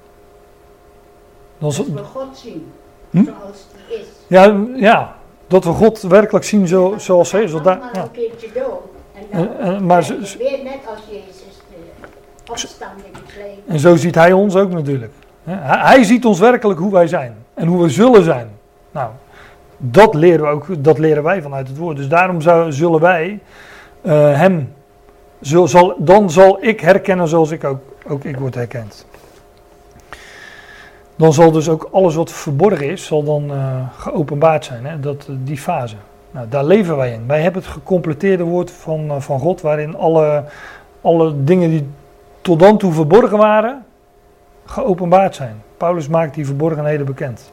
Dat 1.58 1.76
we 1.76 1.98
God 1.98 2.36
zien, 2.38 2.72
hm? 3.10 3.24
zoals 3.24 3.66
hij 3.76 3.96
is. 3.96 4.06
Ja, 4.26 4.64
ja, 4.74 5.16
dat 5.46 5.64
we 5.64 5.70
God 5.70 6.00
werkelijk 6.00 6.44
zien 6.44 6.66
zo, 6.68 6.94
zoals 6.98 7.32
hij 7.32 7.42
is. 7.42 7.52
Dat 7.52 7.64
daar, 7.64 7.80
ja. 7.92 8.02
een 8.02 8.10
keertje 8.10 8.48
dood. 8.54 8.82
En 9.14 9.22
dan 9.32 9.58
En- 9.58 9.58
en- 9.74 9.86
maar 9.86 10.04
ze- 10.04 10.36
weer 10.38 10.62
net 10.64 10.78
als 10.88 11.00
Jezus 11.10 11.42
de 11.68 12.52
opstaan 12.52 12.96
in 12.96 13.12
het 13.12 13.36
leven. 13.36 13.62
En 13.66 13.78
zo 13.78 13.96
ziet 13.96 14.14
hij 14.14 14.32
ons 14.32 14.56
ook 14.56 14.70
natuurlijk. 14.70 15.12
Hij, 15.44 15.78
hij 15.78 16.04
ziet 16.04 16.24
ons 16.24 16.38
werkelijk 16.38 16.80
hoe 16.80 16.92
wij 16.92 17.06
zijn 17.06 17.36
en 17.54 17.66
hoe 17.66 17.82
we 17.82 17.88
zullen 17.88 18.24
zijn. 18.24 18.50
Nou, 18.90 19.10
dat 19.76 20.14
leren, 20.14 20.40
we 20.40 20.46
ook, 20.46 20.84
dat 20.84 20.98
leren 20.98 21.22
wij 21.22 21.42
vanuit 21.42 21.68
het 21.68 21.76
woord. 21.76 21.96
Dus 21.96 22.08
daarom 22.08 22.40
zou, 22.40 22.72
zullen 22.72 23.00
wij 23.00 23.40
eh, 24.02 24.12
hem, 24.38 24.72
zal, 25.40 25.94
dan 25.98 26.30
zal 26.30 26.58
ik 26.64 26.80
herkennen 26.80 27.28
zoals 27.28 27.50
ik 27.50 27.64
ook, 27.64 27.80
ook 28.08 28.24
ik 28.24 28.36
word 28.36 28.54
herkend. 28.54 29.06
Dan 31.16 31.32
zal 31.32 31.52
dus 31.52 31.68
ook 31.68 31.88
alles 31.92 32.14
wat 32.14 32.32
verborgen 32.32 32.90
is, 32.90 33.06
zal 33.06 33.22
dan 33.22 33.50
eh, 33.50 33.88
geopenbaard 33.98 34.64
zijn. 34.64 34.86
Hè? 34.86 35.00
Dat, 35.00 35.26
eh, 35.28 35.34
die 35.44 35.58
fase. 35.58 35.96
Nou, 36.30 36.48
daar 36.48 36.64
leven 36.64 36.96
wij 36.96 37.12
in. 37.12 37.26
Wij 37.26 37.40
hebben 37.42 37.62
het 37.62 37.70
gecompleteerde 37.70 38.42
woord 38.42 38.70
van, 38.70 39.10
eh, 39.10 39.20
van 39.20 39.38
God, 39.38 39.60
waarin 39.60 39.96
alle, 39.96 40.44
alle 41.00 41.44
dingen 41.44 41.70
die 41.70 41.88
tot 42.40 42.58
dan 42.58 42.78
toe 42.78 42.92
verborgen 42.92 43.38
waren, 43.38 43.84
geopenbaard 44.64 45.34
zijn. 45.34 45.62
Paulus 45.76 46.08
maakt 46.08 46.34
die 46.34 46.46
verborgenheden 46.46 47.06
bekend. 47.06 47.52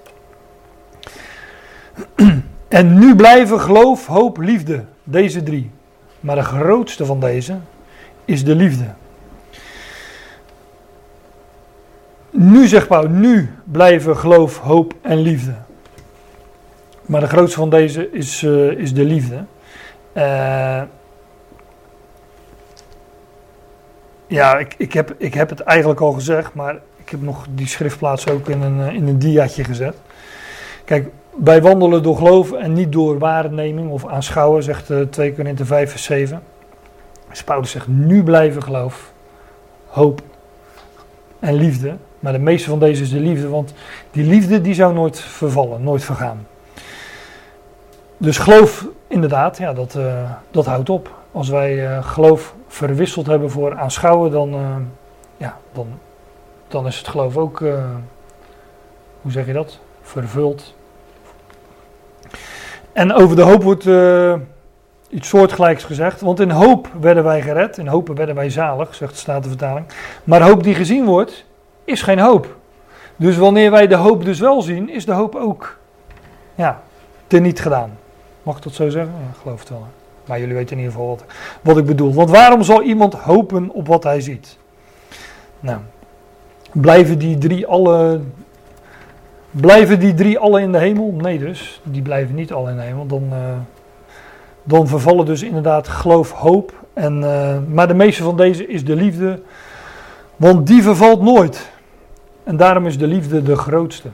En 2.67 2.99
nu 2.99 3.15
blijven 3.15 3.59
geloof, 3.59 4.05
hoop, 4.05 4.37
liefde. 4.37 4.83
Deze 5.03 5.43
drie. 5.43 5.71
Maar 6.19 6.35
de 6.35 6.41
grootste 6.41 7.05
van 7.05 7.19
deze 7.19 7.55
is 8.25 8.43
de 8.43 8.55
liefde. 8.55 8.85
Nu 12.39 12.67
zegt 12.67 12.87
Paulus, 12.87 13.11
nu 13.11 13.49
blijven 13.63 14.17
geloof, 14.17 14.57
hoop 14.57 14.93
en 15.01 15.17
liefde. 15.17 15.53
Maar 17.05 17.21
de 17.21 17.27
grootste 17.27 17.57
van 17.59 17.69
deze 17.69 18.11
is, 18.11 18.43
eh, 18.43 18.71
is 18.71 18.93
de 18.93 19.03
liefde. 19.03 19.43
Eh, 20.13 20.81
ja, 24.27 24.57
ik, 24.57 24.75
ik, 24.77 24.93
heb, 24.93 25.15
ik 25.17 25.33
heb 25.33 25.49
het 25.49 25.59
eigenlijk 25.59 25.99
al 25.99 26.11
gezegd, 26.11 26.53
maar 26.53 26.75
ik 26.97 27.09
heb 27.09 27.21
nog 27.21 27.45
die 27.49 27.67
schriftplaats 27.67 28.29
ook 28.29 28.49
in 28.49 28.61
een, 28.61 28.81
eh, 28.81 28.93
in 28.93 29.07
een 29.07 29.19
diaatje 29.19 29.63
gezet. 29.63 29.95
Kijk, 30.85 31.09
wij 31.43 31.61
wandelen 31.61 32.03
door 32.03 32.17
geloof 32.17 32.51
en 32.51 32.73
niet 32.73 32.91
door 32.91 33.17
waarneming 33.17 33.89
of 33.89 34.05
aanschouwen, 34.05 34.63
zegt 34.63 34.89
eh 34.89 35.01
2 35.01 35.33
Korinthe 35.33 35.65
5 35.65 35.89
vers 35.89 36.03
7. 36.03 36.41
Dus 37.29 37.43
Paulus 37.43 37.71
zegt, 37.71 37.87
nu 37.87 38.23
blijven 38.23 38.63
geloof, 38.63 39.11
hoop 39.85 40.21
en 41.39 41.53
liefde. 41.53 41.97
Maar 42.19 42.31
de 42.31 42.39
meeste 42.39 42.69
van 42.69 42.79
deze 42.79 43.01
is 43.01 43.09
de 43.09 43.19
liefde, 43.19 43.49
want 43.49 43.73
die 44.11 44.25
liefde 44.25 44.61
die 44.61 44.73
zou 44.73 44.93
nooit 44.93 45.19
vervallen, 45.19 45.83
nooit 45.83 46.03
vergaan. 46.03 46.47
Dus 48.17 48.37
geloof, 48.37 48.87
inderdaad, 49.07 49.57
ja, 49.57 49.73
dat, 49.73 49.95
eh, 49.95 50.31
dat 50.51 50.65
houdt 50.65 50.89
op. 50.89 51.15
Als 51.31 51.49
wij 51.49 51.87
eh, 51.87 52.03
geloof 52.03 52.55
verwisseld 52.67 53.25
hebben 53.27 53.51
voor 53.51 53.77
aanschouwen, 53.77 54.31
dan, 54.31 54.53
eh, 54.53 54.75
ja, 55.37 55.57
dan, 55.73 55.87
dan 56.67 56.87
is 56.87 56.97
het 56.97 57.07
geloof 57.07 57.37
ook, 57.37 57.59
hoe 59.21 59.31
zeg 59.31 59.45
je 59.45 59.53
dat, 59.53 59.79
vervuld. 60.01 60.75
En 62.93 63.13
over 63.13 63.35
de 63.35 63.41
hoop 63.41 63.63
wordt 63.63 63.87
iets 65.09 65.29
soortgelijks 65.29 65.83
gezegd. 65.83 66.21
Want 66.21 66.39
in 66.39 66.49
hoop 66.49 66.87
werden 66.99 67.23
wij 67.23 67.41
gered, 67.41 67.77
in 67.77 67.87
hoop 67.87 68.07
werden 68.07 68.35
wij 68.35 68.49
zalig, 68.49 68.95
zegt 68.95 69.11
de 69.11 69.17
Statenvertaling. 69.17 69.85
Maar 70.23 70.41
hoop 70.41 70.63
die 70.63 70.75
gezien 70.75 71.05
wordt, 71.05 71.45
is 71.87 72.01
geen 72.01 72.19
hoop. 72.19 72.55
Dus 73.15 73.37
wanneer 73.37 73.71
wij 73.71 73.87
de 73.87 73.95
hoop 73.95 74.25
dus 74.25 74.39
wel 74.39 74.61
zien, 74.61 74.89
is 74.89 75.05
de 75.05 75.11
hoop 75.11 75.35
ook 75.35 75.77
ja, 76.55 76.81
teniet 77.27 77.59
gedaan. 77.59 77.97
Mag 78.43 78.57
ik 78.57 78.63
dat 78.63 78.73
zo 78.73 78.89
zeggen? 78.89 79.13
Ja, 79.19 79.39
geloof 79.41 79.59
het 79.59 79.69
wel. 79.69 79.87
Maar 80.25 80.39
jullie 80.39 80.53
weten 80.53 80.71
in 80.71 80.77
ieder 80.77 80.91
geval 80.91 81.19
wat, 81.61 81.77
ik 81.77 81.85
bedoel. 81.85 82.13
Want 82.13 82.29
waarom 82.29 82.63
zal 82.63 82.81
iemand 82.81 83.13
hopen 83.13 83.69
op 83.69 83.87
wat 83.87 84.03
hij 84.03 84.21
ziet? 84.21 84.57
Nou, 85.59 85.79
blijven 86.71 87.17
die 87.17 87.37
drie 87.37 87.67
alle. 87.67 88.19
Blijven 89.51 89.99
die 89.99 90.13
drie 90.13 90.39
alle 90.39 90.61
in 90.61 90.71
de 90.71 90.77
hemel? 90.77 91.11
Nee, 91.11 91.39
dus. 91.39 91.81
Die 91.83 92.01
blijven 92.01 92.35
niet 92.35 92.53
alle 92.53 92.69
in 92.69 92.75
de 92.75 92.81
hemel. 92.81 93.05
Dan, 93.05 93.27
eh, 93.31 93.37
dan 94.63 94.87
vervallen 94.87 95.25
dus 95.25 95.43
inderdaad 95.43 95.87
geloof, 95.87 96.31
hoop. 96.31 96.73
En, 96.93 97.23
eh, 97.23 97.57
maar 97.67 97.87
de 97.87 97.93
meeste 97.93 98.23
van 98.23 98.37
deze 98.37 98.67
is 98.67 98.85
de 98.85 98.95
liefde. 98.95 99.41
Want 100.35 100.67
die 100.67 100.81
vervalt 100.81 101.21
nooit. 101.21 101.75
En 102.47 102.57
daarom 102.57 102.85
is 102.85 102.97
de 102.97 103.07
liefde 103.07 103.43
de 103.43 103.55
grootste. 103.55 104.09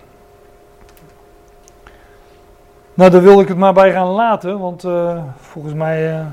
Nou, 2.93 3.11
daar 3.11 3.21
wil 3.21 3.39
ik 3.39 3.47
het 3.47 3.57
maar 3.57 3.73
bij 3.73 3.91
gaan 3.91 4.07
laten, 4.07 4.59
want 4.59 4.83
eh, 4.83 5.23
volgens 5.37 5.73
mij. 5.73 6.19
eh, 6.19 6.25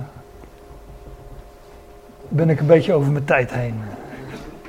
ben 2.29 2.51
ik 2.51 2.61
een 2.61 2.67
beetje 2.67 2.93
over 2.93 3.13
mijn 3.13 3.25
tijd 3.25 3.53
heen. 3.53 3.75